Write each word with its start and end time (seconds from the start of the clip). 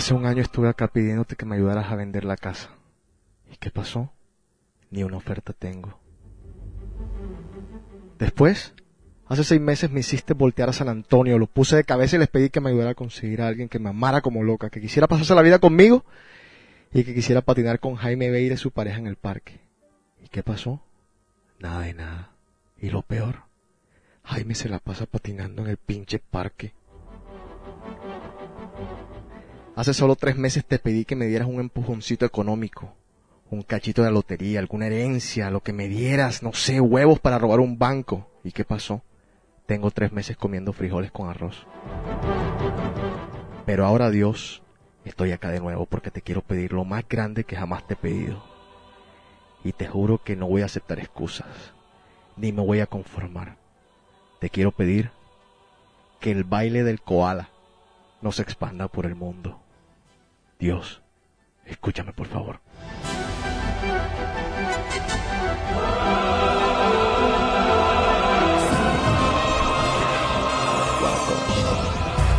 Hace 0.00 0.14
un 0.14 0.24
año 0.24 0.40
estuve 0.40 0.66
acá 0.66 0.88
pidiéndote 0.88 1.36
que 1.36 1.44
me 1.44 1.56
ayudaras 1.56 1.92
a 1.92 1.94
vender 1.94 2.24
la 2.24 2.38
casa. 2.38 2.70
¿Y 3.52 3.58
qué 3.58 3.70
pasó? 3.70 4.10
Ni 4.90 5.02
una 5.02 5.18
oferta 5.18 5.52
tengo. 5.52 6.00
Después, 8.18 8.72
hace 9.26 9.44
seis 9.44 9.60
meses 9.60 9.90
me 9.90 10.00
hiciste 10.00 10.32
voltear 10.32 10.70
a 10.70 10.72
San 10.72 10.88
Antonio, 10.88 11.38
lo 11.38 11.46
puse 11.46 11.76
de 11.76 11.84
cabeza 11.84 12.16
y 12.16 12.18
les 12.18 12.28
pedí 12.28 12.48
que 12.48 12.62
me 12.62 12.70
ayudara 12.70 12.92
a 12.92 12.94
conseguir 12.94 13.42
a 13.42 13.48
alguien 13.48 13.68
que 13.68 13.78
me 13.78 13.90
amara 13.90 14.22
como 14.22 14.42
loca, 14.42 14.70
que 14.70 14.80
quisiera 14.80 15.06
pasarse 15.06 15.34
la 15.34 15.42
vida 15.42 15.58
conmigo 15.58 16.02
y 16.94 17.04
que 17.04 17.14
quisiera 17.14 17.42
patinar 17.42 17.78
con 17.78 17.96
Jaime 17.96 18.30
Beire, 18.30 18.56
su 18.56 18.70
pareja, 18.70 18.96
en 18.96 19.06
el 19.06 19.16
parque. 19.16 19.60
¿Y 20.24 20.28
qué 20.28 20.42
pasó? 20.42 20.82
Nada 21.58 21.82
de 21.82 21.92
nada. 21.92 22.30
Y 22.78 22.88
lo 22.88 23.02
peor, 23.02 23.42
Jaime 24.24 24.54
se 24.54 24.70
la 24.70 24.78
pasa 24.78 25.04
patinando 25.04 25.60
en 25.60 25.68
el 25.68 25.76
pinche 25.76 26.20
parque. 26.20 26.72
Hace 29.80 29.94
solo 29.94 30.14
tres 30.14 30.36
meses 30.36 30.62
te 30.62 30.78
pedí 30.78 31.06
que 31.06 31.16
me 31.16 31.24
dieras 31.24 31.48
un 31.48 31.58
empujoncito 31.58 32.26
económico, 32.26 32.92
un 33.50 33.62
cachito 33.62 34.02
de 34.02 34.10
lotería, 34.10 34.60
alguna 34.60 34.88
herencia, 34.88 35.50
lo 35.50 35.62
que 35.62 35.72
me 35.72 35.88
dieras, 35.88 36.42
no 36.42 36.52
sé, 36.52 36.82
huevos 36.82 37.18
para 37.18 37.38
robar 37.38 37.60
un 37.60 37.78
banco. 37.78 38.28
¿Y 38.44 38.52
qué 38.52 38.66
pasó? 38.66 39.00
Tengo 39.64 39.90
tres 39.90 40.12
meses 40.12 40.36
comiendo 40.36 40.74
frijoles 40.74 41.10
con 41.10 41.30
arroz. 41.30 41.66
Pero 43.64 43.86
ahora 43.86 44.10
Dios, 44.10 44.62
estoy 45.06 45.32
acá 45.32 45.48
de 45.48 45.60
nuevo 45.60 45.86
porque 45.86 46.10
te 46.10 46.20
quiero 46.20 46.42
pedir 46.42 46.74
lo 46.74 46.84
más 46.84 47.08
grande 47.08 47.44
que 47.44 47.56
jamás 47.56 47.86
te 47.86 47.94
he 47.94 47.96
pedido. 47.96 48.44
Y 49.64 49.72
te 49.72 49.86
juro 49.86 50.22
que 50.22 50.36
no 50.36 50.46
voy 50.46 50.60
a 50.60 50.66
aceptar 50.66 50.98
excusas, 50.98 51.72
ni 52.36 52.52
me 52.52 52.60
voy 52.60 52.80
a 52.80 52.86
conformar. 52.86 53.56
Te 54.40 54.50
quiero 54.50 54.72
pedir 54.72 55.10
que 56.20 56.32
el 56.32 56.44
baile 56.44 56.84
del 56.84 57.00
koala 57.00 57.48
no 58.20 58.30
se 58.30 58.42
expanda 58.42 58.86
por 58.86 59.06
el 59.06 59.14
mundo. 59.14 59.58
Dios, 60.60 61.00
escúchame 61.64 62.12
por 62.12 62.26
favor. 62.26 62.60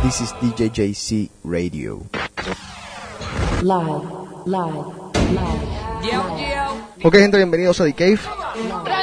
This 0.04 0.20
is 0.20 0.32
DJ 0.40 0.70
JC 0.70 1.30
Radio. 1.42 2.02
Live, 3.60 4.06
live, 4.46 4.86
live. 5.32 5.66
Yo, 6.04 6.38
yo, 6.38 6.76
Ok 7.02 7.16
gente, 7.16 7.36
bienvenidos 7.38 7.80
a 7.80 7.84
The 7.86 7.92
Cave. 7.92 8.20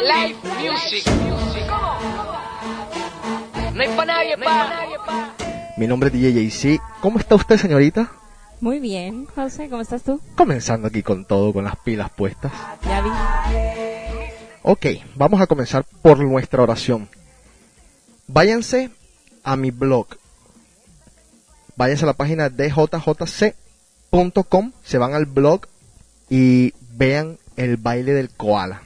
live 0.02 0.38
music. 0.62 1.06
No 3.74 3.82
hay 3.82 3.90
pa' 3.98 4.06
nadie, 4.06 4.38
pa. 4.38 5.34
Mi 5.76 5.88
nombre 5.88 6.08
es 6.08 6.14
DJ 6.14 6.32
JC. 6.32 6.82
¿Cómo 7.02 7.20
está 7.20 7.36
usted 7.36 7.58
señorita? 7.58 8.19
Muy 8.62 8.80
bien, 8.80 9.26
José, 9.26 9.70
¿cómo 9.70 9.82
estás 9.82 10.04
tú? 10.04 10.20
Comenzando 10.36 10.90
aquí 10.90 11.02
con 11.02 11.24
todo, 11.24 11.54
con 11.54 11.64
las 11.64 11.78
pilas 11.78 12.10
puestas. 12.10 12.52
Ya 12.84 13.02
vi. 13.02 13.10
Ok, 14.64 14.86
vamos 15.16 15.40
a 15.40 15.48
comenzar 15.48 15.86
por 16.02 16.20
nuestra 16.20 16.62
oración. 16.62 17.08
Váyanse 18.28 18.92
a 19.44 19.56
mi 19.56 19.72
blog. 19.72 20.08
Váyanse 21.78 22.04
a 22.04 22.08
la 22.08 22.14
página 22.14 22.50
djjc.com, 22.50 23.54
se 24.84 24.98
van 24.98 25.14
al 25.14 25.26
blog 25.26 25.62
y 26.30 26.74
vean 26.92 27.38
el 27.56 27.78
baile 27.78 28.12
del 28.14 28.30
koala. 28.30 28.84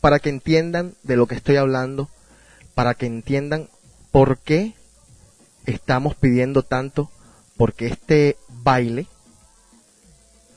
Para 0.00 0.18
que 0.18 0.30
entiendan 0.30 0.94
de 1.02 1.16
lo 1.16 1.26
que 1.26 1.34
estoy 1.34 1.56
hablando, 1.56 2.08
para 2.74 2.94
que 2.94 3.04
entiendan 3.04 3.68
por 4.10 4.38
qué 4.38 4.72
estamos 5.66 6.14
pidiendo 6.14 6.62
tanto, 6.62 7.10
porque 7.58 7.86
este 7.86 8.38
baile 8.48 9.06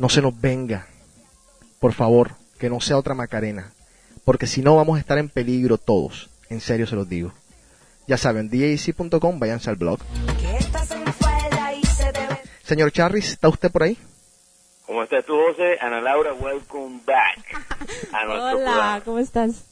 no 0.04 0.10
se 0.10 0.22
nos 0.22 0.38
venga. 0.42 0.86
Por 1.80 1.94
favor, 1.94 2.32
que 2.60 2.70
no 2.70 2.82
sea 2.82 2.98
otra 2.98 3.14
Macarena 3.14 3.72
porque 4.26 4.48
si 4.48 4.62
no 4.62 4.76
vamos 4.76 4.98
a 4.98 5.00
estar 5.00 5.18
en 5.18 5.30
peligro 5.30 5.78
todos. 5.78 6.30
En 6.50 6.60
serio 6.60 6.86
se 6.88 6.98
los 6.98 7.08
digo. 7.08 7.32
Ya 8.06 8.18
saben, 8.18 8.50
dac.com, 8.50 9.40
váyanse 9.40 9.70
al 9.70 9.78
blog. 9.78 10.00
Señor 12.64 12.92
Charris, 12.92 13.32
¿está 13.32 13.48
usted 13.48 13.72
por 13.72 13.84
ahí? 13.84 13.98
¿Cómo 14.86 15.04
estás 15.04 15.26
tú, 15.26 15.38
José? 15.48 15.78
Ana 15.80 16.02
Laura, 16.02 16.34
welcome 16.34 17.00
back 17.06 17.64
a 18.12 18.26
nuestro 18.26 18.44
Hola, 18.44 18.52
programa. 18.52 19.02
¿cómo 19.06 19.20
estás? 19.20 19.64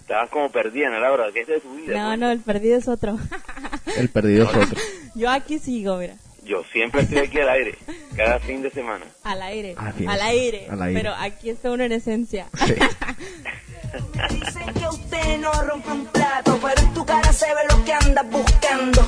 Estabas 0.00 0.28
como 0.30 0.50
perdida, 0.50 0.88
Ana 0.88 0.98
Laura. 0.98 1.26
¿Qué 1.32 1.42
es 1.42 1.46
de 1.46 1.60
tu 1.60 1.72
vida? 1.76 2.02
No, 2.02 2.08
pues? 2.08 2.18
no, 2.18 2.30
el 2.32 2.40
perdido 2.40 2.76
es 2.76 2.88
otro. 2.88 3.16
El 3.96 4.08
perdido 4.08 4.44
es 4.44 4.56
otro. 4.56 4.80
Yo 5.14 5.30
aquí 5.30 5.60
sigo, 5.60 5.98
mira. 5.98 6.16
Yo 6.48 6.64
siempre 6.72 7.02
estoy 7.02 7.18
aquí 7.18 7.38
al 7.40 7.50
aire, 7.50 7.74
cada 8.16 8.40
fin 8.40 8.62
de 8.62 8.70
semana. 8.70 9.04
Al 9.22 9.42
aire. 9.42 9.74
Ah, 9.76 9.92
al 10.06 10.20
aire. 10.22 10.66
Al 10.70 10.80
aire. 10.80 10.98
Pero 10.98 11.14
aquí 11.14 11.50
está 11.50 11.70
uno 11.70 11.84
en 11.84 11.92
esencia. 11.92 12.46
Sí. 12.66 12.74
Dicen 14.30 14.74
que 14.74 14.88
usted 14.88 15.38
no 15.40 15.52
rompe 15.52 15.92
un 15.92 16.06
plato, 16.06 16.58
pero 16.62 16.80
en 16.80 16.94
tu 16.94 17.04
cara 17.04 17.30
se 17.34 17.46
ve 17.46 17.60
lo 17.70 17.84
que 17.84 17.92
andas 17.92 18.30
buscando. 18.30 19.06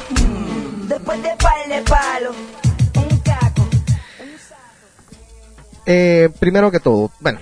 Después 0.86 1.22
de 1.22 1.30
par 1.36 1.66
de 1.66 1.82
palo, 1.82 2.30
un 2.96 3.18
caco. 3.20 3.68
Eh, 5.86 6.28
primero 6.38 6.70
que 6.70 6.80
todo, 6.80 7.10
bueno, 7.20 7.38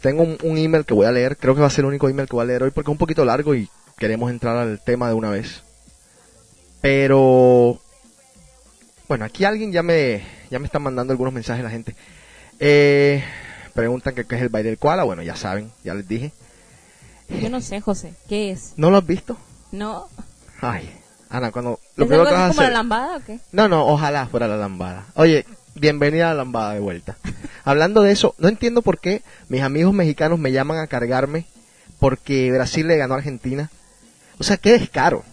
tengo 0.00 0.22
un, 0.22 0.38
un 0.44 0.58
email 0.58 0.84
que 0.84 0.94
voy 0.94 1.06
a 1.06 1.12
leer. 1.12 1.36
Creo 1.36 1.56
que 1.56 1.60
va 1.60 1.66
a 1.66 1.70
ser 1.70 1.82
el 1.82 1.88
único 1.88 2.08
email 2.08 2.28
que 2.28 2.36
voy 2.36 2.44
a 2.44 2.46
leer 2.46 2.62
hoy 2.62 2.70
porque 2.70 2.88
es 2.88 2.92
un 2.92 2.98
poquito 2.98 3.24
largo 3.24 3.52
y 3.56 3.68
queremos 3.98 4.30
entrar 4.30 4.56
al 4.56 4.80
tema 4.80 5.08
de 5.08 5.14
una 5.14 5.30
vez. 5.30 5.64
Pero, 6.80 7.80
bueno, 9.10 9.24
aquí 9.24 9.44
alguien 9.44 9.72
ya 9.72 9.82
me, 9.82 10.22
ya 10.52 10.60
me 10.60 10.66
está 10.66 10.78
mandando 10.78 11.10
algunos 11.12 11.34
mensajes 11.34 11.64
la 11.64 11.70
gente. 11.70 11.96
Eh, 12.60 13.24
preguntan 13.74 14.14
que 14.14 14.24
qué 14.24 14.36
es 14.36 14.42
el 14.42 14.50
baile 14.50 14.68
del 14.68 14.78
koala. 14.78 15.02
Bueno, 15.02 15.20
ya 15.22 15.34
saben, 15.34 15.72
ya 15.82 15.94
les 15.94 16.06
dije. 16.06 16.30
Yo 17.28 17.50
no 17.50 17.60
sé, 17.60 17.80
José, 17.80 18.14
¿qué 18.28 18.52
es? 18.52 18.74
¿No 18.76 18.88
lo 18.92 18.98
has 18.98 19.06
visto? 19.06 19.36
No. 19.72 20.06
Ay, 20.60 20.88
Ana, 21.28 21.50
cuando 21.50 21.80
lo 21.96 22.04
¿Es 22.04 22.10
algo 22.12 22.24
que 22.24 22.30
vas 22.30 22.40
a 22.40 22.48
como 22.50 22.60
la 22.60 22.66
hacer. 22.68 22.72
lambada 22.72 23.16
o 23.16 23.20
qué? 23.24 23.40
No, 23.50 23.68
no, 23.68 23.84
ojalá 23.88 24.28
fuera 24.28 24.46
la 24.46 24.56
lambada. 24.56 25.06
Oye, 25.14 25.44
bienvenida 25.74 26.26
a 26.26 26.34
la 26.34 26.44
lambada 26.44 26.74
de 26.74 26.78
vuelta. 26.78 27.16
Hablando 27.64 28.02
de 28.02 28.12
eso, 28.12 28.36
no 28.38 28.46
entiendo 28.46 28.80
por 28.80 29.00
qué 29.00 29.22
mis 29.48 29.62
amigos 29.62 29.92
mexicanos 29.92 30.38
me 30.38 30.52
llaman 30.52 30.78
a 30.78 30.86
cargarme 30.86 31.46
porque 31.98 32.52
Brasil 32.52 32.86
le 32.86 32.96
ganó 32.96 33.14
a 33.14 33.16
Argentina. 33.16 33.72
O 34.38 34.44
sea, 34.44 34.56
qué 34.56 34.70
descaro. 34.70 35.24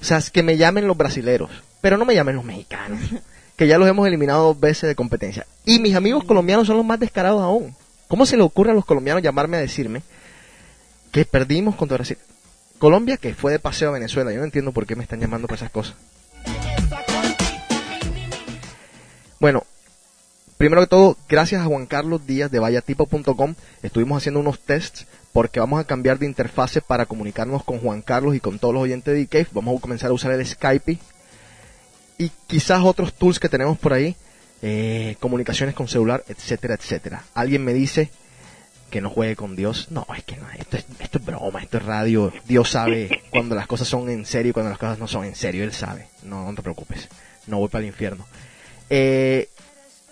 O 0.00 0.04
sea, 0.04 0.16
es 0.16 0.30
que 0.32 0.42
me 0.42 0.56
llamen 0.56 0.88
los 0.88 0.96
brasileros, 0.96 1.50
pero 1.80 1.96
no 1.96 2.04
me 2.04 2.14
llamen 2.14 2.36
los 2.36 2.44
mexicanos, 2.44 3.00
que 3.56 3.66
ya 3.66 3.78
los 3.78 3.88
hemos 3.88 4.06
eliminado 4.06 4.44
dos 4.44 4.60
veces 4.60 4.88
de 4.88 4.94
competencia. 4.94 5.46
Y 5.64 5.78
mis 5.78 5.94
amigos 5.94 6.24
colombianos 6.24 6.66
son 6.66 6.76
los 6.76 6.86
más 6.86 7.00
descarados 7.00 7.42
aún. 7.42 7.74
¿Cómo 8.08 8.24
se 8.24 8.36
le 8.36 8.42
ocurre 8.42 8.70
a 8.70 8.74
los 8.74 8.84
colombianos 8.84 9.22
llamarme 9.22 9.58
a 9.58 9.60
decirme 9.60 10.02
que 11.12 11.24
perdimos 11.24 11.76
contra 11.76 11.98
Brasil? 11.98 12.18
Colombia 12.78 13.16
que 13.16 13.34
fue 13.34 13.52
de 13.52 13.58
paseo 13.58 13.90
a 13.90 13.92
Venezuela. 13.92 14.32
Yo 14.32 14.38
no 14.38 14.44
entiendo 14.44 14.72
por 14.72 14.86
qué 14.86 14.96
me 14.96 15.02
están 15.02 15.20
llamando 15.20 15.48
por 15.48 15.56
esas 15.56 15.70
cosas. 15.70 15.94
Bueno, 19.40 19.64
primero 20.56 20.82
que 20.82 20.88
todo, 20.88 21.16
gracias 21.28 21.60
a 21.60 21.66
Juan 21.66 21.86
Carlos 21.86 22.26
Díaz 22.26 22.50
de 22.50 22.58
vayatipo.com, 22.58 23.54
estuvimos 23.82 24.18
haciendo 24.18 24.40
unos 24.40 24.58
tests 24.60 25.06
porque 25.32 25.60
vamos 25.60 25.78
a 25.78 25.84
cambiar 25.84 26.18
de 26.18 26.26
interfase 26.26 26.80
para 26.80 27.06
comunicarnos 27.06 27.62
con 27.62 27.78
Juan 27.78 28.02
Carlos 28.02 28.34
y 28.34 28.40
con 28.40 28.58
todos 28.58 28.74
los 28.74 28.82
oyentes 28.82 29.14
de 29.14 29.24
DK. 29.24 29.52
Vamos 29.52 29.76
a 29.76 29.80
comenzar 29.80 30.10
a 30.10 30.14
usar 30.14 30.32
el 30.32 30.44
Skype 30.44 30.98
y 32.18 32.30
quizás 32.46 32.82
otros 32.82 33.14
tools 33.14 33.38
que 33.38 33.48
tenemos 33.48 33.78
por 33.78 33.92
ahí, 33.92 34.16
eh, 34.60 35.16
comunicaciones 35.20 35.74
con 35.74 35.86
celular, 35.88 36.24
etcétera, 36.28 36.74
etcétera. 36.74 37.24
Alguien 37.34 37.64
me 37.64 37.72
dice 37.72 38.10
que 38.90 39.00
no 39.00 39.10
juegue 39.10 39.36
con 39.36 39.54
Dios. 39.54 39.88
No, 39.90 40.06
es 40.16 40.24
que 40.24 40.36
no, 40.36 40.50
esto 40.50 40.76
es, 40.76 40.86
esto 40.98 41.18
es 41.18 41.24
broma, 41.24 41.62
esto 41.62 41.78
es 41.78 41.84
radio. 41.84 42.32
Dios 42.46 42.70
sabe 42.70 43.22
cuando 43.30 43.54
las 43.54 43.66
cosas 43.66 43.88
son 43.88 44.08
en 44.10 44.26
serio 44.26 44.50
y 44.50 44.52
cuando 44.52 44.70
las 44.70 44.78
cosas 44.78 44.98
no 44.98 45.06
son 45.06 45.24
en 45.24 45.36
serio. 45.36 45.62
Él 45.64 45.72
sabe. 45.72 46.08
No, 46.24 46.44
no 46.44 46.54
te 46.54 46.62
preocupes. 46.62 47.08
No 47.46 47.58
voy 47.58 47.68
para 47.68 47.82
el 47.82 47.88
infierno. 47.88 48.26
Eh, 48.90 49.48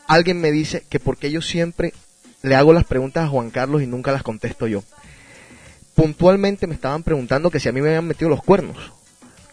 alguien 0.07 0.41
me 0.41 0.53
dice 0.53 0.85
que 0.89 1.01
porque 1.01 1.31
yo 1.31 1.43
siempre 1.43 1.93
le 2.43 2.55
hago 2.55 2.73
las 2.73 2.85
preguntas 2.85 3.25
a 3.25 3.29
Juan 3.29 3.51
Carlos 3.51 3.83
y 3.83 3.87
nunca 3.87 4.13
las 4.13 4.23
contesto 4.23 4.67
yo. 4.69 4.85
Puntualmente 5.95 6.67
me 6.67 6.75
estaban 6.75 7.03
preguntando 7.03 7.51
que 7.51 7.59
si 7.59 7.69
a 7.69 7.73
mí 7.73 7.81
me 7.81 7.89
habían 7.89 8.07
metido 8.07 8.29
los 8.29 8.43
cuernos. 8.43 8.93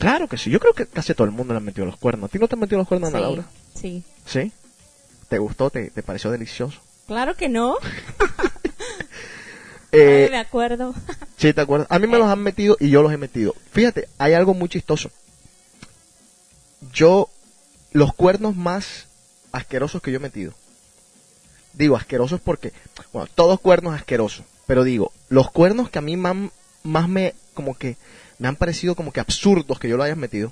Claro 0.03 0.27
que 0.27 0.37
sí, 0.37 0.49
yo 0.49 0.59
creo 0.59 0.73
que 0.73 0.85
casi 0.85 1.13
todo 1.13 1.23
el 1.25 1.31
mundo 1.31 1.53
le 1.53 1.59
han 1.59 1.63
metido 1.63 1.85
los 1.85 1.95
cuernos. 1.95 2.27
¿A 2.29 2.31
ti 2.31 2.37
no 2.37 2.47
te 2.49 2.55
han 2.55 2.59
metido 2.59 2.77
los 2.79 2.87
cuernos, 2.89 3.07
Ana 3.09 3.19
Sí, 3.19 3.23
Laura? 3.23 3.43
sí. 3.73 4.03
¿Sí? 4.25 4.51
¿Te 5.29 5.37
gustó? 5.39 5.69
¿Te, 5.69 5.89
te 5.91 6.03
pareció 6.03 6.29
delicioso? 6.29 6.79
Claro 7.07 7.35
que 7.35 7.47
no. 7.49 7.77
Eh, 9.95 10.23
Ay, 10.25 10.31
me 10.31 10.39
acuerdo. 10.39 10.93
Sí, 11.37 11.53
¿te 11.53 11.61
acuerdas? 11.61 11.87
A 11.91 11.99
mí 11.99 12.07
me 12.07 12.17
los 12.17 12.27
han 12.27 12.39
metido 12.41 12.75
y 12.79 12.89
yo 12.89 13.03
los 13.03 13.13
he 13.13 13.17
metido. 13.17 13.53
Fíjate, 13.71 14.07
hay 14.17 14.33
algo 14.33 14.53
muy 14.55 14.67
chistoso. 14.69 15.11
Yo, 16.91 17.29
los 17.91 18.13
cuernos 18.13 18.55
más 18.55 19.05
asquerosos 19.51 20.01
que 20.01 20.11
yo 20.11 20.17
he 20.17 20.19
metido. 20.21 20.53
Digo 21.73 21.95
asquerosos 21.95 22.41
porque, 22.41 22.73
bueno, 23.11 23.29
todos 23.35 23.59
cuernos 23.59 23.93
asquerosos. 23.93 24.45
Pero 24.65 24.83
digo, 24.83 25.11
los 25.29 25.51
cuernos 25.51 25.89
que 25.91 25.99
a 25.99 26.01
mí 26.01 26.17
más, 26.17 26.35
más 26.83 27.07
me, 27.07 27.35
como 27.53 27.75
que, 27.77 27.95
me 28.43 28.49
han 28.49 28.57
parecido 28.57 28.93
como 28.93 29.13
que 29.13 29.21
absurdos 29.21 29.79
que 29.79 29.87
yo 29.87 29.95
lo 29.95 30.03
haya 30.03 30.17
metido. 30.17 30.51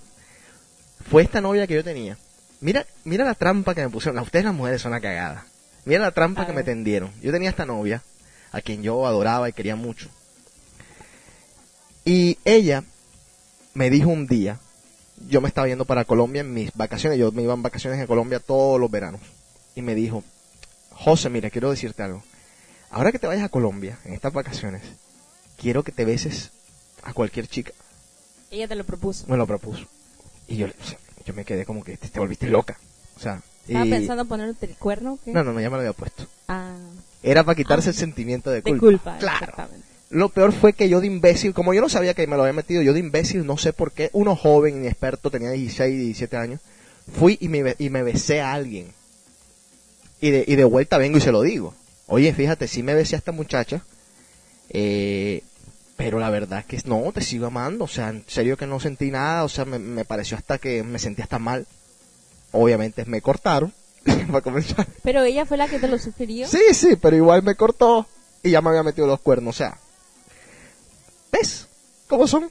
Fue 1.09 1.23
esta 1.23 1.41
novia 1.41 1.67
que 1.67 1.73
yo 1.73 1.83
tenía. 1.83 2.17
Mira, 2.61 2.85
mira 3.03 3.25
la 3.25 3.35
trampa 3.35 3.75
que 3.75 3.81
me 3.81 3.89
pusieron. 3.89 4.17
A 4.17 4.21
ustedes 4.21 4.45
las 4.45 4.53
mujeres 4.53 4.81
son 4.81 4.93
la 4.93 5.01
cagada. 5.01 5.45
Mira 5.83 5.99
la 5.99 6.11
trampa 6.11 6.45
que 6.45 6.53
me 6.53 6.63
tendieron. 6.63 7.11
Yo 7.21 7.33
tenía 7.33 7.49
esta 7.49 7.65
novia, 7.65 8.01
a 8.53 8.61
quien 8.61 8.81
yo 8.81 9.05
adoraba 9.05 9.49
y 9.49 9.51
quería 9.51 9.75
mucho. 9.75 10.07
Y 12.05 12.37
ella 12.45 12.85
me 13.73 13.89
dijo 13.89 14.07
un 14.07 14.25
día, 14.25 14.57
yo 15.27 15.41
me 15.41 15.49
estaba 15.49 15.67
yendo 15.67 15.83
para 15.83 16.05
Colombia 16.05 16.39
en 16.39 16.53
mis 16.53 16.71
vacaciones, 16.71 17.19
yo 17.19 17.33
me 17.33 17.41
iba 17.41 17.53
en 17.53 17.61
vacaciones 17.61 17.99
a 17.99 18.07
Colombia 18.07 18.39
todos 18.39 18.79
los 18.79 18.89
veranos. 18.89 19.19
Y 19.75 19.81
me 19.81 19.95
dijo, 19.95 20.23
José, 20.91 21.29
mira, 21.29 21.49
quiero 21.49 21.69
decirte 21.69 22.03
algo. 22.03 22.23
Ahora 22.89 23.11
que 23.11 23.19
te 23.19 23.27
vayas 23.27 23.43
a 23.43 23.49
Colombia, 23.49 23.99
en 24.05 24.13
estas 24.13 24.31
vacaciones, 24.31 24.81
quiero 25.57 25.83
que 25.83 25.91
te 25.91 26.05
beses 26.05 26.51
a 27.03 27.13
cualquier 27.13 27.47
chica. 27.47 27.71
Ella 28.49 28.67
te 28.67 28.75
lo 28.75 28.83
propuso. 28.83 29.25
Me 29.27 29.37
lo 29.37 29.47
propuso. 29.47 29.85
Y 30.47 30.57
yo, 30.57 30.67
le- 30.67 30.73
o 30.81 30.85
sea, 30.85 30.97
yo 31.25 31.33
me 31.33 31.45
quedé 31.45 31.65
como 31.65 31.83
que 31.83 31.97
te, 31.97 32.09
te 32.09 32.19
volviste 32.19 32.47
loca. 32.47 32.77
O 33.15 33.19
sea, 33.19 33.41
¿Estaba 33.67 33.85
y- 33.85 33.89
pensando 33.89 34.25
ponerte 34.25 34.65
el 34.65 34.75
cuerno 34.75 35.17
qué? 35.23 35.31
No, 35.31 35.43
no, 35.43 35.53
no, 35.53 35.61
ya 35.61 35.69
me 35.69 35.75
lo 35.77 35.81
había 35.81 35.93
puesto. 35.93 36.25
Ah, 36.47 36.75
Era 37.23 37.43
para 37.43 37.55
quitarse 37.55 37.89
Ah. 37.89 37.91
el 37.91 37.97
sentimiento 37.97 38.49
de 38.49 38.61
de 38.61 38.77
culpa. 38.77 39.17
Claro. 39.19 39.37
exactamente. 39.39 39.87
Lo 40.09 40.27
peor 40.29 40.51
fue 40.51 40.73
que 40.73 40.89
yo 40.89 40.99
de 40.99 41.07
imbécil, 41.07 41.53
como 41.53 41.73
yo 41.73 41.79
no 41.79 41.87
sabía 41.87 42.13
que 42.13 42.27
me 42.27 42.35
lo 42.35 42.41
había 42.43 42.51
metido, 42.53 42.81
yo 42.81 42.91
de 42.91 42.99
imbécil, 42.99 43.45
no 43.45 43.57
sé 43.57 43.71
por 43.71 43.93
qué, 43.93 44.09
uno 44.11 44.35
joven, 44.35 44.75
inexperto, 44.77 45.31
tenía 45.31 45.51
16, 45.51 45.97
17 45.97 46.35
años, 46.35 46.59
fui 47.17 47.37
y 47.39 47.47
me, 47.47 47.75
y 47.79 47.89
me 47.89 48.03
besé 48.03 48.41
a 48.41 48.51
alguien. 48.51 48.87
Y 50.19 50.31
de, 50.31 50.43
y 50.45 50.55
de 50.57 50.63
vuelta 50.65 50.97
vengo 50.97 51.17
y 51.17 51.21
se 51.21 51.31
lo 51.31 51.41
digo. 51.43 51.73
Oye, 52.07 52.33
fíjate, 52.33 52.67
sí 52.67 52.83
me 52.83 52.93
besé 52.93 53.15
a 53.15 53.19
esta 53.19 53.31
muchacha, 53.31 53.85
eh, 54.69 55.43
pero 56.03 56.17
la 56.17 56.31
verdad 56.31 56.59
es 56.61 56.65
que 56.65 56.89
no, 56.89 57.11
te 57.11 57.21
sigo 57.21 57.45
amando, 57.45 57.83
o 57.83 57.87
sea, 57.87 58.09
en 58.09 58.23
serio 58.25 58.57
que 58.57 58.65
no 58.65 58.79
sentí 58.79 59.11
nada, 59.11 59.43
o 59.43 59.49
sea, 59.49 59.65
me, 59.65 59.77
me 59.77 60.03
pareció 60.03 60.35
hasta 60.35 60.57
que 60.57 60.81
me 60.81 60.97
sentí 60.97 61.21
hasta 61.21 61.37
mal. 61.37 61.67
Obviamente 62.53 63.05
me 63.05 63.21
cortaron, 63.21 63.71
para 64.27 64.41
comenzar. 64.41 64.87
Pero 65.03 65.21
ella 65.21 65.45
fue 65.45 65.57
la 65.57 65.67
que 65.67 65.77
te 65.77 65.87
lo 65.87 65.99
sugirió. 65.99 66.47
Sí, 66.47 66.73
sí, 66.73 66.95
pero 66.95 67.15
igual 67.15 67.43
me 67.43 67.53
cortó 67.53 68.07
y 68.41 68.49
ya 68.49 68.61
me 68.61 68.69
había 68.69 68.81
metido 68.81 69.05
los 69.05 69.19
cuernos, 69.19 69.55
o 69.55 69.57
sea. 69.59 69.77
¿Ves? 71.31 71.67
¿Cómo 72.07 72.25
son? 72.25 72.49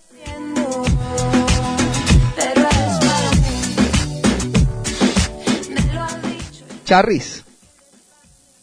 Charris, 6.85 7.43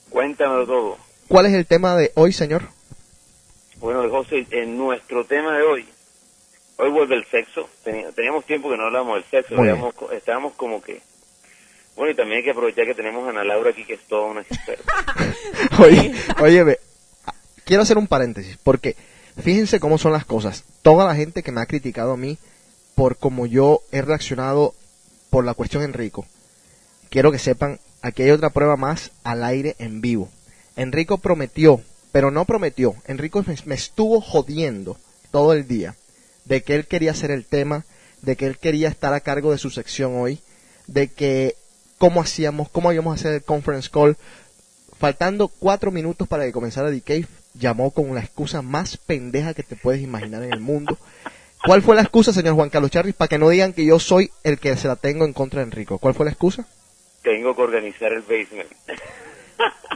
Cuéntamelo 0.09 0.65
todo. 0.65 0.97
¿cuál 1.27 1.45
es 1.47 1.53
el 1.53 1.65
tema 1.65 1.97
de 1.97 2.13
hoy, 2.15 2.31
señor? 2.31 2.76
Bueno, 3.79 4.09
José, 4.09 4.47
en 4.51 4.77
nuestro 4.77 5.23
tema 5.25 5.55
de 5.57 5.63
hoy, 5.63 5.85
hoy 6.77 6.89
vuelve 6.89 7.15
el 7.15 7.25
sexo. 7.25 7.69
Teníamos 7.83 8.45
tiempo 8.45 8.69
que 8.69 8.77
no 8.77 8.85
hablábamos 8.85 9.15
del 9.15 9.43
sexo, 9.43 9.55
estábamos 10.11 10.53
como 10.53 10.81
que... 10.81 11.01
Bueno, 11.95 12.11
y 12.11 12.15
también 12.15 12.37
hay 12.37 12.43
que 12.43 12.51
aprovechar 12.51 12.85
que 12.85 12.93
tenemos 12.93 13.25
a 13.25 13.31
Ana 13.31 13.43
Laura 13.43 13.71
aquí, 13.71 13.83
que 13.83 13.95
es 13.95 14.01
toda 14.07 14.27
una 14.27 14.41
experta. 14.41 14.93
Oye, 15.79 16.13
oye, 16.39 16.63
ve, 16.63 16.79
quiero 17.65 17.81
hacer 17.81 17.97
un 17.97 18.07
paréntesis, 18.07 18.57
porque 18.63 18.95
fíjense 19.41 19.79
cómo 19.79 19.97
son 19.97 20.11
las 20.11 20.25
cosas. 20.25 20.63
Toda 20.83 21.05
la 21.05 21.15
gente 21.15 21.41
que 21.41 21.51
me 21.51 21.61
ha 21.61 21.65
criticado 21.65 22.13
a 22.13 22.17
mí 22.17 22.37
por 22.93 23.17
cómo 23.17 23.45
yo 23.47 23.81
he 23.91 24.01
reaccionado 24.01 24.73
por 25.31 25.43
la 25.43 25.55
cuestión 25.55 25.83
Enrico, 25.83 26.25
quiero 27.09 27.31
que 27.31 27.39
sepan, 27.39 27.79
aquí 28.01 28.23
hay 28.23 28.31
otra 28.31 28.51
prueba 28.51 28.75
más 28.75 29.11
al 29.23 29.43
aire 29.43 29.75
en 29.79 30.01
vivo. 30.01 30.29
Enrico 30.75 31.17
prometió, 31.17 31.81
pero 32.11 32.31
no 32.31 32.45
prometió, 32.45 32.95
Enrico 33.05 33.43
me, 33.45 33.55
me 33.65 33.75
estuvo 33.75 34.21
jodiendo 34.21 34.97
todo 35.31 35.53
el 35.53 35.67
día 35.67 35.95
de 36.45 36.63
que 36.63 36.75
él 36.75 36.87
quería 36.87 37.11
hacer 37.11 37.31
el 37.31 37.45
tema, 37.45 37.85
de 38.21 38.35
que 38.35 38.45
él 38.45 38.57
quería 38.57 38.89
estar 38.89 39.13
a 39.13 39.19
cargo 39.19 39.51
de 39.51 39.57
su 39.57 39.69
sección 39.69 40.15
hoy, 40.15 40.39
de 40.87 41.09
que 41.09 41.55
cómo 41.97 42.21
hacíamos, 42.21 42.69
cómo 42.69 42.91
íbamos 42.91 43.11
a 43.11 43.19
hacer 43.19 43.33
el 43.33 43.43
conference 43.43 43.89
call, 43.91 44.17
faltando 44.97 45.47
cuatro 45.47 45.91
minutos 45.91 46.27
para 46.27 46.45
que 46.45 46.51
comenzara 46.51 46.91
The 46.91 47.01
Cave, 47.01 47.27
llamó 47.53 47.91
con 47.91 48.13
la 48.13 48.21
excusa 48.21 48.61
más 48.61 48.97
pendeja 48.97 49.53
que 49.53 49.63
te 49.63 49.75
puedes 49.75 50.01
imaginar 50.01 50.43
en 50.43 50.53
el 50.53 50.59
mundo. 50.59 50.97
¿Cuál 51.65 51.81
fue 51.81 51.95
la 51.95 52.01
excusa, 52.01 52.31
señor 52.31 52.55
Juan 52.55 52.69
Carlos 52.69 52.91
Charris, 52.91 53.15
para 53.15 53.27
que 53.27 53.37
no 53.37 53.49
digan 53.49 53.73
que 53.73 53.83
yo 53.83 53.99
soy 53.99 54.31
el 54.43 54.59
que 54.59 54.75
se 54.77 54.87
la 54.87 54.95
tengo 54.95 55.25
en 55.25 55.33
contra 55.33 55.59
de 55.59 55.65
Enrico? 55.65 55.97
¿Cuál 55.97 56.13
fue 56.13 56.25
la 56.25 56.31
excusa? 56.31 56.67
Tengo 57.23 57.55
que 57.55 57.61
organizar 57.61 58.13
el 58.13 58.21
basement. 58.21 58.69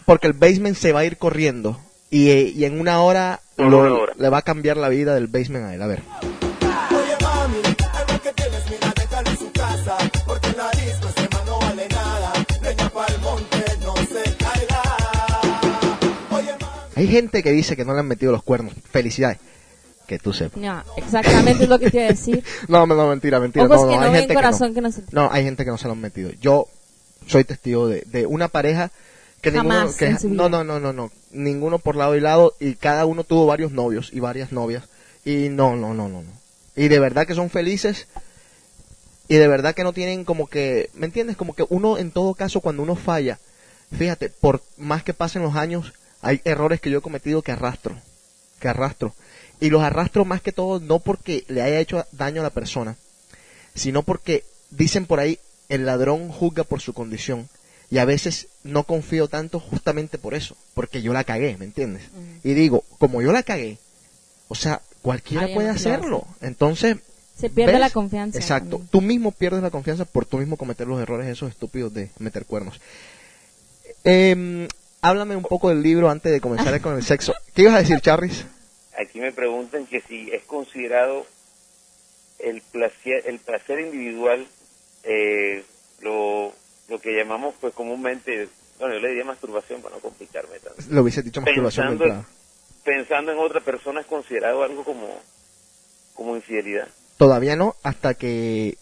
Porque 0.06 0.28
el 0.28 0.34
basement 0.34 0.76
se 0.76 0.92
va 0.92 1.02
a 1.02 1.06
ir 1.06 1.18
corriendo 1.18 1.80
y, 2.12 2.30
y 2.30 2.66
en 2.66 2.80
una 2.80 3.02
hora, 3.02 3.40
En 3.58 3.72
lo- 3.72 3.80
una 3.80 3.94
hora. 3.96 4.14
le 4.18 4.30
va 4.30 4.38
a 4.40 4.42
cambiar 4.44 4.78
la 4.78 4.90
vida 4.90 5.16
del 5.16 5.26
basement 5.28 5.66
a 5.66 5.74
él. 5.74 5.82
A 5.82 5.88
ver. 5.88 6.04
Oye 6.22 7.16
mami, 7.22 7.58
algo 7.58 8.22
que 8.22 8.34
tienes, 8.34 8.70
mira, 8.70 8.94
déjalo 8.96 9.30
en 9.32 9.38
su 9.38 9.52
casa, 9.52 9.98
porque 10.28 10.48
en 10.50 10.58
la 10.58 10.70
disco 10.72 11.08
ese 11.10 11.30
man 11.30 11.42
no 11.48 11.60
vale 11.60 11.88
nada, 11.90 12.34
leña 12.62 12.90
pa'l 12.90 13.20
monte, 13.22 13.64
no 13.84 13.96
se 13.96 14.36
caiga. 14.38 14.82
Oye 16.32 16.52
mami. 16.60 16.74
Hay 16.96 17.08
gente 17.08 17.42
que 17.44 17.52
dice 17.52 17.76
que 17.76 17.86
no 17.86 17.94
le 17.94 18.00
han 18.00 18.08
metido 18.08 18.32
los 18.32 18.44
cuernos. 18.44 18.74
Felicidades. 18.92 19.40
Que 20.08 20.20
tú 20.20 20.34
sepas. 20.34 20.62
No, 20.62 20.84
exactamente 20.98 21.64
es 21.64 21.70
lo 21.70 21.80
que 21.80 21.90
te 21.90 21.98
iba 21.98 22.06
a 22.08 22.10
decir. 22.10 22.44
No, 22.68 22.86
no, 22.86 22.96
no, 22.96 23.08
mentira, 23.08 23.40
mentira. 23.40 23.64
Ojos 23.66 23.84
no, 23.86 23.90
que 23.92 23.96
no 23.98 24.04
hay 24.04 24.20
gente 24.20 24.34
corazón 24.34 24.74
que 24.74 24.82
no 24.82 24.92
se- 24.92 25.04
No, 25.12 25.30
hay 25.32 25.44
gente 25.46 25.64
que 25.64 25.72
no 25.72 25.78
se 25.78 25.86
lo 25.88 25.94
han 25.94 26.02
metido. 26.02 26.32
Yo 26.42 26.68
soy 27.28 27.46
testigo 27.46 27.88
de, 27.88 28.02
de 28.08 28.26
una 28.26 28.50
pareja 28.50 28.92
que 29.40 29.52
ninguno, 29.52 29.74
Jamás 29.74 29.96
que, 29.96 30.06
en 30.08 30.20
su 30.20 30.28
no, 30.30 30.50
no, 30.50 30.66
no, 30.66 30.82
no, 30.82 30.92
no, 30.92 31.10
ninguno 31.34 31.80
por 31.80 31.96
lado 31.96 32.16
y 32.16 32.20
lado 32.20 32.56
y 32.60 32.76
cada 32.76 33.06
uno 33.06 33.24
tuvo 33.24 33.46
varios 33.46 33.72
novios 33.72 34.10
y 34.14 34.20
varias 34.20 34.52
novias 34.52 34.84
y 35.26 35.50
no, 35.50 35.76
no, 35.76 35.94
no, 35.94 36.08
no, 36.08 36.22
no. 36.22 36.32
Y 36.76 36.88
de 36.88 37.00
verdad 37.00 37.28
que 37.28 37.36
son 37.36 37.50
felices 37.50 38.08
y 39.28 39.36
de 39.36 39.48
verdad 39.48 39.74
que 39.74 39.84
no 39.84 39.94
tienen 39.94 40.26
como 40.26 40.48
que, 40.48 40.90
¿me 40.94 41.06
entiendes? 41.06 41.38
Como 41.38 41.56
que 41.56 41.66
uno 41.70 41.98
en 41.98 42.12
todo 42.12 42.34
caso 42.34 42.62
cuando 42.62 42.84
uno 42.84 42.96
falla, 42.96 43.40
fíjate, 43.98 44.30
por 44.30 44.62
más 44.78 45.04
que 45.04 45.14
pasen 45.14 45.42
los 45.42 45.56
años, 45.56 45.94
hay 46.22 46.42
errores 46.44 46.82
que 46.82 46.90
yo 46.90 47.00
he 47.00 47.02
cometido 47.02 47.42
que 47.42 47.52
arrastro, 47.52 47.96
que 48.60 48.68
arrastro. 48.68 49.14
Y 49.60 49.70
los 49.70 49.84
arrastro 49.84 50.26
más 50.26 50.42
que 50.42 50.52
todo 50.52 50.80
no 50.80 51.00
porque 51.00 51.46
le 51.48 51.62
haya 51.62 51.80
hecho 51.80 52.06
daño 52.12 52.42
a 52.42 52.44
la 52.44 52.50
persona, 52.50 52.98
sino 53.76 54.04
porque 54.04 54.44
dicen 54.70 55.06
por 55.06 55.20
ahí, 55.20 55.40
el 55.70 55.86
ladrón 55.86 56.30
juzga 56.30 56.64
por 56.64 56.82
su 56.82 56.94
condición. 56.94 57.48
Y 57.92 57.98
a 57.98 58.06
veces 58.06 58.48
no 58.64 58.84
confío 58.84 59.28
tanto 59.28 59.60
justamente 59.60 60.18
por 60.18 60.34
eso, 60.34 60.56
porque 60.74 61.02
yo 61.02 61.12
la 61.12 61.26
cagué, 61.26 61.58
¿me 61.58 61.66
entiendes? 61.66 62.04
Y 62.42 62.54
digo, 62.54 62.86
como 62.98 63.22
yo 63.22 63.34
la 63.34 63.44
cagué, 63.44 63.78
o 64.48 64.56
sea, 64.56 64.82
cualquiera 65.02 65.50
puede 65.54 65.68
hacerlo. 65.68 66.26
Entonces, 66.40 66.98
Se 67.38 67.50
pierde 67.50 67.74
¿ves? 67.74 67.82
la 67.82 67.90
confianza. 67.90 68.40
Exacto. 68.40 68.70
también. 68.78 68.90
Tú 68.92 69.02
mismo 69.02 69.32
pierdes 69.34 69.62
la 69.62 69.72
confianza 69.72 70.06
por 70.06 70.26
tú 70.26 70.38
mismo 70.38 70.56
cometer 70.56 70.88
los 70.88 71.02
errores 71.02 71.28
esos 71.28 71.50
estúpidos 71.50 71.94
de 71.94 72.10
meter 72.18 72.46
cuernos. 72.46 72.80
Em, 74.06 74.70
háblame 75.02 75.36
un 75.36 75.44
poco 75.44 75.68
del 75.68 75.84
libro 75.84 76.10
antes 76.10 76.32
de 76.32 76.40
comenzar 76.40 76.80
con 76.80 76.96
el 76.96 77.04
sexo. 77.04 77.34
¿Qué 77.54 77.64
ibas 77.64 77.76
a 77.76 77.80
decir, 77.80 78.00
Charris? 78.00 78.46
Aquí 78.98 79.20
me 79.20 79.34
preguntan 79.34 79.86
que 79.86 80.00
si 80.02 80.32
es 80.32 80.44
considerado 80.44 81.26
el 82.40 82.62
placer, 82.62 83.24
el 83.26 83.40
placer 83.40 83.82
individual 83.82 84.48
eh, 85.04 85.64
lo, 86.92 87.00
que 87.00 87.16
llamamos 87.16 87.56
pues 87.60 87.74
comúnmente, 87.74 88.48
bueno, 88.80 88.96
yo 88.96 89.00
le 89.00 89.10
diría 89.10 89.24
masturbación 89.24 89.82
para 89.82 89.96
no 89.96 90.02
complicarme 90.02 90.60
tanto. 90.60 90.82
Lo 90.90 91.02
hubiese 91.02 91.22
dicho 91.22 91.42
masturbación 91.42 91.98
Pensando, 91.98 92.26
pensando 92.84 93.32
en 93.32 93.40
otra 93.40 93.62
persona 93.62 94.02
es 94.02 94.08
considerado 94.08 94.64
algo 94.64 94.84
como, 94.84 95.08
como 96.14 96.36
infidelidad. 96.36 96.88
Todavía 97.18 97.56
no, 97.56 97.76
hasta 97.84 98.14
que 98.14 98.78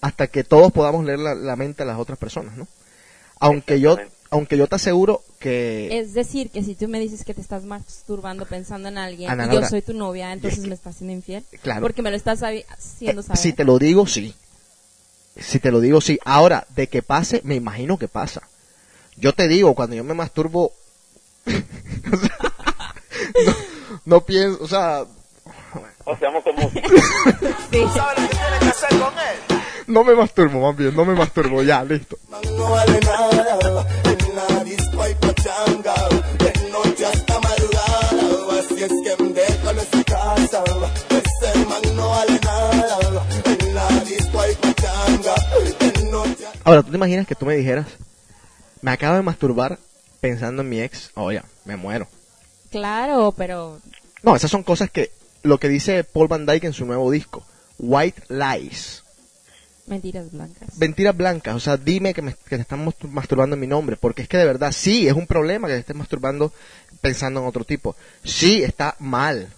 hasta 0.00 0.26
que 0.26 0.44
todos 0.44 0.70
podamos 0.72 1.04
leer 1.04 1.18
la, 1.18 1.34
la 1.34 1.56
mente 1.56 1.82
de 1.82 1.88
las 1.88 1.98
otras 1.98 2.18
personas, 2.18 2.56
¿no? 2.56 2.68
Aunque 3.40 3.80
yo, 3.80 3.96
aunque 4.30 4.56
yo 4.56 4.66
te 4.66 4.76
aseguro 4.76 5.22
que 5.38 5.98
Es 5.98 6.14
decir, 6.14 6.50
que 6.50 6.62
si 6.62 6.74
tú 6.74 6.88
me 6.88 6.98
dices 6.98 7.24
que 7.24 7.34
te 7.34 7.40
estás 7.40 7.64
masturbando 7.64 8.46
pensando 8.46 8.88
en 8.88 8.98
alguien 8.98 9.30
Ana 9.30 9.44
y 9.44 9.48
yo 9.48 9.52
Laura, 9.54 9.68
soy 9.68 9.82
tu 9.82 9.94
novia, 9.94 10.32
entonces 10.32 10.66
me 10.66 10.74
estás 10.74 10.96
siendo 10.96 11.14
infiel. 11.14 11.44
Claro. 11.62 11.82
Porque 11.82 12.02
me 12.02 12.10
lo 12.10 12.16
estás 12.16 12.42
haciendo 12.42 13.20
Eh, 13.20 13.24
saber. 13.24 13.38
Si 13.38 13.52
te 13.52 13.64
lo 13.64 13.78
digo, 13.78 14.06
sí. 14.06 14.34
Si 15.36 15.58
te 15.58 15.70
lo 15.70 15.80
digo, 15.80 16.00
sí. 16.00 16.18
Ahora, 16.24 16.66
de 16.70 16.88
que 16.88 17.02
pase, 17.02 17.40
me 17.44 17.54
imagino 17.54 17.98
que 17.98 18.08
pasa. 18.08 18.42
Yo 19.16 19.32
te 19.32 19.48
digo, 19.48 19.74
cuando 19.74 19.96
yo 19.96 20.04
me 20.04 20.14
masturbo, 20.14 20.72
o 21.46 22.16
sea, 22.16 22.38
no, 23.46 23.54
no 24.04 24.20
pienso, 24.24 24.62
o 24.62 24.68
sea, 24.68 25.04
O 26.04 26.16
seamos 26.16 26.42
como 26.42 26.70
Sí. 26.70 26.80
¿Sabes 27.94 28.22
lo 28.22 28.28
que 28.28 28.36
tienes 28.36 28.58
que 28.60 28.68
hacer 28.68 28.98
con 28.98 29.12
él? 29.14 29.54
no 29.86 30.04
me 30.04 30.14
masturbo, 30.14 30.60
más 30.60 30.76
bien, 30.76 30.94
no 30.96 31.04
me 31.04 31.14
masturbo, 31.14 31.62
ya, 31.62 31.84
listo. 31.84 32.16
No 32.30 32.70
vale 32.70 33.00
nada, 33.00 33.86
en 34.04 34.36
la 34.36 34.64
disco 34.64 35.02
hay 35.02 35.14
pachanga, 35.14 35.94
de 36.38 36.70
noche 36.70 37.06
hasta 37.06 37.40
madrugada, 37.40 38.60
así 38.60 38.82
es 38.82 38.92
que 39.02 39.24
déjalo 39.24 39.80
en 39.80 39.90
su 39.90 40.04
casa, 40.04 40.64
ese 41.10 41.64
man 41.66 41.96
no 41.96 42.08
vale 42.08 42.33
Ahora, 46.64 46.82
¿tú 46.82 46.90
te 46.90 46.96
imaginas 46.96 47.26
que 47.26 47.34
tú 47.34 47.46
me 47.46 47.56
dijeras, 47.56 47.86
me 48.80 48.90
acabo 48.90 49.16
de 49.16 49.22
masturbar 49.22 49.78
pensando 50.20 50.62
en 50.62 50.68
mi 50.68 50.80
ex? 50.80 51.10
Oye, 51.14 51.42
me 51.64 51.76
muero. 51.76 52.08
Claro, 52.70 53.32
pero 53.36 53.80
No, 54.22 54.34
esas 54.34 54.50
son 54.50 54.62
cosas 54.62 54.90
que, 54.90 55.12
lo 55.42 55.58
que 55.58 55.68
dice 55.68 56.04
Paul 56.04 56.28
Van 56.28 56.46
Dyke 56.46 56.64
en 56.66 56.72
su 56.72 56.86
nuevo 56.86 57.10
disco, 57.10 57.44
White 57.78 58.22
Lies. 58.28 59.02
Mentiras 59.86 60.32
blancas. 60.32 60.78
Mentiras 60.78 61.14
blancas, 61.14 61.54
o 61.54 61.60
sea, 61.60 61.76
dime 61.76 62.14
que, 62.14 62.22
me, 62.22 62.32
que 62.32 62.56
te 62.56 62.62
están 62.62 62.84
mastur- 62.86 63.10
masturbando 63.10 63.54
en 63.54 63.60
mi 63.60 63.66
nombre, 63.66 63.96
porque 63.98 64.22
es 64.22 64.28
que 64.28 64.38
de 64.38 64.46
verdad 64.46 64.72
sí, 64.72 65.06
es 65.06 65.12
un 65.12 65.26
problema 65.26 65.68
que 65.68 65.74
te 65.74 65.80
estés 65.80 65.96
masturbando 65.96 66.52
pensando 67.02 67.40
en 67.40 67.46
otro 67.46 67.64
tipo. 67.64 67.94
Sí, 68.24 68.62
está 68.62 68.96
mal. 68.98 69.48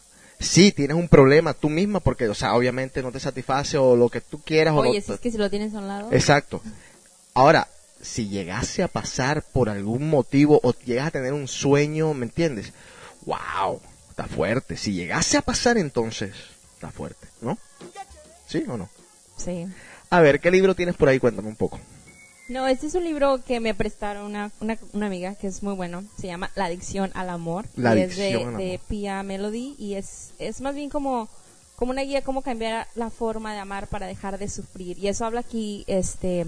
Sí, 0.41 0.73
tienes 0.73 0.97
un 0.97 1.09
problema 1.09 1.55
tú 1.55 1.69
misma 1.71 2.01
porque, 2.01 2.29
o 2.29 2.35
sea, 2.35 2.55
obviamente 2.57 3.03
no 3.03 3.13
te 3.13 3.21
satisface 3.21 3.79
o 3.79 3.95
lo 3.97 4.09
que 4.11 4.21
tú 4.21 4.41
quieras 4.43 4.75
o 4.75 4.79
Oye, 4.81 4.99
no- 4.99 5.05
si 5.07 5.13
es 5.13 5.21
que 5.21 5.31
si 5.31 5.39
lo 5.39 5.49
tienes 5.49 5.73
a 5.75 5.79
un 5.79 5.87
lado. 5.89 6.13
Exacto. 6.13 6.61
Ahora, 7.37 7.69
si 8.01 8.31
llegase 8.31 8.83
a 8.83 8.89
pasar 8.89 9.43
por 9.43 9.69
algún 9.69 10.09
motivo 10.09 10.59
o 10.63 10.73
llegas 10.73 11.09
a 11.09 11.11
tener 11.11 11.35
un 11.35 11.49
sueño, 11.49 12.15
¿me 12.15 12.25
entiendes? 12.25 12.73
¡Wow! 13.27 13.83
Está 14.09 14.25
fuerte. 14.25 14.79
Si 14.79 14.95
llegase 14.95 15.37
a 15.37 15.43
pasar 15.43 15.77
entonces, 15.77 16.33
está 16.73 16.91
fuerte, 16.91 17.29
¿no? 17.43 17.59
¿Sí 18.47 18.65
o 18.67 18.79
no? 18.79 18.89
Sí. 19.37 19.67
A 20.09 20.21
ver, 20.23 20.41
¿qué 20.41 20.51
libro 20.51 20.75
tienes 20.75 20.97
por 20.97 21.11
ahí? 21.11 21.19
Cuéntame 21.19 21.49
un 21.49 21.57
poco. 21.57 21.79
No, 22.49 22.67
este 22.67 22.87
es 22.87 22.95
un 22.95 23.05
libro 23.05 23.45
que 23.47 23.61
me 23.61 23.75
prestaron 23.75 24.25
una, 24.25 24.51
una, 24.61 24.79
una 24.95 25.05
amiga 25.05 25.35
que 25.35 25.49
es 25.49 25.63
muy 25.63 25.75
bueno. 25.75 26.05
Se 26.19 26.29
llama 26.29 26.51
La 26.55 26.65
adicción 26.65 27.11
al 27.13 27.29
amor. 27.29 27.67
La 27.77 27.95
y 27.95 28.01
adicción 28.01 28.27
es 28.29 28.35
al 28.35 28.41
de, 28.41 28.45
amor. 28.47 28.61
de 28.63 28.81
Pia 28.89 29.23
Melody 29.23 29.75
y 29.79 29.97
es, 29.97 30.31
es 30.39 30.63
más 30.63 30.75
bien 30.75 30.89
como, 30.89 31.29
como 31.75 31.91
una 31.91 32.01
guía 32.01 32.23
cómo 32.23 32.41
cambiar 32.41 32.87
la 32.95 33.11
forma 33.11 33.53
de 33.53 33.59
amar 33.59 33.89
para 33.89 34.07
dejar 34.07 34.39
de 34.39 34.49
sufrir. 34.49 34.97
Y 34.99 35.09
eso 35.09 35.27
habla 35.27 35.41
aquí, 35.41 35.85
este, 35.87 36.47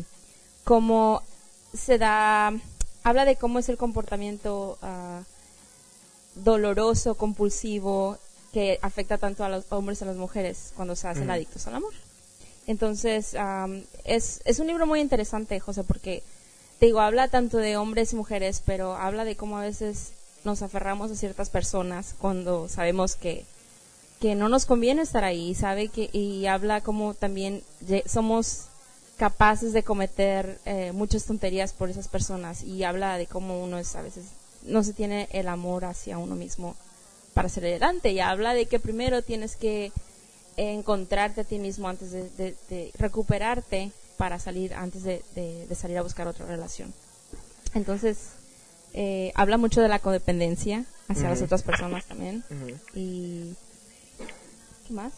cómo 0.69 1.23
se 1.73 1.97
da, 1.97 2.53
habla 3.03 3.25
de 3.25 3.37
cómo 3.37 3.59
es 3.59 3.71
el 3.71 3.79
comportamiento 3.79 4.77
ah, 4.83 5.23
doloroso, 6.35 7.15
compulsivo, 7.15 8.19
que 8.53 8.79
afecta 8.83 9.17
tanto 9.17 9.45
a 9.45 9.49
los 9.49 9.65
hombres 9.71 9.99
y 9.99 10.05
a 10.05 10.09
las 10.09 10.19
mujeres 10.19 10.75
cuando 10.77 10.95
se 10.95 11.09
hacen 11.09 11.31
adictos 11.31 11.67
al 11.67 11.77
amor. 11.77 11.95
Entonces, 12.67 13.35
am, 13.35 13.83
es, 14.05 14.43
es 14.45 14.59
un 14.59 14.67
libro 14.67 14.87
muy 14.87 15.01
interesante, 15.01 15.59
José, 15.59 15.85
porque, 15.85 16.23
te 16.79 16.85
digo, 16.85 17.01
habla 17.01 17.29
tanto 17.29 17.57
de 17.57 17.79
hombres 17.79 18.13
y 18.13 18.17
mujeres, 18.17 18.63
pero 18.67 18.95
habla 18.95 19.25
de 19.25 19.37
cómo 19.37 19.57
a 19.57 19.63
veces 19.63 20.13
nos 20.45 20.61
aferramos 20.61 21.11
a 21.11 21.17
ciertas 21.17 21.49
personas 21.49 22.15
cuando 22.19 22.69
sabemos 22.69 23.17
que, 23.17 23.47
que 24.21 24.35
no 24.35 24.51
nos 24.51 24.67
conviene 24.67 25.01
estar 25.01 25.25
ahí, 25.25 25.55
sabe 25.55 25.89
que, 25.89 26.11
y 26.13 26.45
habla 26.45 26.83
como 26.83 27.15
también 27.15 27.63
somos 28.05 28.69
capaces 29.19 29.73
de 29.73 29.83
cometer 29.83 30.59
eh, 30.65 30.93
muchas 30.93 31.25
tonterías 31.25 31.73
por 31.73 31.91
esas 31.91 32.09
personas 32.09 32.63
y 32.63 32.85
habla 32.85 33.19
de 33.19 33.27
cómo 33.27 33.63
uno 33.63 33.79
es 33.79 33.95
a 33.97 34.03
veces 34.03 34.27
no 34.63 34.83
se 34.85 34.93
tiene 34.93 35.29
el 35.33 35.49
amor 35.49 35.85
hacia 35.85 36.19
uno 36.19 36.37
mismo 36.37 36.77
para 37.35 37.49
ser 37.49 37.65
adelante 37.67 38.11
y 38.13 38.21
habla 38.21 38.55
de 38.55 38.67
que 38.67 38.79
primero 38.79 39.23
tienes 39.23 39.57
que 39.57 39.93
encontrarte 40.57 41.43
a 41.43 41.45
ti 41.45 41.59
mismo 41.59 41.89
antes 41.89 42.11
de, 42.13 42.29
de- 42.31 42.57
de 42.71 42.91
recuperarte 42.99 43.93
para 44.17 44.39
salir 44.39 44.75
antes 44.75 45.05
de, 45.05 45.23
salir 45.77 45.99
a 45.99 46.03
buscar 46.03 46.27
otra 46.27 46.47
relación. 46.47 46.93
Entonces 47.75 48.19
eh, 48.95 49.31
habla 49.37 49.59
mucho 49.59 49.81
de 49.81 49.89
la 49.89 49.99
codependencia 50.01 50.85
hacia 51.09 51.29
las 51.29 51.43
otras 51.43 51.63
personas 51.63 52.05
también 52.07 52.43
y 52.95 53.55
qué 54.87 54.93
más 54.95 55.13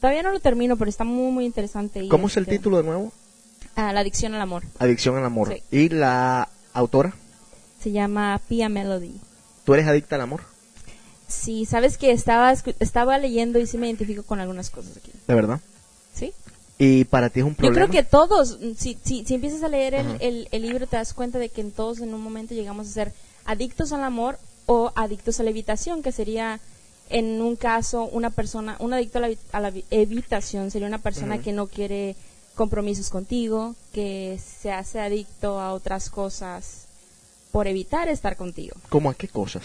todavía 0.00 0.22
no 0.22 0.30
lo 0.32 0.40
termino 0.40 0.76
pero 0.76 0.88
está 0.88 1.04
muy 1.04 1.30
muy 1.32 1.44
interesante 1.46 2.02
y, 2.02 2.08
¿Cómo 2.08 2.26
es 2.28 2.36
el 2.36 2.42
este, 2.44 2.56
título 2.58 2.76
de 2.78 2.82
nuevo? 2.84 3.12
Ah, 3.76 3.92
la 3.92 4.00
adicción 4.00 4.34
al 4.34 4.40
amor 4.40 4.64
Adicción 4.78 5.16
al 5.16 5.24
amor. 5.24 5.48
Sí. 5.52 5.62
¿Y 5.76 5.88
la 5.90 6.48
autora? 6.72 7.14
se 7.82 7.92
llama 7.92 8.40
Pia 8.48 8.68
Melody 8.68 9.20
¿Tú 9.64 9.74
eres 9.74 9.86
adicta 9.86 10.16
al 10.16 10.22
amor? 10.22 10.40
Sí, 11.28 11.64
sabes 11.66 11.98
que 11.98 12.12
estaba, 12.12 12.52
estaba 12.52 13.18
leyendo 13.18 13.58
y 13.58 13.66
sí 13.66 13.78
me 13.78 13.86
identifico 13.86 14.22
con 14.22 14.38
algunas 14.38 14.70
cosas 14.70 14.96
aquí. 14.96 15.10
¿De 15.26 15.34
verdad? 15.34 15.60
¿Sí? 16.14 16.32
¿Y 16.78 17.04
para 17.04 17.30
ti 17.30 17.40
es 17.40 17.46
un 17.46 17.52
Yo 17.52 17.56
problema? 17.56 17.74
creo 17.74 17.90
que 17.90 18.08
todos, 18.08 18.58
mm, 18.60 18.74
si, 18.76 18.96
si, 19.02 19.24
si 19.24 19.34
empiezas 19.34 19.62
a 19.64 19.68
leer 19.68 19.94
el, 19.94 20.16
el, 20.20 20.48
el 20.52 20.62
libro, 20.62 20.86
te 20.86 20.96
das 20.96 21.14
cuenta 21.14 21.38
de 21.38 21.48
que 21.48 21.62
en 21.62 21.72
todos 21.72 22.00
en 22.00 22.14
un 22.14 22.20
momento 22.22 22.54
llegamos 22.54 22.86
a 22.88 22.90
ser 22.92 23.12
adictos 23.44 23.92
al 23.92 24.04
amor 24.04 24.38
o 24.66 24.92
adictos 24.94 25.40
a 25.40 25.42
la 25.42 25.50
evitación, 25.50 26.02
que 26.02 26.12
sería 26.12 26.60
en 27.08 27.40
un 27.40 27.56
caso 27.56 28.04
una 28.04 28.30
persona, 28.30 28.76
un 28.78 28.92
adicto 28.92 29.18
a 29.18 29.22
la, 29.60 29.68
a 29.68 29.72
evitación 29.90 30.70
sería 30.70 30.88
una 30.88 30.98
persona 30.98 31.38
que 31.38 31.52
no 31.52 31.66
quiere 31.66 32.16
compromisos 32.56 33.10
contigo, 33.10 33.76
que 33.92 34.40
se 34.44 34.72
hace 34.72 34.98
adicto 34.98 35.60
a 35.60 35.72
otras 35.72 36.10
cosas 36.10 36.86
por 37.52 37.68
evitar 37.68 38.08
estar 38.08 38.36
contigo. 38.36 38.74
¿Cómo 38.88 39.10
a 39.10 39.14
qué 39.14 39.28
cosas? 39.28 39.62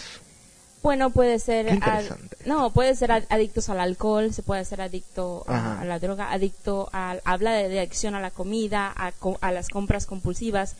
Bueno, 0.82 1.10
puede 1.10 1.38
ser... 1.38 1.78
Ad- 1.82 2.16
no, 2.44 2.70
puede 2.70 2.94
ser 2.96 3.12
ad- 3.12 3.24
adictos 3.28 3.68
al 3.68 3.78
alcohol, 3.80 4.32
se 4.32 4.42
puede 4.42 4.64
ser 4.64 4.80
adicto 4.80 5.44
a, 5.46 5.80
a 5.80 5.84
la 5.84 5.98
droga, 5.98 6.32
adicto 6.32 6.88
al... 6.92 7.20
Habla 7.24 7.52
de, 7.52 7.68
de 7.68 7.80
adicción 7.80 8.14
a 8.14 8.20
la 8.20 8.30
comida, 8.30 8.92
a, 8.96 9.12
a 9.40 9.52
las 9.52 9.68
compras 9.68 10.06
compulsivas. 10.06 10.74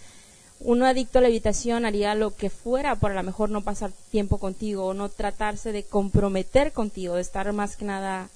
Uno 0.59 0.87
adicto 0.87 1.19
a 1.19 1.23
la 1.23 1.29
habitación 1.29 1.85
haría 1.85 2.15
lo 2.15 2.35
que 2.35 2.51
fuera 2.51 2.97
por 2.97 3.11
a 3.13 3.15
lo 3.15 3.23
mejor 3.23 3.51
no 3.51 3.63
pasar 3.63 3.91
tiempo 4.11 4.39
contigo 4.39 4.87
o 4.87 4.95
no 4.95 5.09
tratarse 5.09 5.71
de 5.73 5.85
comprometer 5.85 6.73
contigo, 6.73 7.15
de 7.15 7.23
estar 7.23 7.53
más 7.53 7.77
que 7.77 7.85
nada... 7.85 8.29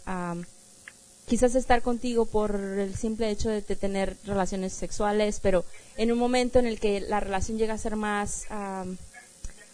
quizás 1.26 1.54
estar 1.54 1.82
contigo 1.82 2.24
por 2.26 2.54
el 2.54 2.94
simple 2.94 3.30
hecho 3.30 3.50
de, 3.50 3.62
tener 3.62 4.16
relaciones 4.24 4.72
sexuales, 4.72 5.40
pero 5.42 5.64
en 5.96 6.12
un 6.12 6.18
momento 6.18 6.58
en 6.58 6.66
el 6.66 6.78
que 6.78 7.00
la 7.00 7.20
relación 7.20 7.58
llega 7.58 7.74
a 7.74 7.78
ser 7.78 7.96
más 7.96 8.44
am, 8.50 8.96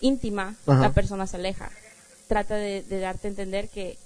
íntima, 0.00 0.56
Ajá. 0.66 0.80
la 0.80 0.92
persona 0.92 1.26
se 1.26 1.37
aleja. 1.37 1.71
Trata 2.26 2.56
de, 2.56 2.82
de 2.82 2.99
darte 3.00 3.28
a 3.28 3.30
entender 3.30 3.68
que 3.68 3.99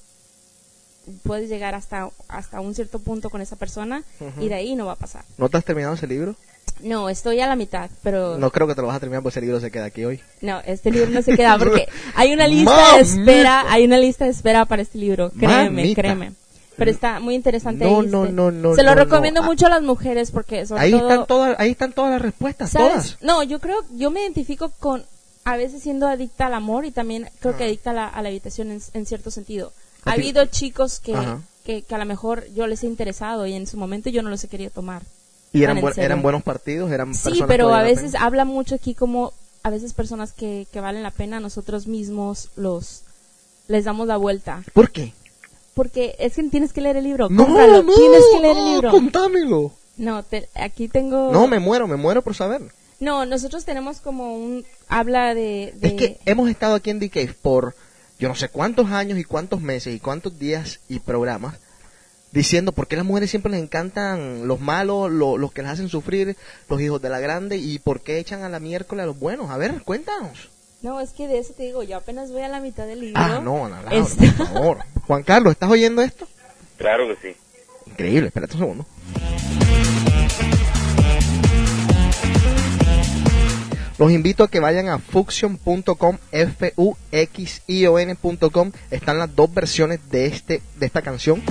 puedes 1.22 1.48
llegar 1.48 1.74
hasta, 1.74 2.10
hasta 2.28 2.60
un 2.60 2.74
cierto 2.74 2.98
punto 2.98 3.30
con 3.30 3.40
esa 3.40 3.56
persona 3.56 4.02
y 4.40 4.48
de 4.48 4.54
ahí 4.54 4.74
no 4.74 4.86
va 4.86 4.92
a 4.92 4.96
pasar. 4.96 5.24
¿No 5.38 5.48
te 5.48 5.56
has 5.56 5.64
terminado 5.64 5.94
ese 5.94 6.06
libro? 6.06 6.34
No, 6.80 7.08
estoy 7.08 7.40
a 7.40 7.46
la 7.46 7.56
mitad, 7.56 7.88
pero 8.02 8.36
No 8.36 8.50
creo 8.50 8.66
que 8.66 8.74
te 8.74 8.82
lo 8.82 8.88
vas 8.88 8.96
a 8.96 9.00
terminar 9.00 9.22
porque 9.22 9.38
ese 9.38 9.46
libro 9.46 9.60
se 9.60 9.70
queda 9.70 9.86
aquí 9.86 10.04
hoy. 10.04 10.20
no, 10.42 10.60
este 10.60 10.90
libro 10.90 11.10
no 11.10 11.22
se 11.22 11.36
queda 11.36 11.56
porque 11.58 11.88
hay 12.14 12.32
una 12.34 12.46
lista 12.48 12.96
de 12.96 13.02
espera, 13.02 13.64
hay 13.72 13.84
una 13.84 13.98
lista 13.98 14.24
de 14.24 14.32
espera 14.32 14.64
para 14.66 14.82
este 14.82 14.98
libro, 14.98 15.30
créeme, 15.30 15.70
Mamita. 15.70 16.02
créeme. 16.02 16.32
Pero 16.76 16.90
está 16.90 17.20
muy 17.20 17.34
interesante. 17.34 17.84
No, 17.84 18.00
este. 18.00 18.10
no, 18.32 18.50
no, 18.50 18.74
Se 18.74 18.82
lo 18.82 18.94
no, 18.94 19.02
recomiendo 19.02 19.40
no. 19.40 19.46
Ah, 19.46 19.50
mucho 19.50 19.66
a 19.66 19.70
las 19.70 19.82
mujeres 19.82 20.30
porque 20.30 20.66
sobre 20.66 20.82
Ahí 20.82 20.90
todo, 20.92 21.08
están 21.10 21.26
todas, 21.26 21.56
ahí 21.60 21.70
están 21.70 21.92
todas 21.92 22.10
las 22.12 22.20
respuestas, 22.22 22.70
¿sabes? 22.70 22.88
todas. 22.90 23.18
No, 23.22 23.42
yo 23.42 23.60
creo, 23.60 23.76
yo 23.94 24.10
me 24.10 24.20
identifico 24.22 24.70
con 24.78 25.04
a 25.44 25.56
veces 25.56 25.82
siendo 25.82 26.06
adicta 26.08 26.46
al 26.46 26.54
amor 26.54 26.84
y 26.84 26.90
también 26.90 27.30
creo 27.40 27.56
que 27.56 27.64
Ah. 27.64 27.66
adicta 27.66 27.90
a 27.90 27.94
la, 27.94 28.06
a 28.08 28.20
la 28.22 28.28
habitación 28.28 28.70
en, 28.72 28.82
en 28.92 29.06
cierto 29.06 29.30
sentido. 29.30 29.72
Ha 30.04 30.12
habido 30.12 30.44
chicos 30.46 31.00
que, 31.00 31.14
que, 31.64 31.82
que 31.82 31.94
a 31.94 31.98
lo 31.98 32.04
mejor 32.04 32.44
yo 32.54 32.66
les 32.66 32.82
he 32.84 32.86
interesado 32.86 33.46
y 33.46 33.54
en 33.54 33.66
su 33.66 33.76
momento 33.76 34.10
yo 34.10 34.22
no 34.22 34.30
los 34.30 34.44
he 34.44 34.48
querido 34.48 34.70
tomar. 34.70 35.02
Y 35.52 35.62
eran, 35.62 35.80
buen- 35.80 35.98
eran 35.98 36.20
buenos 36.20 36.42
partidos, 36.42 36.90
eran 36.92 37.14
Sí, 37.14 37.42
pero 37.48 37.74
a 37.74 37.82
veces 37.82 38.14
habla 38.16 38.44
mucho 38.44 38.74
aquí 38.74 38.94
como 38.94 39.32
a 39.62 39.70
veces 39.70 39.94
personas 39.94 40.32
que, 40.32 40.66
que 40.72 40.80
valen 40.80 41.02
la 41.02 41.10
pena 41.10 41.40
nosotros 41.40 41.86
mismos 41.86 42.50
los 42.56 43.02
les 43.68 43.84
damos 43.84 44.06
la 44.06 44.16
vuelta. 44.16 44.62
¿Por 44.74 44.90
qué? 44.90 45.12
Porque 45.76 46.16
es 46.18 46.34
que 46.34 46.42
tienes 46.44 46.72
que 46.72 46.80
leer 46.80 46.96
el 46.96 47.04
libro. 47.04 47.28
cómpralo, 47.28 47.82
no, 47.82 47.94
tienes 47.94 48.22
que 48.32 48.40
leer 48.40 48.56
el 48.56 48.64
no, 48.64 48.72
libro. 48.72 48.90
contámelo. 48.90 49.72
No, 49.98 50.22
te- 50.22 50.48
aquí 50.54 50.88
tengo. 50.88 51.30
No, 51.30 51.46
me 51.46 51.58
muero, 51.58 51.86
me 51.86 51.96
muero 51.96 52.22
por 52.22 52.34
saber. 52.34 52.62
No, 52.98 53.26
nosotros 53.26 53.66
tenemos 53.66 54.00
como 54.00 54.34
un. 54.34 54.64
Habla 54.88 55.34
de. 55.34 55.74
de- 55.76 55.88
Es 55.88 55.92
que 55.92 56.18
hemos 56.24 56.48
estado 56.48 56.76
aquí 56.76 56.88
en 56.88 56.98
The 56.98 57.10
Cave 57.10 57.34
por 57.42 57.74
yo 58.18 58.28
no 58.30 58.34
sé 58.34 58.48
cuántos 58.48 58.90
años 58.90 59.18
y 59.18 59.24
cuántos 59.24 59.60
meses 59.60 59.94
y 59.94 60.00
cuántos 60.00 60.38
días 60.38 60.80
y 60.88 61.00
programas 61.00 61.56
diciendo 62.32 62.72
por 62.72 62.86
qué 62.88 62.96
las 62.96 63.04
mujeres 63.04 63.28
siempre 63.30 63.52
les 63.52 63.62
encantan 63.62 64.48
los 64.48 64.60
malos, 64.60 65.10
lo- 65.10 65.36
los 65.36 65.52
que 65.52 65.60
las 65.60 65.72
hacen 65.72 65.90
sufrir, 65.90 66.36
los 66.70 66.80
hijos 66.80 67.02
de 67.02 67.10
la 67.10 67.20
grande 67.20 67.58
y 67.58 67.78
por 67.78 68.00
qué 68.00 68.18
echan 68.18 68.42
a 68.44 68.48
la 68.48 68.60
miércoles 68.60 69.02
a 69.02 69.06
los 69.06 69.18
buenos. 69.18 69.50
A 69.50 69.58
ver, 69.58 69.82
cuéntanos. 69.82 70.48
No, 70.86 71.00
es 71.00 71.10
que 71.10 71.26
de 71.26 71.38
eso 71.38 71.52
te 71.52 71.64
digo, 71.64 71.82
yo 71.82 71.96
apenas 71.96 72.30
voy 72.30 72.42
a 72.42 72.48
la 72.48 72.60
mitad 72.60 72.86
del 72.86 73.00
libro. 73.00 73.20
Ah, 73.20 73.40
no, 73.42 73.66
Ana 73.66 73.82
Laura, 73.82 73.96
Este- 73.96 74.30
por 74.30 74.46
favor. 74.46 74.78
Juan 75.08 75.24
Carlos, 75.24 75.50
¿estás 75.50 75.68
oyendo 75.68 76.00
esto? 76.00 76.28
Claro 76.76 77.08
que 77.08 77.32
sí. 77.32 77.36
Increíble, 77.90 78.28
espérate 78.28 78.52
un 78.54 78.60
segundo. 78.60 78.86
Los 83.98 84.12
invito 84.12 84.44
a 84.44 84.48
que 84.48 84.60
vayan 84.60 84.86
a 84.88 85.00
fuxion.com, 85.00 86.18
f 86.30 86.72
u 86.76 86.94
x 87.10 87.62
i 87.66 87.86
o 87.86 87.98
n.com. 87.98 88.70
Están 88.92 89.18
las 89.18 89.34
dos 89.34 89.52
versiones 89.52 89.98
de 90.08 90.26
este 90.26 90.62
de 90.78 90.86
esta 90.86 91.02
canción. 91.02 91.42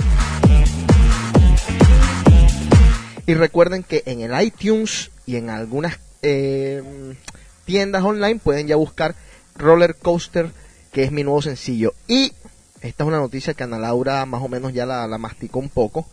Y 3.26 3.34
recuerden 3.34 3.82
que 3.82 4.02
en 4.06 4.22
el 4.22 4.42
iTunes 4.42 5.10
y 5.26 5.36
en 5.36 5.50
algunas 5.50 5.98
eh, 6.22 6.82
tiendas 7.66 8.02
online 8.02 8.40
pueden 8.42 8.66
ya 8.66 8.76
buscar 8.76 9.14
Roller 9.58 9.94
Coaster, 9.96 10.50
que 10.92 11.04
es 11.04 11.12
mi 11.12 11.24
nuevo 11.24 11.42
sencillo. 11.42 11.94
Y 12.06 12.32
esta 12.80 13.04
es 13.04 13.08
una 13.08 13.18
noticia 13.18 13.54
que 13.54 13.64
Ana 13.64 13.78
Laura 13.78 14.24
más 14.26 14.42
o 14.42 14.48
menos 14.48 14.72
ya 14.72 14.86
la, 14.86 15.06
la 15.06 15.18
masticó 15.18 15.58
un 15.58 15.68
poco. 15.68 16.06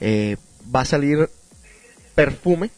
Eh, 0.00 0.36
va 0.74 0.80
a 0.80 0.84
salir 0.84 1.28
Perfume, 2.14 2.70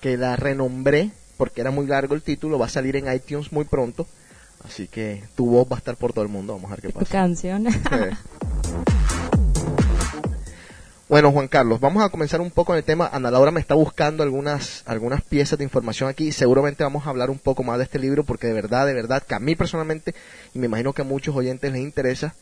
que 0.00 0.16
la 0.16 0.36
renombré 0.36 1.10
porque 1.36 1.60
era 1.60 1.70
muy 1.70 1.86
largo 1.86 2.14
el 2.14 2.22
título. 2.22 2.58
Va 2.58 2.66
a 2.66 2.70
salir 2.70 2.96
en 2.96 3.12
iTunes 3.12 3.52
muy 3.52 3.64
pronto. 3.64 4.06
Así 4.64 4.88
que 4.88 5.24
tu 5.36 5.46
voz 5.46 5.66
va 5.70 5.76
a 5.76 5.78
estar 5.78 5.96
por 5.96 6.12
todo 6.12 6.24
el 6.24 6.30
mundo. 6.30 6.54
Vamos 6.54 6.70
a 6.70 6.76
ver 6.76 6.82
qué 6.82 6.88
tu 6.92 7.00
pasa. 7.00 7.10
canción. 7.10 7.66
Bueno, 11.14 11.30
Juan 11.30 11.46
Carlos, 11.46 11.78
vamos 11.78 12.02
a 12.02 12.08
comenzar 12.08 12.40
un 12.40 12.50
poco 12.50 12.72
en 12.72 12.78
el 12.78 12.82
tema. 12.82 13.08
Ana 13.12 13.30
Laura 13.30 13.52
me 13.52 13.60
está 13.60 13.76
buscando 13.76 14.24
algunas, 14.24 14.82
algunas 14.84 15.22
piezas 15.22 15.56
de 15.56 15.62
información 15.62 16.08
aquí. 16.08 16.32
Seguramente 16.32 16.82
vamos 16.82 17.06
a 17.06 17.10
hablar 17.10 17.30
un 17.30 17.38
poco 17.38 17.62
más 17.62 17.78
de 17.78 17.84
este 17.84 18.00
libro 18.00 18.24
porque 18.24 18.48
de 18.48 18.52
verdad, 18.52 18.84
de 18.84 18.94
verdad, 18.94 19.22
que 19.22 19.36
a 19.36 19.38
mí 19.38 19.54
personalmente, 19.54 20.12
y 20.54 20.58
me 20.58 20.66
imagino 20.66 20.92
que 20.92 21.02
a 21.02 21.04
muchos 21.04 21.36
oyentes 21.36 21.70
les 21.70 21.82
interesa. 21.82 22.34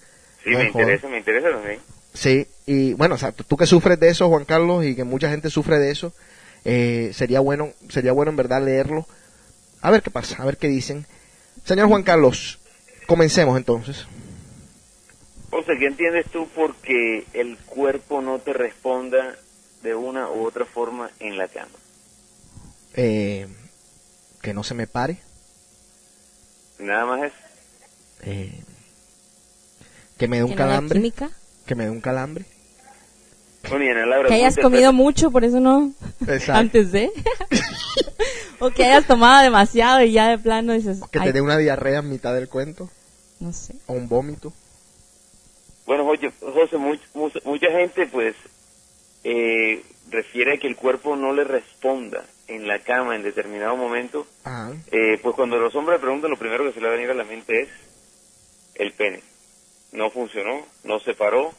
Sí, 0.43 0.53
No 0.53 0.59
me 0.61 0.65
interesa, 0.69 1.07
me 1.07 1.19
interesa 1.19 1.51
también. 1.51 1.81
Sí, 2.15 2.47
y 2.65 2.95
bueno, 2.95 3.17
o 3.17 3.19
sea, 3.19 3.33
tú 3.33 3.59
que 3.59 3.67
sufres 3.67 4.01
de 4.01 4.09
eso, 4.09 4.31
Juan 4.31 4.47
Carlos, 4.47 4.87
y 4.87 4.97
que 4.97 5.05
mucha 5.05 5.29
gente 5.29 5.51
sufre 5.51 5.79
de 5.79 5.91
eso, 5.91 6.15
eh, 6.65 7.11
sería 7.13 7.41
bueno, 7.41 7.73
sería 7.91 8.13
bueno 8.13 8.31
en 8.31 8.39
verdad 8.39 8.65
leerlo. 8.65 9.07
A 9.83 9.91
ver 9.91 10.01
qué 10.01 10.11
pasa, 10.11 10.43
a 10.43 10.47
ver 10.47 10.57
qué 10.57 10.69
dicen. 10.69 11.05
Señor 11.63 11.89
Juan 11.89 12.05
Carlos, 12.05 12.59
comencemos 13.07 13.59
entonces. 13.59 14.07
José, 15.53 15.73
¿qué 15.79 15.87
entiendes 15.87 16.27
tú 16.33 16.49
porque 16.57 17.27
el 17.35 17.59
cuerpo 17.59 18.21
no 18.23 18.39
te 18.39 18.53
responda 18.55 19.37
de 19.83 19.95
una 19.95 20.29
u 20.31 20.47
otra 20.47 20.65
forma 20.65 21.11
en 21.21 21.37
la 21.37 21.47
cama? 21.47 21.71
Eh, 22.95 23.47
que 24.41 24.55
no 24.55 24.65
se 24.65 24.75
me 24.75 24.87
pare. 24.87 25.19
Nada 26.79 27.05
más 27.07 27.23
es. 27.25 27.33
eh, 28.23 28.61
que 30.19 30.27
me 30.27 30.39
dé 30.39 30.43
un 30.45 30.51
Que 30.51 30.57
no 30.57 30.63
haya 30.63 30.71
calambre. 30.71 30.99
química. 30.99 31.31
Que 31.67 31.75
me 31.75 31.85
dé 31.85 31.91
un 31.91 32.01
calambre. 32.01 32.45
Bueno, 33.69 33.85
y 33.85 33.89
Ana 33.91 34.07
Laura, 34.07 34.23
Que 34.29 34.29
tú 34.29 34.35
hayas 34.35 34.55
interpretas- 34.57 34.63
comido 34.63 34.93
mucho, 34.93 35.31
por 35.31 35.45
eso 35.45 35.61
no. 35.61 35.93
Exacto. 36.27 36.53
Antes 36.61 36.93
de. 36.93 37.11
o 38.59 38.71
que 38.71 38.85
hayas 38.87 39.07
tomado 39.07 39.43
demasiado 39.43 40.03
y 40.03 40.13
ya 40.13 40.29
de 40.29 40.39
plano 40.39 40.73
dices. 40.73 40.99
Que 41.13 41.19
"Ay, 41.21 41.27
te 41.27 41.33
dé 41.35 41.41
una 41.43 41.59
diarrea 41.59 41.99
en 42.01 42.09
mitad 42.09 42.33
del 42.35 42.49
cuento. 42.49 42.89
No 43.39 43.53
sé. 43.53 43.75
O 43.87 43.93
un 43.93 44.09
vómito. 44.09 44.53
Bueno, 45.87 46.05
José, 46.05 46.31
José 46.41 46.77
much- 46.79 47.09
mucha, 47.15 47.41
mucha 47.45 47.71
gente 47.73 48.07
pues 48.07 48.35
eh, 49.25 49.83
refiere 50.11 50.55
a 50.55 50.59
que 50.59 50.67
el 50.67 50.77
cuerpo 50.77 51.17
no 51.17 51.33
le 51.33 51.45
responda 51.45 52.25
en 52.49 52.67
la 52.67 52.81
cama 52.81 53.15
en 53.17 53.23
determinado 53.23 53.77
momento. 53.77 54.27
Ajá. 54.45 54.73
Eh, 54.91 55.19
pues 55.23 55.35
cuando 55.35 55.59
los 55.59 55.75
hombres 55.75 56.01
preguntan, 56.01 56.31
lo 56.31 56.39
primero 56.39 56.65
que 56.65 56.73
se 56.73 56.81
le 56.81 56.87
va 56.89 56.93
a 56.93 56.97
venir 56.97 57.11
a 57.11 57.15
la 57.15 57.25
mente 57.25 57.63
es 57.63 57.69
el 58.75 58.93
pene. 58.93 59.21
No 59.93 60.11
funcionó, 60.11 60.67
no 60.85 61.01
se 61.01 61.15
paró, 61.15 61.53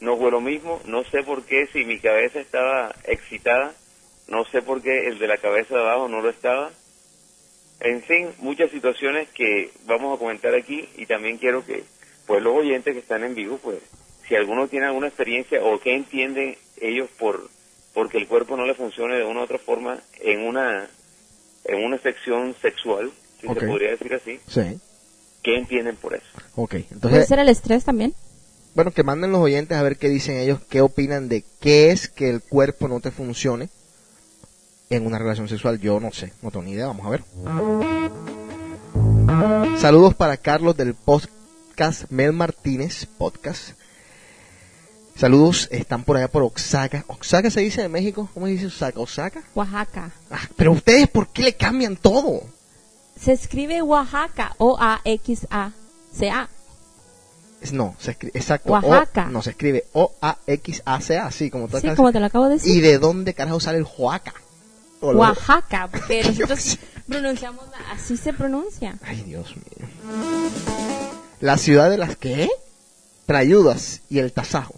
no 0.00 0.16
fue 0.16 0.30
lo 0.30 0.40
mismo, 0.40 0.80
no 0.86 1.04
sé 1.04 1.22
por 1.22 1.44
qué 1.44 1.66
si 1.72 1.84
mi 1.84 1.98
cabeza 2.00 2.40
estaba 2.40 2.94
excitada, 3.04 3.74
no 4.28 4.44
sé 4.46 4.62
por 4.62 4.82
qué 4.82 5.06
el 5.08 5.18
de 5.18 5.28
la 5.28 5.38
cabeza 5.38 5.74
de 5.74 5.80
abajo 5.82 6.08
no 6.08 6.20
lo 6.20 6.30
estaba. 6.30 6.70
En 7.80 8.02
fin, 8.04 8.30
muchas 8.38 8.70
situaciones 8.70 9.28
que 9.30 9.70
vamos 9.84 10.14
a 10.14 10.18
comentar 10.18 10.54
aquí 10.54 10.88
y 10.96 11.06
también 11.06 11.38
quiero 11.38 11.64
que 11.66 11.84
pues 12.26 12.42
los 12.42 12.56
oyentes 12.56 12.92
que 12.94 13.00
están 13.00 13.24
en 13.24 13.34
vivo, 13.34 13.58
pues 13.62 13.78
si 14.28 14.34
alguno 14.34 14.68
tiene 14.68 14.86
alguna 14.86 15.08
experiencia 15.08 15.62
o 15.62 15.78
qué 15.80 15.94
entienden 15.96 16.56
ellos 16.80 17.08
por 17.18 17.48
porque 17.92 18.18
el 18.18 18.26
cuerpo 18.26 18.56
no 18.56 18.66
le 18.66 18.74
funcione 18.74 19.16
de 19.16 19.24
una 19.24 19.40
u 19.40 19.44
otra 19.44 19.58
forma 19.58 19.98
en 20.20 20.40
una 20.46 20.88
en 21.64 21.84
una 21.84 21.98
sección 21.98 22.54
sexual, 22.60 23.10
si 23.40 23.46
se 23.48 23.54
podría 23.54 23.90
decir 23.92 24.12
así, 24.14 24.40
Sí. 24.48 24.78
¿qué 25.42 25.56
entienden 25.56 25.96
por 25.96 26.14
eso? 26.14 26.24
Ok. 26.56 26.70
¿Puede 26.70 26.86
Entonces, 26.90 27.28
ser 27.28 27.38
el 27.38 27.48
estrés 27.48 27.84
también? 27.84 28.14
bueno, 28.74 28.90
que 28.90 29.02
manden 29.04 29.30
los 29.30 29.40
oyentes 29.40 29.76
a 29.78 29.82
ver 29.82 29.96
qué 29.96 30.08
dicen 30.08 30.36
ellos, 30.36 30.58
qué 30.68 30.80
opinan 30.80 31.28
de 31.28 31.44
qué 31.60 31.90
es 31.92 32.08
que 32.08 32.28
el 32.28 32.42
cuerpo 32.42 32.88
no 32.88 33.00
te 33.00 33.10
funcione 33.12 33.68
en 34.90 35.06
una 35.06 35.18
relación 35.18 35.48
sexual. 35.48 35.78
Yo 35.80 36.00
no 36.00 36.10
sé, 36.12 36.32
no 36.42 36.50
tengo 36.50 36.64
ni 36.64 36.72
idea, 36.72 36.86
vamos 36.88 37.06
a 37.06 37.10
ver. 37.10 37.22
Saludos 39.78 40.14
para 40.14 40.36
Carlos 40.36 40.76
del 40.76 40.94
podcast 40.94 41.30
Mel 42.10 42.32
Martínez 42.32 43.06
Podcast. 43.18 43.70
Saludos, 45.16 45.68
están 45.70 46.02
por 46.04 46.16
allá 46.16 46.28
por 46.28 46.42
Oaxaca. 46.42 47.04
¿Oaxaca 47.08 47.50
se 47.50 47.60
dice 47.60 47.82
de 47.82 47.88
México? 47.88 48.28
¿Cómo 48.34 48.46
se 48.46 48.52
dice 48.52 48.66
Oaxaca? 48.66 48.98
¿Oaxaca? 49.00 49.42
Oaxaca. 49.54 50.10
Ah, 50.30 50.48
pero 50.56 50.72
ustedes, 50.72 51.08
¿por 51.08 51.28
qué 51.28 51.42
le 51.42 51.54
cambian 51.54 51.96
todo? 51.96 52.42
Se 53.20 53.32
escribe 53.32 53.80
Oaxaca. 53.82 54.54
O-A-X-A-C-A. 54.58 56.48
No, 57.72 57.96
se 57.98 58.10
escribe, 58.12 58.38
exacto. 58.38 58.72
Oaxaca. 58.72 59.26
O- 59.28 59.30
no, 59.30 59.42
se 59.42 59.50
escribe 59.50 59.84
O-A-X-A-C-A, 59.92 61.26
así 61.26 61.50
como 61.50 61.68
tú 61.68 61.78
Sí, 61.80 61.88
como 61.96 62.12
te 62.12 62.20
lo 62.20 62.26
acabo 62.26 62.46
de 62.46 62.54
decir. 62.54 62.76
¿Y 62.76 62.80
de 62.80 62.98
dónde 62.98 63.34
carajo 63.34 63.58
sale 63.60 63.78
el 63.78 63.86
Oaxaca? 63.98 64.34
Oaxaca. 65.00 65.88
Porque 65.90 66.22
nosotros 66.24 66.78
pronunciamos 67.08 67.64
así 67.92 68.16
se 68.16 68.32
pronuncia. 68.32 68.96
Ay, 69.02 69.22
Dios 69.22 69.54
mío. 69.56 71.03
La 71.44 71.58
ciudad 71.58 71.90
de 71.90 71.98
las 71.98 72.16
qué? 72.16 72.48
Trayudas 73.26 74.00
y 74.08 74.18
el 74.18 74.32
Tasajo. 74.32 74.76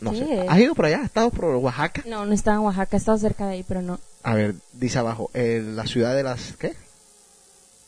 No 0.00 0.14
sé. 0.14 0.24
¿Qué? 0.24 0.46
¿Has 0.48 0.60
ido 0.60 0.76
por 0.76 0.86
allá? 0.86 0.98
¿Has 0.98 1.06
estado 1.06 1.30
por 1.30 1.46
Oaxaca? 1.46 2.04
No, 2.06 2.24
no 2.26 2.32
estaba 2.32 2.58
en 2.58 2.62
Oaxaca, 2.62 2.96
estaba 2.96 3.18
cerca 3.18 3.44
de 3.48 3.54
ahí, 3.54 3.64
pero 3.66 3.82
no. 3.82 3.98
A 4.22 4.34
ver, 4.36 4.54
dice 4.72 5.00
abajo, 5.00 5.28
eh, 5.34 5.64
la 5.66 5.84
ciudad 5.88 6.14
de 6.14 6.22
las 6.22 6.52
¿qué? 6.60 6.74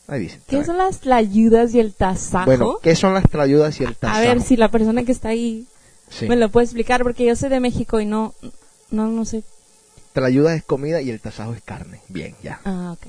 Ahí 0.09 0.19
dice. 0.19 0.41
¿Qué 0.49 0.65
son 0.65 0.77
las 0.79 0.99
tlayudas 0.99 1.73
y 1.75 1.79
el 1.79 1.93
tasajo? 1.93 2.43
Bueno, 2.45 2.77
¿qué 2.83 2.93
son 2.97 3.13
las 3.13 3.23
trayudas 3.23 3.79
y 3.79 3.85
el 3.85 3.95
Tasajo? 3.95 4.17
A 4.17 4.21
ver 4.21 4.41
si 4.41 4.57
la 4.57 4.69
persona 4.69 5.03
que 5.05 5.13
está 5.13 5.29
ahí 5.29 5.65
Sí. 6.09 6.27
me 6.27 6.35
lo 6.35 6.49
puede 6.49 6.65
explicar, 6.65 7.03
porque 7.03 7.23
yo 7.23 7.37
soy 7.37 7.47
de 7.47 7.61
México 7.61 8.01
y 8.01 8.05
no, 8.05 8.33
no, 8.91 9.07
no 9.07 9.23
sé. 9.23 9.43
Trayudas 10.11 10.57
es 10.57 10.63
comida 10.65 10.99
y 11.01 11.09
el 11.09 11.21
Tasajo 11.21 11.53
es 11.53 11.61
carne. 11.61 12.01
Bien, 12.09 12.35
ya. 12.43 12.59
Ah, 12.65 12.97
ok. 12.97 13.07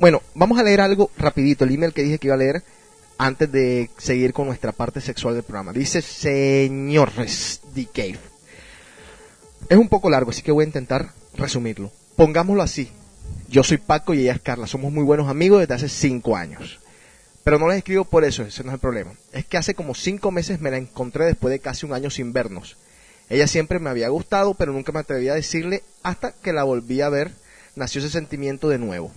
Bueno, 0.00 0.22
vamos 0.34 0.58
a 0.58 0.64
leer 0.64 0.80
algo 0.80 1.08
rapidito, 1.18 1.62
el 1.62 1.72
email 1.72 1.92
que 1.92 2.02
dije 2.02 2.18
que 2.18 2.26
iba 2.26 2.34
a 2.34 2.38
leer 2.38 2.64
antes 3.22 3.52
de 3.52 3.88
seguir 3.98 4.32
con 4.32 4.46
nuestra 4.46 4.72
parte 4.72 5.00
sexual 5.00 5.34
del 5.34 5.44
programa. 5.44 5.72
Dice, 5.72 6.02
señores 6.02 7.60
D. 7.72 7.86
Cave. 7.86 8.18
Es 9.68 9.78
un 9.78 9.88
poco 9.88 10.10
largo, 10.10 10.30
así 10.30 10.42
que 10.42 10.50
voy 10.50 10.64
a 10.64 10.66
intentar 10.66 11.12
resumirlo. 11.34 11.92
Pongámoslo 12.16 12.62
así. 12.62 12.90
Yo 13.48 13.62
soy 13.62 13.78
Paco 13.78 14.12
y 14.12 14.22
ella 14.22 14.32
es 14.32 14.40
Carla. 14.40 14.66
Somos 14.66 14.92
muy 14.92 15.04
buenos 15.04 15.28
amigos 15.28 15.60
desde 15.60 15.74
hace 15.74 15.88
cinco 15.88 16.36
años. 16.36 16.80
Pero 17.44 17.60
no 17.60 17.68
les 17.68 17.78
escribo 17.78 18.04
por 18.04 18.24
eso, 18.24 18.42
ese 18.42 18.64
no 18.64 18.70
es 18.70 18.74
el 18.74 18.80
problema. 18.80 19.12
Es 19.32 19.44
que 19.46 19.56
hace 19.56 19.74
como 19.74 19.94
cinco 19.94 20.32
meses 20.32 20.60
me 20.60 20.72
la 20.72 20.78
encontré 20.78 21.26
después 21.26 21.52
de 21.52 21.60
casi 21.60 21.86
un 21.86 21.92
año 21.92 22.10
sin 22.10 22.32
vernos. 22.32 22.76
Ella 23.28 23.46
siempre 23.46 23.78
me 23.78 23.90
había 23.90 24.08
gustado, 24.08 24.54
pero 24.54 24.72
nunca 24.72 24.90
me 24.90 24.98
atreví 24.98 25.28
a 25.28 25.34
decirle 25.34 25.84
hasta 26.02 26.32
que 26.32 26.52
la 26.52 26.64
volví 26.64 27.00
a 27.00 27.08
ver, 27.08 27.30
nació 27.76 28.00
ese 28.00 28.10
sentimiento 28.10 28.68
de 28.68 28.78
nuevo 28.78 29.12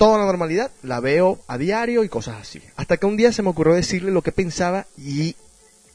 toda 0.00 0.16
la 0.16 0.24
normalidad, 0.24 0.70
la 0.82 0.98
veo 0.98 1.40
a 1.46 1.58
diario 1.58 2.04
y 2.04 2.08
cosas 2.08 2.40
así. 2.40 2.62
Hasta 2.74 2.96
que 2.96 3.04
un 3.04 3.18
día 3.18 3.32
se 3.32 3.42
me 3.42 3.50
ocurrió 3.50 3.74
decirle 3.74 4.10
lo 4.10 4.22
que 4.22 4.32
pensaba 4.32 4.86
y 4.96 5.36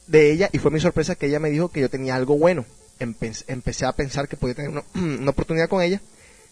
de 0.05 0.31
ella 0.31 0.47
y 0.53 0.59
fue 0.59 0.69
mi 0.69 0.79
sorpresa 0.79 1.15
que 1.15 1.25
ella 1.25 1.39
me 1.39 1.49
dijo 1.49 1.69
que 1.69 1.81
yo 1.81 1.89
tenía 1.89 2.15
algo 2.15 2.37
bueno. 2.37 2.65
Empe- 2.99 3.43
empecé 3.47 3.83
a 3.87 3.93
pensar 3.93 4.27
que 4.27 4.37
podía 4.37 4.53
tener 4.53 4.69
una, 4.69 4.83
una 4.93 5.31
oportunidad 5.31 5.69
con 5.69 5.81
ella 5.81 6.01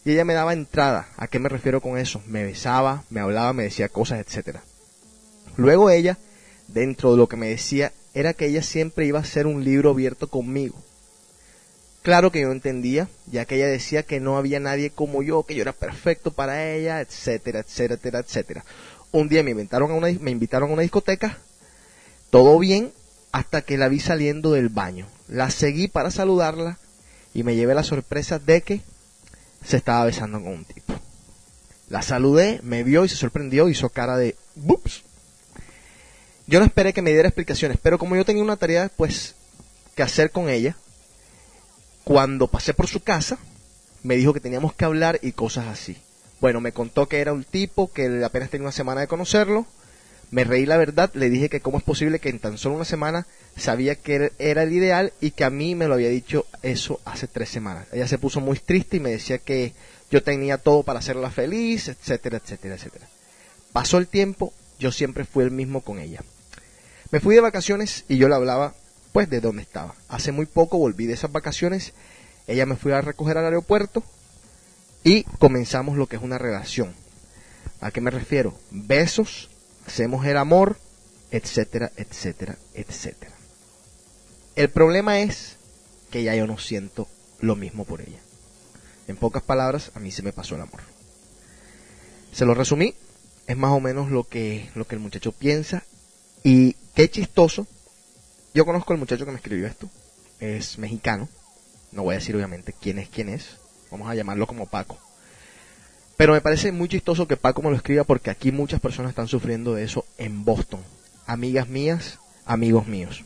y 0.04 0.13
ella 0.13 0.26
me 0.26 0.34
daba 0.34 0.54
entrada. 0.54 1.10
¿A 1.16 1.28
qué 1.28 1.38
me 1.38 1.48
refiero 1.48 1.80
con 1.80 2.00
eso? 2.00 2.24
Me 2.26 2.44
besaba, 2.44 3.04
me 3.12 3.20
hablaba, 3.20 3.54
me 3.54 3.63
decía 3.63 3.88
cosas, 3.88 4.20
etcétera. 4.20 4.63
Luego 5.56 5.92
ella, 5.92 6.18
dentro 6.68 7.12
de 7.12 7.18
lo 7.18 7.30
que 7.30 7.38
me 7.38 7.50
decía, 7.50 7.94
era 8.16 8.34
que 8.34 8.48
ella 8.48 8.63
siempre 8.63 9.06
iba 9.06 9.20
a 9.20 9.26
ser 9.26 9.46
un 9.46 9.63
libro 9.63 9.92
abierto 9.92 10.28
conmigo. 10.28 10.76
Claro 12.04 12.34
que 12.34 12.42
yo 12.42 12.52
entendía, 12.52 13.08
ya 13.32 13.46
que 13.46 13.56
ella 13.56 13.68
decía 13.68 14.04
que 14.04 14.20
no 14.20 14.38
había 14.38 14.60
nadie 14.60 14.89
como 14.89 15.24
yo, 15.24 15.44
que 15.44 15.56
yo 15.56 15.62
era 15.62 15.72
perfecto 15.72 16.32
para 16.32 16.70
ella, 16.70 17.00
etcétera, 17.00 17.62
etcétera, 17.62 18.20
etcétera. 18.20 18.66
Un 19.13 19.30
día 19.30 19.42
me 19.42 19.52
invitaron 19.52 19.89
a 19.89 19.94
una, 19.94 20.10
me 20.20 20.32
invitaron 20.32 20.70
a 20.70 20.74
una 20.74 20.82
discoteca, 20.82 21.38
todo 22.30 22.60
bien, 22.60 22.92
hasta 23.32 23.62
que 23.62 23.78
la 23.78 23.88
vi 23.88 24.02
saliendo 24.02 24.52
del 24.52 24.68
baño. 24.68 25.08
La 25.30 25.50
seguí 25.50 25.88
para 25.88 26.12
saludarla 26.12 26.78
y 27.34 27.44
me 27.44 27.56
llevé 27.56 27.74
la 27.74 27.84
sorpresa 27.84 28.38
de 28.38 28.62
que 28.62 28.82
se 29.66 29.78
estaba 29.78 30.04
besando 30.04 30.42
con 30.42 30.52
un 30.52 30.66
tipo. 30.66 30.94
La 31.88 32.02
saludé, 32.02 32.60
me 32.63 32.84
vio 32.84 33.06
y 33.06 33.10
se 33.10 33.16
sorprendió, 33.16 33.70
hizo 33.70 33.88
cara 33.89 34.18
de 34.18 34.36
¡bups! 34.56 35.04
Yo 36.48 36.60
no 36.60 36.66
esperé 36.66 36.92
que 36.92 37.02
me 37.02 37.12
diera 37.12 37.30
explicaciones, 37.30 37.78
pero 37.82 37.98
como 37.98 38.18
yo 38.18 38.26
tenía 38.26 38.44
una 38.44 38.58
tarea, 38.58 38.92
pues, 38.98 39.36
que 39.96 40.04
hacer 40.04 40.32
con 40.32 40.50
ella, 40.50 40.76
cuando 42.04 42.48
pasé 42.48 42.74
por 42.74 42.88
su 42.88 43.02
casa, 43.02 43.38
me 44.04 44.16
dijo 44.16 44.34
que 44.34 44.39
teníamos 44.39 44.74
que 44.74 44.86
hablar 44.86 45.20
y 45.22 45.32
cosas 45.32 45.68
así. 45.68 45.98
Bueno, 46.42 46.60
me 46.60 46.74
contó 46.74 47.08
que 47.08 47.22
era 47.22 47.32
un 47.32 47.46
tipo 47.46 47.92
que 47.92 48.24
apenas 48.24 48.50
tenía 48.50 48.66
una 48.66 48.72
semana 48.74 49.02
de 49.02 49.08
conocerlo. 49.08 49.66
Me 50.30 50.44
reí 50.44 50.66
la 50.66 50.78
verdad, 50.78 51.12
le 51.13 51.30
dije 51.30 51.48
que 51.48 51.62
cómo 51.62 51.78
es 51.78 51.84
posible 51.84 52.20
que 52.20 52.30
en 52.30 52.39
tan 52.39 52.58
solo 52.58 52.76
una 52.76 52.86
semana 52.86 53.28
sabía 53.56 53.96
que 53.96 54.32
era 54.39 54.63
el 54.63 54.74
ideal 54.74 55.13
y 55.22 55.32
que 55.32 55.44
a 55.44 55.50
mí 55.50 55.76
me 55.76 55.88
lo 55.88 55.94
había 55.94 56.10
dicho 56.10 56.46
eso 56.63 57.00
hace 57.06 57.28
tres 57.28 57.50
semanas. 57.50 57.88
Ella 57.94 58.08
se 58.08 58.18
puso 58.18 58.42
muy 58.42 58.58
triste 58.58 58.98
y 58.98 59.00
me 59.00 59.12
decía 59.12 59.38
que 59.38 59.74
yo 60.12 60.24
tenía 60.24 60.58
todo 60.58 60.84
para 60.84 61.00
hacerla 61.00 61.30
feliz, 61.30 61.88
etcétera, 61.88 62.38
etcétera, 62.44 62.76
etcétera. 62.76 63.08
Pasó 63.72 63.98
el 63.98 64.08
tiempo, 64.08 64.54
yo 64.80 64.92
siempre 64.92 65.24
fui 65.24 65.44
el 65.44 65.52
mismo 65.52 65.82
con 65.82 66.00
ella. 66.00 66.22
Me 67.12 67.20
fui 67.20 67.36
de 67.36 67.42
vacaciones 67.42 68.06
y 68.10 68.18
yo 68.18 68.28
le 68.28 68.36
hablaba 68.36 68.74
pues 69.13 69.30
de 69.30 69.39
dónde 69.39 69.62
estaba. 69.62 69.95
Hace 70.10 70.34
muy 70.34 70.45
poco 70.45 70.78
volví 70.78 71.06
de 71.06 71.13
esas 71.13 71.32
vacaciones, 71.32 71.93
ella 72.47 72.65
me 72.65 72.76
fue 72.76 72.93
a 72.93 72.99
recoger 73.02 73.38
al 73.38 73.45
aeropuerto 73.45 74.04
y 75.04 75.23
comenzamos 75.23 75.95
lo 75.97 76.08
que 76.08 76.17
es 76.17 76.21
una 76.21 76.38
relación. 76.38 76.93
¿A 77.80 77.91
qué 77.91 78.02
me 78.02 78.12
refiero? 78.12 78.54
Besos, 78.71 79.49
hacemos 79.88 80.26
el 80.26 80.36
amor, 80.36 80.78
etcétera, 81.32 81.91
etcétera, 81.95 82.58
etcétera. 82.73 83.32
El 84.56 84.69
problema 84.69 85.19
es 85.19 85.56
que 86.12 86.23
ya 86.23 86.36
yo 86.36 86.47
no 86.47 86.58
siento 86.58 87.08
lo 87.39 87.56
mismo 87.56 87.86
por 87.86 88.02
ella. 88.02 88.19
En 89.08 89.17
pocas 89.17 89.43
palabras, 89.43 89.91
a 89.95 89.99
mí 89.99 90.12
se 90.12 90.23
me 90.23 90.34
pasó 90.34 90.56
el 90.56 90.62
amor. 90.62 90.82
Se 92.32 92.45
lo 92.45 92.54
resumí, 92.54 92.95
es 93.47 93.58
más 93.58 93.71
o 93.71 93.80
menos 93.80 94.12
lo 94.12 94.23
que, 94.23 94.69
lo 94.76 94.86
que 94.88 94.95
el 94.95 95.02
muchacho 95.02 95.32
piensa. 95.32 95.84
Y 96.43 96.73
qué 96.95 97.10
chistoso. 97.10 97.67
Yo 98.54 98.66
conozco 98.66 98.94
al 98.94 99.00
muchacho 99.00 99.26
que 99.26 99.32
me 99.32 99.38
escribió 99.38 99.66
esto. 99.66 99.89
Es 100.39 100.78
mexicano. 100.78 101.28
No 101.92 102.04
voy 102.04 102.16
a 102.16 102.20
decir 102.20 102.36
obviamente 102.36 102.74
quién 102.80 103.00
es 103.00 103.10
quién 103.10 103.30
es. 103.30 103.58
Vamos 103.89 104.10
a 104.10 104.16
llamarlo 104.16 104.46
como 104.46 104.68
Paco. 104.68 104.98
Pero 106.18 106.34
me 106.34 106.42
parece 106.42 106.72
muy 106.72 106.88
chistoso 106.88 107.28
que 107.28 107.38
Paco 107.38 107.63
me 107.63 107.72
lo 107.72 107.76
escriba 107.76 108.04
porque 108.04 108.30
aquí 108.30 108.52
muchas 108.52 108.80
personas 108.80 109.10
están 109.10 109.28
sufriendo 109.28 109.74
de 109.74 109.84
eso 109.84 110.06
en 110.18 110.46
Boston. 110.46 110.82
Amigas 111.26 111.68
mías, 111.68 112.20
amigos 112.46 112.88
míos. 112.88 113.24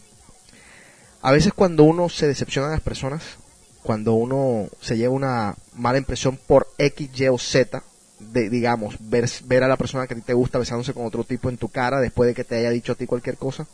A 1.21 1.31
veces 1.31 1.51
cuando 1.53 1.83
uno 1.83 2.07
se 2.07 2.27
decepciona 2.27 2.69
de 2.69 2.75
las 2.75 2.83
personas, 2.83 3.23
cuando 3.83 4.13
uno 4.13 4.69
se 4.79 4.97
lleva 4.97 5.13
una 5.13 5.55
mala 5.73 5.97
impresión 5.97 6.37
por 6.37 6.67
X, 6.77 7.09
Y 7.19 7.27
o 7.27 7.37
Z, 7.37 7.83
de, 8.19 8.49
digamos, 8.49 8.95
ver, 8.99 9.29
ver 9.45 9.63
a 9.63 9.67
la 9.67 9.77
persona 9.77 10.07
que 10.07 10.13
a 10.13 10.17
ti 10.17 10.23
te 10.23 10.33
gusta 10.33 10.59
besándose 10.59 10.93
con 10.93 11.05
otro 11.05 11.23
tipo 11.25 11.49
en 11.49 11.57
tu 11.57 11.67
cara 11.67 11.99
después 11.99 12.27
de 12.27 12.33
que 12.33 12.43
te 12.43 12.55
haya 12.55 12.69
dicho 12.69 12.93
a 12.93 12.95
ti 12.95 13.05
cualquier 13.05 13.37
cosa, 13.37 13.67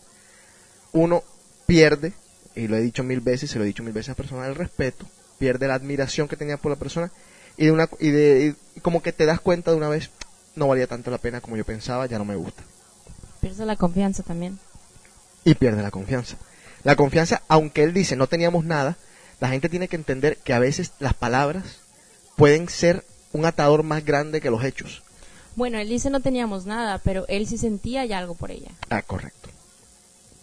uno 0.92 1.24
pierde, 1.66 2.14
y 2.56 2.68
lo 2.68 2.76
he 2.78 2.82
dicho 2.82 3.04
mil 3.04 3.20
veces, 3.22 3.50
se 3.52 3.58
lo 3.58 3.64
he 3.64 3.68
dicho 3.68 3.84
mil 3.84 3.94
veces 3.94 4.10
a 4.10 4.12
la 4.12 4.16
persona, 4.18 4.48
el 4.48 4.56
respeto, 4.56 5.06
pierde 5.40 5.68
la 5.68 5.76
admiración 5.76 6.28
que 6.28 6.36
tenía 6.38 6.58
por 6.58 6.72
la 6.72 6.78
persona 6.78 7.12
y 7.58 7.66
de 7.66 7.72
una 7.72 7.88
y 8.00 8.10
de 8.12 8.56
y 8.76 8.80
como 8.80 9.02
que 9.04 9.14
te 9.14 9.26
das 9.26 9.40
cuenta 9.40 9.72
de 9.72 9.78
una 9.78 9.90
vez 9.90 10.10
no 10.56 10.68
valía 10.68 10.88
tanto 10.88 11.12
la 11.12 11.18
pena 11.18 11.42
como 11.42 11.58
yo 11.58 11.66
pensaba, 11.66 12.06
ya 12.06 12.18
no 12.18 12.26
me 12.26 12.36
gusta 12.36 12.64
Pierde 13.42 13.66
la 13.66 13.76
confianza 13.76 14.24
también. 14.24 14.60
y 15.44 15.54
pierde 15.56 15.82
la 15.82 15.92
confianza. 15.92 16.38
La 16.84 16.96
confianza, 16.96 17.42
aunque 17.48 17.84
él 17.84 17.94
dice 17.94 18.16
no 18.16 18.28
teníamos 18.28 18.64
nada, 18.66 18.98
la 19.40 19.50
gente 19.50 19.70
tiene 19.70 19.88
que 19.88 19.96
entender 19.96 20.38
que 20.38 20.54
a 20.54 20.60
veces 20.60 20.92
las 21.00 21.14
palabras 21.14 21.80
pueden 22.36 22.70
ser 22.70 23.04
un 23.34 23.46
atador 23.46 23.84
más 23.84 24.06
grande 24.06 24.42
que 24.42 24.50
los 24.52 24.64
hechos. 24.64 25.04
Bueno, 25.56 25.78
él 25.80 25.90
dice 25.90 26.10
no 26.10 26.20
teníamos 26.22 26.66
nada, 26.66 27.00
pero 27.04 27.26
él 27.28 27.46
sí 27.48 27.58
sentía 27.58 28.06
ya 28.06 28.20
algo 28.20 28.36
por 28.36 28.52
ella. 28.52 28.70
Ah, 28.90 29.02
correcto. 29.02 29.43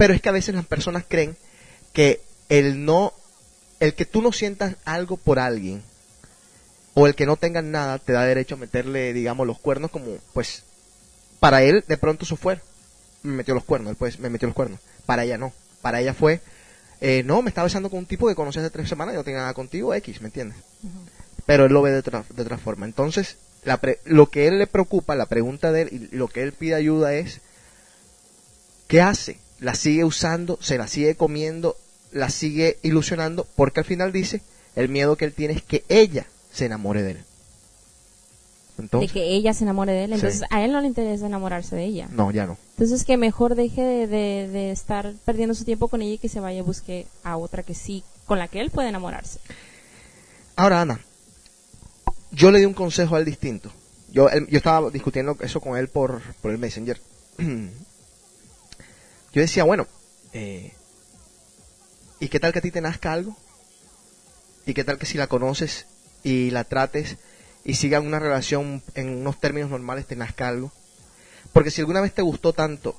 Pero 0.00 0.14
es 0.14 0.22
que 0.22 0.30
a 0.30 0.32
veces 0.32 0.54
las 0.54 0.64
personas 0.64 1.04
creen 1.06 1.36
que 1.92 2.22
el 2.48 2.86
no, 2.86 3.12
el 3.80 3.92
que 3.92 4.06
tú 4.06 4.22
no 4.22 4.32
sientas 4.32 4.76
algo 4.86 5.18
por 5.18 5.38
alguien 5.38 5.82
o 6.94 7.06
el 7.06 7.14
que 7.14 7.26
no 7.26 7.36
tengas 7.36 7.64
nada 7.64 7.98
te 7.98 8.14
da 8.14 8.24
derecho 8.24 8.54
a 8.54 8.58
meterle, 8.58 9.12
digamos, 9.12 9.46
los 9.46 9.58
cuernos 9.58 9.90
como, 9.90 10.16
pues, 10.32 10.62
para 11.38 11.62
él 11.64 11.84
de 11.86 11.98
pronto 11.98 12.24
eso 12.24 12.36
fue, 12.38 12.62
me 13.22 13.34
metió 13.34 13.52
los 13.52 13.62
cuernos, 13.64 13.90
él 13.90 13.96
pues 13.96 14.18
me 14.18 14.30
metió 14.30 14.48
los 14.48 14.54
cuernos. 14.54 14.80
Para 15.04 15.24
ella 15.24 15.36
no, 15.36 15.52
para 15.82 16.00
ella 16.00 16.14
fue, 16.14 16.40
eh, 17.02 17.22
no, 17.26 17.42
me 17.42 17.50
estaba 17.50 17.66
besando 17.66 17.90
con 17.90 17.98
un 17.98 18.06
tipo 18.06 18.26
que 18.26 18.34
conocí 18.34 18.58
hace 18.58 18.70
tres 18.70 18.88
semanas 18.88 19.12
y 19.12 19.18
no 19.18 19.24
tenía 19.24 19.40
nada 19.40 19.52
contigo, 19.52 19.92
X, 19.92 20.22
¿me 20.22 20.28
entiendes? 20.28 20.56
Pero 21.44 21.66
él 21.66 21.72
lo 21.74 21.82
ve 21.82 21.90
de 21.90 21.98
otra, 21.98 22.24
de 22.34 22.40
otra 22.40 22.56
forma. 22.56 22.86
Entonces, 22.86 23.36
la 23.64 23.76
pre- 23.76 24.00
lo 24.06 24.30
que 24.30 24.46
él 24.48 24.58
le 24.58 24.66
preocupa, 24.66 25.14
la 25.14 25.26
pregunta 25.26 25.72
de 25.72 25.82
él 25.82 26.08
y 26.10 26.16
lo 26.16 26.28
que 26.28 26.42
él 26.42 26.52
pide 26.54 26.74
ayuda 26.74 27.12
es, 27.12 27.40
¿qué 28.88 29.02
hace? 29.02 29.36
La 29.60 29.74
sigue 29.74 30.04
usando, 30.04 30.58
se 30.62 30.78
la 30.78 30.88
sigue 30.88 31.14
comiendo, 31.16 31.76
la 32.12 32.30
sigue 32.30 32.78
ilusionando, 32.82 33.46
porque 33.56 33.80
al 33.80 33.86
final 33.86 34.10
dice, 34.12 34.40
el 34.74 34.88
miedo 34.88 35.16
que 35.16 35.26
él 35.26 35.32
tiene 35.34 35.54
es 35.54 35.62
que 35.62 35.84
ella 35.88 36.26
se 36.52 36.64
enamore 36.66 37.02
de 37.02 37.10
él. 37.12 37.24
Entonces, 38.78 39.12
de 39.12 39.20
que 39.20 39.34
ella 39.34 39.52
se 39.52 39.64
enamore 39.64 39.92
de 39.92 40.04
él. 40.04 40.10
Sí. 40.10 40.14
Entonces 40.14 40.42
a 40.50 40.64
él 40.64 40.72
no 40.72 40.80
le 40.80 40.86
interesa 40.86 41.26
enamorarse 41.26 41.76
de 41.76 41.84
ella. 41.84 42.08
no, 42.10 42.30
ya 42.30 42.46
no. 42.46 42.56
Entonces 42.78 43.04
que 43.04 43.18
mejor 43.18 43.54
deje 43.54 43.82
de, 43.82 44.06
de- 44.06 44.48
de 44.48 44.70
estar 44.70 45.12
perdiendo 45.26 45.54
su 45.54 45.64
tiempo 45.64 45.88
con 45.88 46.00
ella 46.00 46.14
y 46.14 46.18
que 46.18 46.30
se 46.30 46.40
vaya 46.40 46.60
a 46.60 46.64
busque 46.64 47.06
a 47.22 47.36
otra 47.36 47.62
que 47.62 47.74
sí, 47.74 48.02
con 48.24 48.38
la 48.38 48.48
que 48.48 48.60
él 48.60 48.70
puede 48.70 48.88
enamorarse. 48.88 49.38
Ahora, 50.56 50.80
Ana, 50.80 51.00
yo 52.32 52.50
le 52.50 52.58
di 52.60 52.64
un 52.64 52.72
consejo 52.74 53.16
a 53.16 53.18
él 53.18 53.26
distinto. 53.26 53.70
Yo, 54.12 54.30
él- 54.30 54.46
yo 54.48 54.56
estaba 54.56 54.88
discutiendo 54.90 55.36
eso 55.40 55.60
con 55.60 55.76
él 55.76 55.88
por, 55.88 56.22
por 56.40 56.50
el 56.50 56.56
Messenger. 56.58 56.98
yo 59.32 59.40
decía, 59.40 59.64
bueno, 59.64 59.86
eh, 60.32 60.72
¿y 62.18 62.28
qué 62.28 62.40
tal 62.40 62.52
que 62.52 62.58
a 62.58 62.62
ti 62.62 62.70
te 62.70 62.80
nazca 62.80 63.12
algo? 63.12 63.36
¿Y 64.66 64.74
qué 64.74 64.84
tal 64.84 64.98
que 64.98 65.06
si 65.06 65.18
la 65.18 65.26
conoces 65.26 65.86
y 66.22 66.50
la 66.50 66.64
trates 66.64 67.16
y 67.64 67.74
sigan 67.74 68.06
una 68.06 68.18
relación 68.18 68.82
en 68.94 69.08
unos 69.20 69.40
términos 69.40 69.70
normales 69.70 70.06
te 70.06 70.16
nazca 70.16 70.48
algo? 70.48 70.72
Porque 71.52 71.70
si 71.70 71.80
alguna 71.80 72.00
vez 72.00 72.12
te 72.12 72.22
gustó 72.22 72.52
tanto, 72.52 72.94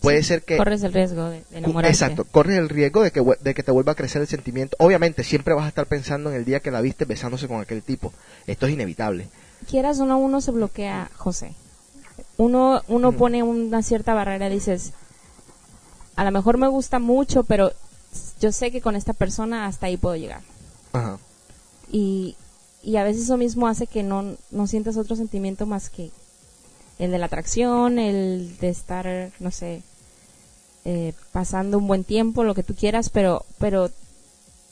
puede 0.00 0.22
ser 0.22 0.42
que... 0.42 0.56
Corres 0.56 0.82
el 0.82 0.92
riesgo 0.92 1.28
de, 1.28 1.44
de 1.50 1.58
enamorarte. 1.58 1.92
Exacto, 1.92 2.24
corres 2.24 2.58
el 2.58 2.68
riesgo 2.68 3.02
de 3.02 3.10
que, 3.10 3.22
de 3.40 3.54
que 3.54 3.62
te 3.62 3.70
vuelva 3.70 3.92
a 3.92 3.94
crecer 3.94 4.22
el 4.22 4.28
sentimiento. 4.28 4.76
Obviamente, 4.80 5.22
siempre 5.22 5.54
vas 5.54 5.64
a 5.66 5.68
estar 5.68 5.86
pensando 5.86 6.30
en 6.30 6.36
el 6.36 6.44
día 6.44 6.60
que 6.60 6.70
la 6.70 6.80
viste 6.80 7.04
besándose 7.04 7.46
con 7.46 7.60
aquel 7.60 7.82
tipo. 7.82 8.12
Esto 8.46 8.66
es 8.66 8.72
inevitable. 8.72 9.28
Quieras 9.68 10.00
o 10.00 10.06
no, 10.06 10.18
uno 10.18 10.40
se 10.40 10.50
bloquea, 10.50 11.10
José. 11.16 11.54
Uno, 12.36 12.82
uno 12.88 13.12
pone 13.12 13.42
una 13.42 13.82
cierta 13.82 14.14
barrera, 14.14 14.48
dices, 14.48 14.92
a 16.16 16.24
lo 16.24 16.30
mejor 16.32 16.58
me 16.58 16.68
gusta 16.68 16.98
mucho, 16.98 17.44
pero 17.44 17.70
yo 18.40 18.50
sé 18.52 18.70
que 18.72 18.80
con 18.80 18.96
esta 18.96 19.12
persona 19.12 19.66
hasta 19.66 19.86
ahí 19.86 19.96
puedo 19.96 20.16
llegar. 20.16 20.40
Ajá. 20.92 21.18
Y, 21.92 22.36
y 22.82 22.96
a 22.96 23.04
veces 23.04 23.22
eso 23.24 23.36
mismo 23.36 23.68
hace 23.68 23.86
que 23.86 24.02
no, 24.02 24.34
no 24.50 24.66
sientas 24.66 24.96
otro 24.96 25.14
sentimiento 25.16 25.66
más 25.66 25.90
que 25.90 26.10
el 26.98 27.10
de 27.10 27.18
la 27.18 27.26
atracción, 27.26 27.98
el 27.98 28.56
de 28.58 28.68
estar, 28.70 29.30
no 29.38 29.50
sé, 29.50 29.82
eh, 30.84 31.12
pasando 31.32 31.78
un 31.78 31.86
buen 31.86 32.04
tiempo, 32.04 32.44
lo 32.44 32.54
que 32.54 32.62
tú 32.62 32.74
quieras, 32.74 33.10
pero, 33.10 33.44
pero 33.58 33.90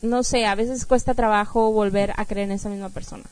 no 0.00 0.22
sé, 0.22 0.46
a 0.46 0.54
veces 0.54 0.86
cuesta 0.86 1.12
trabajo 1.14 1.70
volver 1.72 2.12
a 2.16 2.24
creer 2.24 2.46
en 2.48 2.52
esa 2.52 2.68
misma 2.70 2.88
persona. 2.88 3.24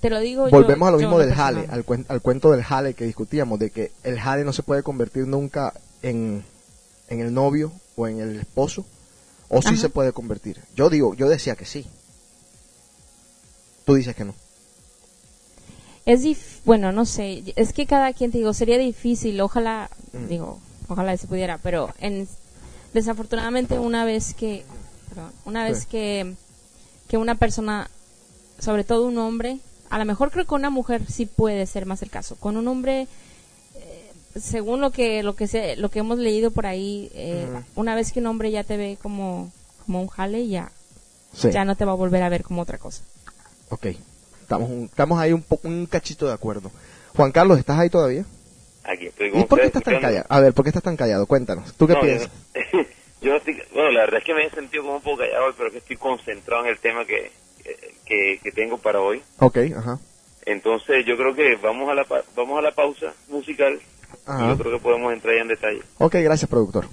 Te 0.00 0.08
lo 0.10 0.20
digo 0.20 0.46
yo- 0.48 0.50
Volvemos 0.52 0.88
a 0.88 0.92
lo 0.92 0.98
mismo 0.98 1.18
del 1.18 1.34
jale, 1.34 1.66
al, 1.70 1.84
cuen- 1.84 2.04
al 2.08 2.20
cuento 2.22 2.52
del 2.52 2.62
jale 2.62 2.94
que 2.94 3.04
discutíamos, 3.04 3.58
de 3.58 3.70
que 3.70 3.90
el 4.04 4.18
jale 4.20 4.44
no 4.44 4.52
se 4.52 4.62
puede 4.62 4.82
convertir 4.82 5.26
nunca 5.26 5.74
en, 6.02 6.44
en 7.10 7.20
el 7.20 7.34
novio 7.34 7.72
o 7.96 8.08
en 8.08 8.20
el 8.20 8.38
esposo, 8.40 8.86
o 9.48 9.60
sí 9.60 9.68
Ajá. 9.68 9.76
se 9.76 9.88
puede 9.90 10.12
convertir. 10.12 10.60
Yo 10.74 10.88
digo, 10.88 11.14
yo 11.14 11.28
decía 11.28 11.56
que 11.56 11.66
sí. 11.66 11.86
Tú 13.84 13.94
dices 13.94 14.14
que 14.16 14.24
no. 14.24 14.34
Es 16.06 16.22
dif- 16.24 16.60
bueno, 16.64 16.92
no 16.92 17.04
sé, 17.04 17.42
es 17.56 17.72
que 17.72 17.86
cada 17.86 18.12
quien 18.12 18.30
te 18.32 18.38
digo, 18.38 18.54
sería 18.54 18.78
difícil, 18.78 19.40
ojalá, 19.40 19.90
Mm. 20.12 20.28
digo, 20.28 20.58
ojalá 20.88 21.16
se 21.16 21.26
pudiera, 21.26 21.58
pero 21.58 21.90
en, 22.00 22.26
desafortunadamente 22.94 23.78
una 23.78 24.04
vez 24.04 24.34
que, 24.34 24.64
perdón, 25.08 25.32
una 25.44 25.64
vez 25.64 25.80
Sí. 25.80 25.86
que, 25.90 26.34
que 27.08 27.16
una 27.16 27.34
persona, 27.36 27.90
sobre 28.58 28.84
todo 28.84 29.06
un 29.06 29.18
hombre, 29.18 29.58
a 29.90 29.98
lo 29.98 30.04
mejor 30.04 30.30
creo 30.30 30.46
que 30.46 30.54
una 30.54 30.70
mujer 30.70 31.02
sí 31.10 31.26
puede 31.26 31.66
ser 31.66 31.86
más 31.86 32.02
el 32.02 32.10
caso, 32.10 32.36
con 32.36 32.56
un 32.56 32.66
hombre, 32.68 33.06
según 34.38 34.80
lo 34.80 34.90
que, 34.90 35.22
lo 35.22 35.34
que 35.34 35.46
se, 35.46 35.76
lo 35.76 35.88
que 35.90 36.00
hemos 36.00 36.18
leído 36.18 36.50
por 36.50 36.66
ahí, 36.66 37.10
eh, 37.14 37.46
Ujú. 37.50 37.64
una 37.76 37.94
vez 37.94 38.12
que 38.12 38.20
un 38.20 38.26
hombre 38.26 38.50
ya 38.50 38.64
te 38.64 38.76
ve 38.76 38.98
como, 39.02 39.52
como 39.86 40.00
un 40.02 40.08
jale, 40.08 40.46
ya, 40.48 40.70
Sí. 41.34 41.50
ya 41.50 41.64
no 41.64 41.76
te 41.76 41.84
va 41.84 41.92
a 41.92 41.96
volver 41.96 42.22
a 42.22 42.28
ver 42.28 42.42
como 42.42 42.62
otra 42.62 42.78
cosa. 42.78 43.02
Ok. 43.70 43.86
Estamos, 44.42 44.68
un- 44.70 44.84
estamos 44.84 45.18
ahí 45.20 45.32
un, 45.32 45.42
po- 45.42 45.60
un 45.62 45.86
cachito 45.86 46.26
de 46.26 46.32
acuerdo. 46.32 46.70
Juan 47.16 47.32
Carlos, 47.32 47.58
¿estás 47.58 47.78
ahí 47.78 47.88
todavía? 47.90 48.24
Aquí 48.84 49.06
estoy 49.06 49.30
con 49.30 49.40
¿Y 49.40 49.44
por 49.44 49.60
qué 49.60 49.66
estás 49.66 49.82
tan 49.82 49.94
escuchando. 49.94 50.08
callado? 50.24 50.26
A 50.28 50.40
ver, 50.40 50.52
¿por 50.54 50.64
qué 50.64 50.70
estás 50.70 50.82
tan 50.82 50.96
callado? 50.96 51.26
Cuéntanos. 51.26 51.72
¿Tú 51.74 51.86
qué 51.86 51.92
No, 51.94 52.00
yo 52.00 52.06
piensas? 52.06 52.30
no- 52.74 52.86
Yo, 53.22 53.36
estoy, 53.36 53.62
bueno, 53.74 53.90
la 53.90 54.00
verdad 54.00 54.18
es 54.20 54.24
que 54.24 54.32
me 54.34 54.46
he 54.46 54.50
sentido 54.50 54.82
como 54.82 54.96
un 54.96 55.02
poco 55.02 55.18
callado 55.18 55.44
hoy, 55.46 55.52
pero 55.56 55.70
que 55.70 55.78
estoy 55.78 55.96
concentrado 55.96 56.64
en 56.64 56.70
el 56.70 56.78
tema 56.78 57.04
que, 57.04 57.30
que, 58.06 58.40
que 58.42 58.50
tengo 58.52 58.78
para 58.78 59.00
hoy. 59.00 59.22
Ok, 59.38 59.58
ajá. 59.76 59.98
Entonces 60.46 61.04
yo 61.06 61.16
creo 61.18 61.34
que 61.34 61.56
vamos 61.56 61.90
a 61.90 61.94
la, 61.94 62.04
pa- 62.04 62.24
vamos 62.34 62.58
a 62.58 62.62
la 62.62 62.72
pausa 62.74 63.12
musical 63.28 63.78
Ajá. 64.26 64.48
yo 64.48 64.58
creo 64.58 64.72
que 64.72 64.82
podemos 64.82 65.12
entrar 65.12 65.34
ya 65.34 65.42
en 65.42 65.48
detalle. 65.48 65.82
Ok, 65.98 66.14
gracias, 66.16 66.48
productor. 66.48 66.86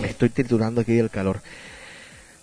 Me 0.00 0.08
estoy 0.08 0.28
triturando 0.28 0.80
aquí 0.80 0.94
del 0.94 1.10
calor. 1.10 1.40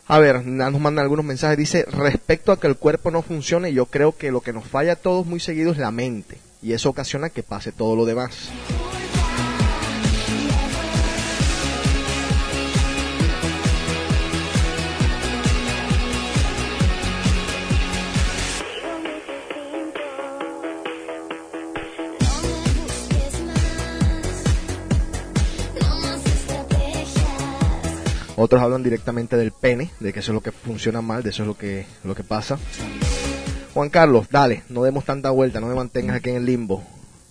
A 0.07 0.19
ver, 0.19 0.45
nos 0.45 0.79
mandan 0.79 1.03
algunos 1.03 1.25
mensajes. 1.25 1.57
Dice, 1.57 1.85
respecto 1.89 2.51
a 2.51 2.59
que 2.59 2.67
el 2.67 2.75
cuerpo 2.75 3.09
no 3.09 3.23
funcione, 3.23 3.73
yo 3.73 3.87
creo 3.87 4.15
que 4.15 4.31
lo 4.31 4.41
que 4.41 4.53
nos 4.53 4.67
falla 4.67 4.93
a 4.93 4.95
todos 4.97 5.25
muy 5.25 5.39
seguido 5.39 5.71
es 5.71 5.77
la 5.77 5.91
mente. 5.91 6.37
Y 6.61 6.73
eso 6.73 6.89
ocasiona 6.89 7.29
que 7.29 7.43
pase 7.43 7.71
todo 7.71 7.95
lo 7.95 8.05
demás. 8.05 8.49
Otros 28.37 28.61
hablan 28.61 28.83
directamente 28.83 29.37
del 29.37 29.51
pene, 29.51 29.91
de 29.99 30.11
que 30.11 30.19
eso 30.19 30.31
es 30.31 30.35
lo 30.35 30.41
que 30.41 30.51
funciona 30.51 31.01
mal, 31.01 31.23
de 31.23 31.29
eso 31.29 31.43
es 31.43 31.47
lo 31.47 31.57
que, 31.57 31.85
lo 32.03 32.15
que 32.15 32.23
pasa. 32.23 32.59
Juan 33.73 33.89
Carlos, 33.89 34.27
dale, 34.29 34.63
no 34.69 34.83
demos 34.83 35.05
tanta 35.05 35.29
vuelta, 35.31 35.59
no 35.59 35.67
me 35.67 35.75
mantengas 35.75 36.17
aquí 36.17 36.29
en 36.29 36.37
el 36.37 36.45
limbo. 36.45 36.83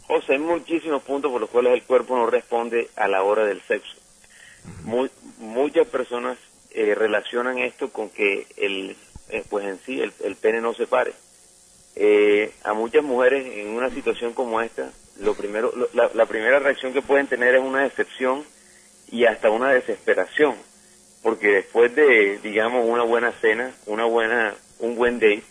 José, 0.06 0.34
hay 0.34 0.38
muchísimos 0.38 1.02
puntos 1.02 1.30
por 1.30 1.40
los 1.40 1.50
cuales 1.50 1.72
el 1.74 1.82
cuerpo 1.82 2.16
no 2.16 2.26
responde 2.26 2.88
a 2.96 3.08
la 3.08 3.22
hora 3.22 3.44
del 3.44 3.60
sexo. 3.62 3.96
Mu- 4.84 5.08
muchas 5.38 5.86
personas 5.86 6.38
eh, 6.70 6.94
relacionan 6.94 7.58
esto 7.58 7.90
con 7.90 8.08
que 8.10 8.46
el, 8.56 8.96
eh, 9.30 9.44
pues 9.48 9.66
en 9.66 9.78
sí 9.84 10.00
el, 10.00 10.12
el 10.22 10.36
pene 10.36 10.60
no 10.60 10.74
se 10.74 10.86
pare. 10.86 11.12
Eh, 11.96 12.52
a 12.64 12.72
muchas 12.74 13.04
mujeres 13.04 13.46
en 13.56 13.68
una 13.68 13.88
situación 13.90 14.32
como 14.32 14.60
esta, 14.60 14.90
lo 15.20 15.34
primero, 15.34 15.72
lo- 15.76 15.88
la, 15.94 16.10
la 16.14 16.26
primera 16.26 16.58
reacción 16.58 16.92
que 16.92 17.02
pueden 17.02 17.26
tener 17.26 17.54
es 17.54 17.62
una 17.62 17.82
decepción 17.82 18.42
y 19.10 19.24
hasta 19.26 19.50
una 19.50 19.70
desesperación, 19.72 20.54
porque 21.24 21.48
después 21.48 21.92
de, 21.96 22.38
digamos, 22.42 22.86
una 22.86 23.02
buena 23.02 23.32
cena, 23.40 23.72
una 23.86 24.04
buena, 24.04 24.54
un 24.78 24.94
buen 24.94 25.14
date, 25.18 25.42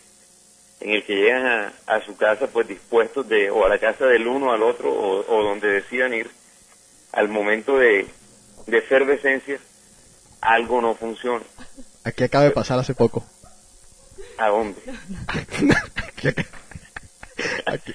en 0.81 0.91
el 0.91 1.03
que 1.03 1.15
llegan 1.15 1.47
a, 1.47 1.73
a 1.87 2.05
su 2.05 2.15
casa 2.15 2.45
pues 2.45 2.67
dispuestos 2.67 3.27
de, 3.27 3.49
o 3.49 3.65
a 3.65 3.69
la 3.69 3.79
casa 3.79 4.05
del 4.05 4.27
uno 4.27 4.53
al 4.53 4.61
otro, 4.61 4.93
o, 4.93 5.25
o 5.27 5.43
donde 5.43 5.69
decidan 5.69 6.13
ir, 6.13 6.29
al 7.11 7.27
momento 7.27 7.79
de, 7.79 8.05
de 8.67 8.77
efervescencia, 8.77 9.57
algo 10.41 10.79
no 10.79 10.93
funciona. 10.93 11.43
Aquí 12.03 12.23
acaba 12.23 12.43
de 12.43 12.51
pasar 12.51 12.77
hace 12.77 12.93
poco. 12.93 13.25
¿A 14.37 14.49
dónde? 14.49 14.79
Aquí, 17.65 17.93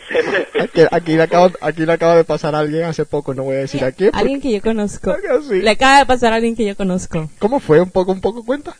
aquí, 0.90 1.16
le 1.16 1.22
acaba, 1.22 1.52
aquí 1.60 1.84
le 1.86 1.92
acaba 1.92 2.16
de 2.16 2.24
pasar 2.24 2.54
a 2.54 2.60
alguien 2.60 2.84
hace 2.84 3.04
poco, 3.04 3.34
no 3.34 3.42
voy 3.44 3.56
a 3.56 3.60
decir 3.60 3.84
a 3.84 3.92
quién. 3.92 4.10
porque- 4.10 4.20
Alguien 4.20 4.40
que 4.40 4.52
yo 4.52 4.60
conozco. 4.62 5.14
Le 5.50 5.70
acaba 5.70 5.98
de 5.98 6.06
pasar 6.06 6.32
a 6.32 6.36
alguien 6.36 6.56
que 6.56 6.64
yo 6.66 6.76
conozco. 6.76 7.30
¿Cómo 7.38 7.60
fue? 7.60 7.80
Un 7.80 7.90
poco, 7.90 8.12
un 8.12 8.20
poco 8.20 8.44
cuenta. 8.44 8.76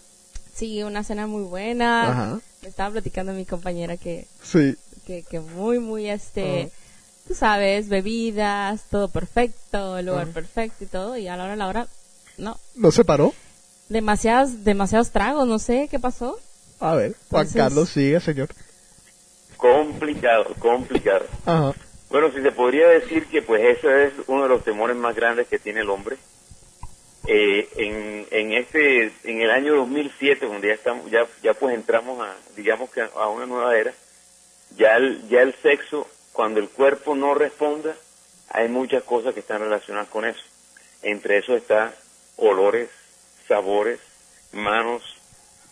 Sí, 0.55 0.83
una 0.83 1.05
cena 1.05 1.27
muy 1.27 1.43
buena. 1.45 2.11
Ajá. 2.11 2.41
Me 2.63 2.69
estaba 2.69 2.91
platicando 2.93 3.33
mi 3.33 3.45
compañera 3.45 3.97
que, 3.97 4.27
Sí. 4.43 4.75
que, 5.07 5.23
que 5.23 5.41
muy, 5.41 5.79
muy, 5.79 6.09
este, 6.09 6.71
Ah. 6.73 6.77
tú 7.29 7.35
sabes, 7.35 7.89
bebidas, 7.89 8.85
todo 8.91 9.09
perfecto, 9.09 9.99
el 9.99 10.07
lugar 10.07 10.29
Ah. 10.31 10.35
perfecto 10.35 10.85
y 10.85 10.87
todo. 10.87 11.17
Y 11.17 11.29
a 11.29 11.37
la 11.37 11.45
hora, 11.45 11.53
a 11.53 11.57
la 11.57 11.69
hora, 11.69 11.87
no. 12.39 12.59
¿No 12.75 12.91
se 12.91 13.05
paró? 13.05 13.35
Demasiados, 13.89 14.65
demasiados 14.65 15.11
tragos, 15.11 15.47
no 15.47 15.59
sé 15.59 15.89
qué 15.91 15.99
pasó. 16.01 16.39
A 16.81 16.95
ver, 16.95 17.15
Juan 17.31 17.43
Entonces- 17.47 17.57
Carlos, 17.63 17.89
sigue, 17.91 18.19
señor. 18.21 18.49
Complicado, 19.57 20.55
complicado. 20.59 21.27
Ajá. 21.45 21.73
Bueno, 22.11 22.31
si 22.33 22.41
se 22.41 22.53
podría 22.53 22.89
decir 22.89 23.27
que 23.27 23.43
pues 23.43 23.63
ese 23.79 24.05
es 24.05 24.13
uno 24.27 24.45
de 24.45 24.49
los 24.49 24.65
temores 24.65 24.97
más 24.97 25.15
grandes 25.15 25.49
que 25.49 25.59
tiene 25.59 25.81
el 25.81 25.91
hombre. 25.91 26.17
Eh, 27.29 27.69
en, 27.77 28.27
en 28.31 28.53
este, 28.53 29.13
en 29.25 29.43
el 29.43 29.51
año 29.51 29.75
2007, 29.75 30.47
donde 30.47 30.69
ya 30.69 30.75
estamos, 30.75 31.11
ya, 31.11 31.27
ya 31.43 31.55
pues 31.55 31.75
entramos 31.75 32.25
a, 32.25 32.37
digamos 32.55 32.89
que 32.91 33.03
a 33.03 33.29
una 33.29 33.47
nueva 33.47 33.77
era, 33.77 33.93
ya 34.77 34.97
el, 34.97 35.29
ya 35.29 35.43
el 35.43 35.55
sexo, 35.57 36.07
cuando 36.33 36.61
el 36.61 36.69
cuerpo 36.69 37.17
no 37.17 37.35
responda, 37.35 37.97
hay 38.51 38.69
muchas 38.69 39.03
cosas 39.03 39.35
que 39.35 39.41
están 39.41 39.61
relacionadas 39.61 40.09
con 40.09 40.25
eso. 40.25 40.43
Entre 41.03 41.39
eso 41.39 41.57
está 41.57 41.95
olores, 42.37 42.91
sabores, 43.49 43.99
manos, 44.53 45.03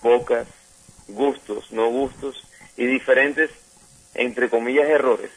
bocas, 0.03 0.49
gustos, 1.09 1.71
no 1.71 1.89
gustos 1.89 2.43
y 2.77 2.87
diferentes, 2.87 3.51
entre 4.15 4.49
comillas, 4.51 4.89
errores 4.89 5.31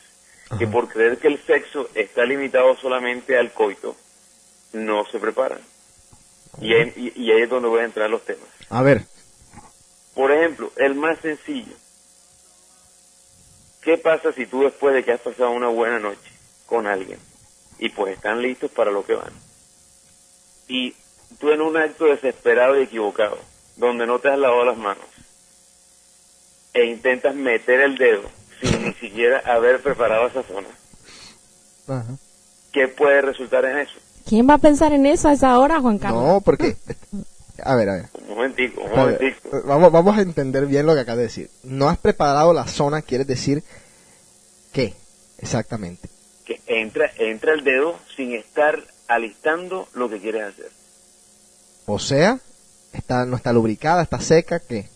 que 0.58 0.66
por 0.68 0.88
creer 0.88 1.18
que 1.18 1.28
el 1.28 1.46
sexo 1.46 1.90
está 1.94 2.24
limitado 2.26 2.76
solamente 2.78 3.38
al 3.38 3.52
coito, 3.54 3.96
no 4.74 5.06
se 5.08 5.20
preparan. 5.20 5.60
Y, 6.62 6.74
ahí- 6.74 6.94
y- 6.96 7.22
y 7.24 7.32
ahí 7.32 7.42
es 7.44 7.50
donde 7.50 7.68
voy 7.68 7.82
a 7.82 7.86
entrar 7.86 8.10
los 8.10 8.24
temas. 8.26 8.48
A 8.70 8.82
ver, 8.82 9.02
Por 10.16 10.32
ejemplo, 10.32 10.72
el 10.78 10.96
más 10.96 11.20
sencillo. 11.20 11.76
¿Qué 13.82 13.98
pasa 13.98 14.32
si 14.34 14.46
tú 14.48 14.64
después 14.64 14.94
de 14.96 15.04
que 15.04 15.12
has 15.12 15.22
pasado 15.22 15.52
una 15.52 15.68
buena 15.68 16.00
noche 16.00 16.32
con 16.66 16.88
alguien 16.88 17.20
y 17.78 17.90
pues 17.90 18.16
están 18.16 18.42
listos 18.42 18.72
para 18.72 18.90
lo 18.92 19.06
que 19.06 19.14
van? 19.14 19.34
Y 20.68 20.96
tú 21.40 21.52
en 21.52 21.62
un 21.62 21.78
acto 21.78 22.06
desesperado 22.06 22.80
y 22.80 22.84
equivocado, 22.84 23.38
donde 23.76 24.08
no 24.08 24.20
te 24.20 24.30
has 24.30 24.40
lavado 24.40 24.66
las 24.66 24.78
manos 24.78 25.06
e 26.74 26.86
intentas 26.86 27.36
meter 27.36 27.82
el 27.82 27.98
dedo 27.98 28.24
sin 28.62 28.84
ni 28.84 28.94
siquiera 28.94 29.40
haber 29.46 29.82
preparado 29.82 30.28
esa 30.28 30.44
zona, 30.44 30.68
Ajá. 31.88 32.16
¿qué 32.72 32.88
puede 32.88 33.22
resultar 33.22 33.66
en 33.66 33.80
eso? 33.80 34.00
¿Quién 34.26 34.50
va 34.50 34.56
a 34.56 34.60
pensar 34.60 34.92
en 34.94 35.06
eso 35.06 35.30
a 35.30 35.34
esa 35.34 35.58
hora, 35.60 35.80
Juan 35.80 36.00
Carlos? 36.00 36.24
no, 36.24 36.42
porque... 36.42 36.76
A 37.64 37.76
ver, 37.76 37.90
a 37.90 37.96
ver. 37.96 38.06
Un 38.14 38.36
momentico, 38.36 38.82
un 38.82 38.90
ver, 38.90 38.98
momentico. 38.98 39.50
Vamos, 39.66 39.92
vamos 39.92 40.18
a 40.18 40.22
entender 40.22 40.68
bien 40.68 40.86
lo 40.86 40.94
que 40.94 41.02
acabas 41.02 41.18
de 41.18 41.24
decir. 41.24 41.50
No 41.64 41.90
has 41.90 41.98
preparado 41.98 42.54
la 42.54 42.68
zona, 42.68 43.02
quiere 43.02 43.26
decir 43.26 43.64
qué 44.74 44.94
exactamente. 45.40 46.10
Que 46.46 46.62
entra, 46.68 47.10
entra 47.18 47.54
el 47.54 47.64
dedo 47.64 47.98
sin 48.16 48.34
estar 48.34 48.80
alistando 49.08 49.88
lo 49.94 50.10
que 50.10 50.20
quieres 50.20 50.44
hacer. 50.44 50.70
O 51.86 52.00
sea, 52.00 52.40
está, 52.94 53.26
no 53.26 53.38
está 53.38 53.54
lubricada, 53.54 54.04
está 54.04 54.20
seca, 54.20 54.60
¿qué? 54.60 54.90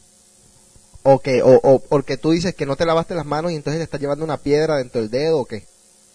O 1.04 1.20
que, 1.20 1.42
o, 1.42 1.60
o 1.64 1.80
porque 1.80 2.18
tú 2.18 2.32
dices 2.32 2.54
que 2.54 2.66
no 2.66 2.76
te 2.76 2.86
lavaste 2.86 3.16
las 3.16 3.26
manos 3.26 3.52
y 3.52 3.56
entonces 3.56 3.80
te 3.80 3.84
estás 3.84 4.00
llevando 4.00 4.24
una 4.24 4.38
piedra 4.38 4.78
dentro 4.78 5.02
del 5.02 5.10
dedo 5.10 5.40
o 5.40 5.46
qué. 5.46 5.64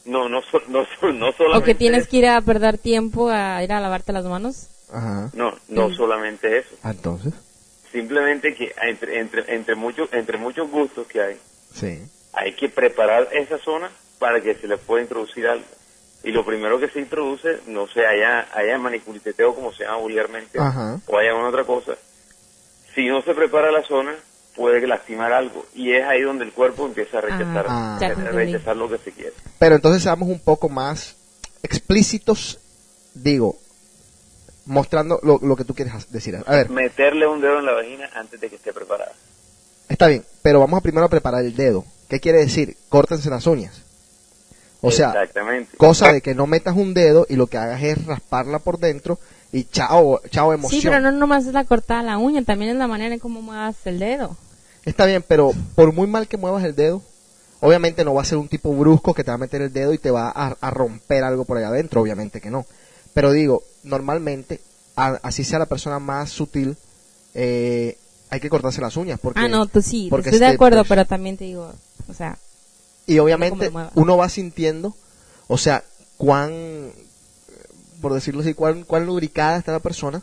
No, 0.05 0.29
no, 0.29 0.41
so- 0.43 0.63
no, 0.69 0.87
no 1.13 1.33
solamente 1.33 1.59
¿O 1.59 1.63
que 1.65 1.75
tienes 1.75 2.03
eso. 2.03 2.11
que 2.11 2.17
ir 2.19 2.27
a 2.29 2.41
perder 2.41 2.79
tiempo 2.79 3.29
a 3.31 3.63
ir 3.65 3.73
a 3.73 3.81
lavarte 3.81 4.13
las 4.13 4.25
manos? 4.25 4.69
Ajá. 4.93 5.31
No, 5.33 5.59
no 5.69 5.93
solamente 5.93 6.59
eso. 6.59 6.71
Ah, 6.83 6.91
Entonces, 6.93 7.33
Simplemente 7.91 8.55
que 8.55 8.73
entre, 8.83 9.21
entre, 9.21 9.55
entre, 9.55 9.75
muchos, 9.75 10.09
entre 10.13 10.37
muchos 10.39 10.71
gustos 10.71 11.07
que 11.07 11.21
hay, 11.21 11.41
sí. 11.75 12.03
hay 12.35 12.53
que 12.55 12.69
preparar 12.69 13.29
esa 13.33 13.59
zona 13.59 13.91
para 14.19 14.41
que 14.43 14.55
se 14.55 14.67
le 14.69 14.77
pueda 14.77 15.03
introducir 15.03 15.47
algo. 15.47 15.65
Y 16.23 16.31
lo 16.31 16.45
primero 16.45 16.79
que 16.79 16.89
se 16.89 16.99
introduce, 17.01 17.61
no 17.69 17.87
sé, 17.89 18.05
haya, 18.07 18.49
haya 18.53 18.77
maniculiteteo 18.79 19.55
como 19.55 19.73
se 19.73 19.85
llama 19.85 19.97
vulgarmente, 19.99 20.59
Ajá. 20.59 21.01
o 21.07 21.17
haya 21.19 21.35
una 21.35 21.49
otra 21.49 21.65
cosa. 21.65 21.97
Si 22.95 23.07
no 23.09 23.23
se 23.23 23.35
prepara 23.35 23.71
la 23.71 23.83
zona, 23.85 24.15
puede 24.57 24.85
lastimar 24.87 25.33
algo. 25.33 25.67
Y 25.75 25.93
es 25.93 26.05
ahí 26.05 26.23
donde 26.23 26.45
el 26.45 26.53
cuerpo 26.53 26.87
empieza 26.87 27.19
a 27.19 27.21
rechazar, 27.21 27.67
Ah. 27.69 27.99
a 28.01 28.09
rechazar 28.33 28.77
lo 28.77 28.89
que 28.89 28.99
se 28.99 29.13
quiere. 29.13 29.33
Pero 29.59 29.75
entonces 29.77 30.03
seamos 30.03 30.29
un 30.29 30.41
poco 30.41 30.69
más 30.69 31.15
explícitos, 31.63 32.59
digo, 33.15 33.57
mostrando 34.65 35.21
lo, 35.23 35.39
lo 35.43 35.57
que 35.57 35.65
tú 35.65 35.75
quieres 35.75 36.11
decir. 36.11 36.37
A 36.47 36.51
ver, 36.51 36.71
Meterle 36.71 37.27
un 37.27 37.41
dedo 37.41 37.59
en 37.59 37.67
la 37.67 37.73
vagina 37.73 38.09
antes 38.15 38.41
de 38.41 38.49
que 38.49 38.57
esté 38.57 38.73
preparada. 38.73 39.13
está 39.89 40.07
bien, 40.09 40.25
pero 40.43 40.61
vamos 40.61 40.79
a 40.79 40.83
primero 40.83 41.07
a 41.07 41.11
preparar 41.11 41.45
el 41.45 41.55
dedo. 41.55 41.85
¿Qué 42.09 42.21
quiere 42.21 42.39
decir? 42.39 42.77
Córtense 42.89 43.31
las 43.31 43.47
uñas. 43.47 43.83
O 44.81 44.91
sea, 44.91 45.09
Exactamente. 45.09 45.77
cosa 45.77 46.13
de 46.13 46.21
que 46.21 46.35
no 46.35 46.47
metas 46.47 46.77
un 46.77 46.95
dedo 46.95 47.27
y 47.29 47.37
lo 47.37 47.47
que 47.49 47.57
hagas 47.59 47.83
es 47.83 48.05
rasparla 48.07 48.59
por 48.61 48.79
dentro 48.79 49.19
y 49.53 49.65
chao, 49.65 50.21
chao 50.31 50.53
emoción. 50.53 50.81
Sí, 50.81 50.87
pero 50.87 51.01
no 51.01 51.11
nomás 51.13 51.47
es 51.47 51.53
la 51.55 51.65
cortada 51.65 52.01
de 52.01 52.07
la 52.07 52.19
uña, 52.19 52.43
también 52.45 52.73
es 52.73 52.77
la 52.77 52.87
manera 52.87 53.15
en 53.15 53.21
cómo 53.21 53.43
muevas 53.43 53.77
el 53.87 53.99
dedo. 53.99 54.37
Está 54.87 55.05
bien, 55.05 55.23
pero 55.27 55.53
por 55.75 55.93
muy 55.93 56.07
mal 56.07 56.27
que 56.29 56.37
muevas 56.39 56.65
el 56.65 56.75
dedo, 56.75 57.03
obviamente 57.61 58.05
no 58.05 58.15
va 58.15 58.23
a 58.23 58.27
ser 58.27 58.39
un 58.39 58.49
tipo 58.49 58.73
brusco 58.73 59.13
que 59.13 59.23
te 59.25 59.31
va 59.31 59.35
a 59.35 59.39
meter 59.39 59.61
el 59.61 59.73
dedo 59.73 59.93
y 59.93 59.99
te 59.99 60.11
va 60.11 60.31
a, 60.31 60.57
a 60.59 60.71
romper 60.71 61.25
algo 61.25 61.45
por 61.45 61.59
allá 61.59 61.69
adentro, 61.69 62.01
obviamente 62.01 62.41
que 62.41 62.51
no. 62.51 62.65
Pero 63.13 63.33
digo, 63.33 63.63
normalmente, 63.83 64.61
a- 64.97 65.19
así 65.23 65.45
sea 65.45 65.59
la 65.59 65.67
persona 65.67 65.99
más 65.99 66.31
sutil, 66.31 66.77
eh, 67.35 67.99
hay 68.31 68.41
que 68.41 68.49
cortarse 68.49 68.81
las 68.81 68.97
uñas. 68.97 69.19
Porque, 69.21 69.41
ah, 69.41 69.49
no, 69.49 69.67
tú 69.67 69.83
sí, 69.83 70.07
porque 70.09 70.31
estoy 70.31 70.41
de 70.41 70.47
acuerdo, 70.55 70.79
pues, 70.79 70.89
pero 70.89 71.05
también 71.05 71.37
te 71.37 71.45
digo, 71.45 71.73
o 72.09 72.15
sea, 72.15 72.39
Y 73.07 73.19
obviamente 73.19 73.67
uno 73.95 74.17
va 74.17 74.29
sintiendo, 74.29 74.95
o 75.49 75.59
sea, 75.59 75.85
cuán, 76.17 76.91
por 78.01 78.15
decirlo 78.15 78.41
así, 78.43 78.55
cuán, 78.55 78.83
cuán 78.85 79.07
lubricada 79.07 79.59
está 79.59 79.73
la 79.73 79.81
persona, 79.81 80.23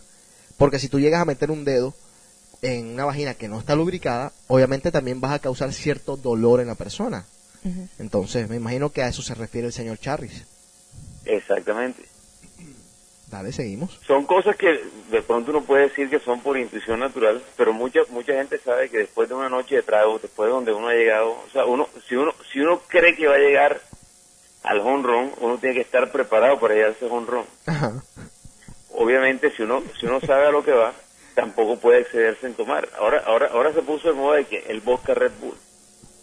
porque 0.58 0.80
si 0.80 0.88
tú 0.90 1.00
llegas 1.00 1.22
a 1.22 1.26
meter 1.26 1.52
un 1.52 1.66
dedo 1.66 1.94
en 2.64 2.94
una 2.94 3.06
vagina 3.06 3.34
que 3.34 3.50
no 3.50 3.60
está 3.60 3.76
lubricada, 3.76 4.32
obviamente 4.48 4.92
también 4.92 5.20
vas 5.20 5.34
a 5.34 5.40
causar 5.40 5.74
cierto 5.74 6.16
dolor 6.16 6.62
en 6.62 6.68
la 6.68 6.76
persona. 6.76 7.26
Entonces, 8.00 8.50
me 8.50 8.58
imagino 8.58 8.90
que 8.90 9.04
a 9.04 9.08
eso 9.08 9.22
se 9.22 9.36
refiere 9.36 9.68
el 9.68 9.74
señor 9.74 9.98
Charris. 9.98 10.46
Exactamente. 11.26 12.04
Dale, 13.28 13.52
seguimos. 13.52 14.00
Son 14.06 14.26
cosas 14.26 14.56
que 14.56 14.80
de 15.10 15.22
pronto 15.22 15.52
uno 15.52 15.64
puede 15.64 15.90
decir 15.90 16.10
que 16.10 16.20
son 16.20 16.42
por 16.42 16.58
intuición 16.58 17.00
natural, 17.00 17.42
pero 17.58 17.74
mucha 17.74 18.02
mucha 18.10 18.34
gente 18.34 18.60
sabe 18.60 18.90
que 18.90 19.00
después 19.00 19.28
de 19.28 19.36
una 19.36 19.50
noche 19.50 19.76
de 19.76 19.82
trago, 19.82 20.20
después 20.20 20.48
de 20.48 20.54
donde 20.54 20.74
uno 20.74 20.90
ha 20.90 20.94
llegado, 20.94 21.32
o 21.32 21.50
sea, 21.52 21.66
uno 21.66 21.88
si 22.08 22.16
uno 22.16 22.34
si 22.52 22.60
uno 22.60 22.82
cree 22.88 23.16
que 23.16 23.28
va 23.28 23.36
a 23.36 23.40
llegar 23.40 23.82
al 24.62 24.80
honrón, 24.82 25.32
uno 25.42 25.58
tiene 25.58 25.76
que 25.76 25.82
estar 25.82 26.12
preparado 26.12 26.60
para 26.60 26.76
llegar 26.76 26.90
a 26.90 26.94
ese 26.94 27.06
honrón. 27.06 27.46
Ajá. 27.66 28.04
Obviamente, 28.92 29.52
si 29.56 29.64
uno 29.64 29.82
si 30.00 30.06
uno 30.06 30.20
sabe 30.22 30.46
a 30.46 30.52
lo 30.52 30.64
que 30.64 30.72
va, 30.72 30.94
tampoco 31.36 31.78
puede 31.78 32.02
excederse 32.02 32.48
en 32.48 32.54
tomar. 32.54 32.88
Ahora 33.00 33.24
ahora 33.26 33.50
ahora 33.54 33.74
se 33.74 33.82
puso 33.82 34.08
de 34.10 34.14
moda 34.14 34.38
de 34.38 34.46
que 34.46 34.60
el 34.70 34.82
vodka 34.82 35.14
Red 35.14 35.32
Bull 35.42 35.56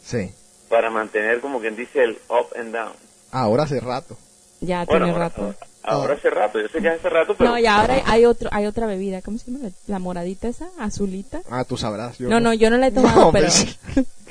Sí. 0.05 0.31
para 0.69 0.91
mantener 0.91 1.41
como 1.41 1.61
quien 1.61 1.77
dice 1.77 2.03
el 2.03 2.19
up 2.29 2.47
and 2.59 2.73
down. 2.75 2.93
Ahora 3.33 3.65
hace 3.65 3.81
rato. 3.81 4.17
Ya 4.61 4.85
Bueno, 4.85 5.07
tiene 5.07 5.13
ahora, 5.13 5.29
rato. 5.31 5.55
ahora 5.85 6.15
hace 6.15 6.29
rato, 6.31 6.61
yo 6.61 6.69
sé 6.69 6.81
que 6.83 6.89
hace 6.91 7.09
rato, 7.09 7.35
pero 7.37 7.51
No, 7.51 7.59
y 7.59 7.65
ahora 7.67 8.03
hay- 8.05 8.27
otro, 8.27 8.51
hay 8.53 8.67
otra 8.67 8.87
bebida, 8.87 9.23
¿cómo 9.23 9.39
se 9.39 9.51
llama? 9.51 9.65
La- 9.65 9.71
La 9.95 9.99
moradita 9.99 10.49
esa, 10.49 10.69
azulita. 10.79 11.41
Ah, 11.51 11.65
tú 11.65 11.77
sabrás. 11.79 12.19
yo 12.19 12.29
No, 12.29 12.41
no, 12.41 12.53
yo 12.53 12.69
no 12.71 12.77
la 12.77 12.89
he 12.89 12.93
tomado, 12.93 13.21
No, 13.27 13.33
pero 13.33 13.49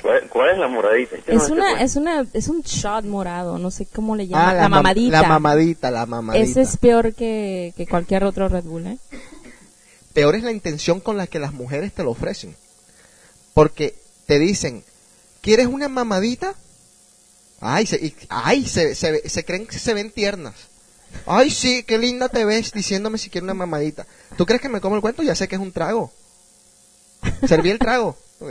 ¿cuál, 0.02 0.28
cuál 0.28 0.50
es 0.50 0.58
la 0.58 0.68
moradita? 0.68 1.16
Es 1.16 1.24
que 1.24 1.32
no 1.34 1.38
es 1.40 1.46
sé 1.46 1.52
una, 1.52 1.70
cuál. 1.72 1.82
es 1.82 1.96
una, 1.96 2.26
es 2.32 2.48
un 2.48 2.62
shot 2.62 3.04
morado, 3.04 3.58
no 3.58 3.70
sé 3.72 3.86
cómo 3.86 4.14
le 4.14 4.28
llaman. 4.28 4.48
Ah, 4.50 4.54
la, 4.54 4.66
mam- 4.66 4.70
mamadita. 4.70 5.22
La 5.22 5.28
mamadita, 5.28 5.90
la 5.90 6.06
mamadita. 6.06 6.44
Ese 6.44 6.60
es 6.60 6.76
peor 6.76 7.12
que, 7.14 7.72
que 7.76 7.86
cualquier 7.88 8.22
otro 8.24 8.48
Red 8.48 8.64
Bull, 8.64 8.86
¿eh? 8.86 8.98
Peor 10.12 10.34
es 10.34 10.42
la 10.42 10.52
intención 10.52 11.00
con 11.00 11.16
la 11.16 11.26
que 11.26 11.38
las 11.38 11.52
mujeres 11.52 11.92
te 11.92 12.02
lo 12.02 12.10
ofrecen. 12.10 12.56
Porque 13.54 13.94
te 14.26 14.38
dicen, 14.38 14.84
¿quieres 15.40 15.66
una 15.66 15.88
mamadita? 15.88 16.54
Ay, 17.60 17.86
se, 17.86 17.96
y- 17.96 18.14
ay, 18.28 18.66
se, 18.66 18.94
se, 18.94 19.28
se 19.28 19.44
creen 19.44 19.66
que 19.66 19.78
se 19.78 19.94
ven 19.94 20.10
tiernas. 20.10 20.54
Ay, 21.26 21.50
sí, 21.50 21.82
qué 21.82 21.98
linda 21.98 22.28
te 22.28 22.44
ves 22.44 22.72
diciéndome 22.72 23.18
si 23.18 23.30
quiero 23.30 23.44
una 23.44 23.54
mamadita. 23.54 24.06
¿Tú 24.36 24.46
crees 24.46 24.62
que 24.62 24.68
me 24.68 24.80
como 24.80 24.94
el 24.96 25.02
cuento? 25.02 25.22
Ya 25.22 25.34
sé 25.34 25.48
que 25.48 25.56
es 25.56 25.60
un 25.60 25.72
trago. 25.72 26.12
Serví 27.46 27.70
el 27.70 27.78
trago. 27.78 28.16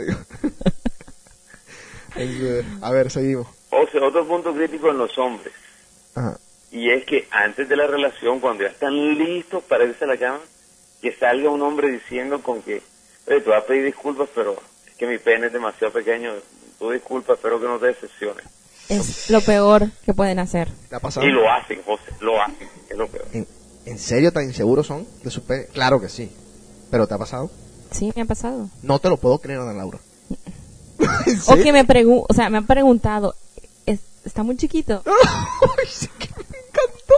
A 2.82 2.90
ver, 2.90 3.10
seguimos. 3.10 3.46
O 3.70 3.86
sea, 3.90 4.02
otro 4.06 4.26
punto 4.26 4.52
crítico 4.54 4.90
en 4.90 4.98
los 4.98 5.16
hombres. 5.18 5.52
Ajá. 6.14 6.38
Y 6.72 6.90
es 6.90 7.04
que 7.04 7.26
antes 7.30 7.68
de 7.68 7.76
la 7.76 7.86
relación, 7.86 8.40
cuando 8.40 8.62
ya 8.64 8.70
están 8.70 8.94
listos 9.18 9.62
para 9.64 9.84
irse 9.84 10.04
a 10.04 10.08
la 10.08 10.16
cama, 10.18 10.40
que 11.00 11.12
salga 11.16 11.50
un 11.50 11.62
hombre 11.62 11.90
diciendo 11.90 12.42
con 12.42 12.62
que, 12.62 12.82
oye, 13.26 13.40
te 13.40 13.48
voy 13.48 13.54
a 13.58 13.64
pedir 13.66 13.84
disculpas, 13.86 14.28
pero 14.34 14.56
es 14.86 14.94
que 14.96 15.06
mi 15.06 15.18
pene 15.18 15.46
es 15.46 15.52
demasiado 15.52 15.92
pequeño, 15.92 16.32
tú 16.78 16.90
disculpa, 16.90 17.34
espero 17.34 17.60
que 17.60 17.66
no 17.66 17.78
te 17.78 17.86
decepciones. 17.86 18.44
Es 18.88 19.30
lo 19.30 19.40
peor 19.40 19.88
que 20.04 20.12
pueden 20.14 20.38
hacer. 20.40 20.68
Y 21.22 21.26
lo 21.28 21.50
hacen, 21.50 21.80
José, 21.84 22.02
lo 22.20 22.42
hacen, 22.42 22.68
es 22.88 22.96
lo 22.96 23.06
peor. 23.08 23.26
¿En, 23.32 23.46
en 23.86 23.98
serio 23.98 24.32
tan 24.32 24.44
inseguros 24.44 24.86
son 24.88 25.06
de 25.22 25.30
su 25.30 25.44
pene? 25.44 25.66
Claro 25.66 26.00
que 26.00 26.08
sí. 26.08 26.30
¿Pero 26.90 27.06
te 27.06 27.14
ha 27.14 27.18
pasado? 27.18 27.50
Sí, 27.92 28.12
me 28.16 28.22
ha 28.22 28.26
pasado. 28.26 28.68
No 28.82 28.98
te 28.98 29.08
lo 29.08 29.16
puedo 29.16 29.38
creer, 29.38 29.60
Ana 29.60 29.72
Laura. 29.74 29.98
¿En 31.26 31.38
O 31.46 31.54
que 31.62 31.72
me 31.72 31.84
pregun 31.84 32.24
o 32.28 32.34
sea, 32.34 32.50
me 32.50 32.58
han 32.58 32.66
preguntado, 32.66 33.34
"¿Es- 33.86 34.00
¿está 34.24 34.42
muy 34.42 34.56
chiquito? 34.56 35.02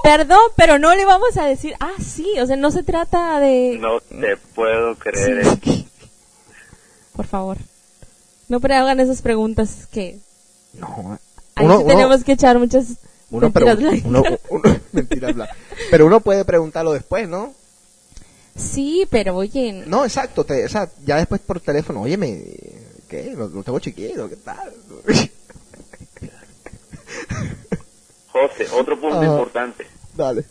Perdón, 0.03 0.41
pero 0.57 0.79
no 0.79 0.95
le 0.95 1.05
vamos 1.05 1.37
a 1.37 1.45
decir, 1.47 1.75
ah, 1.81 1.93
sí, 2.03 2.27
o 2.41 2.47
sea, 2.47 2.57
no 2.57 2.71
se 2.71 2.83
trata 2.83 3.39
de... 3.41 3.79
No 3.81 4.01
te 4.01 4.37
puedo 4.55 4.95
creer. 4.97 5.45
Sí. 5.63 5.89
Por 7.15 7.27
favor. 7.27 7.59
No 8.49 8.57
hagan 8.63 9.01
esas 9.01 9.23
preguntas 9.23 9.87
que 9.91 10.19
No, 10.75 11.19
ahí 11.55 11.65
Uno- 11.67 11.79
sí 11.79 11.85
uno- 11.85 11.95
tenemos 11.95 12.25
que 12.25 12.33
echar 12.33 12.59
muchas 12.59 12.87
uno, 13.31 13.51
mentiras 13.51 13.79
pregun- 13.79 14.03
blancas. 14.03 14.05
uno- 14.07 14.39
uno- 14.51 14.81
mentira, 14.93 15.33
bla. 15.33 15.49
Pero 15.91 16.07
uno 16.07 16.21
puede 16.21 16.45
preguntarlo 16.45 16.93
después, 16.93 17.29
¿no? 17.29 17.55
Sí, 18.57 19.07
pero 19.11 19.37
oye, 19.37 19.85
No, 19.87 20.05
exacto. 20.05 20.45
Te, 20.45 20.65
o 20.65 20.69
sea, 20.69 20.91
ya 21.05 21.17
después 21.17 21.41
por 21.41 21.61
teléfono, 21.61 22.03
óyeme, 22.03 22.43
¿qué? 23.09 23.33
Lo, 23.37 23.49
lo 23.49 23.63
tengo 23.63 23.79
chiquito, 23.79 24.29
¿qué 24.29 24.37
tal? 24.37 24.73
José, 28.33 28.67
otro 28.73 28.99
punto 28.99 29.17
Ajá. 29.19 29.27
importante, 29.27 29.87
Dale. 30.17 30.45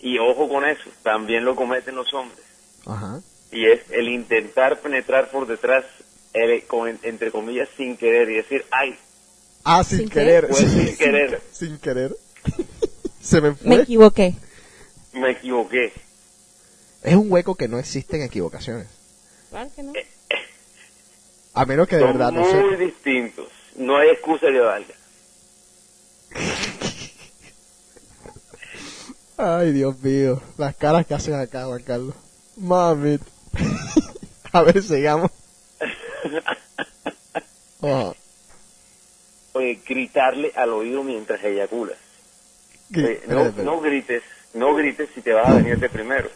y 0.00 0.18
ojo 0.18 0.48
con 0.48 0.64
eso, 0.66 0.90
también 1.02 1.44
lo 1.44 1.56
cometen 1.56 1.94
los 1.96 2.12
hombres, 2.14 2.44
Ajá. 2.84 3.20
y 3.50 3.66
es 3.66 3.80
el 3.90 4.08
intentar 4.08 4.80
penetrar 4.80 5.30
por 5.30 5.46
detrás, 5.46 5.84
el- 6.34 6.64
con- 6.66 6.98
entre 7.02 7.30
comillas, 7.30 7.68
sin 7.76 7.96
querer, 7.96 8.30
y 8.30 8.34
decir, 8.36 8.64
ay, 8.70 8.96
Ah, 9.68 9.82
sin, 9.82 9.98
¿Sin 9.98 10.08
querer. 10.10 10.46
Pues 10.46 10.60
sin 10.60 10.96
querer. 10.96 11.42
Sin 11.50 11.78
querer. 11.78 12.16
Se 13.20 13.40
me 13.40 13.52
fue. 13.52 13.68
me 13.68 13.82
equivoqué. 13.82 14.34
me 15.12 15.32
equivoqué. 15.32 15.92
Es 17.02 17.16
un 17.16 17.32
hueco 17.32 17.56
que 17.56 17.66
no 17.66 17.76
existen 17.80 18.22
equivocaciones. 18.22 18.86
Claro 19.50 19.68
que 19.74 19.82
no. 19.82 19.92
A 21.54 21.64
menos 21.64 21.88
que 21.88 21.96
de 21.96 22.02
Son 22.02 22.12
verdad 22.12 22.30
no 22.30 22.42
muy 22.42 22.76
sé. 22.76 22.84
distintos, 22.84 23.48
no 23.76 23.96
hay 23.96 24.10
excusa 24.10 24.46
que 24.46 24.60
valga. 24.60 24.94
Ay, 29.36 29.72
Dios 29.72 29.98
mío. 30.00 30.40
Las 30.56 30.74
caras 30.76 31.06
que 31.06 31.14
hacen 31.14 31.34
acá, 31.34 31.66
Juan 31.66 31.82
Carlos. 31.82 32.14
Mami. 32.56 33.18
A 34.52 34.62
ver, 34.62 34.82
sigamos. 34.82 35.30
Oye, 39.52 39.80
gritarle 39.86 40.52
al 40.54 40.70
oído 40.70 41.02
mientras 41.02 41.42
eyaculas. 41.44 41.96
Oye, 42.94 43.20
no, 43.26 43.52
no 43.62 43.80
grites, 43.80 44.22
no 44.54 44.74
grites 44.74 45.08
si 45.14 45.20
te 45.20 45.32
vas 45.32 45.48
a 45.48 45.54
venirte 45.54 45.88
primero. 45.88 46.30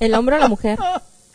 El 0.00 0.14
hombre 0.14 0.36
o 0.36 0.38
la 0.38 0.48
mujer. 0.48 0.78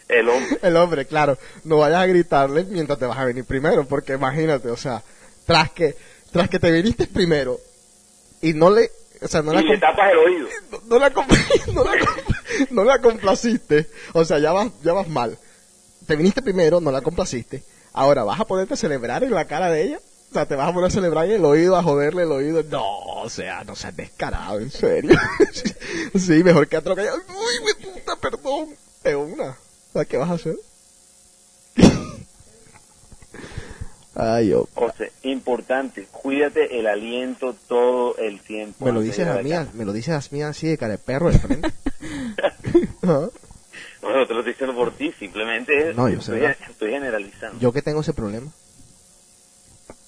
El 0.08 0.30
hombre. 0.30 0.60
El 0.62 0.78
hombre, 0.78 1.06
claro, 1.06 1.38
no 1.64 1.78
vayas 1.78 2.02
a 2.02 2.06
gritarle 2.06 2.64
mientras 2.66 3.00
te 3.00 3.06
vas 3.06 3.18
a 3.18 3.26
venir 3.26 3.46
primero, 3.46 3.86
porque 3.86 4.14
imagínate, 4.14 4.70
o 4.70 4.78
sea, 4.78 5.02
tras 5.46 5.72
que, 5.72 5.96
tras 6.32 6.50
que 6.50 6.60
te 6.60 6.72
viniste 6.72 7.08
primero 7.08 7.60
y 8.41 8.54
no 8.54 8.70
le, 8.70 8.89
o 9.22 9.28
sea, 9.28 9.41
no 9.41 9.54
la, 9.54 9.62
le 9.62 9.78
tapas 9.78 10.12
el 10.12 10.17
oído. 10.17 10.48
no, 10.72 10.80
no 10.88 11.00
la, 11.00 11.10
no 11.74 11.84
la 11.84 11.91
no 12.70 12.84
la 12.84 13.00
complaciste, 13.00 13.89
o 14.13 14.26
sea, 14.26 14.39
ya 14.39 14.52
vas, 14.52 14.72
ya 14.84 14.94
vas 14.94 15.08
mal. 15.08 15.38
Te 16.08 16.15
viniste 16.15 16.41
primero, 16.41 16.82
no 16.82 16.91
la 16.91 17.02
complaciste, 17.02 17.63
ahora 17.94 18.24
vas 18.24 18.39
a 18.39 18.46
ponerte 18.46 18.74
a 18.74 18.78
celebrar 18.78 19.24
en 19.24 19.32
la 19.32 19.46
cara 19.46 19.70
de 19.70 19.84
ella, 19.84 20.00
o 20.32 20.34
sea, 20.34 20.46
te 20.46 20.56
vas 20.56 20.70
a 20.70 20.74
poner 20.74 20.88
a 20.88 20.94
celebrar 20.94 21.26
en 21.26 21.34
el 21.34 21.46
oído, 21.46 21.76
a 21.76 21.84
joderle 21.84 22.24
el 22.24 22.32
oído, 22.32 22.63
no, 22.63 22.84
o 22.84 23.30
sea, 23.30 23.63
no 23.63 23.76
seas 23.76 23.96
descarado, 23.96 24.60
en 24.60 24.72
serio. 24.72 25.17
sí, 26.15 26.44
mejor 26.44 26.67
que 26.67 26.78
otro 26.78 26.96
callado, 26.96 27.17
uy, 27.17 27.65
mi 27.65 27.91
puta, 27.91 28.15
perdón, 28.15 28.70
de 29.04 29.15
una. 29.15 29.50
O 29.50 29.94
sea, 29.94 30.06
¿qué 30.06 30.17
vas 30.17 30.30
a 30.30 30.34
hacer? 30.34 30.56
Ay. 34.15 34.54
José, 34.76 35.13
importante, 35.24 36.06
cuídate 36.12 36.78
el 36.80 36.88
aliento 36.88 37.56
todo 37.67 38.17
el 38.17 38.41
tiempo. 38.41 38.84
Me 38.86 38.91
lo 38.91 39.02
dices 39.02 39.26
a 39.28 39.41
mí, 39.41 39.52
me 39.74 39.86
lo 39.86 39.93
dices 39.93 40.13
a 40.32 40.36
mí 40.36 40.41
así 40.41 40.67
de 40.67 40.78
cara 40.78 40.93
de 40.93 40.97
perro 40.97 41.32
de 41.32 41.39
frente. 41.39 41.71
No, 44.02 44.10
no 44.10 44.28
te 44.28 44.34
lo 44.34 44.39
estoy 44.39 44.54
diciendo 44.54 44.76
por 44.76 44.95
ti, 44.95 45.13
simplemente 45.19 45.89
es- 45.91 45.95
No, 45.95 46.10
yo 46.10 46.19
sé, 46.21 46.34
estoy, 46.43 46.56
estoy 46.71 46.91
generalizando. 46.91 47.60
Yo 47.60 47.71
que 47.71 47.82
tengo 47.82 48.02
ese 48.02 48.13
problema. 48.13 48.52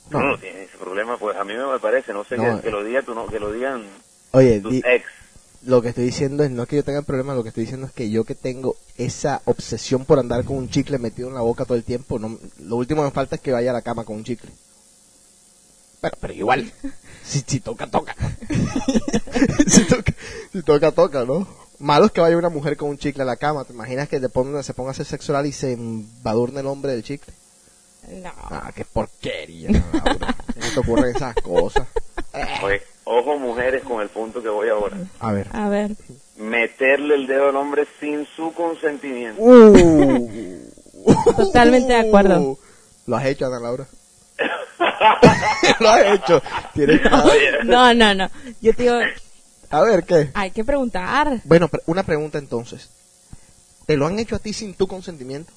no, 0.10 0.20
No. 0.20 0.28
no 0.32 0.38
tienes 0.40 0.70
ese 0.70 0.78
problema, 0.78 1.18
pues 1.18 1.38
a 1.38 1.44
mí 1.44 1.54
me 1.56 1.80
parece, 1.80 2.12
no 2.14 2.24
sé, 2.26 2.36
No, 2.38 2.58
que, 2.58 2.64
que 2.64 2.68
eh. 2.70 2.72
lo 2.72 2.84
diga 2.84 3.04
tú, 3.04 3.14
no, 3.16 3.28
que 3.28 3.40
lo 3.40 3.52
digan 3.52 3.84
Oye, 4.32 4.60
tus 4.62 4.72
di- 4.74 4.82
ex. 4.86 5.06
Lo 5.66 5.82
que 5.82 5.90
estoy 5.90 6.06
diciendo 6.06 6.44
es 6.44 6.52
no 6.52 6.66
que 6.66 6.76
yo 6.78 6.84
tenga 6.84 7.02
problema, 7.02 7.34
lo 7.34 7.44
que 7.44 7.50
estoy 7.50 7.64
diciendo 7.64 7.88
es 7.88 7.94
que 7.94 8.10
yo 8.10 8.24
que 8.24 8.36
tengo 8.36 8.76
esa 8.98 9.42
obsesión 9.46 10.06
por 10.06 10.20
andar 10.20 10.44
con 10.44 10.58
un 10.58 10.70
chicle 10.70 10.98
metido 10.98 11.30
en 11.30 11.36
la 11.36 11.42
boca 11.42 11.66
todo 11.66 11.78
el 11.78 11.84
tiempo, 11.84 12.20
no, 12.20 12.38
lo 12.60 12.76
último 12.76 13.02
que 13.02 13.08
me 13.08 13.12
falta 13.12 13.36
es 13.36 13.42
que 13.42 13.52
vaya 13.52 13.72
a 13.72 13.74
la 13.74 13.82
cama 13.82 14.04
con 14.04 14.18
un 14.18 14.24
chicle. 14.24 14.50
Pero, 16.02 16.18
pero 16.20 16.34
igual, 16.34 16.72
si, 17.24 17.44
si 17.46 17.60
toca, 17.62 17.88
toca. 17.88 18.16
si, 19.68 19.86
toca, 19.86 20.14
si 20.52 20.62
toca, 20.64 20.92
toca, 20.92 21.24
¿no? 21.24 21.48
Malo 21.80 22.06
es 22.06 22.12
que 22.12 22.22
vaya 22.22 22.38
una 22.38 22.50
mujer 22.50 22.78
con 22.78 22.90
un 22.90 22.98
chicle 22.98 23.24
a 23.24 23.26
la 23.26 23.38
cama. 23.38 23.66
¿Te 23.66 23.74
imaginas 23.74 24.08
que 24.08 24.20
ponga, 24.30 24.64
se 24.64 24.74
ponga 24.74 24.90
a 24.90 24.92
hacer 24.92 25.06
sexo 25.06 25.32
oral 25.32 25.46
y 25.46 25.52
se 25.52 25.74
embadurne 25.74 26.60
el 26.60 26.68
hombre 26.68 26.92
del 26.92 27.04
chicle? 27.04 27.34
No. 28.10 28.32
Ah, 28.36 28.72
qué 28.76 28.86
porquería, 28.86 29.70
Laura. 29.72 30.36
¿Cómo 30.54 30.74
te 30.74 30.80
ocurren 30.80 31.16
esas 31.16 31.36
cosas? 31.36 31.88
Oye, 32.62 32.82
ojo 33.06 33.38
mujeres 33.40 33.84
con 33.84 34.02
el 34.02 34.10
punto 34.10 34.42
que 34.42 34.50
voy 34.50 34.70
ahora. 34.70 34.98
A 35.20 35.32
ver. 35.32 35.48
A 35.54 35.70
ver. 35.70 35.96
Meterle 36.38 37.16
el 37.16 37.28
dedo 37.28 37.50
al 37.50 37.56
hombre 37.56 37.86
sin 38.00 38.26
su 38.36 38.54
consentimiento. 38.54 39.42
Uh. 39.42 40.70
Totalmente 41.36 41.94
de 41.94 42.00
acuerdo. 42.08 42.58
Lo 43.06 43.16
has 43.18 43.26
hecho, 43.26 43.46
Ana 43.46 43.60
Laura. 43.60 43.88
Lo 45.80 45.90
has 45.90 46.06
hecho. 46.16 46.42
Tienes 46.74 47.02
que- 47.02 47.10
No, 47.66 47.94
no, 47.94 48.14
no. 48.16 48.30
Yo 48.62 48.74
te 48.74 48.84
digo, 48.84 48.96
A 49.70 49.82
ver, 49.82 50.04
¿qué? 50.06 50.32
hay 50.34 50.52
que 50.52 50.64
preguntar. 50.64 51.42
Bueno, 51.44 51.68
pre- 51.68 51.82
una 51.88 52.04
pregunta 52.04 52.38
entonces. 52.38 52.90
¿Te 53.86 53.98
lo 53.98 54.08
han 54.08 54.18
hecho 54.20 54.36
a 54.38 54.40
ti 54.40 54.54
sin 54.54 54.74
tu 54.76 54.88
consentimiento? 54.88 55.52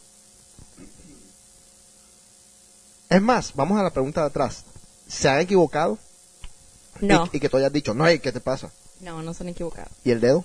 Es 3.09 3.23
más, 3.23 3.55
vamos 3.55 3.79
a 3.79 3.85
la 3.85 3.91
pregunta 3.91 4.23
de 4.23 4.27
atrás. 4.29 4.65
¿Se 5.07 5.29
han 5.29 5.39
equivocado? 5.41 5.99
Y- 7.01 7.07
No, 7.07 7.29
Y, 7.33 7.41
que 7.41 7.49
tú 7.49 7.57
hayas 7.57 7.73
dicho, 7.73 7.95
no, 7.95 8.07
hey, 8.07 8.19
¿qué 8.21 8.33
te 8.33 8.41
pasa? 8.41 8.71
no, 9.01 9.23
no 9.23 9.35
son 9.35 9.49
equivocados. 9.49 9.93
¿Y 10.05 10.11
el 10.11 10.21
dedo? 10.21 10.45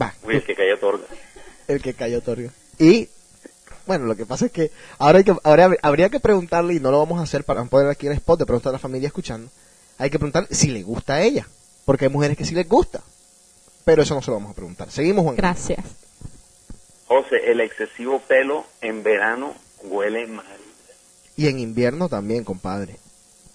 Va, 0.00 0.14
Uy, 0.22 0.36
el 0.36 0.44
que 0.44 0.54
cayó 0.54 0.74
otorga. 0.76 1.04
el 1.68 1.82
que 1.82 1.94
cayó 1.94 2.20
Torrio. 2.22 2.52
Y, 2.78 3.08
bueno, 3.86 4.04
lo 4.06 4.14
que 4.16 4.24
pasa 4.26 4.46
es 4.46 4.52
que 4.52 4.70
ahora, 4.98 5.18
hay 5.18 5.24
que 5.24 5.34
ahora 5.42 5.68
hab- 5.68 5.78
habría 5.82 6.08
que 6.08 6.20
preguntarle, 6.20 6.74
y 6.74 6.80
no 6.80 6.90
lo 6.90 6.98
vamos 6.98 7.18
a 7.18 7.22
hacer 7.24 7.44
para 7.44 7.64
poner 7.64 7.88
aquí 7.88 8.06
en 8.06 8.12
el 8.12 8.18
spot 8.18 8.38
de 8.38 8.46
preguntar 8.46 8.70
a 8.70 8.74
la 8.74 8.78
familia 8.78 9.08
escuchando, 9.08 9.50
hay 9.98 10.10
que 10.10 10.18
preguntarle 10.18 10.48
si 10.54 10.68
le 10.68 10.82
gusta 10.82 11.14
a 11.14 11.22
ella, 11.22 11.46
porque 11.84 12.04
hay 12.06 12.10
mujeres 12.10 12.36
que 12.36 12.44
sí 12.44 12.54
les 12.54 12.68
gusta. 12.68 13.02
Pero 13.84 14.02
eso 14.02 14.14
no 14.14 14.22
se 14.22 14.30
lo 14.30 14.36
vamos 14.36 14.52
a 14.52 14.54
preguntar. 14.54 14.90
Seguimos, 14.90 15.24
Juan. 15.24 15.36
Gracias. 15.36 15.84
José, 17.08 17.50
el 17.50 17.60
excesivo 17.60 18.20
pelo 18.20 18.64
en 18.80 19.02
verano 19.02 19.54
huele 19.82 20.26
mal. 20.28 20.46
Y 21.36 21.48
en 21.48 21.58
invierno 21.58 22.08
también, 22.08 22.44
compadre. 22.44 22.96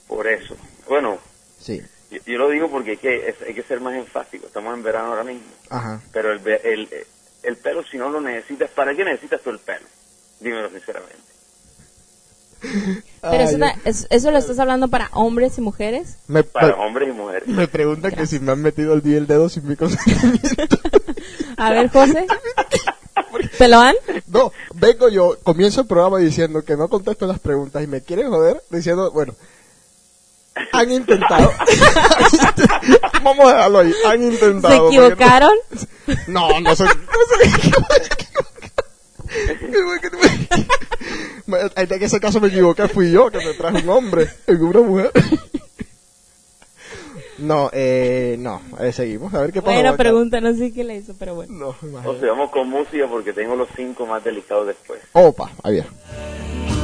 Por 0.08 0.28
eso. 0.28 0.56
Bueno, 0.88 1.18
Sí. 1.60 1.82
yo, 2.12 2.20
yo 2.26 2.38
lo 2.38 2.49
digo 2.49 2.70
porque 2.70 2.91
hay 2.91 2.97
que, 2.97 3.30
es- 3.30 3.41
hay 3.45 3.53
que 3.53 3.64
ser 3.64 3.80
más 3.82 3.95
enfático. 3.95 4.47
Estamos 4.47 4.74
en 4.76 4.84
verano 4.84 5.08
ahora 5.10 5.24
mismo. 5.24 5.47
Ajá. 5.70 6.01
Pero 6.12 6.32
el, 6.32 6.39
ve- 6.39 6.62
el, 6.64 6.89
el 7.43 7.58
pelo, 7.58 7.84
si 7.84 7.97
no 7.97 8.10
lo 8.10 8.22
necesitas, 8.22 8.70
¿para 8.72 8.95
qué 8.95 9.03
necesitas 9.03 9.41
tú 9.41 9.49
el 9.49 9.60
pelo? 9.60 9.86
Dímelo 10.39 10.70
sinceramente. 10.70 11.24
Pero 13.22 13.43
eso, 13.43 13.56
Ay, 13.56 13.60
ta- 13.60 13.76
es- 13.86 14.08
eso 14.10 14.32
lo 14.32 14.38
estás 14.38 14.58
hablando 14.60 14.88
para 14.88 15.10
hombres 15.14 15.58
y 15.58 15.62
mujeres. 15.62 16.16
me, 16.28 16.43
Para 16.43 16.68
me- 16.68 16.74
hombres 16.74 17.10
y 17.10 17.12
mujeres. 17.12 17.47
me 17.47 17.68
preguntan 17.68 18.12
que 18.12 18.26
si 18.26 18.39
me 18.39 18.51
han 18.51 18.62
metido 18.62 18.93
el 18.93 19.01
día 19.01 19.18
el 19.18 19.28
dedo 19.28 19.49
sin 19.49 19.68
mi 19.68 19.76
consentimiento. 19.76 20.78
A 21.58 21.72
ver, 21.72 21.89
José. 21.89 22.26
¿Te 23.58 23.68
lo 23.68 23.80
han? 23.80 23.95
No, 24.28 24.51
vengo 24.74 25.10
yo, 25.10 25.38
comienzo 25.43 25.82
el 25.82 25.88
programa 25.88 26.18
diciendo 26.20 26.64
que 26.64 26.76
no 26.76 26.88
contesto 26.89 27.26
las 27.28 27.39
preguntas 27.39 27.84
y 27.84 27.88
me 27.88 28.01
quieren 28.01 28.30
joder 28.30 28.62
diciendo, 28.70 29.12
bueno, 29.12 29.34
han 30.72 30.91
intentado. 30.91 31.51
Vamos 33.24 33.45
a 33.47 33.53
dejarlo 33.56 33.80
ahí, 33.80 33.93
han 34.06 34.24
intentado. 34.24 34.89
¿Se 34.89 34.95
equivocaron? 34.97 35.53
No, 36.28 36.60
no 36.62 36.76
se, 36.76 36.84
no 36.86 36.91
se 36.91 36.95
Me- 41.47 41.58
En 41.76 42.03
ese 42.03 42.20
caso 42.20 42.39
me 42.41 42.47
equivoqué, 42.47 42.88
fui 42.88 43.12
yo 43.12 43.30
que 43.30 43.38
me 43.39 43.53
traje 43.53 43.84
un 43.84 43.89
hombre 43.89 44.28
en 44.47 44.64
una 44.64 44.80
mujer. 44.82 45.12
No, 47.38 47.70
eh, 47.74 48.38
no, 48.39 48.62
eh, 48.80 48.93
seguimos, 48.93 49.34
a 49.34 49.41
ver 49.41 49.51
qué 49.51 49.62
pasa. 49.62 49.76
Carlos. 49.76 49.97
pregunta, 49.97 50.39
no 50.39 50.56
sé 50.56 50.72
qué 50.72 50.86
le 50.86 50.95
hizo, 50.95 51.14
pero 51.20 51.36
bueno. 51.36 51.76
No, 51.84 51.99
O 52.10 52.18
sea, 52.18 52.30
vamos 52.30 52.49
con 52.51 52.70
música 52.70 53.08
porque 53.10 53.34
tengo 53.34 53.58
los 53.58 53.68
cinco 53.76 54.06
más 54.06 54.24
delicados 54.24 54.68
después. 54.68 55.01
Opa, 55.12 55.51
ahí 55.64 55.74
viene. 55.74 55.89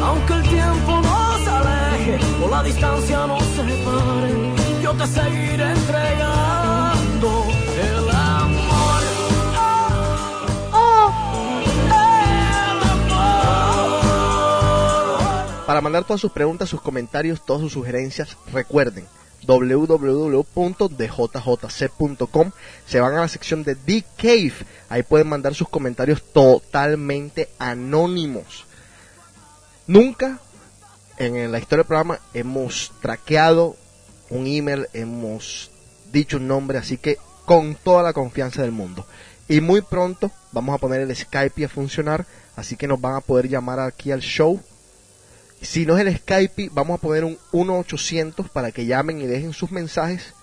Aunque 0.04 0.34
el 0.34 0.42
tiempo 0.44 1.02
nos 1.02 1.48
aleje 1.48 2.20
o 2.44 2.50
la 2.50 2.64
distancia 2.64 3.28
nos 3.28 3.44
separe, 3.44 4.54
yo 4.82 4.94
te 4.94 5.08
seguiré 5.08 5.72
entregando 5.72 7.46
el 7.78 8.10
amor. 8.10 9.02
Para 15.68 15.82
mandar 15.82 16.04
todas 16.04 16.20
sus 16.20 16.32
preguntas, 16.32 16.68
sus 16.68 16.82
comentarios, 16.82 17.46
todas 17.46 17.62
sus 17.62 17.72
sugerencias, 17.74 18.36
recuerden 18.52 19.06
www.djjc.com 19.46 20.42
se 22.86 23.00
van 23.00 23.16
a 23.16 23.22
la 23.22 23.28
sección 23.28 23.64
de 23.64 23.76
The 23.76 24.04
Cave 24.18 24.54
ahí 24.90 25.02
pueden 25.04 25.30
mandar 25.30 25.56
sus 25.56 25.68
comentarios 25.70 26.22
totalmente 26.32 27.50
anónimos 27.58 28.66
nunca 29.88 30.40
en 31.18 31.52
la 31.52 31.60
historia 31.60 31.84
del 31.84 31.88
programa 31.88 32.20
hemos 32.34 32.92
traqueado 33.02 33.76
un 34.30 34.48
email 34.48 34.88
hemos 34.94 35.72
dicho 36.12 36.38
un 36.38 36.48
nombre 36.48 36.78
así 36.78 36.98
que 36.98 37.18
con 37.46 37.76
toda 37.76 38.04
la 38.04 38.14
confianza 38.14 38.62
del 38.62 38.72
mundo 38.72 39.06
y 39.48 39.62
muy 39.62 39.82
pronto 39.82 40.32
vamos 40.52 40.76
a 40.76 40.78
poner 40.78 41.02
el 41.02 41.16
Skype 41.16 41.66
a 41.66 41.70
funcionar 41.70 42.26
así 42.56 42.76
que 42.76 42.88
nos 42.88 43.02
van 43.02 43.16
a 43.16 43.22
poder 43.22 43.50
llamar 43.50 43.80
aquí 43.80 44.12
al 44.12 44.22
show 44.22 44.62
si 45.62 45.86
no 45.86 45.98
es 45.98 46.06
el 46.06 46.18
Skype, 46.18 46.70
vamos 46.74 46.98
a 46.98 47.02
poner 47.02 47.24
un 47.24 47.38
1-800 47.52 48.50
para 48.50 48.72
que 48.72 48.88
llamen 48.88 49.22
y 49.22 49.28
dejen 49.28 49.54
sus 49.54 49.72
mensajes. 49.72 50.34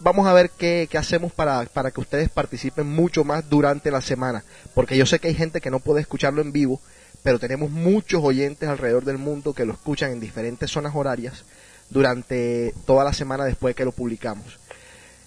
Vamos 0.00 0.26
a 0.26 0.32
ver 0.32 0.50
qué, 0.50 0.86
qué 0.90 0.98
hacemos 0.98 1.32
para, 1.32 1.64
para 1.64 1.90
que 1.90 2.00
ustedes 2.00 2.28
participen 2.28 2.86
mucho 2.86 3.24
más 3.24 3.48
durante 3.48 3.90
la 3.90 4.02
semana. 4.02 4.44
Porque 4.74 4.96
yo 4.96 5.06
sé 5.06 5.18
que 5.18 5.28
hay 5.28 5.34
gente 5.34 5.60
que 5.60 5.70
no 5.70 5.80
puede 5.80 6.02
escucharlo 6.02 6.42
en 6.42 6.52
vivo, 6.52 6.80
pero 7.22 7.38
tenemos 7.38 7.70
muchos 7.70 8.22
oyentes 8.22 8.68
alrededor 8.68 9.04
del 9.04 9.18
mundo 9.18 9.52
que 9.52 9.64
lo 9.64 9.72
escuchan 9.72 10.12
en 10.12 10.20
diferentes 10.20 10.70
zonas 10.70 10.94
horarias 10.94 11.44
durante 11.90 12.74
toda 12.86 13.04
la 13.04 13.12
semana 13.12 13.44
después 13.44 13.72
de 13.72 13.76
que 13.76 13.84
lo 13.84 13.92
publicamos. 13.92 14.58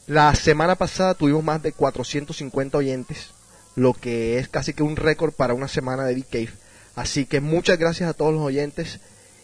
La 0.07 0.33
semana 0.35 0.75
pasada 0.75 1.13
tuvimos 1.13 1.43
más 1.43 1.61
de 1.61 1.71
450 1.71 2.77
oyentes, 2.77 3.31
lo 3.75 3.93
que 3.93 4.37
es 4.37 4.49
casi 4.49 4.73
que 4.73 4.83
un 4.83 4.95
récord 4.95 5.33
para 5.33 5.53
una 5.53 5.67
semana 5.67 6.03
de 6.03 6.15
Big. 6.15 6.49
Así 6.95 7.25
que 7.25 7.41
muchas 7.41 7.79
gracias 7.79 8.09
a 8.09 8.13
todos 8.13 8.33
los 8.33 8.41
oyentes 8.41 8.99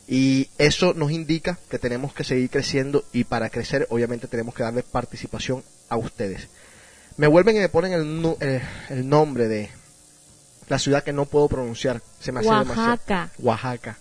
y 0.07 0.49
eso 0.57 0.93
nos 0.93 1.11
indica 1.11 1.57
que 1.69 1.79
tenemos 1.79 2.13
que 2.13 2.23
seguir 2.23 2.49
creciendo 2.49 3.03
y 3.13 3.23
para 3.23 3.49
crecer 3.49 3.87
obviamente 3.89 4.27
tenemos 4.27 4.53
que 4.53 4.63
darle 4.63 4.83
participación 4.83 5.63
a 5.87 5.97
ustedes. 5.97 6.47
Me 7.17 7.27
vuelven 7.27 7.55
y 7.55 7.59
me 7.59 7.69
ponen 7.69 7.93
el, 7.93 8.35
eh, 8.41 8.61
el 8.89 9.07
nombre 9.07 9.47
de 9.47 9.69
la 10.69 10.79
ciudad 10.79 11.03
que 11.03 11.11
no 11.11 11.25
puedo 11.25 11.47
pronunciar. 11.49 12.01
Se 12.19 12.31
me 12.31 12.39
hace 12.39 12.49
demasiado. 12.49 12.89
Oaxaca. 12.91 13.29
Oaxaca. 13.39 13.97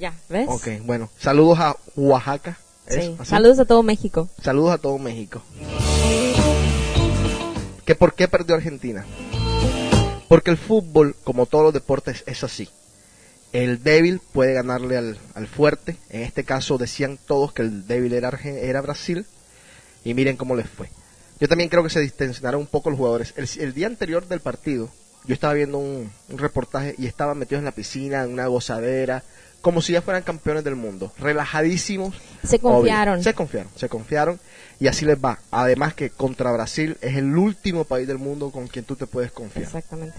Ya, 0.00 0.14
¿ves? 0.28 0.46
Ok, 0.48 0.68
bueno. 0.84 1.10
Saludos 1.18 1.58
a 1.60 1.76
Oaxaca. 1.94 2.58
¿Es 2.86 3.04
Sí. 3.04 3.16
Saludos 3.24 3.58
a 3.60 3.64
todo 3.64 3.82
México. 3.82 4.28
Saludos 4.42 4.72
a 4.72 4.78
todo 4.78 4.98
México. 4.98 5.42
¿Que 7.84 7.94
¿Por 7.94 8.14
qué 8.14 8.28
perdió 8.28 8.56
Argentina? 8.56 9.04
Porque 10.28 10.50
el 10.50 10.56
fútbol, 10.56 11.14
como 11.22 11.46
todos 11.46 11.64
los 11.64 11.74
deportes, 11.74 12.24
es 12.26 12.42
así. 12.42 12.68
El 13.52 13.82
débil 13.82 14.20
puede 14.32 14.54
ganarle 14.54 14.96
al, 14.96 15.18
al 15.34 15.46
fuerte. 15.46 15.96
En 16.10 16.22
este 16.22 16.44
caso 16.44 16.78
decían 16.78 17.18
todos 17.26 17.52
que 17.52 17.62
el 17.62 17.86
débil 17.86 18.12
era, 18.12 18.28
era 18.42 18.80
Brasil. 18.80 19.24
Y 20.04 20.14
miren 20.14 20.36
cómo 20.36 20.56
les 20.56 20.68
fue. 20.68 20.90
Yo 21.38 21.48
también 21.48 21.68
creo 21.68 21.82
que 21.82 21.90
se 21.90 22.00
distensionaron 22.00 22.60
un 22.62 22.66
poco 22.66 22.90
los 22.90 22.98
jugadores. 22.98 23.34
El, 23.36 23.48
el 23.60 23.72
día 23.74 23.86
anterior 23.86 24.26
del 24.26 24.40
partido, 24.40 24.90
yo 25.26 25.34
estaba 25.34 25.54
viendo 25.54 25.78
un, 25.78 26.10
un 26.28 26.38
reportaje 26.38 26.94
y 26.98 27.06
estaban 27.06 27.38
metidos 27.38 27.60
en 27.60 27.64
la 27.66 27.72
piscina, 27.72 28.22
en 28.22 28.32
una 28.32 28.46
gozadera, 28.46 29.22
como 29.60 29.82
si 29.82 29.92
ya 29.92 30.02
fueran 30.02 30.22
campeones 30.22 30.62
del 30.62 30.76
mundo. 30.76 31.12
Relajadísimos. 31.18 32.14
Se 32.44 32.58
confiaron. 32.58 33.14
Obvio. 33.14 33.24
Se 33.24 33.34
confiaron, 33.34 33.72
se 33.74 33.88
confiaron 33.88 34.40
y 34.78 34.86
así 34.86 35.04
les 35.04 35.18
va. 35.18 35.40
Además 35.50 35.94
que 35.94 36.10
contra 36.10 36.52
Brasil 36.52 36.96
es 37.00 37.16
el 37.16 37.36
último 37.36 37.84
país 37.84 38.06
del 38.06 38.18
mundo 38.18 38.50
con 38.50 38.68
quien 38.68 38.84
tú 38.84 38.94
te 38.94 39.06
puedes 39.06 39.32
confiar. 39.32 39.64
Exactamente. 39.64 40.16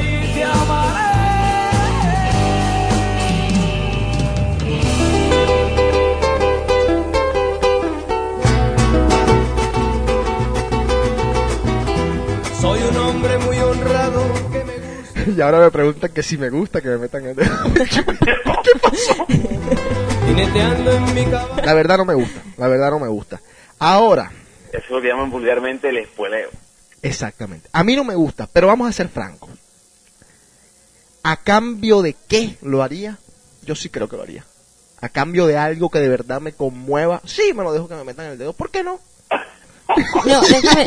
Y 0.00 0.34
te 0.34 0.44
amaré. 0.44 1.22
Soy 12.60 12.80
un 12.80 12.96
hombre 12.96 13.38
muy 13.38 13.51
honrado 13.72 14.50
que 14.52 14.64
me 14.64 14.74
gusta. 14.78 14.92
Y 15.36 15.40
ahora 15.40 15.60
me 15.60 15.70
preguntan 15.70 16.10
que 16.12 16.22
si 16.22 16.36
me 16.36 16.50
gusta 16.50 16.80
que 16.80 16.88
me 16.88 16.98
metan 16.98 17.24
el 17.26 17.36
dedo. 17.36 17.50
Jineteando 20.26 20.90
en 20.92 21.14
mi 21.14 21.24
caballo. 21.26 21.62
La 21.64 21.74
verdad 21.74 21.96
no 21.98 22.04
me 22.04 22.14
gusta, 22.14 22.42
la 22.56 22.68
verdad 22.68 22.90
no 22.90 22.98
me 22.98 23.08
gusta. 23.08 23.40
Ahora, 23.78 24.32
Eso 24.72 24.78
es 24.84 24.90
lo 24.90 25.00
que 25.00 25.08
llaman 25.08 25.30
vulgarmente 25.30 25.88
el 25.90 25.98
espueleo. 25.98 26.50
exactamente. 27.02 27.68
A 27.72 27.84
mí 27.84 27.94
no 27.96 28.04
me 28.04 28.14
gusta, 28.14 28.48
pero 28.52 28.66
vamos 28.68 28.88
a 28.88 28.92
ser 28.92 29.08
francos. 29.08 29.50
¿A 31.22 31.36
cambio 31.36 32.02
de 32.02 32.16
qué 32.28 32.56
lo 32.62 32.82
haría? 32.82 33.18
Yo 33.64 33.74
sí 33.76 33.88
creo 33.90 34.08
que 34.08 34.16
lo 34.16 34.22
haría. 34.22 34.44
A 35.00 35.08
cambio 35.08 35.46
de 35.46 35.56
algo 35.56 35.88
que 35.90 35.98
de 36.00 36.08
verdad 36.08 36.40
me 36.40 36.52
conmueva, 36.52 37.20
sí 37.24 37.52
me 37.54 37.62
lo 37.62 37.72
dejo 37.72 37.88
que 37.88 37.94
me 37.94 38.04
metan 38.04 38.26
el 38.26 38.38
dedo. 38.38 38.52
¿Por 38.54 38.70
qué 38.70 38.82
no? 38.82 38.98
No, 40.24 40.40
déjame. 40.40 40.86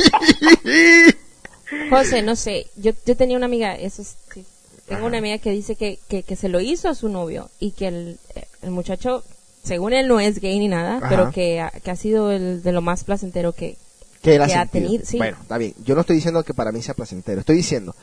José, 1.90 2.22
no 2.22 2.36
sé. 2.36 2.68
Yo, 2.76 2.92
yo 3.06 3.16
tenía 3.18 3.38
una 3.38 3.46
amiga, 3.48 3.76
eso 3.76 4.02
es- 4.02 4.16
sí, 4.34 4.46
tengo 4.88 5.06
una 5.08 5.18
amiga 5.18 5.38
que 5.40 5.52
dice 5.52 5.76
que, 5.76 6.00
que, 6.08 6.24
que 6.24 6.36
se 6.36 6.48
lo 6.50 6.60
hizo 6.60 6.90
a 6.90 6.96
su 6.96 7.10
novio 7.10 7.50
y 7.60 7.72
que 7.72 7.88
el, 7.88 8.20
el 8.62 8.72
muchacho, 8.72 9.24
según 9.64 9.94
él, 9.94 10.08
no 10.08 10.20
es 10.20 10.40
gay 10.40 10.60
ni 10.60 10.68
nada, 10.68 10.98
Ajá. 10.98 11.10
pero 11.10 11.32
que 11.32 11.60
ha, 11.62 11.72
que 11.72 11.92
ha 11.92 11.96
sido 11.96 12.32
el 12.32 12.62
de 12.64 12.72
lo 12.72 12.82
más 12.82 13.04
placentero 13.04 13.52
que. 13.54 13.78
ha 13.78 14.22
que 14.22 14.36
ha 14.40 14.48
sentido. 14.48 14.68
tenido, 14.72 15.06
sí. 15.06 15.18
Bueno, 15.18 15.38
está 15.42 15.58
bien. 15.58 15.74
Yo 15.84 15.96
no 15.96 16.02
estoy 16.02 16.18
diciendo 16.18 16.44
que 16.44 16.54
para 16.54 16.72
mí 16.72 16.82
sea 16.82 16.94
placentero. 16.94 17.40
Estoy 17.40 17.56
diciendo, 17.58 17.96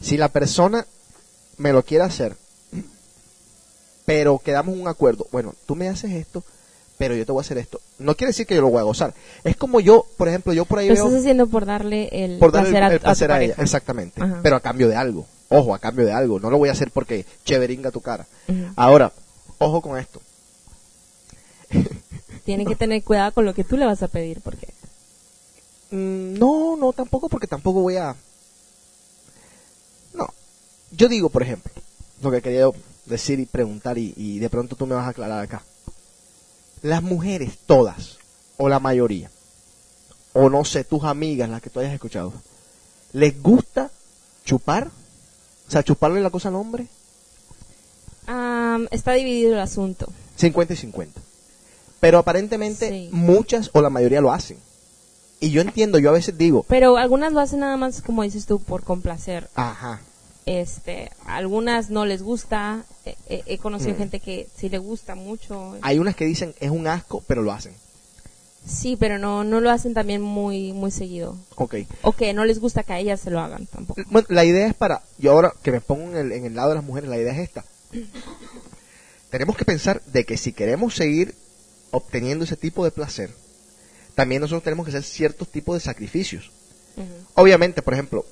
si 0.00 0.16
la 0.16 0.28
persona 0.28 0.84
me 1.56 1.72
lo 1.72 1.84
quiere 1.84 2.04
hacer, 2.04 2.36
pero 4.04 4.38
quedamos 4.38 4.76
un 4.76 4.88
acuerdo, 4.88 5.26
bueno, 5.32 5.54
tú 5.66 5.76
me 5.76 5.88
haces 5.88 6.12
esto, 6.12 6.44
pero 6.98 7.14
yo 7.14 7.26
te 7.26 7.32
voy 7.32 7.40
a 7.40 7.42
hacer 7.42 7.58
esto. 7.58 7.80
No 7.98 8.14
quiere 8.16 8.30
decir 8.30 8.46
que 8.46 8.54
yo 8.54 8.60
lo 8.60 8.70
voy 8.70 8.80
a 8.80 8.84
gozar. 8.84 9.14
Es 9.42 9.56
como 9.56 9.80
yo, 9.80 10.06
por 10.16 10.28
ejemplo, 10.28 10.52
yo 10.52 10.64
por 10.64 10.78
ahí 10.78 10.88
Lo 10.88 10.94
veo... 10.94 11.04
estás 11.06 11.20
haciendo 11.20 11.46
por 11.46 11.66
darle 11.66 12.08
el 12.12 12.38
por 12.38 12.52
darle 12.52 12.70
placer 12.70 12.92
el, 12.92 13.00
placer 13.00 13.32
a 13.32 13.42
ella, 13.42 13.54
exactamente. 13.58 14.22
Ajá. 14.22 14.40
Pero 14.42 14.56
a 14.56 14.60
cambio 14.60 14.88
de 14.88 14.96
algo. 14.96 15.26
Ojo, 15.48 15.74
a 15.74 15.78
cambio 15.78 16.06
de 16.06 16.12
algo. 16.12 16.40
No 16.40 16.50
lo 16.50 16.58
voy 16.58 16.68
a 16.68 16.72
hacer 16.72 16.90
porque 16.90 17.26
chéveringa 17.44 17.90
tu 17.90 18.00
cara. 18.00 18.26
Ahora, 18.76 19.12
ojo 19.58 19.80
con 19.80 19.98
esto. 19.98 20.20
Tienen 22.44 22.66
que 22.66 22.76
tener 22.76 23.02
cuidado 23.02 23.32
con 23.32 23.44
lo 23.44 23.54
que 23.54 23.64
tú 23.64 23.76
le 23.76 23.86
vas 23.86 24.02
a 24.02 24.08
pedir, 24.08 24.40
porque 24.42 24.68
Mm, 25.94 26.38
no, 26.38 26.76
no, 26.76 26.92
tampoco 26.92 27.28
porque 27.28 27.46
tampoco 27.46 27.80
voy 27.80 27.96
a... 27.96 28.16
No. 30.12 30.28
Yo 30.90 31.08
digo, 31.08 31.28
por 31.28 31.42
ejemplo, 31.42 31.70
lo 32.20 32.32
que 32.32 32.42
quería 32.42 32.66
decir 33.06 33.38
y 33.38 33.46
preguntar 33.46 33.96
y, 33.96 34.12
y 34.16 34.40
de 34.40 34.50
pronto 34.50 34.74
tú 34.74 34.86
me 34.86 34.96
vas 34.96 35.06
a 35.06 35.10
aclarar 35.10 35.44
acá. 35.44 35.62
Las 36.84 37.02
mujeres, 37.02 37.56
todas, 37.64 38.18
o 38.58 38.68
la 38.68 38.78
mayoría, 38.78 39.30
o 40.34 40.50
no 40.50 40.66
sé, 40.66 40.84
tus 40.84 41.02
amigas, 41.04 41.48
las 41.48 41.62
que 41.62 41.70
tú 41.70 41.80
hayas 41.80 41.94
escuchado, 41.94 42.30
¿les 43.14 43.42
gusta 43.42 43.90
chupar? 44.44 44.88
O 45.66 45.70
sea, 45.70 45.82
chuparle 45.82 46.20
la 46.20 46.28
cosa 46.28 46.50
al 46.50 46.56
hombre. 46.56 46.86
am, 48.26 48.86
está 48.90 49.12
dividido 49.12 49.54
el 49.54 49.60
asunto. 49.60 50.08
50 50.36 50.74
y 50.74 50.76
50. 50.76 51.20
Pero 52.00 52.18
aparentemente 52.18 52.90
Sí. 52.90 53.08
muchas 53.12 53.70
o 53.72 53.80
la 53.80 53.88
mayoría 53.88 54.20
lo 54.20 54.30
hacen. 54.30 54.58
Y 55.40 55.50
yo 55.52 55.62
entiendo, 55.62 55.98
yo 55.98 56.10
a 56.10 56.12
veces 56.12 56.36
digo, 56.36 56.66
Pero 56.68 56.98
algunas 56.98 57.32
lo 57.32 57.40
hacen 57.40 57.60
nada 57.60 57.78
más, 57.78 58.02
como 58.02 58.22
dices 58.24 58.44
tú, 58.44 58.58
por 58.60 58.82
complacer. 58.82 59.48
ajá, 59.54 60.02
Este, 60.46 61.10
algunas 61.26 61.88
no 61.90 62.04
les 62.04 62.22
gusta. 62.22 62.84
He, 63.06 63.16
he- 63.28 63.42
he 63.46 63.58
conocido 63.58 63.94
Mm. 63.94 63.98
gente 63.98 64.20
que 64.20 64.48
sí 64.56 64.68
le 64.68 64.78
gusta 64.78 65.14
mucho. 65.14 65.76
hay 65.82 65.98
unas 65.98 66.14
que 66.16 66.26
dicen 66.26 66.54
es 66.60 66.70
un 66.70 66.86
asco, 66.86 67.22
pero 67.26 67.42
lo 67.42 67.52
hacen. 67.52 67.72
Sí, 68.66 68.96
pero 68.98 69.18
no, 69.18 69.44
no 69.44 69.60
lo 69.60 69.70
hacen 69.70 69.92
también 69.92 70.22
muy, 70.22 70.72
muy 70.72 70.90
seguido. 70.90 71.36
Ok. 71.56 71.74
O 72.02 72.12
que 72.12 72.32
no 72.32 72.44
les 72.46 72.60
gusta 72.60 72.82
que 72.82 72.94
a 72.94 72.98
ellas 72.98 73.20
se 73.20 73.30
lo 73.30 73.40
hagan 73.40 73.66
tampoco. 73.66 74.00
Bueno, 74.10 74.26
la 74.30 74.44
idea 74.44 74.66
es 74.66 74.74
para, 74.74 75.02
yo 75.18 75.32
ahora 75.32 75.52
que 75.62 75.70
me 75.70 75.80
pongo 75.82 76.04
en 76.12 76.16
el, 76.16 76.32
en 76.32 76.46
el 76.46 76.54
lado 76.54 76.70
de 76.70 76.74
las 76.76 76.84
mujeres, 76.84 77.10
la 77.10 77.18
idea 77.18 77.32
es 77.34 77.40
esta. 77.40 77.64
Tenemos 79.30 79.56
que 79.56 79.64
pensar 79.64 80.00
de 80.06 80.24
que 80.24 80.36
si 80.36 80.52
queremos 80.52 80.94
seguir 80.94 81.34
obteniendo 81.90 82.44
ese 82.44 82.56
tipo 82.56 82.84
de 82.84 82.90
placer, 82.90 83.30
también 84.14 84.40
nosotros 84.40 84.62
tenemos 84.62 84.84
que 84.86 84.90
hacer 84.90 85.02
ciertos 85.02 85.48
tipos 85.48 85.74
de 85.74 85.80
sacrificios. 85.80 86.50
Obviamente, 87.34 87.82
por 87.82 87.94
ejemplo, 87.94 88.24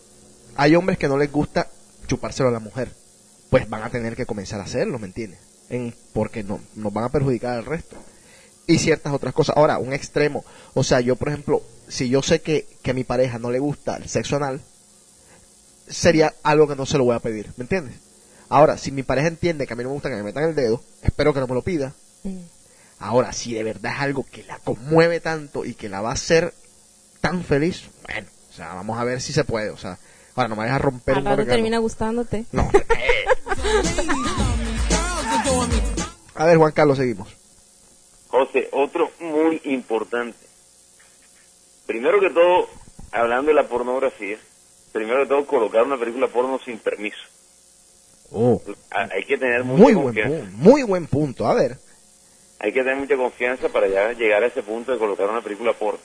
hay 0.54 0.76
hombres 0.76 0.96
que 0.98 1.08
no 1.08 1.18
les 1.18 1.30
gusta 1.32 1.68
chupárselo 2.06 2.48
a 2.48 2.52
la 2.52 2.60
mujer. 2.60 2.92
Pues 3.50 3.68
van 3.68 3.82
a 3.82 3.90
tener 3.90 4.16
que 4.16 4.26
comenzar 4.26 4.60
a 4.60 4.64
hacerlo, 4.64 4.98
¿me 4.98 5.06
entiendes? 5.06 5.40
En, 5.68 5.94
porque 6.12 6.42
no, 6.42 6.60
nos 6.74 6.92
van 6.92 7.04
a 7.04 7.10
perjudicar 7.10 7.58
al 7.58 7.64
resto. 7.64 7.96
Y 8.66 8.78
ciertas 8.78 9.12
otras 9.12 9.34
cosas. 9.34 9.56
Ahora, 9.56 9.78
un 9.78 9.92
extremo. 9.92 10.44
O 10.74 10.84
sea, 10.84 11.00
yo, 11.00 11.16
por 11.16 11.28
ejemplo, 11.28 11.62
si 11.88 12.08
yo 12.08 12.22
sé 12.22 12.40
que, 12.40 12.66
que 12.82 12.92
a 12.92 12.94
mi 12.94 13.04
pareja 13.04 13.38
no 13.38 13.50
le 13.50 13.58
gusta 13.58 13.96
el 13.96 14.08
sexo 14.08 14.36
anal, 14.36 14.60
sería 15.88 16.34
algo 16.42 16.68
que 16.68 16.76
no 16.76 16.86
se 16.86 16.98
lo 16.98 17.04
voy 17.04 17.16
a 17.16 17.20
pedir, 17.20 17.52
¿me 17.56 17.64
entiendes? 17.64 17.96
Ahora, 18.48 18.76
si 18.78 18.92
mi 18.92 19.02
pareja 19.02 19.28
entiende 19.28 19.66
que 19.66 19.72
a 19.72 19.76
mí 19.76 19.82
no 19.82 19.90
me 19.90 19.94
gusta 19.94 20.10
que 20.10 20.16
me 20.16 20.22
metan 20.22 20.44
el 20.44 20.54
dedo, 20.54 20.82
espero 21.02 21.32
que 21.32 21.40
no 21.40 21.46
me 21.46 21.54
lo 21.54 21.62
pida. 21.62 21.94
Mm. 22.22 22.38
Ahora, 22.98 23.32
si 23.32 23.54
de 23.54 23.64
verdad 23.64 23.94
es 23.94 24.00
algo 24.00 24.24
que 24.30 24.44
la 24.44 24.58
conmueve 24.58 25.20
tanto 25.20 25.64
y 25.64 25.74
que 25.74 25.88
la 25.88 26.00
va 26.00 26.10
a 26.10 26.14
hacer 26.14 26.54
tan 27.20 27.42
feliz, 27.44 27.88
bueno, 28.06 28.28
o 28.50 28.52
sea, 28.52 28.74
vamos 28.74 28.98
a 28.98 29.04
ver 29.04 29.20
si 29.20 29.32
se 29.32 29.44
puede, 29.44 29.70
o 29.70 29.76
sea, 29.76 29.98
ahora 30.34 30.48
no 30.48 30.56
me 30.56 30.64
deja 30.64 30.78
romper 30.78 31.16
Al 31.18 31.24
rato 31.24 31.44
termina 31.46 31.78
gustándote. 31.78 32.44
No. 32.52 32.70
a 36.34 36.44
ver, 36.46 36.56
Juan 36.56 36.72
Carlos, 36.72 36.98
seguimos. 36.98 37.28
José, 38.28 38.68
otro 38.72 39.10
muy 39.20 39.60
importante. 39.64 40.38
Primero 41.86 42.20
que 42.20 42.30
todo, 42.30 42.68
hablando 43.10 43.48
de 43.50 43.54
la 43.54 43.68
pornografía, 43.68 44.38
primero 44.92 45.22
que 45.22 45.28
todo 45.28 45.46
colocar 45.46 45.82
una 45.84 45.98
película 45.98 46.28
porno 46.28 46.58
sin 46.64 46.78
permiso. 46.78 47.18
Oh, 48.30 48.62
Hay 48.90 49.24
que 49.24 49.36
tener 49.36 49.62
mucha 49.64 49.82
muy 49.82 49.92
buen 49.94 50.06
confianza. 50.06 50.38
punto, 50.38 50.56
muy 50.56 50.82
buen 50.84 51.06
punto. 51.06 51.46
A 51.46 51.54
ver, 51.54 51.78
Hay 52.60 52.72
que 52.72 52.80
tener 52.80 52.96
mucha 52.96 53.16
confianza 53.16 53.68
para 53.68 53.88
ya 53.88 54.12
llegar 54.12 54.42
a 54.42 54.46
ese 54.46 54.62
punto 54.62 54.92
de 54.92 54.98
colocar 54.98 55.28
una 55.28 55.42
película 55.42 55.74
porno. 55.74 56.00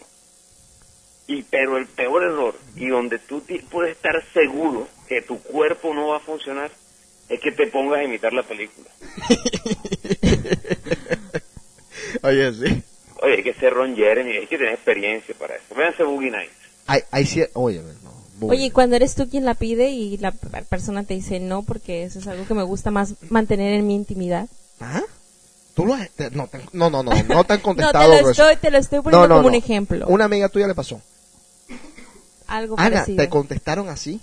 Y 1.28 1.44
pero 1.44 1.78
el 1.78 1.88
peor 1.88 2.24
error 2.24 2.56
y 2.78 2.88
donde 2.88 3.20
tú 3.20 3.44
puedes 3.70 3.96
estar 3.98 4.14
seguro 4.34 4.88
que 5.10 5.22
tu 5.22 5.40
cuerpo 5.40 5.94
no 5.94 6.08
va 6.08 6.18
a 6.18 6.22
funcionar 6.22 6.72
es 7.28 7.40
que 7.42 7.52
te 7.52 7.68
pongas 7.68 8.00
a 8.00 8.04
imitar 8.06 8.32
la 8.32 8.44
película. 8.44 8.88
oye, 12.24 12.54
sí. 12.54 12.84
Oye, 13.22 13.34
hay 13.38 13.44
que 13.44 13.54
ser 13.56 13.74
Ron 13.74 13.96
Jeremy, 13.96 14.32
hay 14.38 14.48
que 14.48 14.58
tener 14.58 14.74
experiencia 14.74 15.36
para 15.38 15.56
eso. 15.56 15.76
Véanse 15.76 16.04
Boogie 16.04 16.32
Nights. 16.32 16.54
Hay, 16.86 17.02
hay 17.12 17.24
cier- 17.26 17.50
oye, 17.54 17.82
no. 18.04 18.48
Oye, 18.48 18.66
y 18.66 18.72
cuando 18.72 18.96
eres 18.96 19.16
tú 19.16 19.28
quien 19.28 19.46
la 19.46 19.56
pide 19.56 19.90
y 19.90 20.18
la 20.18 20.32
per- 20.32 20.64
persona 20.66 21.04
te 21.04 21.16
dice 21.16 21.40
no, 21.40 21.64
porque 21.64 22.04
eso 22.04 22.20
es 22.20 22.28
algo 22.28 22.46
que 22.48 22.54
me 22.54 22.62
gusta 22.64 22.92
más 22.92 23.16
mantener 23.32 23.74
en 23.74 23.88
mi 23.88 23.96
intimidad. 23.96 24.48
¿Ah? 24.80 25.02
¿Tú 25.74 25.86
lo 25.88 25.96
has- 25.96 26.10
te- 26.12 26.30
no, 26.32 26.48
te- 26.48 26.60
no, 26.74 26.90
no, 26.92 27.02
no, 27.04 27.12
no 27.24 27.44
te 27.44 27.54
han 27.54 27.60
No, 27.60 27.64
contestado. 27.64 28.04
te 28.16 28.22
lo 28.22 28.30
eso. 28.30 28.44
estoy, 28.48 28.56
te 28.58 28.72
lo 28.72 28.78
estoy 28.78 29.02
poniendo 29.02 29.28
No, 29.28 29.36
no, 29.36 29.36
como 29.42 29.48
un 29.48 29.54
no. 29.54 29.58
ejemplo. 29.58 30.06
Una 30.08 30.26
amiga 30.26 30.50
tuya 30.50 30.68
le 30.68 30.76
pasó. 30.76 31.02
Algo 32.48 32.76
Ana, 32.78 32.90
parecido. 32.98 33.18
¿te 33.24 33.30
contestaron 33.30 33.90
así? 33.90 34.22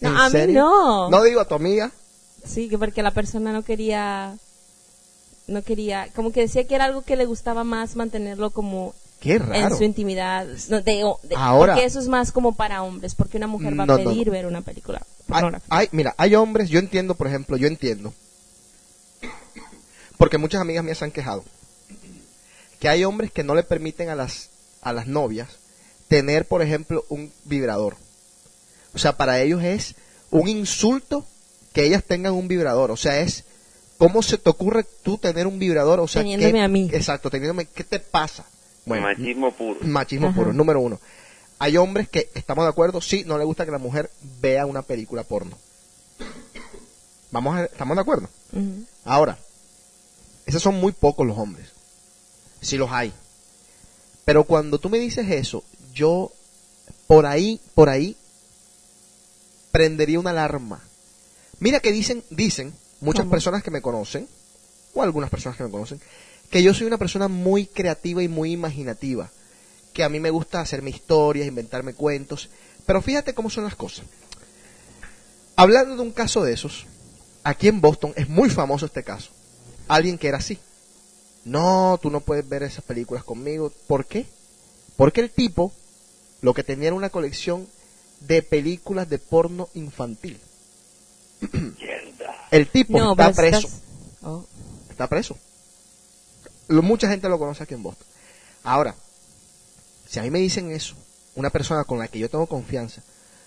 No, 0.00 0.10
¿En 0.10 0.16
a 0.16 0.24
mí 0.26 0.30
serio? 0.32 0.60
no. 0.60 1.10
No 1.10 1.22
digo 1.22 1.40
a 1.40 1.48
tu 1.48 1.54
amiga. 1.54 1.90
Sí, 2.46 2.68
que 2.68 2.76
porque 2.78 3.02
la 3.02 3.10
persona 3.12 3.52
no 3.52 3.62
quería, 3.62 4.36
no 5.46 5.62
quería, 5.62 6.08
como 6.14 6.30
que 6.32 6.40
decía 6.42 6.66
que 6.66 6.74
era 6.74 6.84
algo 6.84 7.02
que 7.02 7.16
le 7.16 7.24
gustaba 7.24 7.64
más 7.64 7.96
mantenerlo 7.96 8.50
como 8.50 8.94
Qué 9.20 9.38
raro. 9.38 9.54
en 9.54 9.76
su 9.78 9.82
intimidad. 9.84 10.46
No, 10.68 10.82
de- 10.82 11.04
de- 11.22 11.36
Ahora- 11.36 11.72
porque 11.72 11.86
eso 11.86 12.00
es 12.00 12.08
más 12.08 12.32
como 12.32 12.54
para 12.54 12.82
hombres, 12.82 13.14
porque 13.14 13.38
una 13.38 13.46
mujer 13.46 13.78
va 13.80 13.86
No, 13.86 13.94
a 13.94 13.96
pedir 13.96 14.26
no. 14.26 14.32
ver 14.32 14.44
una 14.46 14.60
película 14.60 15.00
Hay, 15.30 15.44
hay- 15.70 15.88
mira, 15.92 16.14
hay 16.18 16.34
hombres, 16.34 16.68
yo 16.68 16.78
entiendo, 16.78 17.14
por 17.14 17.26
ejemplo, 17.28 17.56
yo 17.56 17.66
entiendo, 17.66 18.12
porque 20.18 20.38
muchas 20.38 20.60
amigas 20.60 20.84
mías 20.84 20.98
se 20.98 21.04
han 21.06 21.10
quejado, 21.10 21.44
que 22.78 22.88
hay 22.90 23.04
hombres 23.04 23.32
que 23.32 23.42
no 23.44 23.54
le 23.54 23.62
permiten 23.62 24.10
a 24.10 24.14
las, 24.14 24.50
a 24.82 24.92
las 24.92 25.06
novias 25.06 25.48
tener, 26.08 26.46
por 26.46 26.62
ejemplo, 26.62 27.04
un 27.08 27.32
vibrador. 27.44 27.96
O 28.94 28.98
sea, 28.98 29.16
para 29.16 29.40
ellos 29.40 29.62
es 29.62 29.94
un 30.30 30.48
insulto 30.48 31.24
que 31.72 31.84
ellas 31.86 32.04
tengan 32.04 32.34
un 32.34 32.46
vibrador. 32.48 32.90
O 32.90 32.96
sea, 32.96 33.20
es, 33.20 33.44
¿cómo 33.98 34.22
se 34.22 34.38
te 34.38 34.48
ocurre 34.50 34.84
tú 35.02 35.18
tener 35.18 35.46
un 35.46 35.58
vibrador? 35.58 36.00
O 36.00 36.06
sea, 36.08 36.22
Teniéndome 36.22 36.52
¿qué- 36.52 36.60
a 36.60 36.68
mí. 36.68 36.90
Exacto, 36.92 37.30
teniéndome, 37.30 37.66
¿qué 37.66 37.84
te 37.84 37.98
pasa? 37.98 38.44
Bueno, 38.86 39.06
Machismo 39.06 39.50
puro. 39.52 39.80
machismo 39.82 40.28
Ajá. 40.28 40.36
puro, 40.36 40.52
número 40.52 40.80
uno. 40.80 41.00
Hay 41.58 41.76
hombres 41.76 42.08
que, 42.08 42.30
estamos 42.34 42.64
de 42.64 42.68
acuerdo, 42.68 43.00
sí, 43.00 43.24
no 43.24 43.38
le 43.38 43.44
gusta 43.44 43.64
que 43.64 43.70
la 43.72 43.78
mujer 43.78 44.10
vea 44.40 44.66
una 44.66 44.82
película 44.82 45.22
porno. 45.24 45.56
Vamos 47.30 47.56
a, 47.56 47.64
¿Estamos 47.64 47.96
de 47.96 48.00
acuerdo? 48.02 48.28
Ahora, 49.04 49.38
esos 50.46 50.62
son 50.62 50.76
muy 50.76 50.92
pocos 50.92 51.26
los 51.26 51.36
hombres. 51.38 51.68
Sí 52.60 52.76
los 52.76 52.90
hay. 52.92 53.12
Pero 54.24 54.44
cuando 54.44 54.78
tú 54.78 54.88
me 54.88 54.98
dices 54.98 55.28
eso, 55.30 55.64
yo 55.94 56.32
por 57.06 57.26
ahí, 57.26 57.60
por 57.74 57.88
ahí, 57.88 58.16
prendería 59.72 60.20
una 60.20 60.30
alarma. 60.30 60.82
Mira 61.60 61.80
que 61.80 61.92
dicen, 61.92 62.22
dicen 62.30 62.74
muchas 63.00 63.22
¿Cómo? 63.22 63.30
personas 63.30 63.62
que 63.62 63.70
me 63.70 63.82
conocen, 63.82 64.28
o 64.94 65.02
algunas 65.02 65.30
personas 65.30 65.56
que 65.56 65.64
me 65.64 65.70
conocen, 65.70 66.00
que 66.50 66.62
yo 66.62 66.74
soy 66.74 66.86
una 66.86 66.98
persona 66.98 67.28
muy 67.28 67.66
creativa 67.66 68.22
y 68.22 68.28
muy 68.28 68.52
imaginativa. 68.52 69.30
Que 69.92 70.04
a 70.04 70.08
mí 70.08 70.20
me 70.20 70.30
gusta 70.30 70.60
hacerme 70.60 70.90
historias, 70.90 71.46
inventarme 71.46 71.94
cuentos. 71.94 72.48
Pero 72.84 73.00
fíjate 73.00 73.34
cómo 73.34 73.50
son 73.50 73.64
las 73.64 73.76
cosas. 73.76 74.04
Hablando 75.56 75.96
de 75.96 76.02
un 76.02 76.10
caso 76.10 76.42
de 76.42 76.52
esos, 76.52 76.86
aquí 77.44 77.68
en 77.68 77.80
Boston 77.80 78.12
es 78.16 78.28
muy 78.28 78.50
famoso 78.50 78.86
este 78.86 79.04
caso. 79.04 79.30
Alguien 79.86 80.18
que 80.18 80.28
era 80.28 80.38
así. 80.38 80.58
No, 81.44 81.98
tú 82.02 82.10
no 82.10 82.20
puedes 82.20 82.48
ver 82.48 82.62
esas 82.62 82.84
películas 82.84 83.22
conmigo. 83.22 83.72
¿Por 83.86 84.06
qué? 84.06 84.26
Porque 84.96 85.20
el 85.20 85.30
tipo 85.30 85.72
lo 86.44 86.52
que 86.52 86.62
tenía 86.62 86.88
era 86.88 86.96
una 86.96 87.08
colección 87.08 87.66
de 88.20 88.42
películas 88.42 89.08
de 89.08 89.18
porno 89.18 89.70
infantil. 89.74 90.38
El 92.50 92.68
tipo 92.68 92.98
No, 92.98 93.12
está 93.12 93.32
preso. 93.32 93.66
estás- 93.66 93.80
oh. 94.22 94.44
Está 94.90 95.08
preso. 95.08 95.38
Lo- 96.68 96.82
mucha 96.82 97.08
gente 97.08 97.28
lo 97.30 97.38
conoce 97.38 97.62
aquí 97.62 97.72
en 97.74 97.82
Boston. 97.82 98.06
Ahora, 98.62 98.94
si 100.08 100.18
a 100.18 100.22
mí 100.22 100.30
me 100.30 100.38
dicen 100.38 100.70
eso, 100.70 100.94
una 101.34 101.48
persona 101.48 101.84
con 101.84 101.98
la 101.98 102.08
que 102.08 102.18
yo 102.18 102.28
tengo 102.28 102.46
confianza, 102.46 103.02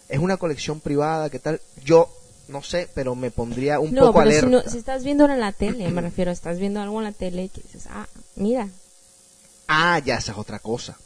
es 0.10 0.18
una 0.20 0.38
colección 0.38 0.80
privada, 0.80 1.30
¿qué 1.30 1.38
tal? 1.40 1.62
Yo 1.86 2.10
no 2.48 2.64
sé, 2.64 2.90
pero 2.96 3.14
me 3.14 3.30
pondría 3.30 3.80
un 3.80 3.94
No, 3.94 4.08
poco 4.08 4.20
pero 4.20 4.32
si, 4.32 4.38
alerta. 4.38 4.50
no- 4.66 4.72
si 4.72 4.78
estás 4.80 5.04
viendo 5.04 5.26
en 5.26 5.40
la 5.40 5.52
tele, 5.52 5.90
me 5.90 6.02
refiero, 6.02 6.32
estás 6.32 6.58
viendo 6.60 6.82
algo 6.82 6.98
en 7.00 7.04
la 7.06 7.12
tele 7.12 7.50
que 7.50 7.62
dices, 7.62 7.84
ah, 7.92 8.08
mira, 8.36 8.68
Ah, 9.68 10.00
ya 10.00 10.16
esa 10.16 10.32
es 10.32 10.38
otra 10.38 10.60
cosa. 10.60 10.98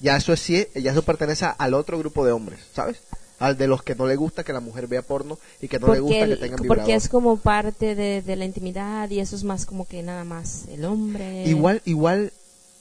Ya 0.00 0.16
eso 0.16 0.32
es 0.32 0.40
sí, 0.40 0.66
ya 0.74 0.92
eso 0.92 1.02
pertenece 1.02 1.46
al 1.56 1.74
otro 1.74 1.98
grupo 1.98 2.24
de 2.24 2.32
hombres, 2.32 2.60
¿sabes? 2.72 2.98
Al 3.38 3.56
de 3.56 3.66
los 3.66 3.82
que 3.82 3.94
no 3.94 4.06
le 4.06 4.16
gusta 4.16 4.44
que 4.44 4.52
la 4.52 4.60
mujer 4.60 4.86
vea 4.86 5.02
porno 5.02 5.38
y 5.60 5.68
que 5.68 5.78
no 5.78 5.88
le 5.92 6.00
porque, 6.00 6.20
gusta 6.20 6.26
que 6.26 6.36
tengan 6.36 6.58
porque 6.58 6.82
vibrador. 6.82 6.90
es 6.90 7.08
como 7.08 7.36
parte 7.36 7.94
de, 7.94 8.22
de 8.22 8.36
la 8.36 8.44
intimidad 8.44 9.10
y 9.10 9.20
eso 9.20 9.36
es 9.36 9.44
más 9.44 9.66
como 9.66 9.86
que 9.86 10.02
nada 10.02 10.24
más 10.24 10.66
el 10.68 10.84
hombre. 10.84 11.44
Igual, 11.46 11.82
igual, 11.84 12.32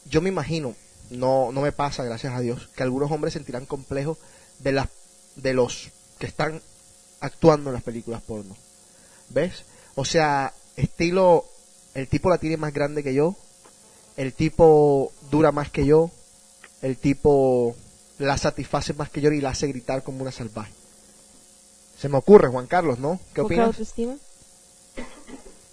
yo 0.06 0.22
me 0.22 0.30
imagino, 0.30 0.76
no, 1.10 1.52
no 1.52 1.62
me 1.62 1.72
pasa, 1.72 2.04
gracias 2.04 2.34
a 2.34 2.40
Dios, 2.40 2.70
que 2.76 2.84
algunos 2.84 3.12
hombres 3.12 3.34
sentirán 3.34 3.66
complejo 3.66 4.18
de 4.60 4.72
las, 4.72 4.88
de 5.36 5.54
los 5.54 5.90
que 6.20 6.26
están 6.28 6.62
actuando 7.20 7.70
en 7.70 7.76
las 7.76 7.84
películas 7.84 8.22
porno. 8.22 8.56
¿Ves? 9.30 9.64
O 9.96 10.06
sea, 10.06 10.54
estilo, 10.76 11.46
el 11.94 12.08
tipo 12.08 12.30
la 12.30 12.38
tiene 12.38 12.58
más 12.58 12.74
grande 12.74 13.04
que 13.04 13.14
yo, 13.14 13.36
el 14.16 14.34
tipo 14.34 15.12
dura 15.30 15.52
más 15.52 15.70
que 15.70 15.86
yo, 15.86 16.12
el 16.82 16.98
tipo 16.98 17.76
la 18.20 18.38
satisface 18.38 18.94
más 18.94 19.10
que 19.10 19.22
yo 19.22 19.30
y 19.32 19.42
la 19.42 19.50
hace 19.52 19.68
gritar 19.68 20.04
como 20.04 20.22
una 20.22 20.32
salvaje. 20.32 20.72
Se 22.00 22.10
me 22.10 22.18
ocurre, 22.18 22.48
Juan 22.50 22.68
Carlos, 22.68 23.00
¿no? 23.00 23.20
¿Qué 23.34 23.42
¿Poca 23.42 23.44
opinas? 23.44 23.68
autoestima? 23.68 24.16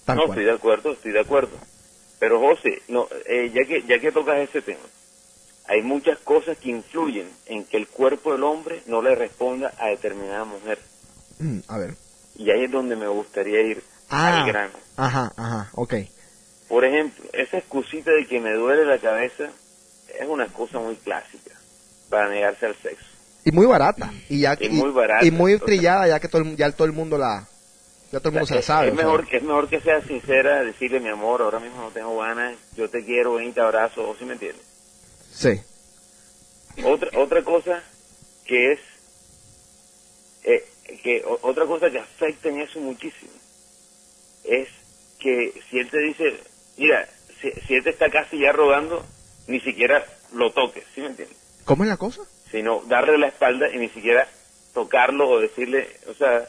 Tal 0.04 0.16
no, 0.16 0.26
cual. 0.26 0.38
estoy 0.38 0.44
de 0.44 0.52
acuerdo, 0.52 0.92
estoy 0.92 1.12
de 1.12 1.20
acuerdo. 1.20 1.56
Pero 2.18 2.40
José, 2.40 2.82
no, 2.88 3.08
eh, 3.26 3.50
ya 3.54 3.64
que 3.66 3.82
ya 3.86 3.98
que 3.98 4.12
tocas 4.12 4.38
ese 4.38 4.62
tema, 4.62 4.80
hay 5.66 5.82
muchas 5.82 6.18
cosas 6.18 6.56
que 6.58 6.70
influyen 6.70 7.28
en 7.46 7.64
que 7.64 7.76
el 7.76 7.88
cuerpo 7.88 8.32
del 8.32 8.42
hombre 8.44 8.82
no 8.86 9.02
le 9.02 9.14
responda 9.14 9.72
a 9.78 9.88
determinada 9.88 10.44
mujer. 10.44 10.78
Mm, 11.38 11.58
a 11.68 11.78
ver. 11.78 11.94
Y 12.36 12.50
ahí 12.50 12.64
es 12.64 12.70
donde 12.70 12.96
me 12.96 13.08
gustaría 13.08 13.60
ir 13.62 13.82
Ah, 14.10 14.42
al 14.42 14.46
grano. 14.48 14.72
ajá, 14.96 15.32
ajá, 15.36 15.70
ok. 15.74 15.94
Por 16.68 16.84
ejemplo, 16.84 17.24
esa 17.32 17.58
excusita 17.58 18.10
de 18.10 18.26
que 18.26 18.40
me 18.40 18.52
duele 18.54 18.84
la 18.84 18.98
cabeza 18.98 19.50
es 20.18 20.28
una 20.28 20.44
excusa 20.44 20.78
muy 20.78 20.96
clásica 20.96 21.52
para 22.08 22.28
negarse 22.28 22.66
al 22.66 22.76
sexo. 22.82 23.04
Y 23.44 23.52
muy 23.52 23.66
barata. 23.66 24.10
Y, 24.28 24.40
ya, 24.40 24.56
Y 24.58 24.68
muy 24.70 24.90
barata, 24.90 25.24
Y 25.26 25.30
muy 25.30 25.58
trillada, 25.58 26.08
ya 26.08 26.18
que 26.20 26.28
todo 26.28 26.42
el, 26.42 26.56
ya 26.56 26.70
todo 26.72 26.86
el 26.86 26.92
mundo 26.92 27.18
la. 27.18 27.46
Ya 28.12 28.20
todo 28.20 28.28
el 28.30 28.34
mundo 28.34 28.46
se 28.46 28.54
la 28.56 28.62
sabe. 28.62 28.88
es 28.88 28.94
mejor, 28.94 29.26
es 29.30 29.42
mejor 29.42 29.68
que 29.68 29.80
sea 29.80 30.00
sincera, 30.02 30.62
decirle 30.62 31.00
mi 31.00 31.08
amor, 31.08 31.42
ahora 31.42 31.58
mismo 31.58 31.82
no 31.82 31.90
tengo 31.90 32.16
ganas, 32.18 32.56
yo 32.76 32.88
te 32.88 33.04
quiero, 33.04 33.34
20 33.34 33.60
abrazos, 33.60 33.98
¿o 33.98 34.14
sí 34.18 34.24
me 34.24 34.34
entiendes? 34.34 34.64
Sí. 35.32 35.60
Otra, 36.84 37.10
otra 37.18 37.42
cosa 37.42 37.82
que 38.46 38.72
es, 38.72 38.80
eh, 40.44 40.64
que 41.02 41.22
o- 41.26 41.38
otra 41.42 41.66
cosa 41.66 41.90
que 41.90 41.98
afecta 41.98 42.48
en 42.48 42.60
eso 42.60 42.78
muchísimo, 42.80 43.32
es 44.44 44.68
que 45.18 45.54
si 45.70 45.78
él 45.78 45.90
te 45.90 45.98
dice, 45.98 46.40
mira, 46.76 47.08
si, 47.40 47.50
si 47.66 47.74
él 47.74 47.82
te 47.84 47.90
está 47.90 48.10
casi 48.10 48.38
ya 48.38 48.52
rogando, 48.52 49.04
ni 49.46 49.60
siquiera 49.60 50.04
lo 50.32 50.50
toques, 50.52 50.84
¿sí 50.94 51.00
me 51.00 51.08
entiendes? 51.08 51.36
¿Cómo 51.64 51.84
es 51.84 51.90
la 51.90 51.96
cosa? 51.96 52.22
Sino 52.50 52.82
darle 52.86 53.18
la 53.18 53.28
espalda 53.28 53.68
y 53.72 53.78
ni 53.78 53.88
siquiera 53.88 54.28
tocarlo 54.72 55.28
o 55.28 55.40
decirle, 55.40 55.88
o 56.08 56.14
sea, 56.14 56.48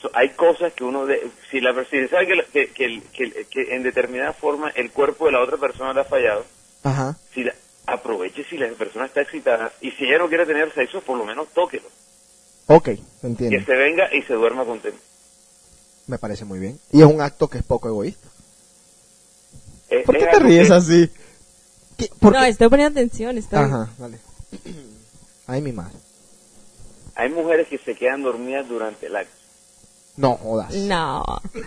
so- 0.00 0.10
hay 0.14 0.30
cosas 0.30 0.72
que 0.72 0.84
uno, 0.84 1.06
de, 1.06 1.30
si 1.50 1.60
la 1.60 1.72
si 1.84 2.08
sabe 2.08 2.26
que, 2.26 2.36
la- 2.36 2.44
que, 2.44 2.68
que, 2.68 3.02
que 3.12 3.44
que 3.46 3.74
en 3.74 3.82
determinada 3.82 4.32
forma 4.32 4.70
el 4.70 4.90
cuerpo 4.90 5.26
de 5.26 5.32
la 5.32 5.40
otra 5.40 5.56
persona 5.56 5.92
le 5.92 6.00
ha 6.00 6.04
fallado, 6.04 6.44
Ajá. 6.82 7.16
si 7.34 7.44
la, 7.44 7.54
aproveche 7.86 8.44
si 8.44 8.56
la 8.56 8.68
persona 8.74 9.06
está 9.06 9.22
excitada 9.22 9.72
y 9.80 9.90
si 9.92 10.04
ella 10.04 10.18
no 10.18 10.28
quiere 10.28 10.46
tener 10.46 10.72
sexo, 10.74 11.00
por 11.00 11.18
lo 11.18 11.24
menos 11.24 11.48
tóquelo. 11.52 11.88
Ok, 12.66 12.84
Que 12.84 13.00
entiendo. 13.26 13.64
se 13.66 13.72
venga 13.76 14.14
y 14.14 14.22
se 14.22 14.34
duerma 14.34 14.64
contento. 14.64 14.98
Me 16.06 16.18
parece 16.18 16.44
muy 16.44 16.58
bien. 16.60 16.78
Y 16.92 17.00
es 17.00 17.06
un 17.06 17.20
acto 17.20 17.48
que 17.48 17.58
es 17.58 17.64
poco 17.64 17.88
egoísta. 17.88 18.28
¿Por 20.06 20.16
qué 20.16 20.26
te 20.26 20.38
ríes 20.38 20.68
que- 20.68 20.74
así? 20.74 21.10
¿Qué? 22.00 22.10
¿Por 22.18 22.32
No, 22.32 22.40
qué? 22.40 22.48
estoy 22.48 22.68
poniendo 22.68 22.98
atención. 23.00 23.38
Estoy... 23.38 23.58
Ajá, 23.58 23.88
vale. 23.98 24.18
Ay, 25.46 25.60
mi 25.62 25.72
madre. 25.72 25.94
Hay 27.16 27.28
mujeres 27.30 27.68
que 27.68 27.78
se 27.78 27.94
quedan 27.94 28.22
dormidas 28.22 28.68
durante 28.68 29.06
el 29.06 29.16
acto. 29.16 29.34
No 30.16 30.36
jodas. 30.36 30.74
No. 30.74 31.24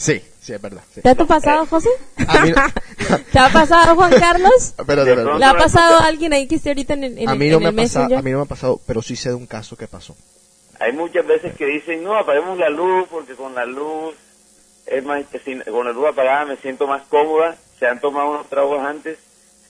Sí, 0.00 0.18
sí, 0.40 0.54
es 0.54 0.62
verdad. 0.62 0.82
sí. 0.94 1.02
¿Te 1.02 1.10
ha 1.10 1.14
pasado, 1.14 1.66
José? 1.66 1.90
A 2.26 2.38
mí, 2.46 2.52
¿Te 3.32 3.38
ha 3.38 3.50
pasado, 3.52 3.94
Juan 3.96 4.10
Carlos? 4.18 4.72
¿Le 5.38 5.44
ha 5.44 5.52
pasado 5.54 5.98
a 5.98 6.06
alguien 6.06 6.32
ahí 6.32 6.48
que 6.48 6.54
esté 6.54 6.70
ahorita 6.70 6.94
en, 6.94 7.04
el- 7.04 7.18
en, 7.18 7.28
a 7.28 7.34
mí 7.34 7.50
no 7.50 7.56
en 7.58 7.62
me 7.64 7.66
ha 7.66 7.68
el 7.68 7.76
pasado, 7.76 8.04
Messenger? 8.06 8.18
a 8.18 8.22
mí 8.22 8.30
no 8.30 8.38
me 8.38 8.42
ha 8.44 8.46
pasado, 8.46 8.80
pero 8.86 9.02
sí 9.02 9.14
sé 9.14 9.28
de 9.28 9.34
un 9.34 9.46
caso 9.46 9.76
que 9.76 9.86
pasó. 9.88 10.16
Hay 10.78 10.92
muchas 10.94 11.26
veces 11.26 11.54
que 11.54 11.66
dicen, 11.66 12.02
no, 12.02 12.16
apaguemos 12.16 12.56
la 12.56 12.70
luz 12.70 13.08
porque 13.10 13.34
con 13.34 13.54
la 13.54 13.66
luz, 13.66 14.14
es 14.86 15.04
más, 15.04 15.22
con 15.70 15.84
la 15.84 15.92
luz 15.92 16.06
apagada 16.08 16.46
me 16.46 16.56
siento 16.56 16.86
más 16.86 17.02
cómoda. 17.08 17.58
Se 17.78 17.86
han 17.86 18.00
tomado 18.00 18.30
unos 18.30 18.48
tragos 18.48 18.80
antes 18.82 19.18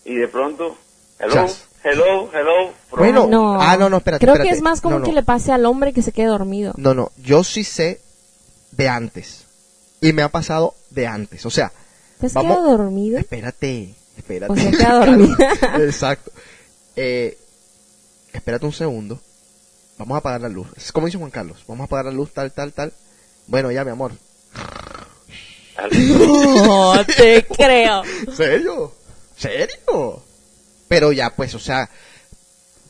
y 0.04 0.14
de 0.16 0.28
pronto, 0.28 0.76
hello, 1.18 1.32
Chas. 1.34 1.64
hello, 1.84 2.30
hello. 2.32 2.72
Bueno, 2.90 3.26
No. 3.28 3.60
ah, 3.60 3.76
no, 3.76 3.88
no, 3.90 3.98
espérate, 3.98 4.24
Creo 4.24 4.34
espérate. 4.34 4.50
que 4.50 4.56
es 4.56 4.62
más 4.62 4.80
común 4.80 4.96
No, 4.96 4.98
no. 5.00 5.04
que 5.06 5.12
le 5.12 5.22
pase 5.22 5.52
al 5.52 5.64
hombre 5.66 5.92
que 5.92 6.02
se 6.02 6.12
quede 6.12 6.26
dormido. 6.26 6.72
No, 6.76 6.94
no, 6.94 7.12
yo 7.18 7.44
sí 7.44 7.64
sé 7.64 8.00
de 8.72 8.88
antes. 8.88 9.44
Y 10.00 10.12
me 10.12 10.22
ha 10.22 10.28
pasado 10.30 10.74
de 10.90 11.06
antes. 11.06 11.44
O 11.46 11.50
sea, 11.50 11.72
¿Te 12.20 12.26
has 12.26 12.34
Vamos- 12.34 12.56
quedado 12.56 12.76
dormido? 12.78 13.18
espérate, 13.18 13.94
espérate. 14.16 14.52
O 14.52 14.56
sea, 14.56 14.70
queda 14.70 15.04
dormida. 15.06 15.36
Exacto. 15.78 16.30
Eh, 16.96 17.38
espérate 18.32 18.66
un 18.66 18.72
segundo. 18.72 19.20
Vamos 19.98 20.14
a 20.14 20.18
apagar 20.18 20.40
la 20.40 20.48
luz. 20.48 20.66
Es 20.76 20.92
como 20.92 21.06
dice 21.06 21.18
Juan 21.18 21.30
Carlos. 21.30 21.62
Vamos 21.68 21.82
a 21.82 21.86
apagar 21.86 22.06
la 22.06 22.12
luz, 22.12 22.32
tal, 22.32 22.52
tal, 22.52 22.72
tal. 22.72 22.92
Bueno, 23.46 23.70
ya, 23.70 23.84
mi 23.84 23.90
amor. 23.90 24.12
No 25.90 26.94
te 27.06 27.46
creo. 27.46 28.02
¿Serio? 28.36 28.92
¿Serio? 29.40 30.22
Pero 30.86 31.12
ya, 31.12 31.30
pues, 31.30 31.54
o 31.54 31.58
sea, 31.58 31.88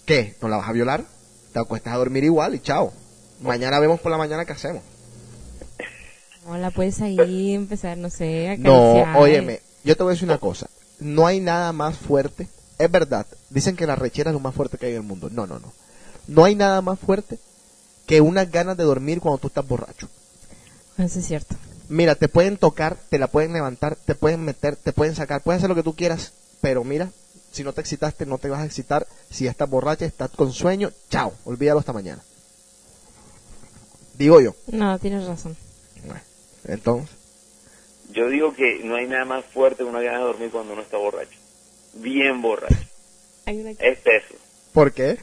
¿qué? 0.04 0.34
¿No 0.42 0.48
la 0.48 0.56
vas 0.56 0.68
a 0.68 0.72
violar? 0.72 1.04
Te 1.52 1.60
acuestas 1.60 1.94
a 1.94 1.98
dormir 1.98 2.24
igual 2.24 2.56
y 2.56 2.60
chao. 2.60 2.92
Mañana 3.40 3.78
vemos 3.78 4.00
por 4.00 4.10
la 4.10 4.18
mañana 4.18 4.44
qué 4.44 4.52
hacemos. 4.52 4.82
Hola, 6.46 6.72
puedes 6.72 7.00
ahí 7.02 7.54
empezar, 7.54 7.96
no 7.98 8.10
sé, 8.10 8.48
a 8.48 8.56
No, 8.56 9.02
óyeme, 9.16 9.60
yo 9.84 9.96
te 9.96 10.02
voy 10.02 10.10
a 10.10 10.14
decir 10.14 10.28
una 10.28 10.38
cosa. 10.38 10.68
No 10.98 11.28
hay 11.28 11.38
nada 11.38 11.72
más 11.72 11.96
fuerte. 11.96 12.48
Es 12.78 12.90
verdad, 12.90 13.26
dicen 13.50 13.76
que 13.76 13.86
la 13.86 13.94
rechera 13.94 14.30
es 14.30 14.34
lo 14.34 14.40
más 14.40 14.54
fuerte 14.54 14.76
que 14.76 14.86
hay 14.86 14.92
en 14.92 15.02
el 15.02 15.06
mundo. 15.06 15.30
No, 15.30 15.46
no, 15.46 15.60
no. 15.60 15.72
No 16.26 16.44
hay 16.44 16.56
nada 16.56 16.82
más 16.82 16.98
fuerte 16.98 17.38
que 18.06 18.20
unas 18.20 18.50
ganas 18.50 18.76
de 18.76 18.82
dormir 18.82 19.20
cuando 19.20 19.38
tú 19.38 19.46
estás 19.46 19.68
borracho. 19.68 20.08
Eso 20.98 21.20
es 21.20 21.26
cierto. 21.26 21.54
Mira, 21.88 22.16
te 22.16 22.28
pueden 22.28 22.56
tocar, 22.56 22.96
te 23.08 23.18
la 23.18 23.28
pueden 23.28 23.52
levantar, 23.52 23.96
te 23.96 24.14
pueden 24.14 24.44
meter, 24.44 24.76
te 24.76 24.92
pueden 24.92 25.14
sacar, 25.14 25.42
puedes 25.42 25.60
hacer 25.60 25.68
lo 25.68 25.76
que 25.76 25.82
tú 25.82 25.94
quieras, 25.94 26.32
pero 26.60 26.84
mira, 26.84 27.10
si 27.52 27.64
no 27.64 27.72
te 27.72 27.80
excitaste, 27.80 28.26
no 28.26 28.38
te 28.38 28.48
vas 28.48 28.60
a 28.60 28.64
excitar. 28.66 29.06
Si 29.30 29.44
ya 29.44 29.50
estás 29.50 29.68
borracha, 29.70 30.04
estás 30.06 30.30
con 30.30 30.52
sueño, 30.52 30.90
chao, 31.10 31.32
olvídalo 31.44 31.80
hasta 31.80 31.92
mañana. 31.92 32.22
Digo 34.14 34.40
yo. 34.40 34.54
No, 34.68 34.98
tienes 34.98 35.26
razón. 35.26 35.56
Bueno, 36.04 36.20
entonces, 36.66 37.16
Yo 38.12 38.28
digo 38.28 38.54
que 38.54 38.80
no 38.84 38.96
hay 38.96 39.06
nada 39.06 39.24
más 39.24 39.44
fuerte 39.46 39.78
que 39.82 39.88
una 39.88 40.00
gana 40.00 40.18
de 40.18 40.24
dormir 40.24 40.50
cuando 40.50 40.72
uno 40.72 40.82
está 40.82 40.96
borracho. 40.96 41.38
Bien 41.94 42.40
borracho. 42.42 42.74
Hay 43.46 43.60
una 43.60 43.70
Es 43.70 44.02
teso. 44.02 44.34
¿por 44.72 44.92
qué? 44.92 45.18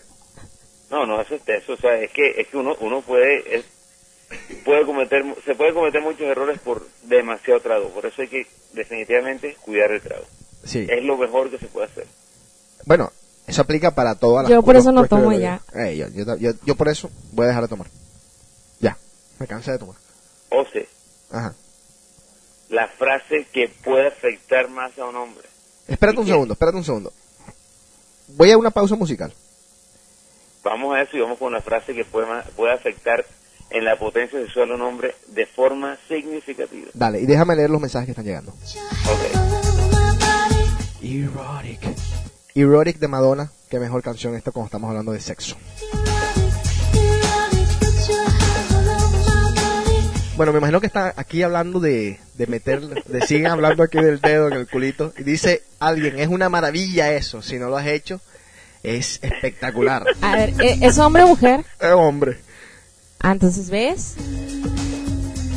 No, 0.90 1.06
no, 1.06 1.22
eso 1.22 1.36
es 1.36 1.42
teso. 1.44 1.74
O 1.74 1.78
sea, 1.78 1.96
es 2.02 2.12
que, 2.12 2.42
es 2.42 2.48
que 2.48 2.58
uno, 2.58 2.76
uno 2.82 3.02
puede, 3.02 3.58
es- 3.58 3.66
puede 4.66 4.86
cometer, 4.86 5.24
se 5.46 5.56
puede 5.56 5.74
cometer 5.74 6.02
muchos 6.02 6.22
errores 6.28 6.60
por 6.60 6.88
demasiado 7.04 7.60
trago. 7.62 7.90
Por 7.90 8.06
eso 8.06 8.22
hay 8.22 8.28
que 8.30 8.48
definitivamente 8.74 9.56
cuidar 9.62 9.92
el 9.92 10.02
trago. 10.02 10.26
Sí. 10.68 10.86
Es 10.90 11.04
lo 11.04 11.18
mejor 11.18 11.50
que 11.50 11.58
se 11.58 11.68
puede 11.68 11.88
hacer. 11.88 12.06
Bueno, 12.86 13.12
eso 13.48 13.62
aplica 13.62 13.92
para 13.96 14.16
todas 14.16 14.44
las 14.44 14.52
Yo 14.52 14.62
por 14.62 14.76
eso 14.76 14.92
no 14.92 15.08
tomo 15.08 15.32
ya. 15.34 15.62
Eh, 15.74 15.96
yo, 15.98 16.08
yo, 16.10 16.36
yo, 16.38 16.52
yo 16.64 16.76
por 16.76 16.90
eso 16.90 17.10
voy 17.32 17.46
a 17.46 17.48
dejar 17.50 17.64
de 17.64 17.70
tomar. 17.70 17.88
Ya, 18.80 18.98
me 19.40 19.48
cansé 19.48 19.72
de 19.72 19.80
tomar. 19.80 19.96
O 20.50 20.66
sea, 20.66 20.84
Ajá. 21.32 21.54
la 22.70 22.88
frase 22.88 23.48
que 23.52 23.70
puede 23.84 24.08
afectar 24.08 24.70
más 24.70 24.98
a 25.00 25.06
un 25.06 25.16
hombre. 25.16 25.48
Espérate 25.88 26.18
¿Y 26.18 26.20
un 26.20 26.26
qué? 26.26 26.32
segundo, 26.32 26.54
espérate 26.54 26.78
un 26.78 26.84
segundo. 26.84 27.14
Voy 28.30 28.52
a 28.52 28.58
una 28.58 28.72
pausa 28.72 28.96
musical. 28.96 29.34
Vamos 30.64 30.96
a 30.96 31.02
eso 31.02 31.16
y 31.16 31.22
vamos 31.22 31.38
con 31.40 31.54
la 31.54 31.62
frase 31.62 31.94
que 31.94 32.04
puede, 32.04 32.28
puede 32.58 32.74
afectar 32.74 33.26
en 33.70 33.86
la 33.86 33.98
potencia 33.98 34.40
sexual 34.40 34.72
a 34.72 34.76
un 34.76 34.82
hombre 34.82 35.16
de 35.28 35.46
forma 35.46 35.98
significativa. 36.10 36.90
Dale, 36.94 37.22
y 37.22 37.26
déjame 37.26 37.56
leer 37.56 37.70
los 37.70 37.80
mensajes 37.82 38.06
que 38.06 38.12
están 38.12 38.26
llegando. 38.26 38.52
Ok. 38.52 39.67
Erotic. 41.08 41.80
Erotic 42.54 43.00
de 43.00 43.08
Madonna, 43.08 43.50
qué 43.70 43.80
mejor 43.80 44.02
canción 44.04 44.36
esta 44.36 44.52
cuando 44.52 44.66
estamos 44.68 44.90
hablando 44.90 45.14
de 45.14 45.22
sexo. 45.22 45.56
Bueno, 50.36 50.52
me 50.52 50.58
imagino 50.60 50.82
que 50.82 50.88
está 50.88 51.14
aquí 51.16 51.42
hablando 51.44 51.80
de, 51.80 52.20
de 52.36 52.48
meter, 52.48 52.82
de 52.82 53.22
siguen 53.26 53.48
hablando 53.48 53.84
aquí 53.84 53.98
del 54.00 54.20
dedo 54.20 54.48
en 54.50 54.54
el 54.54 54.68
culito. 54.68 55.14
Y 55.18 55.24
dice 55.24 55.64
alguien, 55.80 56.20
es 56.20 56.28
una 56.28 56.50
maravilla 56.50 57.14
eso, 57.14 57.42
si 57.42 57.58
no 57.58 57.70
lo 57.70 57.78
has 57.78 57.88
hecho, 57.88 58.20
es 58.84 59.20
espectacular. 59.24 60.04
A 60.22 60.36
ver, 60.36 60.54
¿e- 60.60 60.80
¿es 60.82 60.98
hombre 61.00 61.24
o 61.24 61.30
mujer? 61.30 61.66
Eh, 61.80 61.88
hombre. 61.92 62.38
Ah, 63.20 63.32
entonces, 63.32 63.70
¿ves? 63.70 64.14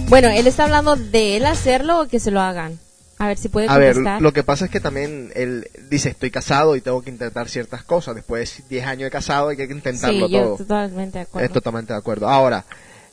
Bueno, 0.08 0.28
él 0.28 0.46
está 0.46 0.64
hablando 0.64 0.94
de 0.96 1.36
él 1.36 1.44
hacerlo 1.44 2.00
o 2.02 2.06
que 2.08 2.20
se 2.20 2.30
lo 2.30 2.40
hagan. 2.40 2.78
A 3.20 3.26
ver 3.28 3.36
si 3.38 3.48
puede 3.50 3.68
A 3.68 3.76
ver, 3.76 3.94
contestar. 3.94 4.22
lo 4.22 4.32
que 4.32 4.42
pasa 4.42 4.64
es 4.64 4.70
que 4.70 4.80
también 4.80 5.30
él 5.34 5.68
dice, 5.90 6.08
estoy 6.08 6.30
casado 6.30 6.74
y 6.74 6.80
tengo 6.80 7.02
que 7.02 7.10
intentar 7.10 7.48
ciertas 7.48 7.82
cosas. 7.84 8.14
Después 8.14 8.56
de 8.58 8.64
10 8.70 8.86
años 8.86 9.02
de 9.04 9.10
casado 9.10 9.48
hay 9.50 9.56
que 9.58 9.64
intentarlo 9.64 10.26
sí, 10.26 10.32
yo 10.32 10.40
todo. 10.42 10.56
totalmente 10.56 11.18
de 11.18 11.22
acuerdo. 11.24 11.46
Es 11.46 11.52
totalmente 11.52 11.92
de 11.92 11.98
acuerdo. 11.98 12.28
Ahora, 12.28 12.64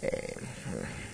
eh, 0.02 0.34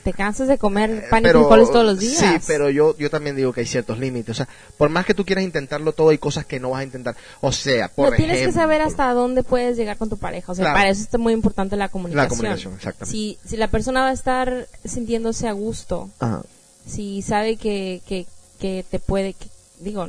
¿Te 0.03 0.11
cansas 0.11 0.49
de 0.49 0.57
comer 0.57 1.05
pan 1.09 1.25
y 1.25 1.29
frijoles 1.29 1.71
todos 1.71 1.85
los 1.85 1.97
días? 1.97 2.17
Sí, 2.17 2.27
pero 2.45 2.69
yo, 2.69 2.95
yo 2.97 3.09
también 3.09 3.37
digo 3.37 3.53
que 3.53 3.61
hay 3.61 3.65
ciertos 3.65 3.97
límites. 3.97 4.31
O 4.31 4.33
sea, 4.33 4.49
por 4.77 4.89
más 4.89 5.05
que 5.05 5.13
tú 5.13 5.23
quieras 5.25 5.45
intentarlo 5.45 5.93
todo, 5.93 6.09
hay 6.09 6.17
cosas 6.17 6.45
que 6.45 6.59
no 6.59 6.71
vas 6.71 6.81
a 6.81 6.83
intentar. 6.83 7.15
O 7.39 7.53
sea, 7.53 7.87
por 7.87 8.09
no, 8.11 8.15
tienes 8.17 8.35
que 8.35 8.43
ejemplo- 8.43 8.61
saber 8.61 8.81
hasta 8.81 9.11
dónde 9.13 9.43
puedes 9.43 9.77
llegar 9.77 9.97
con 9.97 10.09
tu 10.09 10.17
pareja. 10.17 10.51
O 10.51 10.55
sea, 10.55 10.65
Claro. 10.65 10.77
para 10.77 10.89
eso 10.89 11.01
está 11.03 11.17
muy 11.17 11.31
importante 11.31 11.77
la 11.77 11.87
comunicación. 11.87 12.29
comunicación, 12.37 12.73
exactamente. 12.73 13.11
Si, 13.17 13.39
si 13.45 13.55
la 13.55 13.69
persona 13.69 14.01
va 14.01 14.09
a 14.09 14.13
estar 14.13 14.67
sintiéndose 14.83 15.47
a 15.47 15.53
gusto, 15.53 16.09
Ajá, 16.19 16.41
si 16.85 17.21
sabe 17.21 17.55
que, 17.55 18.01
que, 18.05 18.25
que 18.63 18.85
te 18.89 18.97
puede, 18.99 19.33
que- 19.33 19.49
digo, 19.81 20.07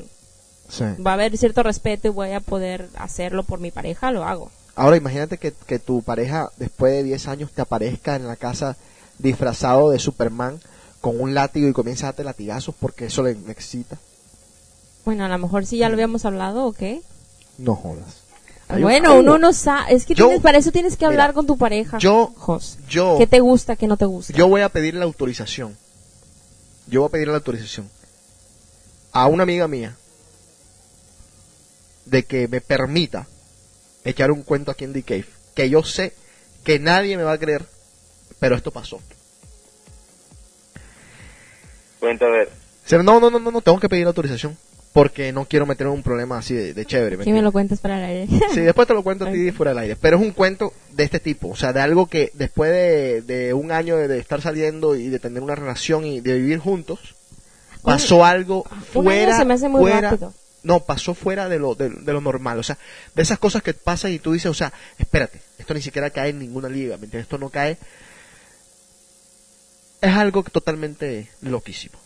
sí. 0.69 0.85
va 1.05 1.11
a 1.11 1.15
haber 1.15 1.37
cierto 1.37 1.65
respeto 1.65 2.07
y 2.07 2.13
voy 2.13 2.31
a 2.31 2.39
poder 2.39 2.89
hacerlo 2.97 3.43
por 3.43 3.59
mi 3.59 3.73
pareja, 3.73 4.13
lo 4.13 4.23
hago. 4.25 4.49
Ahora 4.77 4.97
imagínate 4.97 5.39
que, 5.39 5.53
que 5.67 5.81
tu 5.81 6.03
pareja 6.03 6.51
después 6.57 6.93
de 6.93 7.03
10 7.03 7.27
años 7.27 7.51
te 7.51 7.63
aparezca 7.63 8.15
en 8.15 8.29
la 8.29 8.37
casa 8.37 8.77
disfrazado 9.19 9.91
de 9.91 9.99
Superman 9.99 10.61
con 11.01 11.21
un 11.21 11.35
látigo 11.35 11.67
y 11.69 11.73
comienza 11.73 12.07
a 12.07 12.11
darte 12.13 12.23
latigazos 12.23 12.77
porque 12.79 13.07
eso 13.07 13.25
le, 13.25 13.35
le 13.35 13.51
excita. 13.51 13.99
Bueno, 15.05 15.25
a 15.25 15.29
lo 15.29 15.39
mejor 15.39 15.67
sí 15.67 15.79
ya 15.79 15.89
lo 15.89 15.95
habíamos 15.95 16.25
hablado, 16.25 16.65
¿ok? 16.67 16.83
No 17.59 17.75
jodas. 17.75 18.23
Hay 18.69 18.83
Bueno, 18.83 19.19
uno 19.19 19.35
un- 19.35 19.41
no 19.41 19.53
sabe. 19.53 19.95
Es 19.95 20.07
que 20.07 20.15
Yo- 20.15 20.27
tienes- 20.27 20.43
para 20.43 20.59
eso 20.59 20.71
tienes 20.71 20.97
que 20.97 21.07
hablar 21.07 21.31
Mira, 21.31 21.35
con 21.35 21.47
tu 21.49 21.59
pareja. 21.59 21.99
yo- 21.99 22.33
Jos. 22.37 22.79
yo- 22.89 23.17
¿Qué 23.19 23.27
te 23.27 23.41
gusta, 23.41 23.75
qué 23.75 23.89
no 23.89 23.97
te 23.97 24.05
gusta? 24.05 24.33
Yo 24.33 24.47
voy 24.49 24.61
a 24.63 24.69
pedir 24.69 24.95
la 24.95 25.05
autorización. 25.07 25.77
Yo 26.87 27.01
voy 27.01 27.09
a 27.09 27.13
pedir 27.13 27.29
la 27.29 27.35
autorización. 27.35 27.89
A 29.15 29.29
una 29.29 29.45
amiga 29.45 29.69
mía 29.69 29.97
de 32.05 32.25
que 32.25 32.49
me 32.49 32.61
permita 32.61 33.27
echar 34.05 34.31
un 34.31 34.43
cuento 34.43 34.71
aquí 34.71 34.85
en 34.85 34.93
The 34.93 35.03
Cave, 35.03 35.27
que 35.55 35.71
yo 35.71 35.83
sé 35.83 36.13
que 36.65 36.79
nadie 36.79 37.17
me 37.17 37.23
va 37.23 37.33
a 37.33 37.39
creer, 37.39 37.65
pero 38.41 38.57
esto 38.57 38.73
pasó. 38.73 39.01
Cuenta 42.01 42.27
a 42.27 42.29
ver. 42.29 42.51
No, 42.91 43.21
no, 43.21 43.31
no, 43.31 43.39
no, 43.39 43.51
no, 43.51 43.61
tengo 43.63 43.79
que 43.79 43.89
pedir 43.89 44.07
autorización, 44.07 44.59
porque 44.93 45.33
no 45.33 45.47
quiero 45.47 45.65
meterme 45.65 45.93
en 45.93 45.99
un 45.99 46.03
problema 46.03 46.39
así 46.39 46.55
de, 46.55 46.75
de 46.75 46.85
chévere. 46.85 47.17
¿me 47.17 47.25
Sí, 47.25 47.33
me 47.33 47.41
lo 47.41 47.53
cuentas 47.53 47.79
para 47.79 47.99
el 47.99 48.05
aire. 48.05 48.39
Sí, 48.53 48.61
después 48.61 48.89
te 48.89 48.95
lo 48.95 49.05
cuento 49.05 49.27
a 49.27 49.33
ti 49.33 49.51
fuera 49.53 49.71
del 49.71 49.79
aire. 49.79 49.97
Pero 49.97 50.17
es 50.17 50.23
un 50.23 50.33
cuento 50.33 50.75
de 50.91 51.05
este 51.05 51.21
tipo. 51.21 51.49
O 51.49 51.57
sea, 51.57 51.73
de 51.73 51.81
algo 51.81 52.09
que 52.09 52.31
después 52.35 52.73
de, 52.73 53.23
de 53.23 53.55
un 53.55 53.71
año 53.71 53.97
de, 53.97 54.09
de 54.09 54.19
estar 54.19 54.43
saliendo 54.43 54.97
y 54.97 55.09
de 55.09 55.21
tener 55.21 55.43
una 55.43 55.55
relación 55.55 56.05
y 56.05 56.21
de 56.21 56.35
vivir 56.35 56.59
juntos, 56.59 57.15
pasó 57.85 58.25
algo 58.25 58.65
fuera. 58.93 59.37
se 59.37 59.45
me 59.45 59.55
hace 59.55 59.69
muy 59.69 59.81
fuera- 59.83 60.11
rápido. 60.11 60.33
No, 60.63 60.81
pasó 60.81 61.13
fuera 61.15 61.49
de 61.51 61.59
lo, 61.59 61.75
de, 61.75 61.91
de 61.91 62.13
lo 62.15 62.23
normal. 62.23 62.59
O 62.59 62.63
sea, 62.63 62.79
de 63.15 63.23
esas 63.23 63.39
cosas 63.39 63.63
que 63.63 63.75
pasan 63.75 64.13
y 64.13 64.19
tú 64.19 64.33
dices, 64.33 64.51
o 64.51 64.55
sea, 64.55 64.73
espérate, 64.99 65.41
esto 65.59 65.75
ni 65.75 65.83
siquiera 65.83 66.09
cae 66.09 66.31
en 66.31 66.39
ninguna 66.39 66.71
liga, 66.71 66.97
¿me 66.97 67.05
entiendes? 67.05 67.25
Esto 67.27 67.37
no 67.37 67.51
cae. 67.51 67.77
Es 70.01 70.15
algo 70.15 70.43
totalmente 70.43 71.29
loquísimo. 71.43 71.99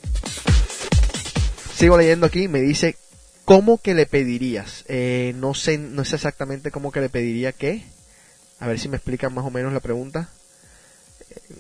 Sigo 1.76 1.96
leyendo 1.96 2.26
aquí, 2.26 2.48
me 2.48 2.60
dice, 2.60 2.96
¿cómo 3.44 3.78
que 3.78 3.94
le 3.94 4.06
pedirías? 4.06 4.84
Eh, 4.88 5.34
no 5.36 5.54
sé, 5.54 5.78
no 5.78 6.04
sé 6.04 6.16
exactamente 6.16 6.72
cómo 6.72 6.90
que 6.90 7.00
le 7.00 7.08
pediría 7.08 7.52
qué. 7.52 7.84
A 8.58 8.66
ver 8.66 8.80
si 8.80 8.88
me 8.88 8.96
explican 8.96 9.32
más 9.32 9.44
o 9.44 9.50
menos 9.50 9.72
la 9.72 9.78
pregunta. 9.80 10.30
Eh, 11.30 11.54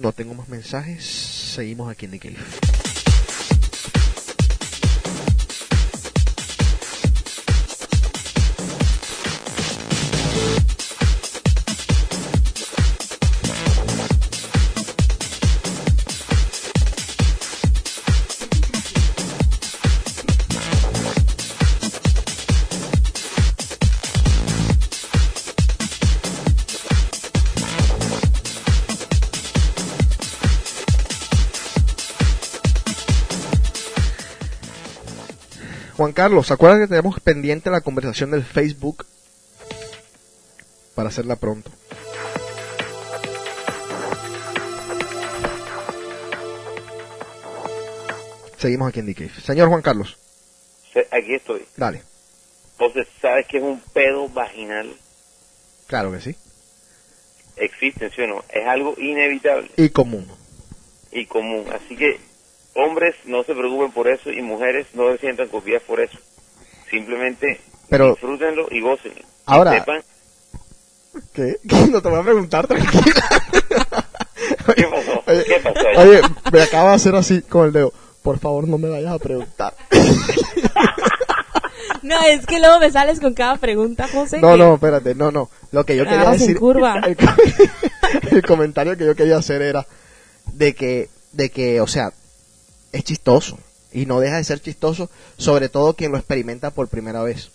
No 0.00 0.12
tengo 0.12 0.32
más 0.32 0.48
mensajes. 0.48 1.04
Seguimos 1.04 1.90
aquí 1.90 2.06
en 2.06 2.12
The 2.12 2.18
Cave. 2.20 2.36
Juan 35.96 36.12
Carlos, 36.12 36.46
¿se 36.46 36.52
acuerdan 36.54 36.80
que 36.80 36.88
tenemos 36.88 37.18
pendiente 37.20 37.70
la 37.70 37.80
conversación 37.80 38.30
del 38.30 38.44
Facebook? 38.44 39.06
Para 40.94 41.08
hacerla 41.08 41.36
pronto. 41.36 41.70
Seguimos 48.58 48.88
aquí 48.88 49.00
en 49.00 49.12
Cave. 49.14 49.30
Señor 49.44 49.68
Juan 49.68 49.82
Carlos, 49.82 50.16
Aquí 51.10 51.34
estoy. 51.34 51.62
dale. 51.76 52.02
Entonces, 52.78 53.06
¿sabes 53.20 53.46
qué 53.48 53.58
es 53.58 53.62
un 53.62 53.80
pedo 53.92 54.28
vaginal? 54.30 54.94
Claro 55.86 56.10
que 56.12 56.20
sí. 56.20 56.34
Existe, 57.56 58.10
¿sí 58.10 58.22
o 58.22 58.26
no? 58.26 58.44
Es 58.50 58.66
algo 58.66 58.94
inevitable 58.98 59.70
Y 59.76 59.90
común. 59.90 60.26
y 61.12 61.26
común. 61.26 61.66
Así 61.74 61.96
que, 61.96 62.18
hombres, 62.76 63.14
no 63.24 63.42
se 63.44 63.54
preocupen 63.54 63.90
por 63.92 64.08
eso 64.08 64.30
y 64.30 64.42
mujeres 64.42 64.86
no 64.94 65.10
se 65.12 65.18
sientan 65.18 65.48
copiadas 65.48 65.82
por 65.84 66.00
eso. 66.00 66.18
Simplemente 66.90 67.60
Pero- 67.88 68.10
disfrútenlo 68.10 68.68
y 68.70 68.80
gocen. 68.80 69.12
Ahora- 69.46 69.72
Sepan 69.72 70.02
¿Qué? 71.32 71.56
No 71.90 72.00
te 72.02 72.08
voy 72.08 72.20
a 72.20 72.22
preguntar, 72.22 72.66
tranquila. 72.66 73.02
¿Qué 74.76 74.84
pasó? 74.84 75.22
Oye, 75.30 75.44
¿Qué 75.44 75.60
pasó 75.62 75.88
ahí? 75.88 75.96
Oye, 76.08 76.20
me 76.52 76.62
acaba 76.62 76.90
de 76.90 76.96
hacer 76.96 77.14
así 77.14 77.42
con 77.42 77.66
el 77.66 77.72
dedo. 77.72 77.92
Por 78.22 78.38
favor, 78.38 78.66
no 78.68 78.76
me 78.78 78.88
vayas 78.88 79.12
a 79.14 79.18
preguntar. 79.18 79.74
No, 82.02 82.20
es 82.26 82.44
que 82.46 82.58
luego 82.60 82.78
me 82.78 82.90
sales 82.90 83.20
con 83.20 83.34
cada 83.34 83.56
pregunta, 83.56 84.06
José. 84.12 84.38
No, 84.40 84.52
que- 84.52 84.58
no, 84.58 84.74
espérate, 84.74 85.14
no, 85.14 85.30
no. 85.32 85.48
Lo 85.72 85.84
que 85.84 85.96
yo 85.96 86.04
Me 86.04 86.10
quería 86.10 86.30
decir, 86.30 86.58
curva. 86.58 87.00
El, 87.04 87.16
el 88.30 88.42
comentario 88.42 88.96
que 88.96 89.06
yo 89.06 89.14
quería 89.16 89.38
hacer 89.38 89.62
era 89.62 89.86
de 90.52 90.74
que, 90.74 91.08
de 91.32 91.50
que, 91.50 91.80
o 91.80 91.86
sea, 91.86 92.10
es 92.96 93.04
chistoso 93.04 93.58
y 93.92 94.06
no 94.06 94.20
deja 94.20 94.36
de 94.36 94.44
ser 94.44 94.60
chistoso, 94.60 95.10
sobre 95.38 95.68
todo 95.68 95.94
quien 95.94 96.12
lo 96.12 96.18
experimenta 96.18 96.70
por 96.70 96.88
primera 96.88 97.22
vez. 97.22 97.50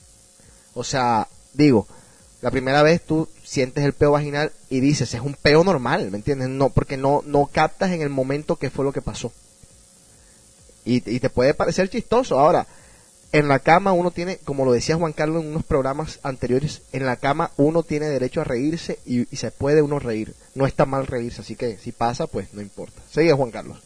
O 0.73 0.83
sea, 0.83 1.27
digo, 1.53 1.87
la 2.41 2.51
primera 2.51 2.81
vez 2.81 3.05
tú 3.05 3.27
sientes 3.43 3.83
el 3.83 3.93
peo 3.93 4.11
vaginal 4.11 4.51
y 4.69 4.79
dices, 4.79 5.13
es 5.13 5.21
un 5.21 5.35
peo 5.35 5.63
normal, 5.63 6.09
¿me 6.09 6.17
entiendes? 6.17 6.49
No, 6.49 6.69
porque 6.69 6.97
no, 6.97 7.21
no 7.25 7.47
captas 7.51 7.91
en 7.91 8.01
el 8.01 8.09
momento 8.09 8.55
qué 8.55 8.69
fue 8.69 8.85
lo 8.85 8.91
que 8.91 9.01
pasó. 9.01 9.31
Y, 10.83 11.07
y 11.07 11.19
te 11.19 11.29
puede 11.29 11.53
parecer 11.53 11.89
chistoso. 11.89 12.39
Ahora, 12.39 12.65
en 13.31 13.47
la 13.47 13.59
cama 13.59 13.93
uno 13.93 14.09
tiene, 14.09 14.37
como 14.37 14.65
lo 14.65 14.71
decía 14.71 14.95
Juan 14.95 15.13
Carlos 15.13 15.43
en 15.43 15.49
unos 15.49 15.63
programas 15.63 16.19
anteriores, 16.23 16.81
en 16.91 17.05
la 17.05 17.17
cama 17.17 17.51
uno 17.57 17.83
tiene 17.83 18.07
derecho 18.07 18.41
a 18.41 18.45
reírse 18.45 18.97
y, 19.05 19.31
y 19.31 19.37
se 19.37 19.51
puede 19.51 19.83
uno 19.83 19.99
reír. 19.99 20.33
No 20.55 20.65
está 20.65 20.85
mal 20.85 21.05
reírse, 21.05 21.41
así 21.41 21.55
que 21.55 21.77
si 21.77 21.91
pasa, 21.91 22.25
pues 22.25 22.53
no 22.53 22.61
importa. 22.61 23.01
Sigue 23.11 23.31
Juan 23.33 23.51
Carlos. 23.51 23.77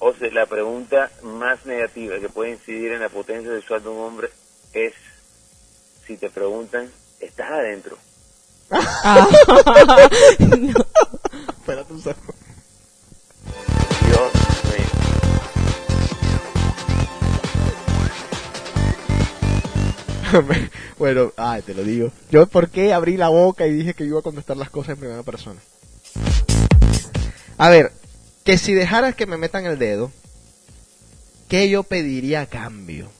O 0.00 0.12
sea, 0.14 0.30
la 0.32 0.46
pregunta 0.46 1.10
más 1.22 1.66
negativa 1.66 2.18
que 2.20 2.28
puede 2.28 2.52
incidir 2.52 2.92
en 2.92 3.00
la 3.00 3.08
potencia 3.08 3.50
sexual 3.52 3.82
de 3.82 3.88
un 3.88 3.98
hombre 3.98 4.30
es 4.72 4.94
si 6.06 6.16
te 6.16 6.30
preguntan, 6.30 6.90
¿estás 7.20 7.50
adentro? 7.50 7.98
Ah. 9.04 9.26
No. 10.58 10.86
Espérate 11.58 11.92
un 11.92 12.02
segundo. 12.02 12.34
Dios 14.06 14.32
mío. 14.64 14.88
bueno, 20.98 21.32
ay, 21.36 21.62
te 21.62 21.74
lo 21.74 21.82
digo. 21.82 22.12
Yo, 22.30 22.46
¿por 22.46 22.68
qué 22.68 22.92
abrí 22.92 23.16
la 23.16 23.28
boca 23.28 23.66
y 23.66 23.72
dije 23.72 23.94
que 23.94 24.04
iba 24.04 24.18
a 24.18 24.22
contestar 24.22 24.58
las 24.58 24.68
cosas 24.70 24.90
en 24.90 24.98
primera 24.98 25.22
persona? 25.22 25.60
A 27.56 27.70
ver, 27.70 27.92
que 28.48 28.56
si 28.56 28.72
dejaras 28.72 29.14
que 29.14 29.26
me 29.26 29.36
metan 29.36 29.66
el 29.66 29.78
dedo, 29.78 30.10
¿qué 31.50 31.68
yo 31.68 31.82
pediría 31.82 32.40
a 32.40 32.46
cambio? 32.46 33.10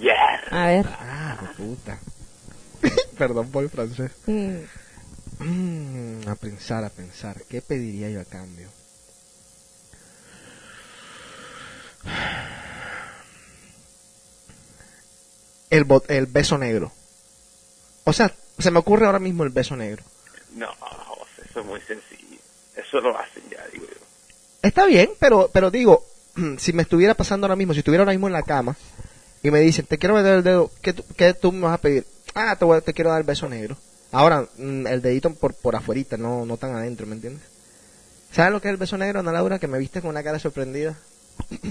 Ya. 0.00 0.12
A 0.50 0.66
ver. 0.66 0.86
Ah, 0.90 1.52
puta. 1.56 2.00
Perdón 3.16 3.48
por 3.52 3.62
el 3.62 3.70
francés. 3.70 4.10
Mm, 4.26 4.56
Mm, 5.38 6.28
a 6.28 6.34
pensar, 6.34 6.82
a 6.84 6.88
pensar. 6.90 7.42
¿Qué 7.48 7.62
pediría 7.62 8.10
yo 8.10 8.20
a 8.20 8.24
cambio? 8.24 8.68
El, 15.70 15.84
bo- 15.84 16.02
el 16.08 16.26
beso 16.26 16.58
negro. 16.58 16.92
O 18.04 18.12
sea, 18.12 18.34
se 18.58 18.70
me 18.70 18.78
ocurre 18.78 19.06
ahora 19.06 19.18
mismo 19.18 19.44
el 19.44 19.50
beso 19.50 19.76
negro. 19.76 20.02
No, 20.54 20.68
José, 20.80 21.42
eso 21.48 21.60
es 21.60 21.66
muy 21.66 21.80
sencillo. 21.82 22.38
Eso 22.76 23.00
lo 23.00 23.16
hacen 23.18 23.42
ya, 23.50 23.64
digo. 23.72 23.86
Está 24.62 24.86
bien, 24.86 25.10
pero, 25.18 25.50
pero 25.52 25.70
digo, 25.70 26.04
si 26.58 26.72
me 26.72 26.82
estuviera 26.82 27.14
pasando 27.14 27.46
ahora 27.46 27.56
mismo, 27.56 27.72
si 27.74 27.80
estuviera 27.80 28.02
ahora 28.02 28.12
mismo 28.12 28.26
en 28.28 28.32
la 28.32 28.42
cama 28.42 28.76
y 29.42 29.50
me 29.50 29.60
dicen, 29.60 29.86
te 29.86 29.98
quiero 29.98 30.14
meter 30.14 30.34
el 30.34 30.42
dedo, 30.44 30.70
¿qué, 30.80 30.92
tú- 30.92 31.04
qué 31.16 31.34
tú 31.34 31.50
me 31.52 31.62
vas 31.62 31.74
a 31.74 31.78
pedir? 31.80 32.06
Ah, 32.34 32.56
te, 32.56 32.64
voy 32.64 32.80
te 32.80 32.94
quiero 32.94 33.10
dar 33.10 33.20
el 33.20 33.26
beso 33.26 33.48
negro. 33.48 33.76
Ahora, 34.12 34.46
mm, 34.56 34.86
el 34.86 35.02
dedito 35.02 35.32
por, 35.34 35.54
por 35.54 35.74
afuerita, 35.76 36.16
no, 36.16 36.46
no 36.46 36.56
tan 36.56 36.74
adentro, 36.74 37.06
¿me 37.06 37.14
entiendes? 37.14 37.42
¿Sabes 38.32 38.52
lo 38.52 38.60
que 38.62 38.68
es 38.68 38.72
el 38.72 38.78
beso 38.78 38.96
negro, 38.96 39.20
Ana 39.20 39.32
Laura? 39.32 39.58
Que 39.58 39.66
me 39.68 39.78
viste 39.78 40.00
con 40.00 40.10
una 40.10 40.22
cara 40.22 40.38
sorprendida. 40.38 40.96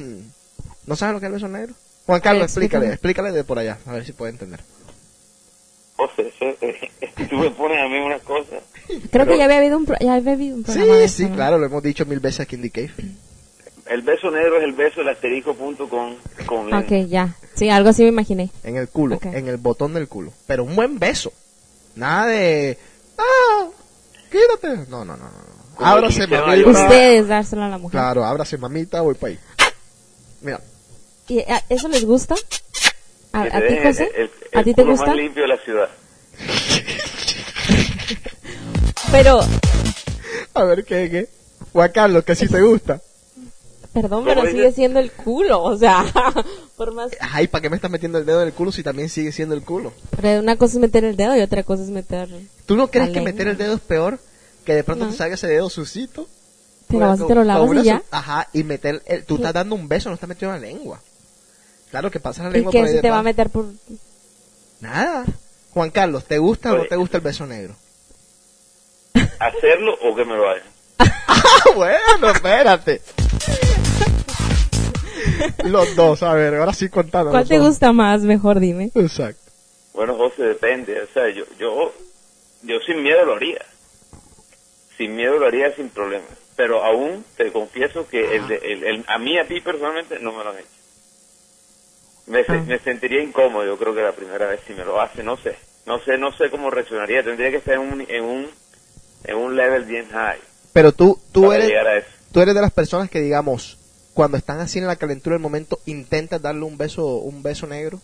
¿No 0.86 0.96
sabes 0.96 1.14
lo 1.14 1.20
que 1.20 1.26
es 1.26 1.30
el 1.30 1.34
beso 1.34 1.48
negro? 1.48 1.74
Juan 2.06 2.20
Carlos, 2.22 2.44
explícale, 2.44 2.88
explícale 2.94 3.32
de 3.32 3.44
por 3.44 3.58
allá, 3.60 3.78
a 3.86 3.94
ver 3.94 4.06
si 4.06 4.12
puede 4.12 4.32
entender. 4.32 4.60
Eso, 6.18 6.56
eh, 6.62 6.90
tú 7.30 7.38
me 7.38 7.52
pones 7.52 7.80
a 7.80 7.88
mí 7.88 7.98
una 8.00 8.20
cosa. 8.20 8.58
Creo 8.88 9.00
Pero- 9.12 9.26
que 9.28 9.38
ya 9.38 9.46
había 9.46 9.58
habido 9.58 9.78
un, 9.78 9.86
pro- 9.86 9.98
ya 10.00 10.14
había 10.16 10.34
habido 10.34 10.56
un 10.56 10.64
programa 10.64 11.08
Sí, 11.08 11.10
sí, 11.10 11.30
claro, 11.30 11.58
lo 11.58 11.66
hemos 11.66 11.84
dicho 11.84 12.06
mil 12.06 12.20
veces 12.20 12.42
aquí 12.42 12.56
en 12.56 12.62
The 12.64 12.70
Cave. 12.72 12.94
El 13.88 14.02
beso 14.04 14.32
negro 14.32 14.58
es 14.58 14.64
el 14.64 14.74
beso 14.74 15.00
del 15.02 15.10
asterisco.com 15.10 16.16
con 16.46 16.70
lengua. 16.70 16.80
Ok, 16.80 17.08
ya. 17.10 17.36
Sí, 17.56 17.70
algo 17.70 17.90
así 17.90 18.04
me 18.04 18.10
imaginé. 18.10 18.50
En 18.64 18.78
el 18.78 18.88
culo, 18.88 19.16
Ok. 19.18 19.26
en 19.26 19.48
el 19.50 19.58
botón 19.58 19.94
del 19.94 20.08
culo. 20.08 20.32
Pero 20.48 20.64
un 20.64 20.76
buen 20.76 20.98
beso. 20.98 21.34
Nada 21.96 22.28
de... 22.28 22.78
¡Ah! 23.18 23.68
¡Quítate! 24.32 24.90
No, 24.90 25.04
no, 25.04 25.18
no, 25.18 25.26
no. 25.26 25.86
Ábrase, 25.86 26.24
el 26.24 26.30
mamita. 26.30 26.70
Ustedes 26.70 27.28
dárselo 27.28 27.64
a 27.64 27.68
la 27.70 27.78
mujer. 27.78 27.92
Claro, 28.00 28.24
ábrase, 28.24 28.58
mamita, 28.58 29.02
voy 29.02 29.16
para 29.16 29.34
ahí. 29.34 29.40
Mira, 30.42 30.62
¿Y 31.28 31.40
a- 31.40 31.64
eso 31.70 31.88
les 31.90 32.06
gusta? 32.06 32.36
¿A, 33.34 33.44
Que 33.44 33.58
a 33.58 33.68
ti, 33.68 33.76
José? 33.84 34.12
el- 34.16 34.22
el- 34.52 34.60
¿A 34.60 34.64
ti 34.64 34.74
te 34.74 34.84
gusta? 34.84 35.08
más 35.08 35.16
limpio 35.16 35.44
de 35.44 35.48
la 35.50 35.58
ciudad. 35.58 35.90
Pero, 39.12 39.40
a 40.54 40.64
ver 40.64 40.84
qué, 40.86 41.10
qué. 41.10 41.30
Juan 41.74 41.92
Carlos, 41.94 42.24
que 42.24 42.36
si 42.36 42.48
te 42.48 42.62
gusta. 42.62 43.02
perdón, 43.94 44.24
¿Cómo 44.24 44.26
pero 44.26 44.46
sigue 44.50 44.72
siendo 44.72 45.00
el 45.00 45.12
culo, 45.12 45.62
o 45.64 45.78
sea, 45.78 46.06
Por 46.78 46.94
más. 46.94 47.12
Ay, 47.20 47.48
¿para 47.48 47.62
qué 47.62 47.70
me 47.70 47.76
estás 47.76 47.92
metiendo 47.92 48.18
el 48.18 48.26
dedo 48.26 48.42
en 48.42 48.48
el 48.48 48.54
culo 48.54 48.72
si 48.72 48.84
también 48.84 49.10
sigue 49.10 49.32
siendo 49.32 49.54
el 49.56 49.62
culo? 49.64 49.94
Pero 50.20 50.40
una 50.40 50.56
cosa 50.58 50.74
es 50.76 50.80
meter 50.80 51.04
el 51.06 51.16
dedo 51.16 51.36
y 51.38 51.42
otra 51.42 51.64
cosa 51.64 51.84
es 51.84 51.90
meter. 51.90 52.28
¿Tú 52.66 52.76
no 52.76 52.90
crees 52.90 53.10
que 53.10 53.16
lengua. 53.16 53.32
meter 53.32 53.48
el 53.50 53.58
dedo 53.58 53.76
es 53.76 53.82
peor? 53.82 54.20
Que 54.66 54.74
de 54.76 54.84
pronto 54.84 55.06
No. 55.06 55.12
te 55.12 55.18
salga 55.18 55.36
ese 55.36 55.48
dedo 55.48 55.70
sucito. 55.70 56.28
Te 56.88 56.98
lavas 56.98 57.20
y 57.22 57.28
te 57.28 57.36
lo 57.36 57.44
lavas 57.44 57.78
y 57.78 57.84
ya. 57.84 58.02
Ajá, 58.12 58.48
y 58.54 58.64
meter, 58.64 59.02
el- 59.06 59.24
tú 59.26 59.36
estás 59.38 59.54
dando 59.54 59.76
un 59.76 59.88
beso, 59.88 60.10
no 60.10 60.16
estás 60.16 60.28
metiendo 60.30 60.56
la 60.56 60.62
lengua. 60.62 61.00
Claro 61.92 62.10
que 62.10 62.20
pasa 62.20 62.44
la 62.44 62.50
¿Y 62.50 62.54
lengua 62.54 62.72
que 62.72 62.78
por 62.80 62.88
ahí 62.88 62.96
si 62.96 63.02
te 63.02 63.10
va 63.12 63.20
a 63.20 63.24
meter 63.24 63.50
por.? 63.50 63.66
Nada. 64.80 65.26
Juan 65.74 65.92
Carlos, 65.92 66.26
¿te 66.26 66.38
gusta 66.38 66.74
o 66.74 66.78
no 66.78 66.86
te 66.86 66.96
gusta 66.96 67.18
el 67.18 67.24
beso 67.24 67.46
negro? 67.46 67.76
¿Hacerlo 69.40 69.98
o 70.02 70.16
que 70.16 70.26
me 70.26 70.36
lo 70.36 70.50
hagan? 70.50 70.64
Ah, 71.00 71.64
bueno, 71.76 72.30
espérate. 72.34 73.02
Los 75.66 75.96
dos, 75.96 76.24
a 76.24 76.34
ver, 76.34 76.56
ahora 76.56 76.74
sí 76.74 76.90
contando. 76.90 77.32
¿Cuál 77.32 77.48
te 77.48 77.60
gusta 77.60 77.92
más? 77.94 78.22
Mejor 78.22 78.60
dime. 78.60 78.92
Exacto. 78.96 79.52
Bueno, 79.94 80.16
José, 80.16 80.44
depende. 80.44 81.02
O 81.02 81.08
sea, 81.14 81.30
yo, 81.30 81.44
yo, 81.60 81.94
yo 82.64 82.80
sin 82.86 83.04
miedo 83.04 83.26
lo 83.26 83.36
haría. 83.36 83.66
Sin 84.98 85.16
miedo 85.16 85.38
lo 85.38 85.48
haría 85.48 85.74
sin 85.76 85.90
problema. 85.90 86.26
Pero 86.56 86.84
aún 86.84 87.26
te 87.38 87.52
confieso 87.52 88.08
que 88.08 88.36
el, 88.36 88.48
de- 88.48 88.58
el, 88.64 88.84
el- 88.84 89.06
a 89.08 89.18
mí, 89.18 89.38
a 89.38 89.48
ti 89.48 89.60
personalmente, 89.62 90.20
no 90.20 90.32
me 90.32 90.44
lo 90.44 90.50
han 90.52 90.58
hecho. 90.60 90.68
Me, 92.28 92.44
se- 92.44 92.52
Ah. 92.52 92.64
me 92.68 92.80
sentiría 92.80 93.22
incómodo, 93.24 93.66
yo 93.66 93.78
creo 93.78 93.94
que 93.94 94.02
la 94.02 94.12
primera 94.14 94.48
vez 94.48 94.62
si 94.68 94.74
me 94.74 94.86
lo 94.86 95.00
hace, 95.02 95.24
no 95.24 95.38
sé. 95.38 95.56
No 95.86 96.00
sé, 96.00 96.18
no 96.18 96.32
sé 96.32 96.50
cómo 96.52 96.70
reaccionaría. 96.70 97.24
Tendría 97.24 97.50
que 97.50 97.58
estar 97.58 97.74
en 97.74 97.80
un, 97.82 98.02
en 98.08 98.24
un, 98.24 98.50
en 99.24 99.36
un 99.36 99.56
level 99.56 99.84
bien 99.86 100.08
high 100.10 100.40
Pero 100.74 100.92
tú, 100.92 101.20
tú 101.32 101.52
eres, 101.52 101.72
tú 102.32 102.40
eres 102.42 102.54
de 102.54 102.62
las 102.62 102.72
personas 102.72 103.10
que, 103.10 103.20
digamos, 103.20 103.78
cuando 104.14 104.38
están 104.38 104.60
así 104.60 104.78
en 104.80 104.88
la 104.88 104.96
calentura 104.96 105.34
del 105.34 105.42
momento, 105.42 105.80
intentas 105.86 106.42
darle 106.42 106.64
un 106.64 106.78
beso, 106.78 107.06
un 107.06 107.42
beso 107.42 107.66
negro. 107.66 108.00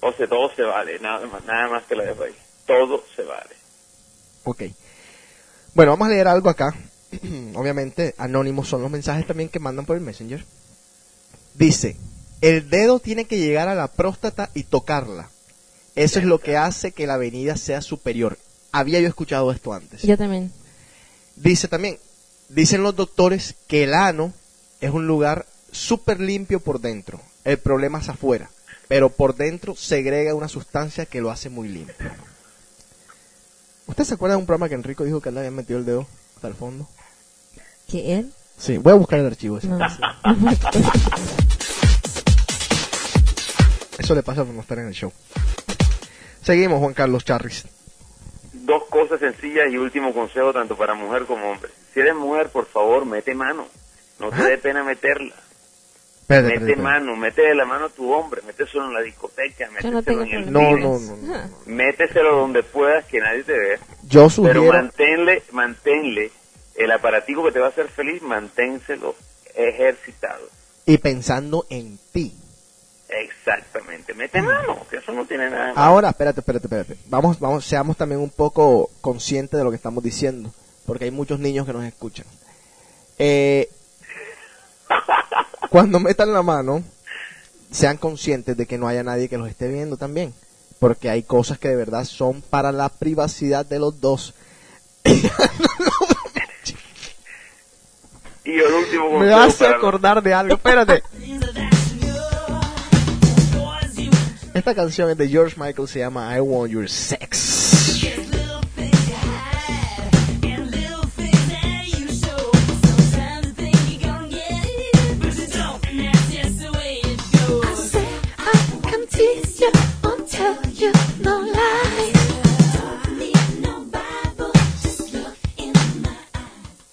O 0.00 0.12
sea, 0.12 0.26
todo 0.26 0.50
se 0.54 0.62
vale, 0.62 0.98
nada 1.00 1.26
más, 1.26 1.44
nada 1.44 1.68
más 1.68 1.84
que 1.84 1.94
la 1.94 2.04
ahí. 2.04 2.34
Todo 2.66 3.04
se 3.14 3.22
vale. 3.22 3.50
Ok. 4.44 4.62
Bueno, 5.74 5.92
vamos 5.92 6.08
a 6.08 6.10
leer 6.10 6.26
algo 6.26 6.48
acá. 6.48 6.74
Obviamente, 7.54 8.14
anónimos 8.16 8.68
son 8.68 8.80
los 8.80 8.90
mensajes 8.90 9.26
también 9.26 9.50
que 9.50 9.58
mandan 9.58 9.84
por 9.84 9.96
el 9.96 10.02
Messenger. 10.02 10.42
Dice, 11.54 11.96
el 12.40 12.70
dedo 12.70 13.00
tiene 13.00 13.26
que 13.26 13.38
llegar 13.38 13.68
a 13.68 13.74
la 13.74 13.88
próstata 13.88 14.50
y 14.54 14.64
tocarla. 14.64 15.28
Eso 15.96 16.18
es 16.18 16.24
lo 16.24 16.38
que 16.38 16.56
hace 16.56 16.92
que 16.92 17.06
la 17.06 17.14
avenida 17.14 17.56
sea 17.56 17.82
superior. 17.82 18.38
Había 18.72 19.00
yo 19.00 19.08
escuchado 19.08 19.50
esto 19.52 19.72
antes. 19.72 20.02
Yo 20.02 20.16
también. 20.16 20.52
Dice 21.36 21.68
también, 21.68 21.98
dicen 22.48 22.82
los 22.82 22.96
doctores 22.96 23.54
que 23.66 23.84
el 23.84 23.94
ano 23.94 24.32
es 24.80 24.90
un 24.90 25.06
lugar 25.06 25.46
súper 25.72 26.20
limpio 26.20 26.60
por 26.60 26.80
dentro. 26.80 27.20
El 27.44 27.58
problema 27.58 27.98
es 27.98 28.08
afuera. 28.08 28.50
Pero 28.88 29.10
por 29.10 29.36
dentro 29.36 29.76
segrega 29.76 30.34
una 30.34 30.48
sustancia 30.48 31.06
que 31.06 31.20
lo 31.20 31.30
hace 31.30 31.48
muy 31.48 31.68
limpio. 31.68 32.10
¿Usted 33.86 34.04
se 34.04 34.14
acuerda 34.14 34.34
de 34.34 34.40
un 34.40 34.46
programa 34.46 34.68
que 34.68 34.74
Enrico 34.74 35.04
dijo 35.04 35.20
que 35.20 35.28
él 35.28 35.34
le 35.34 35.40
había 35.40 35.50
metido 35.50 35.78
el 35.78 35.84
dedo 35.84 36.06
hasta 36.36 36.48
el 36.48 36.54
fondo? 36.54 36.88
¿Que 37.88 38.18
él? 38.18 38.32
Sí, 38.56 38.78
voy 38.78 38.92
a 38.92 38.96
buscar 38.96 39.18
el 39.18 39.26
archivo 39.26 39.58
ese. 39.58 39.68
No, 39.68 39.78
sí. 39.88 40.00
Eso 44.10 44.16
le 44.16 44.24
pasa 44.24 44.44
por 44.44 44.52
no 44.52 44.62
estar 44.62 44.76
en 44.80 44.88
el 44.88 44.92
show. 44.92 45.12
Seguimos, 46.42 46.80
Juan 46.80 46.94
Carlos 46.94 47.24
Charris. 47.24 47.64
Dos 48.52 48.82
cosas 48.90 49.20
sencillas 49.20 49.70
y 49.70 49.76
último 49.78 50.12
consejo 50.12 50.52
tanto 50.52 50.76
para 50.76 50.94
mujer 50.94 51.26
como 51.26 51.48
hombre. 51.48 51.70
Si 51.94 52.00
eres 52.00 52.16
mujer, 52.16 52.48
por 52.48 52.66
favor, 52.66 53.06
mete 53.06 53.36
mano. 53.36 53.68
No 54.18 54.30
te 54.30 54.42
dé 54.42 54.58
pena 54.58 54.82
meterla. 54.82 55.36
Espérate, 56.22 56.48
Mete 56.48 56.54
espérate. 56.72 56.82
mano, 56.82 57.14
mete 57.14 57.54
la 57.54 57.64
mano 57.64 57.84
a 57.84 57.88
tu 57.90 58.12
hombre, 58.12 58.42
méteselo 58.44 58.86
en 58.86 58.94
la 58.94 59.00
discoteca, 59.00 59.66
no 59.66 59.72
méteselo 59.74 60.02
tengo 60.02 60.22
en 60.22 60.32
el. 60.32 60.52
No, 60.52 60.76
no, 60.76 60.98
no, 60.98 61.16
no. 61.16 61.50
Méteselo 61.66 62.36
donde 62.36 62.64
puedas 62.64 63.04
que 63.04 63.20
nadie 63.20 63.44
te 63.44 63.56
vea. 63.56 63.78
Yo 64.08 64.22
Pero 64.22 64.30
sugiero, 64.30 64.64
manténle, 64.72 65.44
manténle 65.52 66.32
el 66.74 66.90
aparatico 66.90 67.44
que 67.44 67.52
te 67.52 67.60
va 67.60 67.66
a 67.66 67.70
hacer 67.70 67.86
feliz, 67.86 68.20
manténselo 68.22 69.14
ejercitado. 69.54 70.48
y 70.84 70.98
pensando 70.98 71.64
en 71.70 71.96
ti. 72.12 72.34
Exactamente. 73.10 74.14
Mete 74.14 74.40
mano, 74.40 74.86
que 74.88 74.98
eso 74.98 75.12
no 75.12 75.24
tiene 75.26 75.50
nada 75.50 75.68
de 75.68 75.72
malo. 75.74 75.86
Ahora, 75.86 76.10
espérate, 76.10 76.40
espérate, 76.40 76.66
espérate. 76.66 76.96
Vamos, 77.06 77.40
vamos, 77.40 77.64
seamos 77.64 77.96
también 77.96 78.20
un 78.20 78.30
poco 78.30 78.90
conscientes 79.00 79.58
de 79.58 79.64
lo 79.64 79.70
que 79.70 79.76
estamos 79.76 80.04
diciendo, 80.04 80.52
porque 80.86 81.04
hay 81.04 81.10
muchos 81.10 81.40
niños 81.40 81.66
que 81.66 81.72
nos 81.72 81.84
escuchan. 81.84 82.26
Eh, 83.18 83.68
cuando 85.70 85.98
metan 85.98 86.32
la 86.32 86.42
mano, 86.42 86.82
sean 87.70 87.96
conscientes 87.96 88.56
de 88.56 88.66
que 88.66 88.78
no 88.78 88.86
haya 88.86 89.02
nadie 89.02 89.28
que 89.28 89.38
los 89.38 89.48
esté 89.48 89.68
viendo 89.68 89.96
también, 89.96 90.32
porque 90.78 91.10
hay 91.10 91.22
cosas 91.22 91.58
que 91.58 91.68
de 91.68 91.76
verdad 91.76 92.04
son 92.04 92.42
para 92.42 92.70
la 92.72 92.88
privacidad 92.88 93.66
de 93.66 93.78
los 93.78 94.00
dos. 94.00 94.34
Y 98.42 98.58
el 98.58 98.72
último 98.72 99.18
Me 99.18 99.32
hace 99.32 99.64
para 99.64 99.76
acordar 99.76 100.22
de 100.22 100.34
algo, 100.34 100.54
espérate. 100.54 101.02
Esta 104.52 104.74
canción 104.74 105.08
es 105.10 105.16
de 105.16 105.28
George 105.28 105.54
Michael, 105.58 105.86
se 105.86 106.00
llama 106.00 106.36
I 106.36 106.40
Want 106.40 106.72
Your 106.72 106.88
Sex. 106.88 108.06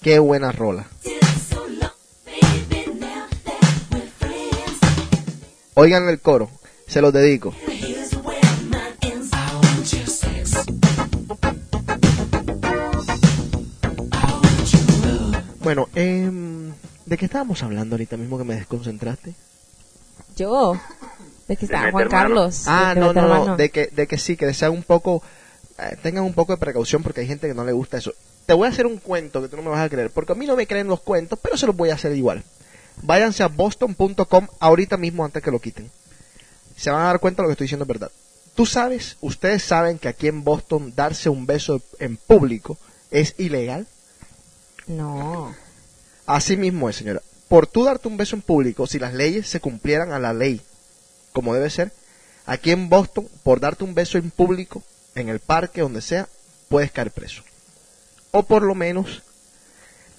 Qué 0.01 0.19
buena 0.19 0.53
rola. 0.53 0.87
Oigan 5.73 6.07
el 6.07 6.21
coro, 6.21 6.49
se 6.87 7.01
los 7.01 7.13
dedico. 7.13 7.53
Bueno, 15.67 15.89
em, 15.95 16.71
¿de 17.05 17.17
qué 17.17 17.25
estábamos 17.25 17.61
hablando 17.61 17.95
ahorita 17.95 18.15
mismo 18.15 18.37
que 18.37 18.45
me 18.45 18.55
desconcentraste? 18.55 19.33
Yo. 20.37 20.79
¿De 21.47 21.57
que 21.57 21.65
está 21.65 21.79
meter 21.79 21.91
Juan. 21.91 22.07
Carlos? 22.07 22.63
Ah, 22.67 22.93
de 22.93 23.01
no, 23.01 23.11
no, 23.11 23.45
no, 23.45 23.57
de 23.57 23.69
que, 23.69 23.87
de 23.87 24.07
que 24.07 24.17
sí, 24.17 24.37
que 24.37 24.53
sean 24.53 24.71
un 24.71 24.83
poco, 24.83 25.21
eh, 25.77 25.97
tengan 26.01 26.23
un 26.23 26.33
poco 26.33 26.53
de 26.53 26.57
precaución 26.57 27.03
porque 27.03 27.21
hay 27.21 27.27
gente 27.27 27.49
que 27.49 27.53
no 27.53 27.65
le 27.65 27.73
gusta 27.73 27.97
eso. 27.97 28.13
Te 28.45 28.53
voy 28.53 28.67
a 28.67 28.69
hacer 28.69 28.85
un 28.85 28.97
cuento 28.97 29.41
que 29.41 29.49
tú 29.49 29.57
no 29.57 29.63
me 29.63 29.69
vas 29.69 29.85
a 29.85 29.89
creer, 29.89 30.09
porque 30.09 30.31
a 30.31 30.35
mí 30.35 30.45
no 30.45 30.55
me 30.55 30.67
creen 30.67 30.87
los 30.87 31.01
cuentos, 31.01 31.37
pero 31.41 31.57
se 31.57 31.67
los 31.67 31.75
voy 31.75 31.89
a 31.89 31.95
hacer 31.95 32.15
igual. 32.15 32.43
Váyanse 33.01 33.43
a 33.43 33.47
boston.com 33.47 34.47
ahorita 34.59 34.95
mismo 34.95 35.25
antes 35.25 35.43
que 35.43 35.51
lo 35.51 35.59
quiten. 35.59 35.91
Se 36.77 36.91
van 36.91 37.01
a 37.01 37.07
dar 37.07 37.19
cuenta 37.19 37.41
de 37.41 37.43
lo 37.43 37.49
que 37.49 37.53
estoy 37.53 37.65
diciendo 37.65 37.83
es 37.83 37.89
verdad. 37.89 38.11
Tú 38.55 38.65
sabes, 38.65 39.17
ustedes 39.21 39.63
saben 39.63 39.99
que 39.99 40.07
aquí 40.07 40.27
en 40.27 40.43
Boston 40.43 40.93
darse 40.95 41.29
un 41.29 41.45
beso 41.45 41.81
en 41.99 42.17
público 42.17 42.77
es 43.11 43.35
ilegal. 43.37 43.87
No. 44.87 45.53
Así 46.25 46.55
mismo 46.55 46.89
es, 46.89 46.95
señora. 46.95 47.21
Por 47.47 47.67
tú 47.67 47.83
darte 47.83 48.07
un 48.07 48.17
beso 48.17 48.35
en 48.35 48.41
público, 48.41 48.87
si 48.87 48.99
las 48.99 49.13
leyes 49.13 49.47
se 49.47 49.59
cumplieran 49.59 50.11
a 50.11 50.19
la 50.19 50.33
ley, 50.33 50.61
como 51.33 51.53
debe 51.53 51.69
ser, 51.69 51.91
aquí 52.45 52.71
en 52.71 52.89
Boston, 52.89 53.27
por 53.43 53.59
darte 53.59 53.83
un 53.83 53.93
beso 53.93 54.17
en 54.17 54.31
público, 54.31 54.83
en 55.15 55.29
el 55.29 55.39
parque, 55.39 55.81
donde 55.81 56.01
sea, 56.01 56.27
puedes 56.69 56.91
caer 56.91 57.11
preso. 57.11 57.43
O 58.31 58.43
por 58.43 58.63
lo 58.63 58.75
menos, 58.75 59.23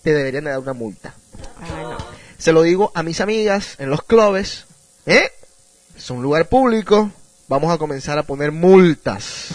te 0.03 0.13
deberían 0.13 0.45
de 0.45 0.51
dar 0.51 0.61
una 0.61 0.73
multa. 0.73 1.15
Ah, 1.61 1.83
no. 1.83 1.99
Se 2.39 2.53
lo 2.53 2.63
digo 2.63 2.93
a 2.95 3.03
mis 3.03 3.21
amigas 3.21 3.75
en 3.79 3.91
los 3.91 4.03
clubes, 4.03 4.65
¿eh? 5.07 5.31
Es 5.99 6.11
un 6.11 6.23
lugar 6.23 6.49
público, 6.49 7.11
vamos 7.49 7.73
a 7.73 7.77
comenzar 7.77 8.17
a 8.19 8.23
poner 8.23 8.53
multas. 8.53 9.49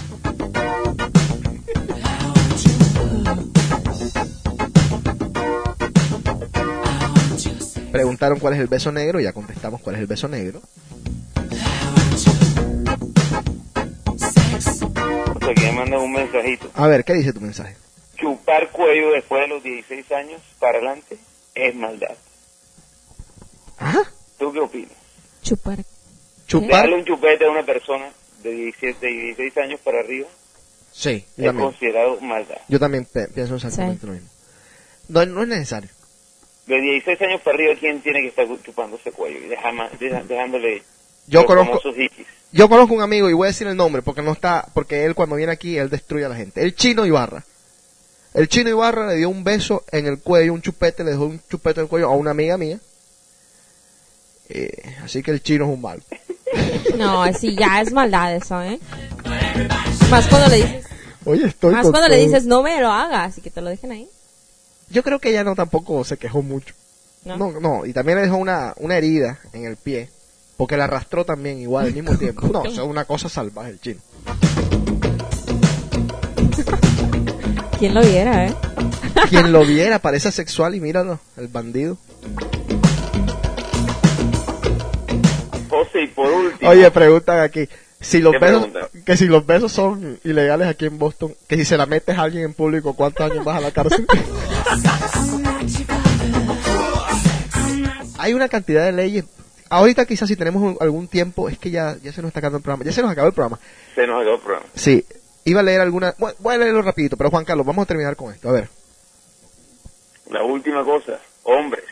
Preguntaron 7.94 8.40
cuál 8.40 8.56
es 8.56 8.60
el 8.60 8.68
beso 8.68 8.92
negro, 8.92 9.22
ya 9.22 9.32
contestamos 9.32 9.80
cuál 9.80 9.96
es 9.96 10.02
el 10.02 10.08
beso 10.08 10.28
negro. 10.28 10.62
O 15.36 15.40
sea, 15.40 15.54
que 15.56 15.62
me 15.62 15.72
mandan 15.72 16.02
un 16.02 16.12
mensajito. 16.12 16.70
A 16.74 16.88
ver, 16.88 17.06
¿qué 17.06 17.14
dice 17.14 17.32
tu 17.32 17.40
mensaje? 17.40 17.78
Chupar 18.18 18.70
cuello 18.70 19.12
después 19.12 19.44
de 19.44 19.48
los 19.48 19.64
16 19.64 20.12
años 20.12 20.42
para 20.60 20.80
adelante 20.80 21.18
es 21.56 21.74
maldad. 21.74 22.18
Ajá. 23.78 24.04
¿Tú 24.38 24.52
qué 24.52 24.60
opinas? 24.60 24.92
Chupar. 25.42 25.86
Chupar. 26.62 26.82
Darle 26.82 26.96
un 26.96 27.06
chupete 27.06 27.46
a 27.46 27.52
una 27.52 27.64
persona 27.64 28.10
de 28.44 28.52
17, 28.52 29.06
de 29.06 29.12
16 29.12 29.58
años 29.58 29.80
para 29.84 30.00
arriba 30.00 30.28
Sí, 30.92 31.26
yo 31.38 31.44
es 31.44 31.48
también. 31.48 31.70
considerado 31.70 32.20
maldad. 32.22 32.58
Yo 32.68 32.80
también 32.80 33.08
pienso 33.34 33.56
exactamente 33.56 34.06
lo 34.06 34.14
mismo. 34.14 34.30
No, 35.10 35.26
no 35.26 35.42
es 35.44 35.48
necesario. 35.48 35.90
De 36.68 36.80
16 36.80 37.22
años 37.24 37.42
para 37.42 37.56
arriba, 37.58 37.74
¿quién 37.80 38.02
tiene 38.02 38.22
que 38.22 38.28
estar 38.28 38.48
chupando 38.64 38.98
ese 38.98 39.12
cuello 39.12 39.38
y 39.40 39.48
dejama- 39.50 39.90
deja- 40.00 40.24
dejándole 40.24 40.84
Yo 41.28 41.40
los 41.42 41.48
conozco, 41.48 41.82
yo 42.52 42.70
conozco 42.70 42.94
un 42.94 43.02
amigo 43.02 43.30
y 43.30 43.34
voy 43.34 43.48
a 43.48 43.52
decir 43.52 43.68
el 43.68 43.76
nombre 43.76 44.02
porque 44.02 44.22
no 44.22 44.32
está, 44.34 44.68
porque 44.74 45.06
él 45.06 45.16
cuando 45.16 45.36
viene 45.36 45.52
aquí 45.52 45.78
él 45.78 45.90
destruye 45.90 46.26
a 46.26 46.30
la 46.30 46.36
gente. 46.36 46.62
El 46.62 46.76
chino 46.76 47.06
Ibarra. 47.06 47.44
El 48.34 48.48
chino 48.48 48.70
Ibarra 48.70 49.08
le 49.08 49.16
dio 49.18 49.30
un 49.30 49.44
beso 49.44 49.84
en 49.92 50.06
el 50.08 50.20
cuello, 50.20 50.54
un 50.54 50.62
chupete, 50.62 51.04
le 51.04 51.12
dejó 51.12 51.26
un 51.26 51.42
chupete 51.50 51.80
en 51.80 51.86
el 51.86 51.90
cuello 51.90 52.08
a 52.10 52.16
una 52.16 52.32
amiga 52.32 52.58
mía. 52.58 52.80
Eh, 54.56 54.96
así 55.04 55.24
que 55.24 55.32
el 55.32 55.42
chino 55.42 55.66
es 55.66 55.72
un 55.72 55.82
mal. 55.82 56.02
No, 56.98 57.26
sí, 57.34 57.56
ya 57.58 57.82
es 57.82 57.92
maldad 57.92 58.36
eso, 58.36 58.62
¿eh? 58.62 58.80
Más 60.12 60.28
cuando 60.28 60.48
le 60.50 60.58
dices, 60.58 60.86
Oye, 61.26 61.48
estoy 61.48 61.74
más 61.74 61.90
cuando 61.90 62.08
le 62.08 62.18
todo. 62.18 62.26
dices 62.28 62.46
no 62.46 62.62
me 62.62 62.80
lo 62.80 62.92
hagas 62.92 63.40
y 63.40 63.42
que 63.42 63.50
te 63.50 63.62
lo 63.62 63.72
dejen 63.72 63.92
ahí. 63.92 64.08
Yo 64.92 65.02
creo 65.02 65.18
que 65.18 65.32
ella 65.32 65.44
no 65.44 65.56
tampoco 65.56 66.04
se 66.04 66.18
quejó 66.18 66.44
mucho. 66.44 66.76
¿No? 67.26 67.38
No, 67.38 67.60
no, 67.60 67.86
y 67.88 67.94
también 67.94 68.18
le 68.20 68.26
dejó 68.26 68.38
una, 68.38 68.76
una 68.78 68.96
herida 68.98 69.40
en 69.54 69.66
el 69.66 69.78
pie. 69.78 70.10
Porque 70.56 70.78
la 70.78 70.84
arrastró 70.84 71.26
también 71.26 71.58
igual 71.58 71.88
al 71.88 71.94
mismo 71.94 72.16
tiempo. 72.20 72.48
No, 72.48 72.64
eso 72.66 72.84
es 72.84 72.88
una 72.88 73.06
cosa 73.06 73.28
salvaje 73.30 73.72
el 73.72 73.82
chino. 73.82 74.02
¿Quién 77.80 77.96
lo 77.96 78.02
viera, 78.02 78.46
eh? 78.46 78.54
Quien 79.30 79.52
lo 79.52 79.66
viera 79.66 79.98
parece 79.98 80.32
sexual 80.32 80.76
y 80.76 80.80
míralo, 80.80 81.20
el 81.38 81.48
bandido. 81.48 81.98
José, 85.74 86.02
y 86.04 86.08
por 86.08 86.30
último, 86.32 86.70
Oye, 86.70 86.90
preguntan 86.92 87.40
aquí. 87.42 87.68
Si 88.00 88.20
los 88.20 88.34
¿Qué 88.34 88.40
besos, 88.40 88.68
que 89.06 89.16
si 89.18 89.28
los 89.28 89.46
besos 89.46 89.72
son 89.72 90.20
ilegales 90.26 90.68
aquí 90.68 90.86
en 90.88 91.00
Boston, 91.00 91.34
que 91.48 91.56
si 91.56 91.64
se 91.64 91.78
la 91.78 91.86
metes 91.86 92.18
a 92.18 92.24
alguien 92.24 92.44
en 92.44 92.54
público, 92.54 92.94
¿cuántos 92.96 93.32
años 93.32 93.46
vas 93.46 93.58
a 93.58 93.62
la 93.62 93.72
cárcel? 93.72 94.06
Hay 98.18 98.34
una 98.34 98.48
cantidad 98.50 98.86
de 98.86 98.92
leyes. 98.92 99.26
Ahorita 99.70 100.06
quizás 100.06 100.28
si 100.28 100.36
tenemos 100.36 100.62
un- 100.62 100.78
algún 100.80 101.08
tiempo, 101.08 101.50
es 101.50 101.58
que 101.58 101.72
ya, 101.72 101.96
ya 102.04 102.12
se 102.14 102.22
nos 102.22 102.30
está 102.30 102.40
acabando 102.40 102.58
el 102.58 102.64
programa. 102.64 102.84
Ya 102.86 102.92
se 102.92 103.02
nos 103.02 103.12
acabó 103.12 103.28
el 103.28 103.34
programa. 103.34 103.60
se 103.96 104.06
nos 104.08 104.22
acabó 104.22 104.36
el 104.36 104.42
programa. 104.42 104.66
Sí, 104.76 105.06
iba 105.46 105.62
a 105.62 105.64
leer 105.64 105.82
alguna... 105.82 106.14
Bueno, 106.18 106.36
voy 106.40 106.56
a 106.56 106.58
leerlo 106.58 106.82
rapidito, 106.82 107.18
pero 107.18 107.30
Juan 107.30 107.46
Carlos, 107.46 107.66
vamos 107.66 107.84
a 107.84 107.88
terminar 107.88 108.16
con 108.16 108.34
esto. 108.34 108.50
A 108.50 108.52
ver. 108.52 108.70
La 110.30 110.44
última 110.44 110.84
cosa, 110.84 111.20
hombres, 111.44 111.84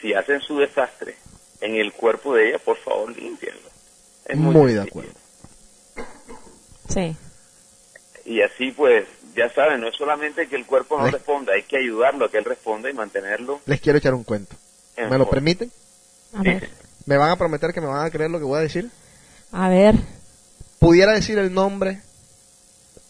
si 0.00 0.12
hacen 0.14 0.40
su 0.40 0.58
desastre 0.58 1.14
en 1.62 1.76
el 1.76 1.92
cuerpo 1.92 2.34
de 2.34 2.50
ella, 2.50 2.58
por 2.58 2.76
favor, 2.78 3.16
límpienlo. 3.16 3.70
Es 4.26 4.36
Muy 4.36 4.74
de 4.74 4.82
acuerdo. 4.82 5.12
Sí. 6.88 7.16
Y 8.24 8.42
así 8.42 8.72
pues, 8.72 9.06
ya 9.34 9.48
saben, 9.50 9.80
no 9.80 9.88
es 9.88 9.96
solamente 9.96 10.48
que 10.48 10.56
el 10.56 10.66
cuerpo 10.66 10.98
no 10.98 11.10
responda, 11.10 11.54
hay 11.54 11.62
que 11.62 11.78
ayudarlo 11.78 12.26
a 12.26 12.30
que 12.30 12.38
él 12.38 12.44
responda 12.44 12.90
y 12.90 12.92
mantenerlo 12.92 13.60
Les 13.66 13.80
quiero 13.80 13.98
echar 13.98 14.14
un 14.14 14.24
cuento. 14.24 14.56
en 14.96 15.08
¿Me 15.08 15.18
lo 15.18 15.30
permiten? 15.30 15.72
A 16.34 16.42
ver. 16.42 16.68
¿Me 17.06 17.16
van 17.16 17.30
a 17.30 17.36
prometer 17.36 17.72
que 17.72 17.80
me 17.80 17.86
van 17.86 18.06
a 18.06 18.10
creer 18.10 18.30
lo 18.30 18.38
que 18.38 18.44
voy 18.44 18.58
a 18.58 18.62
decir? 18.62 18.90
A 19.52 19.68
ver. 19.68 19.94
Pudiera 20.78 21.12
decir 21.12 21.38
el 21.38 21.52
nombre, 21.52 22.00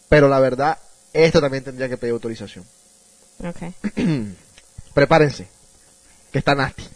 pero 0.09 0.27
la 0.27 0.39
verdad, 0.39 0.77
esto 1.11 1.41
también 1.41 1.63
tendría 1.63 1.89
que 1.89 1.97
pedir 1.97 2.13
autorización. 2.13 2.65
Ok. 3.39 3.73
Prepárense, 4.93 5.47
que 6.31 6.39
está 6.39 6.53
nasty. 6.53 6.87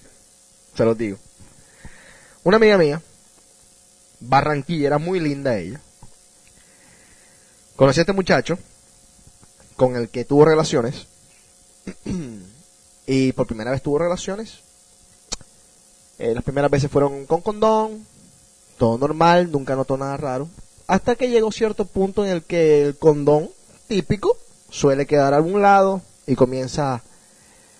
Se 0.76 0.86
los 0.86 0.98
digo. 0.98 1.18
Una 2.48 2.56
amiga 2.56 2.78
mía, 2.78 3.02
Barranquilla, 4.22 4.88
era 4.88 4.98
muy 5.00 5.20
linda 5.20 5.58
ella. 5.58 5.82
Conocí 7.76 8.00
a 8.00 8.04
este 8.04 8.14
muchacho 8.14 8.58
con 9.76 9.98
el 9.98 10.08
que 10.08 10.24
tuvo 10.24 10.46
relaciones. 10.46 11.08
y 13.06 13.34
por 13.34 13.48
primera 13.48 13.72
vez 13.72 13.82
tuvo 13.82 14.00
relaciones. 14.00 14.60
Eh, 16.20 16.34
las 16.34 16.42
primeras 16.42 16.72
veces 16.72 16.90
fueron 16.90 17.26
con 17.26 17.42
condón, 17.42 18.08
todo 18.78 18.98
normal, 18.98 19.52
nunca 19.52 19.76
notó 19.76 19.98
nada 19.98 20.16
raro. 20.16 20.48
Hasta 20.88 21.18
que 21.18 21.30
llegó 21.30 21.52
cierto 21.52 21.84
punto 21.84 22.24
en 22.24 22.32
el 22.32 22.44
que 22.44 22.82
el 22.82 22.98
condón 22.98 23.50
típico 23.90 24.38
suele 24.70 25.06
quedar 25.06 25.34
a 25.34 25.36
algún 25.36 25.62
lado 25.62 26.02
y 26.26 26.36
comienza 26.36 27.04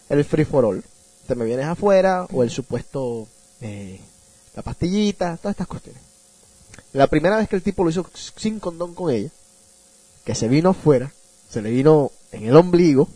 el 0.10 0.26
free 0.26 0.44
for 0.44 0.66
all. 0.66 0.84
Te 1.26 1.36
me 1.36 1.46
vienes 1.46 1.68
afuera 1.68 2.28
o 2.34 2.44
el 2.44 2.50
supuesto, 2.50 3.30
eh, 3.62 4.02
la 4.58 4.64
pastillita, 4.64 5.38
todas 5.38 5.54
estas 5.54 5.68
cuestiones. 5.68 6.02
La 6.94 7.06
primera 7.06 7.38
vez 7.38 7.48
que 7.48 7.56
el 7.56 7.62
tipo 7.62 7.84
lo 7.84 7.92
hizo 7.92 8.10
sin 8.36 8.60
condón 8.60 8.96
con 8.96 9.14
ella, 9.14 9.30
que 10.26 10.34
se 10.34 10.48
vino 10.48 10.72
afuera, 10.72 11.12
se 11.48 11.62
le 11.62 11.70
vino 11.70 12.12
en 12.32 12.48
el 12.48 12.56
ombligo, 12.56 13.08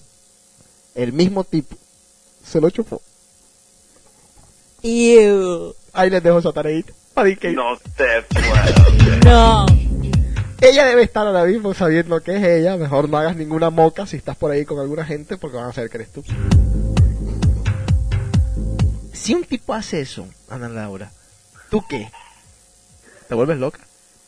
el 0.94 1.14
mismo 1.14 1.44
tipo 1.44 1.76
se 2.46 2.62
lo 2.62 2.70
chupó. 2.70 3.02
Ew. 4.84 5.74
Ahí 5.94 6.12
les 6.12 6.22
dejo 6.22 6.38
esa 6.38 6.54
tareita. 6.54 6.94
para 7.16 7.34
que 7.36 7.52
No 7.54 7.76
te 7.98 8.22
puedo. 8.22 9.20
No. 9.26 9.66
Ella 10.62 10.86
debe 10.86 11.02
estar 11.02 11.26
ahora 11.26 11.46
mismo 11.46 11.74
sabiendo 11.74 12.22
que 12.22 12.38
es 12.38 12.44
ella. 12.44 12.78
Mejor 12.78 13.10
no 13.10 13.18
hagas 13.18 13.36
ninguna 13.36 13.72
moca 13.72 14.06
si 14.06 14.16
estás 14.16 14.38
por 14.38 14.52
ahí 14.52 14.64
con 14.64 14.78
alguna 14.78 15.06
gente 15.06 15.38
porque 15.38 15.58
van 15.58 15.70
a 15.70 15.74
saber 15.74 15.90
que 15.90 15.98
eres 15.98 16.12
tú. 16.12 16.24
Si 19.12 19.34
un 19.34 19.44
tipo 19.44 19.74
hace 19.74 20.02
eso, 20.02 20.28
Ana 20.48 20.70
Laura, 20.70 21.12
¿tú 21.72 21.84
qué? 21.88 22.12
¿Te 23.28 23.34
vuelves 23.34 23.58
loca? 23.58 23.80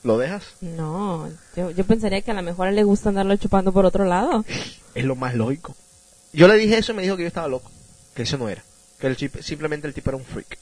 ¿Lo 0.01 0.17
dejas? 0.17 0.43
No. 0.61 1.29
Yo, 1.55 1.69
yo 1.71 1.83
pensaría 1.85 2.21
que 2.21 2.31
a 2.31 2.33
lo 2.33 2.41
mejor 2.41 2.67
a 2.67 2.69
él 2.71 2.75
le 2.75 2.83
gusta 2.83 3.09
andarlo 3.09 3.35
chupando 3.35 3.71
por 3.71 3.85
otro 3.85 4.05
lado. 4.05 4.43
Es 4.95 5.05
lo 5.05 5.15
más 5.15 5.33
lógico. 5.33 5.75
Yo 6.33 6.47
le 6.47 6.55
dije 6.55 6.77
eso 6.77 6.91
y 6.91 6.95
me 6.95 7.01
dijo 7.01 7.17
que 7.17 7.23
yo 7.23 7.27
estaba 7.27 7.47
loco. 7.47 7.71
Que 8.13 8.23
eso 8.23 8.37
no 8.37 8.47
era. 8.47 8.63
Que 8.99 9.07
el 9.07 9.17
chip, 9.17 9.41
simplemente 9.41 9.87
el 9.87 9.93
tipo 9.95 10.11
era 10.11 10.17
un 10.17 10.23
freak. 10.23 10.59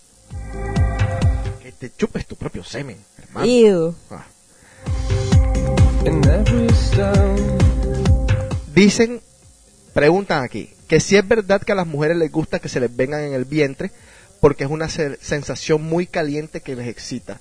Que 1.62 1.74
te 1.74 1.92
chupes 1.94 2.26
tu 2.26 2.38
propio 2.38 2.64
semen, 2.64 2.98
hermano. 3.18 3.46
Ew. 3.46 3.94
Ah. 4.10 4.26
Dicen, 8.74 9.22
preguntan 9.94 10.46
aquí, 10.46 10.70
que 10.88 11.02
si 11.02 11.18
es 11.18 11.28
verdad 11.28 11.62
que 11.62 11.74
a 11.74 11.76
las 11.76 11.88
mujeres 11.88 12.16
les 12.16 12.32
gusta 12.32 12.60
que 12.60 12.70
se 12.70 12.80
les 12.80 12.96
vengan 12.96 13.22
en 13.22 13.34
el 13.34 13.44
vientre 13.44 13.92
porque 14.42 14.66
es 14.66 14.70
una 14.70 14.90
se- 14.90 15.18
sensación 15.22 15.82
muy 15.84 16.08
caliente 16.08 16.60
que 16.60 16.76
les 16.76 16.90
excita. 16.90 17.40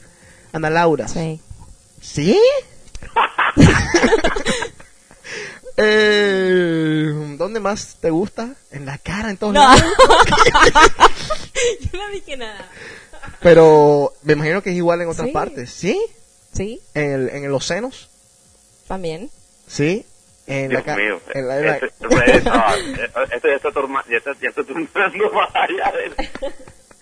Ana 0.53 0.71
Laura. 0.71 1.09
Sí. 1.09 1.41
¿Sí? 2.01 2.39
eh, 5.77 7.13
¿Dónde 7.39 7.61
más 7.61 7.97
te 8.01 8.11
gusta? 8.11 8.55
En 8.71 8.87
la 8.87 8.99
cara, 8.99 9.31
en 9.31 9.37
todos 9.37 9.55
No. 9.55 9.61
lados. 9.61 9.83
yo 11.93 11.99
no 11.99 12.09
dije 12.11 12.37
nada. 12.37 12.69
Pero 13.41 14.13
me 14.23 14.33
imagino 14.35 14.63
que 14.63 14.71
es 14.71 14.77
igual 14.77 15.01
en 15.03 15.09
otras 15.09 15.27
Sí. 15.29 15.33
partes. 15.33 15.71
¿Sí? 15.73 16.01
Sí, 16.53 16.81
En, 16.95 17.13
el, 17.13 17.29
en 17.31 17.51
los 17.51 17.65
senos. 17.67 18.11
también. 18.89 19.31
¿Sí? 19.67 20.05
En 20.47 20.69
Dios 20.69 20.85
la 20.85 20.97
mío. 20.97 21.21
en 21.33 21.47
la- 21.49 21.59
en 21.61 21.67
la- 21.67 21.77
Esto, 21.77 21.87
esto- 21.97 22.23
esto- 22.25 23.23
esto 23.33 23.49
ya 23.49 23.55
está, 23.57 23.71
ya 24.11 24.17
está, 24.17 24.33
ya 24.41 24.49
está 24.49 24.65
tornando 24.65 25.31
más 25.33 25.51
allá 25.55 25.93
de... 25.93 26.29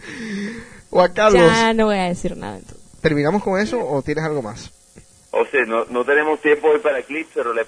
Juan 0.91 1.13
Carlos, 1.13 1.43
Ya 1.43 1.73
no 1.75 1.87
voy 1.87 1.99
a 1.99 2.05
decir 2.05 2.37
nada. 2.37 2.59
entonces. 2.59 2.79
¿terminamos 3.01 3.43
con 3.45 3.61
eso 3.61 3.79
o 3.87 4.03
tienes 4.03 4.25
algo 4.25 4.43
más? 4.43 4.71
O 5.31 5.45
sea, 5.47 5.65
no, 5.67 5.85
no 5.87 6.05
tenemos 6.05 6.41
tiempo 6.41 6.69
hoy 6.69 6.81
para 6.81 7.03
clips, 7.03 7.31
pero 7.35 7.53
les, 7.53 7.67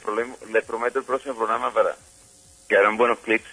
les 0.52 0.64
prometo 0.64 0.98
el 0.98 1.04
próximo 1.04 1.34
programa 1.36 1.72
para 1.72 1.94
que 2.68 2.76
harán 2.76 2.96
buenos 2.96 3.18
clips. 3.20 3.44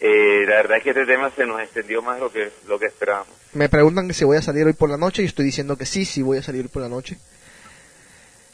Eh, 0.00 0.44
la 0.48 0.56
verdad 0.56 0.78
es 0.78 0.82
que 0.82 0.90
este 0.90 1.06
tema 1.06 1.30
se 1.34 1.46
nos 1.46 1.60
extendió 1.60 2.02
más 2.02 2.18
lo 2.18 2.30
que 2.32 2.50
lo 2.66 2.78
que 2.78 2.86
esperábamos. 2.86 3.32
Me 3.52 3.68
preguntan 3.68 4.08
que 4.08 4.14
si 4.14 4.24
voy 4.24 4.36
a 4.36 4.42
salir 4.42 4.66
hoy 4.66 4.72
por 4.72 4.90
la 4.90 4.96
noche 4.96 5.22
y 5.22 5.26
estoy 5.26 5.44
diciendo 5.44 5.76
que 5.76 5.86
sí, 5.86 6.04
sí 6.04 6.22
voy 6.22 6.38
a 6.38 6.42
salir 6.42 6.68
por 6.68 6.82
la 6.82 6.88
noche. 6.88 7.18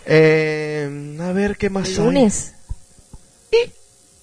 Eh, 0.06 1.16
a 1.20 1.32
ver, 1.32 1.56
¿qué 1.56 1.70
más 1.70 1.88
El 1.88 1.98
hay? 1.98 2.04
lunes. 2.04 2.54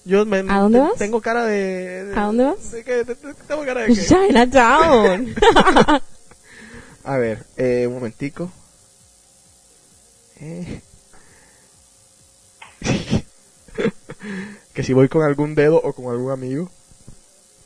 Yo 0.06 0.26
me, 0.26 0.38
¿A 0.48 0.60
dónde 0.60 0.78
te- 0.80 0.84
vas? 0.86 0.96
Tengo 0.98 1.20
cara 1.22 1.46
de... 1.46 2.06
de- 2.06 2.16
¿A 2.20 2.24
dónde 2.26 2.44
vas? 2.46 2.72
de 2.72 2.84
que- 2.84 3.04
de- 3.04 3.16
de- 3.16 3.34
tengo 3.48 3.66
cara 3.66 3.82
de 3.82 3.88
que... 3.88 4.06
Chinatown. 4.06 5.36
A 7.04 7.18
ver, 7.18 7.46
eh, 7.58 7.86
un 7.88 7.96
momentico. 7.96 8.52
Eh. 10.40 10.82
que 14.74 14.84
si 14.84 14.94
voy 14.94 15.08
con 15.10 15.24
algún 15.24 15.56
dedo 15.56 15.78
o 15.84 15.94
con 15.94 16.06
algún 16.12 16.32
amigo. 16.32 16.70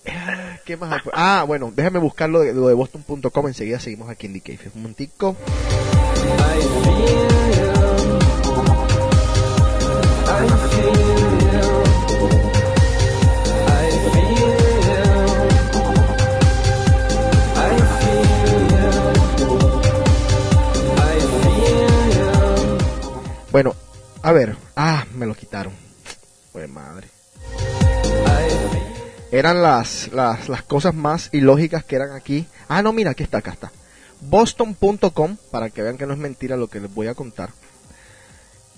Ah, 0.07 0.57
¿Qué 0.65 0.77
más 0.77 1.01
Ah, 1.13 1.43
bueno, 1.47 1.71
déjame 1.75 1.99
buscar 1.99 2.29
lo 2.29 2.39
de, 2.41 2.53
lo 2.53 2.67
de 2.67 2.73
boston.com. 2.73 3.47
Enseguida 3.47 3.79
seguimos 3.79 4.09
aquí 4.09 4.27
en 4.27 4.33
The 4.33 4.41
Cave. 4.41 4.71
Un 4.75 4.81
momentico. 4.83 5.35
Bueno, 23.51 23.75
a 24.21 24.31
ver. 24.31 24.55
Ah, 24.75 25.05
me 25.13 25.25
lo 25.25 25.35
quitaron. 25.35 25.73
Pues 26.51 26.69
madre. 26.69 27.07
Eran 29.31 29.61
las, 29.61 30.11
las, 30.11 30.49
las 30.49 30.63
cosas 30.63 30.95
más 30.95 31.29
ilógicas 31.31 31.83
que 31.83 31.95
eran 31.95 32.13
aquí. 32.13 32.47
Ah, 32.67 32.81
no, 32.81 32.93
mira, 32.93 33.11
aquí 33.11 33.23
está, 33.23 33.39
acá 33.39 33.51
está. 33.51 33.71
Boston.com, 34.21 35.37
para 35.51 35.69
que 35.69 35.81
vean 35.81 35.97
que 35.97 36.05
no 36.05 36.13
es 36.13 36.19
mentira 36.19 36.57
lo 36.57 36.67
que 36.67 36.79
les 36.79 36.93
voy 36.93 37.07
a 37.07 37.13
contar. 37.13 37.51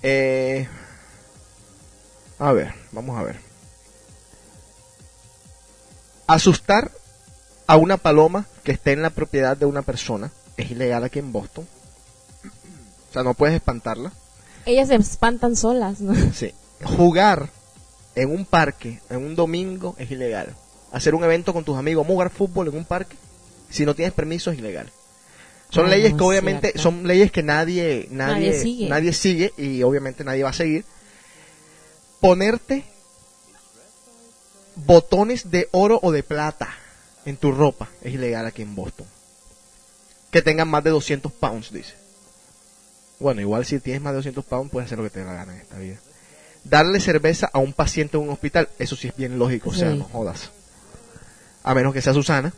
Eh, 0.02 0.68
a 2.38 2.52
ver, 2.52 2.74
vamos 2.92 3.18
a 3.18 3.22
ver. 3.22 3.40
Asustar 6.26 6.90
a 7.66 7.76
una 7.76 7.96
paloma 7.96 8.46
que 8.62 8.72
esté 8.72 8.92
en 8.92 9.02
la 9.02 9.10
propiedad 9.10 9.56
de 9.56 9.66
una 9.66 9.82
persona 9.82 10.30
es 10.56 10.70
ilegal 10.70 11.04
aquí 11.04 11.18
en 11.18 11.32
Boston. 11.32 11.66
O 13.10 13.12
sea, 13.12 13.22
no 13.22 13.34
puedes 13.34 13.54
espantarla. 13.54 14.12
Ellas 14.66 14.88
se 14.88 14.94
espantan 14.96 15.56
solas, 15.56 16.00
¿no? 16.00 16.14
Sí. 16.32 16.52
Jugar 16.84 17.48
en 18.14 18.30
un 18.30 18.44
parque 18.44 19.00
en 19.10 19.18
un 19.24 19.34
domingo 19.34 19.94
es 19.98 20.10
ilegal. 20.10 20.54
Hacer 20.92 21.14
un 21.14 21.24
evento 21.24 21.52
con 21.52 21.64
tus 21.64 21.76
amigos, 21.78 22.06
jugar 22.06 22.30
fútbol 22.30 22.68
en 22.68 22.76
un 22.76 22.84
parque, 22.84 23.16
si 23.70 23.86
no 23.86 23.94
tienes 23.94 24.12
permiso 24.12 24.50
es 24.50 24.58
ilegal. 24.58 24.90
Son 25.70 25.86
Ah, 25.86 25.88
leyes 25.88 26.12
que 26.14 26.22
obviamente 26.22 26.68
cierto. 26.68 26.82
son 26.82 27.06
leyes 27.06 27.32
que 27.32 27.42
nadie 27.42 28.06
nadie 28.10 28.34
Nadie 28.50 28.60
sigue. 28.60 28.88
nadie 28.90 29.12
sigue 29.14 29.52
y 29.56 29.82
obviamente 29.82 30.22
nadie 30.22 30.42
va 30.42 30.50
a 30.50 30.54
seguir. 30.54 30.84
Ponerte 32.20 32.84
botones 34.76 35.50
de 35.50 35.68
oro 35.72 35.98
o 36.02 36.12
de 36.12 36.22
plata 36.22 36.68
en 37.24 37.36
tu 37.36 37.52
ropa 37.52 37.88
es 38.02 38.12
ilegal 38.14 38.46
aquí 38.46 38.62
en 38.62 38.74
Boston. 38.74 39.06
Que 40.30 40.42
tengan 40.42 40.68
más 40.68 40.82
de 40.84 40.90
200 40.90 41.30
pounds, 41.32 41.72
dice. 41.72 41.94
Bueno, 43.22 43.40
igual 43.40 43.64
si 43.64 43.78
tienes 43.80 44.02
más 44.02 44.12
de 44.12 44.16
200 44.18 44.44
pounds 44.44 44.70
puedes 44.70 44.86
hacer 44.86 44.98
lo 44.98 45.04
que 45.04 45.10
te 45.10 45.20
dé 45.20 45.24
la 45.26 45.34
gana 45.34 45.54
en 45.54 45.60
esta 45.60 45.78
vida. 45.78 45.96
Darle 46.64 47.00
cerveza 47.00 47.48
a 47.52 47.58
un 47.58 47.72
paciente 47.72 48.16
en 48.16 48.24
un 48.24 48.30
hospital, 48.30 48.68
eso 48.78 48.94
sí 48.96 49.08
es 49.08 49.16
bien 49.16 49.38
lógico, 49.38 49.70
o 49.70 49.74
sea, 49.74 49.90
Sí. 49.92 49.98
no 49.98 50.04
jodas. 50.04 50.50
A 51.64 51.74
menos 51.74 51.92
que 51.94 52.02
sea 52.02 52.12
Susana. 52.12 52.52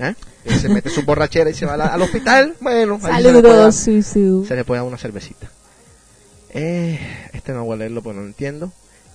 ¿eh? 0.00 0.14
Y 0.44 0.54
se 0.54 0.68
mete 0.68 0.90
su 0.90 1.02
borrachera 1.04 1.48
y 1.50 1.54
se 1.54 1.66
va 1.66 1.76
la- 1.76 1.86
al 1.86 2.02
hospital. 2.02 2.56
Bueno, 2.60 2.98
ahí 3.04 3.22
se 3.22 3.32
le 3.32 3.40
puede 3.40 3.54
dar- 3.56 3.72
Saludos, 3.72 4.04
Susu. 4.04 4.44
se 4.48 4.56
le 4.56 4.64
puede 4.64 4.80
dar 4.80 4.88
una 4.88 4.98
cervecita. 4.98 5.48
Eh, 6.50 6.98
este 7.32 7.52
no 7.52 7.64
voy 7.64 7.74
a 7.74 7.76
leerlo 7.78 8.02
porque 8.02 8.16
no 8.16 8.22
lo 8.22 8.28
entiendo. 8.28 8.72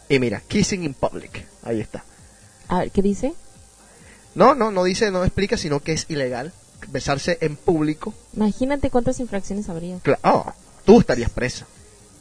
Y 0.07 0.19
mira, 0.19 0.41
kissing 0.47 0.83
in 0.83 0.93
public. 0.93 1.45
Ahí 1.63 1.79
está. 1.81 2.03
A 2.67 2.79
ver, 2.79 2.91
¿qué 2.91 3.01
dice? 3.01 3.33
No, 4.35 4.55
no, 4.55 4.71
no 4.71 4.83
dice, 4.83 5.11
no 5.11 5.23
explica, 5.23 5.57
sino 5.57 5.79
que 5.81 5.93
es 5.93 6.05
ilegal 6.09 6.53
besarse 6.87 7.37
en 7.41 7.55
público. 7.55 8.13
Imagínate 8.35 8.89
cuántas 8.89 9.19
infracciones 9.19 9.69
habría. 9.69 9.97
Cla- 9.99 10.19
oh, 10.23 10.51
tú 10.85 10.99
estarías 10.99 11.29
presa. 11.29 11.65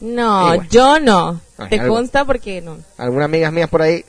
No, 0.01 0.47
bueno. 0.49 0.65
yo 0.71 1.01
no. 1.01 1.41
Ay, 1.57 1.71
Te 1.71 1.81
algo. 1.81 1.95
consta 1.97 2.25
porque 2.25 2.61
no. 2.61 2.79
Algunas 2.97 3.25
amigas 3.27 3.53
mías 3.53 3.69
por 3.69 3.83
ahí. 3.83 4.05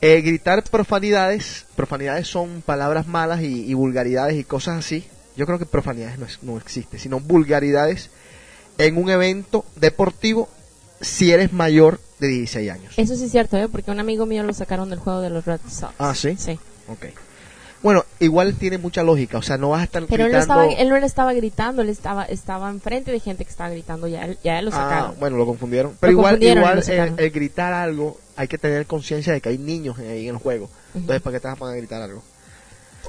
Eh, 0.00 0.20
gritar 0.20 0.62
profanidades. 0.64 1.64
Profanidades 1.76 2.28
son 2.28 2.62
palabras 2.64 3.06
malas 3.06 3.40
y, 3.42 3.64
y 3.64 3.74
vulgaridades 3.74 4.36
y 4.36 4.44
cosas 4.44 4.78
así. 4.78 5.06
Yo 5.36 5.46
creo 5.46 5.58
que 5.58 5.66
profanidades 5.66 6.18
no, 6.18 6.26
es- 6.26 6.42
no 6.42 6.56
existe, 6.56 6.98
sino 6.98 7.20
vulgaridades 7.20 8.10
en 8.78 8.96
un 8.98 9.08
evento 9.10 9.64
deportivo 9.76 10.48
si 11.00 11.30
eres 11.30 11.52
mayor 11.52 12.00
de 12.18 12.28
16 12.28 12.70
años. 12.70 12.94
Eso 12.96 13.14
sí 13.16 13.24
es 13.24 13.30
cierto, 13.30 13.56
¿eh? 13.58 13.68
Porque 13.68 13.90
un 13.90 14.00
amigo 14.00 14.26
mío 14.26 14.42
lo 14.42 14.52
sacaron 14.54 14.88
del 14.90 14.98
juego 14.98 15.20
de 15.20 15.30
los 15.30 15.44
Red 15.44 15.60
Sox. 15.70 15.94
Ah, 15.98 16.14
¿sí? 16.14 16.36
Sí. 16.38 16.58
Ok. 16.88 17.06
Bueno, 17.86 18.04
igual 18.20 18.54
tiene 18.56 18.78
mucha 18.78 19.02
lógica, 19.02 19.38
o 19.38 19.42
sea, 19.42 19.56
no 19.58 19.70
vas 19.70 19.80
a 19.80 19.84
estar 19.84 20.04
Pero 20.06 20.24
él, 20.26 20.32
no 20.32 20.38
gritando... 20.38 20.62
estaba, 20.64 20.80
él 20.82 20.88
no 20.88 20.98
le 20.98 21.06
estaba 21.06 21.32
gritando, 21.32 21.82
él 21.82 21.88
estaba, 21.88 22.24
estaba 22.24 22.68
enfrente 22.70 23.12
de 23.12 23.20
gente 23.20 23.44
que 23.44 23.50
estaba 23.50 23.70
gritando, 23.70 24.08
ya, 24.08 24.24
él- 24.24 24.38
ya 24.42 24.58
él 24.58 24.64
lo 24.64 24.70
Ah, 24.72 24.74
sacaron. 24.74 25.14
bueno, 25.20 25.36
lo 25.36 25.46
confundieron. 25.46 25.92
Pero 26.00 26.12
Lo 26.12 26.18
igual, 26.18 26.32
confundieron 26.34 26.58
igual 26.64 26.78
el, 26.78 26.84
sacaron. 26.84 27.14
el 27.18 27.30
gritar 27.30 27.72
algo, 27.72 28.18
hay 28.36 28.48
que 28.48 28.58
tener 28.58 28.86
conciencia 28.86 29.32
de 29.32 29.40
que 29.40 29.48
hay 29.50 29.58
niños 29.58 29.96
ahí 29.98 30.28
en 30.28 30.34
el 30.34 30.40
juego. 30.40 30.68
Entonces, 30.94 31.22
¿para 31.22 31.36
qué 31.36 31.40
te 31.40 31.46
vas 31.48 31.56
a 31.56 31.58
poner 31.58 31.74
a 31.74 31.78
gritar 31.78 32.02
algo? 32.02 32.22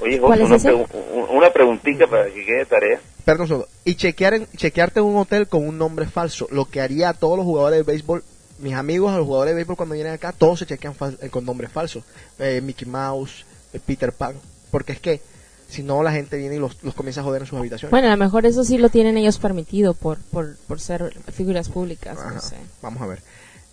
Oye, 0.00 0.20
¿Cuál 0.20 0.40
José, 0.40 0.54
es 0.56 0.64
una, 0.64 0.72
ese? 0.84 0.84
pregu- 0.92 1.26
una 1.30 1.52
preguntita 1.52 2.06
para 2.06 2.26
que 2.26 2.44
quede 2.44 2.58
de 2.58 2.66
tarea. 2.66 3.00
Perdón, 3.24 3.48
segundo. 3.48 3.68
Y 3.84 3.96
chequear 3.96 4.34
en, 4.34 4.46
chequearte 4.56 5.00
en 5.00 5.06
un 5.06 5.16
hotel 5.16 5.48
con 5.48 5.66
un 5.66 5.76
nombre 5.76 6.06
falso. 6.06 6.46
Lo 6.52 6.66
que 6.66 6.80
haría 6.80 7.08
a 7.08 7.14
todos 7.14 7.36
los 7.36 7.44
jugadores 7.44 7.78
de 7.78 7.82
béisbol, 7.82 8.22
mis 8.60 8.74
amigos, 8.74 9.12
a 9.12 9.16
los 9.18 9.26
jugadores 9.26 9.52
de 9.52 9.56
béisbol 9.56 9.76
cuando 9.76 9.94
vienen 9.96 10.12
acá, 10.12 10.32
todos 10.32 10.60
se 10.60 10.66
chequean 10.66 10.94
fal- 10.94 11.18
eh, 11.20 11.30
con 11.30 11.44
nombres 11.44 11.72
falsos. 11.72 12.04
Eh, 12.38 12.60
Mickey 12.62 12.86
Mouse, 12.86 13.44
eh, 13.72 13.80
Peter 13.84 14.12
Pan. 14.12 14.36
Porque 14.70 14.92
es 14.92 15.00
que, 15.00 15.20
si 15.68 15.82
no, 15.82 16.02
la 16.02 16.12
gente 16.12 16.36
viene 16.36 16.56
y 16.56 16.58
los, 16.58 16.82
los 16.82 16.94
comienza 16.94 17.20
a 17.20 17.24
joder 17.24 17.42
en 17.42 17.46
sus 17.48 17.58
habitaciones. 17.58 17.90
Bueno, 17.90 18.08
a 18.08 18.10
lo 18.10 18.16
mejor 18.16 18.46
eso 18.46 18.64
sí 18.64 18.78
lo 18.78 18.88
tienen 18.88 19.16
ellos 19.16 19.38
permitido 19.38 19.94
por, 19.94 20.18
por, 20.30 20.56
por 20.66 20.80
ser 20.80 21.12
figuras 21.32 21.68
públicas, 21.68 22.18
Ajá. 22.18 22.34
no 22.34 22.40
sé. 22.40 22.56
Vamos 22.82 23.02
a 23.02 23.06
ver. 23.06 23.20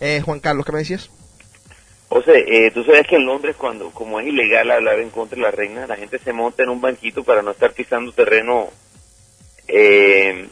Eh, 0.00 0.20
Juan 0.24 0.40
Carlos, 0.40 0.64
¿qué 0.66 0.72
me 0.72 0.78
decías? 0.78 1.10
José, 2.08 2.44
eh, 2.46 2.70
tú 2.70 2.84
sabes 2.84 3.06
que 3.08 3.16
en 3.16 3.26
Londres, 3.26 3.56
cuando 3.58 3.90
como 3.90 4.20
es 4.20 4.28
ilegal 4.28 4.70
hablar 4.70 5.00
en 5.00 5.10
contra 5.10 5.36
de 5.36 5.42
la 5.42 5.50
reina, 5.50 5.86
la 5.86 5.96
gente 5.96 6.18
se 6.18 6.32
monta 6.32 6.62
en 6.62 6.68
un 6.68 6.80
banquito 6.80 7.24
para 7.24 7.42
no 7.42 7.50
estar 7.50 7.72
pisando 7.72 8.12
terreno 8.12 8.68
eh, 9.68 10.48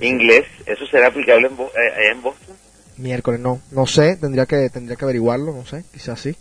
inglés. 0.00 0.44
¿Eso 0.64 0.86
será 0.86 1.08
aplicable 1.08 1.48
en 1.48 1.56
Bo- 1.56 1.70
eh, 1.76 1.92
allá 1.96 2.12
en 2.12 2.22
Boston? 2.22 2.56
Miércoles, 2.96 3.40
no. 3.40 3.60
No 3.72 3.86
sé, 3.86 4.16
tendría 4.16 4.46
que, 4.46 4.70
tendría 4.70 4.96
que 4.96 5.04
averiguarlo, 5.04 5.52
no 5.52 5.66
sé, 5.66 5.84
quizás 5.92 6.18
sí. 6.20 6.34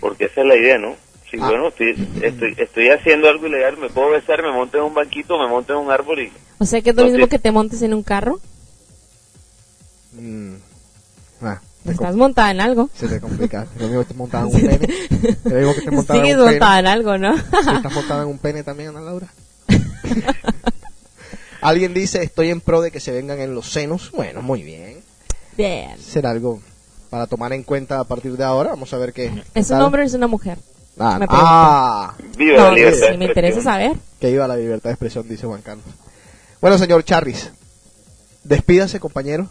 Porque 0.00 0.24
esa 0.24 0.40
es 0.40 0.46
la 0.46 0.56
idea, 0.56 0.78
¿no? 0.78 0.96
Si 1.30 1.36
Ah. 1.40 1.46
bueno, 1.48 1.68
estoy, 1.68 1.90
estoy, 2.22 2.54
estoy 2.58 2.88
haciendo 2.90 3.28
algo 3.28 3.46
ilegal, 3.46 3.76
me 3.76 3.88
puedo 3.88 4.10
besar, 4.10 4.42
me 4.42 4.50
monto 4.52 4.78
en 4.78 4.84
un 4.84 4.94
banquito, 4.94 5.38
me 5.38 5.46
monto 5.48 5.72
en 5.74 5.78
un 5.86 5.90
árbol 5.92 6.20
y... 6.22 6.32
O 6.58 6.64
sea 6.66 6.82
que 6.82 6.90
es 6.90 6.96
lo 6.96 7.02
No, 7.04 7.08
mismo 7.10 7.24
sí. 7.26 7.30
que 7.30 7.38
te 7.38 7.52
montes 7.52 7.82
en 7.82 7.94
un 7.94 8.02
carro, 8.02 8.40
Mm. 10.12 10.54
Ah, 11.40 11.60
te 11.84 11.92
estás 11.92 12.16
montada 12.16 12.50
en 12.50 12.60
algo. 12.60 12.90
se 12.94 13.06
te 13.06 13.20
complica. 13.20 13.66
Lo 13.78 13.86
mismo 13.86 14.00
que 14.02 14.06
te 14.08 14.14
montaban 14.14 14.48
en 14.50 14.54
un 14.56 14.60
pene. 14.78 14.88
Lo 15.44 15.54
mismo 15.56 15.74
que 15.74 15.80
te 15.82 15.90
montaban 15.92 16.22
Sigues 16.22 16.34
en 16.34 16.40
un 16.40 16.46
pene. 16.46 16.58
montada 16.58 16.78
en 16.80 16.86
algo, 16.88 17.18
¿no? 17.18 17.36
¿Sí 17.38 17.42
¿Estás 17.76 17.92
montada 17.94 18.22
en 18.22 18.28
un 18.28 18.38
pene 18.38 18.62
también, 18.64 18.88
Ana 18.90 19.00
Laura? 19.02 19.28
Alguien 21.60 21.92
dice, 21.94 22.22
estoy 22.22 22.50
en 22.50 22.60
pro 22.60 22.80
de 22.80 22.90
que 22.90 23.00
se 23.00 23.12
vengan 23.12 23.38
en 23.40 23.54
los 23.54 23.70
senos. 23.70 24.10
Bueno, 24.12 24.42
muy 24.42 24.62
bien. 24.62 24.98
Bien. 25.56 25.96
Será 26.00 26.30
algo 26.30 26.60
para 27.10 27.26
tomar 27.26 27.52
en 27.52 27.62
cuenta 27.62 28.00
a 28.00 28.04
partir 28.04 28.36
de 28.36 28.44
ahora. 28.44 28.70
Vamos 28.70 28.92
a 28.94 28.98
ver 28.98 29.12
qué. 29.12 29.30
qué 29.30 29.60
¿Es 29.60 29.66
un 29.70 29.76
tal. 29.76 29.82
hombre 29.86 30.02
o 30.02 30.06
es 30.06 30.14
una 30.14 30.26
mujer? 30.26 30.58
Ah, 31.02 31.16
me 31.18 31.26
ah, 31.30 32.14
Viva 32.36 32.58
No, 32.58 32.64
la 32.68 32.74
libertad 32.74 33.06
sí, 33.06 33.12
de 33.12 33.18
me 33.18 33.24
interesa 33.24 33.62
saber. 33.62 33.92
que 34.20 34.28
iba 34.28 34.46
la 34.46 34.56
libertad 34.56 34.90
de 34.90 34.94
expresión, 34.94 35.26
dice 35.26 35.46
Juan 35.46 35.62
Carlos. 35.62 35.86
Bueno, 36.60 36.76
señor 36.76 37.02
Charris, 37.04 37.50
despídase, 38.44 39.00
compañero. 39.00 39.48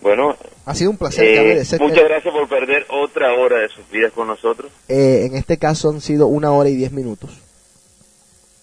Bueno, 0.00 0.36
Ha 0.64 0.74
sido 0.74 0.92
un 0.92 0.96
placer 0.96 1.26
eh, 1.26 1.62
muchas 1.78 2.04
gracias 2.04 2.32
por 2.32 2.48
perder 2.48 2.86
otra 2.88 3.34
hora 3.34 3.58
de 3.58 3.68
sus 3.68 3.90
vidas 3.90 4.12
con 4.12 4.28
nosotros. 4.28 4.70
Eh, 4.88 5.26
en 5.26 5.36
este 5.36 5.58
caso 5.58 5.90
han 5.90 6.00
sido 6.00 6.28
una 6.28 6.52
hora 6.52 6.68
y 6.70 6.76
diez 6.76 6.92
minutos. 6.92 7.32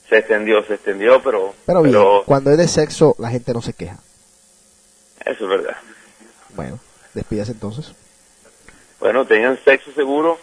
Se 0.10 0.18
extendió, 0.19 0.64
se 0.64 0.76
extendió, 0.76 1.22
pero... 1.22 1.53
Pero 1.65 1.81
bien, 1.84 1.98
cuando 2.26 2.49
es 2.52 2.57
de 2.57 2.68
sexo, 2.68 3.14
la 3.19 3.30
gente 3.30 3.53
no 3.53 3.61
se 3.61 3.73
queja. 3.73 3.99
Eso 5.26 5.44
es 5.44 5.49
verdad. 5.49 5.76
Bueno, 6.56 6.80
despídase 7.14 7.52
entonces. 7.52 7.94
Bueno, 8.99 9.26
tengan 9.27 9.60
sexo 9.64 9.91
seguro 9.91 10.39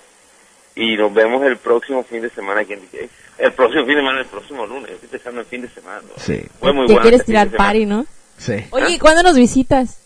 y 0.77 0.97
nos 0.97 1.13
vemos 1.15 1.43
el 1.45 1.57
próximo 1.57 2.03
fin 2.05 2.23
de 2.23 2.31
semana 2.31 2.63
aquí 2.63 2.73
en 2.73 2.81
DJ. 2.83 3.09
El 3.39 3.53
próximo 3.53 3.85
fin 3.85 3.95
de 3.95 4.01
semana, 4.01 4.21
el 4.21 4.27
próximo 4.27 4.67
lunes. 4.67 4.91
Estoy 4.93 5.09
pensando 5.09 5.41
en 5.41 5.47
fin 5.47 5.63
de 5.63 5.69
semana. 5.71 6.01
¿no? 6.03 6.23
Sí. 6.23 6.43
Fue 6.61 6.73
muy 6.73 6.87
¿Te 6.87 6.93
bueno 6.95 7.03
quieres 7.03 7.21
este 7.21 7.33
tirar 7.33 7.51
party, 7.51 7.87
no? 7.87 8.07
Sí. 8.39 8.55
Oye, 8.71 8.91
¿y 8.91 8.99
¿cuándo 8.99 9.23
nos 9.23 9.37
visitas? 9.37 9.99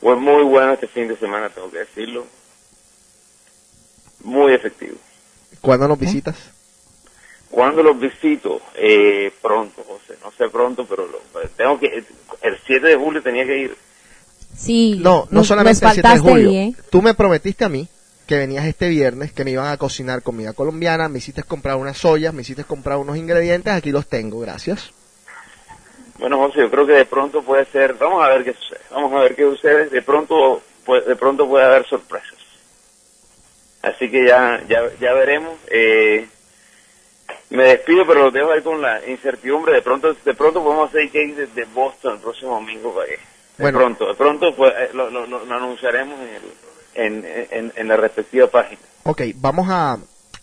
Fue 0.00 0.16
muy 0.16 0.42
bueno 0.44 0.72
este 0.74 0.86
fin 0.88 1.08
de 1.08 1.16
semana, 1.16 1.48
tengo 1.50 1.70
que 1.70 1.78
decirlo. 1.78 2.26
Muy 4.22 4.52
efectivo. 4.52 4.96
¿Cuándo 5.60 5.88
nos 5.88 5.98
visitas? 5.98 6.36
¿Cuándo 7.50 7.82
los 7.82 7.98
visito? 7.98 8.60
Eh, 8.74 9.30
pronto, 9.40 9.84
José. 9.86 10.18
No 10.22 10.32
sé 10.36 10.48
pronto, 10.50 10.86
pero 10.86 11.06
lo- 11.06 11.22
tengo 11.56 11.78
que... 11.78 12.04
El 12.42 12.58
7 12.66 12.86
de 12.88 12.96
julio 12.96 13.22
tenía 13.22 13.44
que 13.46 13.58
ir. 13.58 13.76
Sí. 14.56 14.98
No, 15.00 15.26
no 15.30 15.40
nos- 15.40 15.46
solamente 15.46 15.84
nos 15.84 15.96
el 15.96 16.02
7 16.02 16.08
de 16.14 16.18
julio. 16.20 16.48
ahí, 16.50 16.56
¿eh? 16.56 16.74
Tú 16.90 17.00
me 17.02 17.14
prometiste 17.14 17.64
a 17.64 17.68
mí 17.68 17.88
que 18.26 18.36
venías 18.38 18.64
este 18.66 18.88
viernes, 18.88 19.32
que 19.32 19.44
me 19.44 19.50
iban 19.50 19.66
a 19.66 19.76
cocinar 19.76 20.22
comida 20.22 20.52
colombiana, 20.52 21.08
me 21.08 21.18
hiciste 21.18 21.42
comprar 21.42 21.76
unas 21.76 22.04
ollas, 22.04 22.32
me 22.32 22.42
hiciste 22.42 22.64
comprar 22.64 22.96
unos 22.98 23.16
ingredientes, 23.16 23.72
aquí 23.72 23.90
los 23.90 24.06
tengo, 24.06 24.40
gracias. 24.40 24.92
Bueno, 26.18 26.38
José, 26.38 26.60
yo 26.60 26.70
creo 26.70 26.86
que 26.86 26.92
de 26.92 27.04
pronto 27.06 27.42
puede 27.42 27.66
ser... 27.66 27.94
Vamos 27.94 28.24
a 28.24 28.28
ver 28.30 28.44
qué 28.44 28.54
sucede. 28.54 28.80
Vamos 28.90 29.12
a 29.12 29.20
ver 29.20 29.34
qué 29.34 29.42
sucede. 29.42 29.88
De 29.90 30.00
pronto, 30.00 30.62
puede- 30.84 31.02
de 31.02 31.16
pronto 31.16 31.48
puede 31.48 31.64
haber 31.64 31.84
sorpresas. 31.86 32.38
Así 33.82 34.08
que 34.10 34.26
ya, 34.26 34.62
ya, 34.68 34.82
ya 35.00 35.12
veremos. 35.12 35.58
Eh, 35.68 36.26
me 37.50 37.64
despido, 37.64 38.06
pero 38.06 38.22
los 38.24 38.32
dejo 38.32 38.52
ahí 38.52 38.62
con 38.62 38.80
la 38.80 39.04
incertidumbre. 39.06 39.74
De 39.74 39.82
pronto, 39.82 40.14
de 40.14 40.34
pronto 40.34 40.62
podemos 40.62 40.88
hacer 40.88 41.10
cake 41.10 41.34
desde 41.34 41.64
Boston 41.74 42.14
el 42.14 42.20
próximo 42.20 42.54
domingo. 42.54 42.94
para 42.94 43.06
que- 43.08 43.16
De 43.16 43.62
Bueno. 43.62 43.78
pronto, 43.78 44.06
de 44.08 44.14
pronto 44.14 44.54
pues, 44.56 44.72
eh, 44.78 44.90
lo, 44.94 45.10
lo- 45.10 45.26
lo- 45.26 45.44
lo 45.44 45.54
anunciaremos 45.54 46.18
en, 46.20 46.28
el- 46.28 46.52
en, 46.94 47.24
en, 47.50 47.72
en 47.76 47.88
la 47.88 47.96
respectiva 47.96 48.46
página. 48.48 48.80
Ok, 49.04 49.22
vamos 49.36 49.66
a, 49.70 49.98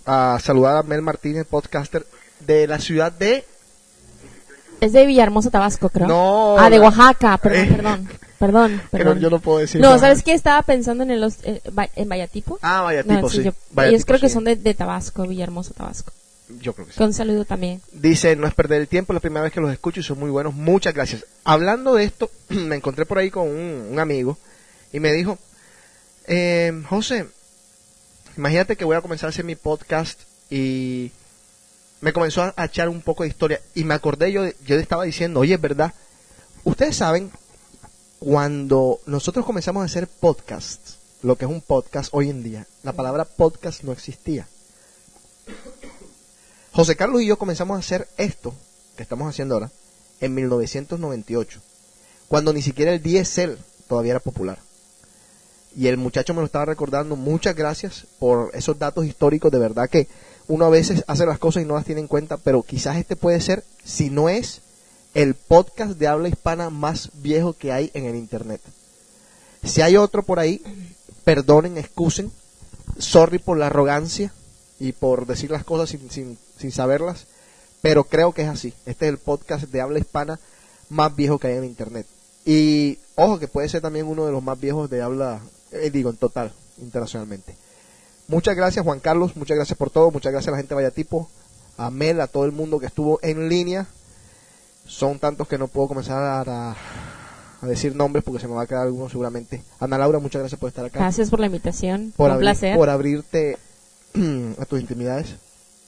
a 0.05 0.39
saludar 0.39 0.77
a 0.77 0.83
Mel 0.83 1.01
Martínez, 1.01 1.45
podcaster 1.47 2.05
de 2.39 2.67
la 2.67 2.79
ciudad 2.79 3.11
de... 3.11 3.45
Es 4.79 4.93
de 4.93 5.05
Villahermosa, 5.05 5.51
Tabasco, 5.51 5.89
creo. 5.89 6.07
No, 6.07 6.55
Ah, 6.57 6.69
de 6.69 6.79
Oaxaca, 6.79 7.37
perdón, 7.37 7.59
Eh. 7.63 7.67
perdón. 7.75 8.09
Perdón, 8.39 8.81
Pero 8.91 9.03
perdón. 9.05 9.19
yo 9.19 9.29
no 9.29 9.39
puedo 9.39 9.59
decir 9.59 9.79
No, 9.79 9.89
nada. 9.89 9.99
¿sabes 9.99 10.23
qué? 10.23 10.33
Estaba 10.33 10.63
pensando 10.63 11.03
en 11.03 11.11
el 11.11 11.31
en 11.95 12.09
Vallatipo. 12.09 12.57
Ah, 12.63 12.81
Vallatipo, 12.81 13.13
No, 13.21 13.29
sí. 13.29 13.43
yo- 13.43 13.51
Vallatipo, 13.71 13.81
ellos 13.83 14.05
creo 14.05 14.19
que 14.19 14.27
sí. 14.29 14.33
son 14.33 14.43
de, 14.43 14.55
de 14.55 14.73
Tabasco, 14.73 15.27
Villahermosa, 15.27 15.73
Tabasco. 15.75 16.11
Yo 16.59 16.73
creo 16.73 16.87
que 16.87 16.93
sí. 16.93 16.97
Con 16.97 17.13
saludo 17.13 17.45
también. 17.45 17.79
Dice, 17.93 18.35
no 18.35 18.47
es 18.47 18.53
perder 18.55 18.81
el 18.81 18.87
tiempo, 18.87 19.13
es 19.13 19.15
la 19.15 19.19
primera 19.21 19.43
vez 19.43 19.53
que 19.53 19.61
los 19.61 19.71
escucho 19.71 19.99
y 19.99 20.03
son 20.03 20.19
muy 20.19 20.31
buenos. 20.31 20.55
Muchas 20.55 20.93
gracias. 20.95 21.25
Hablando 21.43 21.93
de 21.93 22.03
esto, 22.05 22.31
me 22.49 22.75
encontré 22.75 23.05
por 23.05 23.19
ahí 23.19 23.29
con 23.29 23.47
un, 23.47 23.87
un 23.91 23.99
amigo 23.99 24.35
y 24.91 24.99
me 24.99 25.13
dijo, 25.13 25.37
eh, 26.27 26.83
José, 26.87 27.27
imagínate 28.37 28.75
que 28.75 28.85
voy 28.85 28.95
a 28.95 29.01
comenzar 29.01 29.27
a 29.27 29.31
hacer 29.31 29.45
mi 29.45 29.55
podcast 29.55 30.21
y 30.49 31.11
me 32.01 32.13
comenzó 32.13 32.53
a, 32.55 32.65
echar 32.65 32.89
un 32.89 33.01
poco 33.01 33.23
de 33.23 33.29
historia 33.29 33.61
y 33.75 33.83
me 33.83 33.93
acordé, 33.93 34.31
yo, 34.31 34.45
yo 34.65 34.75
le 34.75 34.81
estaba 34.81 35.03
diciendo, 35.03 35.39
oye, 35.39 35.55
es 35.55 35.61
verdad, 35.61 35.93
ustedes 36.63 36.97
saben, 36.97 37.31
cuando 38.19 38.99
nosotros 39.05 39.45
comenzamos 39.45 39.81
a 39.81 39.85
hacer 39.85 40.07
podcasts, 40.07 40.97
lo 41.23 41.37
que 41.37 41.45
es 41.45 41.51
un 41.51 41.61
podcast 41.61 42.09
hoy 42.13 42.29
en 42.29 42.43
día, 42.43 42.67
la 42.83 42.93
palabra 42.93 43.25
podcast 43.25 43.83
no 43.83 43.91
existía. 43.91 44.47
José 46.71 46.95
Carlos 46.95 47.21
y 47.21 47.25
yo 47.25 47.37
comenzamos 47.37 47.75
a 47.75 47.79
hacer 47.79 48.07
esto 48.17 48.53
que 48.95 49.03
estamos 49.03 49.27
haciendo 49.27 49.55
ahora 49.55 49.71
en 50.19 50.33
1998, 50.33 51.59
cuando 52.27 52.53
ni 52.53 52.61
siquiera 52.61 52.93
el 52.93 53.01
DSL 53.01 53.57
todavía 53.87 54.11
era 54.11 54.19
popular. 54.19 54.59
Y 55.75 55.87
el 55.87 55.97
muchacho 55.97 56.33
me 56.33 56.41
lo 56.41 56.45
estaba 56.45 56.65
recordando, 56.65 57.15
muchas 57.15 57.55
gracias 57.55 58.05
por 58.19 58.51
esos 58.53 58.77
datos 58.77 59.05
históricos, 59.05 59.51
de 59.51 59.59
verdad 59.59 59.89
que 59.89 60.07
uno 60.47 60.65
a 60.65 60.69
veces 60.69 61.03
hace 61.07 61.25
las 61.25 61.39
cosas 61.39 61.63
y 61.63 61.65
no 61.65 61.75
las 61.75 61.85
tiene 61.85 62.01
en 62.01 62.07
cuenta, 62.07 62.37
pero 62.37 62.63
quizás 62.63 62.97
este 62.97 63.15
puede 63.15 63.39
ser, 63.39 63.63
si 63.83 64.09
no 64.09 64.27
es, 64.27 64.61
el 65.13 65.33
podcast 65.33 65.93
de 65.93 66.07
habla 66.07 66.29
hispana 66.29 66.69
más 66.69 67.09
viejo 67.21 67.53
que 67.53 67.71
hay 67.71 67.91
en 67.93 68.05
el 68.05 68.15
Internet. 68.15 68.61
Si 69.63 69.81
hay 69.81 69.95
otro 69.95 70.23
por 70.23 70.39
ahí, 70.39 70.61
perdonen, 71.23 71.77
excusen, 71.77 72.31
sorry 72.97 73.39
por 73.39 73.57
la 73.57 73.67
arrogancia 73.67 74.33
y 74.79 74.91
por 74.91 75.25
decir 75.25 75.51
las 75.51 75.63
cosas 75.63 75.89
sin, 75.89 76.09
sin, 76.09 76.37
sin 76.57 76.71
saberlas, 76.71 77.27
pero 77.81 78.03
creo 78.03 78.33
que 78.33 78.43
es 78.43 78.49
así. 78.49 78.73
Este 78.85 79.05
es 79.05 79.11
el 79.11 79.17
podcast 79.17 79.65
de 79.65 79.81
habla 79.81 79.99
hispana 79.99 80.39
más 80.89 81.15
viejo 81.15 81.39
que 81.39 81.47
hay 81.47 81.57
en 81.57 81.65
Internet. 81.65 82.05
Y 82.45 82.99
ojo 83.15 83.39
que 83.39 83.47
puede 83.47 83.69
ser 83.69 83.81
también 83.81 84.07
uno 84.07 84.25
de 84.25 84.31
los 84.31 84.43
más 84.43 84.59
viejos 84.59 84.89
de 84.89 85.01
habla, 85.01 85.41
eh, 85.71 85.89
digo, 85.91 86.09
en 86.09 86.17
total, 86.17 86.51
internacionalmente. 86.79 87.55
Muchas 88.27 88.55
gracias 88.55 88.83
Juan 88.85 88.99
Carlos, 88.99 89.35
muchas 89.35 89.55
gracias 89.57 89.77
por 89.77 89.89
todo, 89.89 90.09
muchas 90.11 90.31
gracias 90.31 90.47
a 90.49 90.51
la 90.51 90.57
gente 90.57 90.69
de 90.69 90.75
Vallatipo, 90.75 91.29
a 91.77 91.89
Mel, 91.91 92.21
a 92.21 92.27
todo 92.27 92.45
el 92.45 92.51
mundo 92.51 92.79
que 92.79 92.85
estuvo 92.85 93.19
en 93.21 93.49
línea. 93.49 93.87
Son 94.85 95.19
tantos 95.19 95.47
que 95.47 95.57
no 95.57 95.67
puedo 95.67 95.87
comenzar 95.89 96.47
a, 96.49 96.75
a 97.61 97.67
decir 97.67 97.95
nombres 97.95 98.23
porque 98.23 98.39
se 98.41 98.47
me 98.47 98.53
va 98.55 98.63
a 98.63 98.67
quedar 98.67 98.83
alguno 98.83 99.09
seguramente. 99.09 99.63
Ana 99.79 99.97
Laura, 99.97 100.19
muchas 100.19 100.39
gracias 100.41 100.59
por 100.59 100.69
estar 100.69 100.85
acá. 100.85 100.99
Gracias 100.99 101.29
por 101.29 101.39
la 101.39 101.45
invitación. 101.47 102.13
Por, 102.17 102.29
un 102.29 102.35
abrir- 102.37 102.41
placer. 102.45 102.75
por 102.77 102.89
abrirte 102.89 103.57
a 104.59 104.65
tus 104.65 104.79
intimidades. 104.81 105.35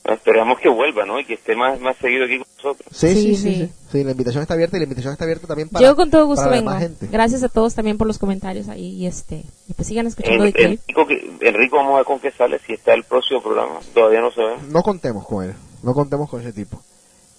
Esperamos 0.05 0.59
que 0.59 0.67
vuelva, 0.67 1.05
¿no? 1.05 1.17
Y 1.19 1.25
que 1.25 1.35
esté 1.35 1.55
más, 1.55 1.79
más 1.79 1.95
seguido 1.97 2.25
aquí 2.25 2.37
con 2.37 2.47
nosotros. 2.57 2.87
Sí, 2.91 3.07
sí, 3.07 3.13
Sí, 3.15 3.35
sí, 3.35 3.35
sí. 3.35 3.55
sí. 3.65 3.71
Sí, 3.91 4.03
la 4.03 4.11
invitación 4.11 4.41
está 4.41 4.53
abierta 4.53 4.75
y 4.75 4.79
la 4.81 4.83
invitación 4.83 5.13
está 5.13 5.23
abierta 5.23 5.47
también 5.47 5.69
para 5.69 5.85
Yo 5.85 5.95
con 5.95 6.09
todo 6.09 6.25
gusto 6.25 6.49
vengo. 6.49 6.71
gente. 6.71 7.07
Gracias 7.11 7.41
a 7.43 7.47
todos 7.49 7.73
también 7.73 7.97
por 7.97 8.07
los 8.07 8.17
comentarios 8.19 8.67
ahí 8.67 8.87
y 8.95 9.07
este 9.07 9.43
y 9.69 9.73
pues 9.73 9.87
sigan 9.87 10.07
escuchando 10.07 10.43
Clip. 10.51 10.81
Enrico, 11.41 11.77
vamos 11.77 11.93
a 11.93 11.97
ver 11.97 12.05
con 12.05 12.19
qué 12.19 12.31
sale, 12.31 12.59
si 12.65 12.73
está 12.73 12.93
el 12.93 13.03
próximo 13.05 13.41
programa. 13.41 13.79
Todavía 13.93 14.19
no 14.21 14.31
se 14.31 14.41
ve. 14.41 14.55
No 14.69 14.81
contemos 14.83 15.25
con 15.25 15.45
él, 15.45 15.53
no 15.83 15.93
contemos 15.93 16.29
con 16.29 16.41
ese 16.41 16.51
tipo. 16.51 16.81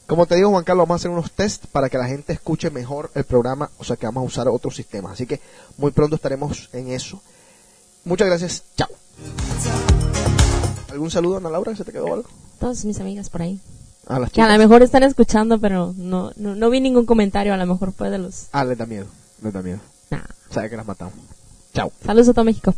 Como 0.07 0.27
te 0.27 0.35
digo, 0.37 0.51
Juan 0.51 0.65
Carlos, 0.65 0.87
vamos 0.87 1.01
a 1.01 1.03
hacer 1.03 1.11
unos 1.11 1.33
test 1.33 1.67
para 1.67 1.89
que 1.91 1.99
la 1.99 2.07
gente 2.07 2.33
escuche 2.33 2.71
mejor 2.71 3.11
el 3.15 3.25
programa, 3.25 3.71
o 3.79 3.85
sea 3.85 3.97
que 3.97 4.07
vamos 4.07 4.23
a 4.23 4.27
usar 4.27 4.49
otros 4.49 4.75
sistemas. 4.77 5.13
Así 5.13 5.27
que 5.27 5.41
muy 5.77 5.91
pronto 5.93 6.17
estaremos 6.17 6.69
en 6.73 6.89
eso. 6.93 7.21
Muchas 8.05 8.29
gracias, 8.29 8.65
chao. 8.77 8.89
¿Algún 10.91 11.11
saludo, 11.11 11.39
Ana 11.39 11.51
Laura? 11.51 11.75
¿Se 11.75 11.85
te 11.85 11.93
quedó 11.93 12.13
algo? 12.13 12.29
Todas 12.59 12.85
mis 12.85 13.01
amigas 13.01 13.31
por 13.31 13.43
ahí. 13.43 13.61
A 14.07 14.19
las 14.19 14.31
Que 14.31 14.43
a 14.43 14.53
lo 14.53 14.59
mejor 14.59 14.83
están 14.83 15.03
escuchando, 15.03 15.59
pero 15.59 15.95
no, 15.97 16.33
no, 16.37 16.55
no 16.55 16.71
vi 16.71 16.81
ningún 16.81 17.07
comentario. 17.07 17.55
A 17.55 17.57
lo 17.57 17.67
mejor 17.67 17.93
fue 17.93 18.11
de 18.11 18.19
los. 18.19 18.49
Ah, 18.53 18.65
les 18.65 18.77
da 18.77 18.87
miedo, 18.87 19.07
les 19.43 19.53
da 19.53 19.63
miedo. 19.63 19.79
Nah. 20.11 20.25
Sabe 20.51 20.71
que 20.71 20.77
las 20.77 20.87
matamos. 20.87 21.15
Chao. 21.73 21.91
Saludos 22.05 22.29
a 22.29 22.33
todo 22.35 22.45
México. 22.45 22.75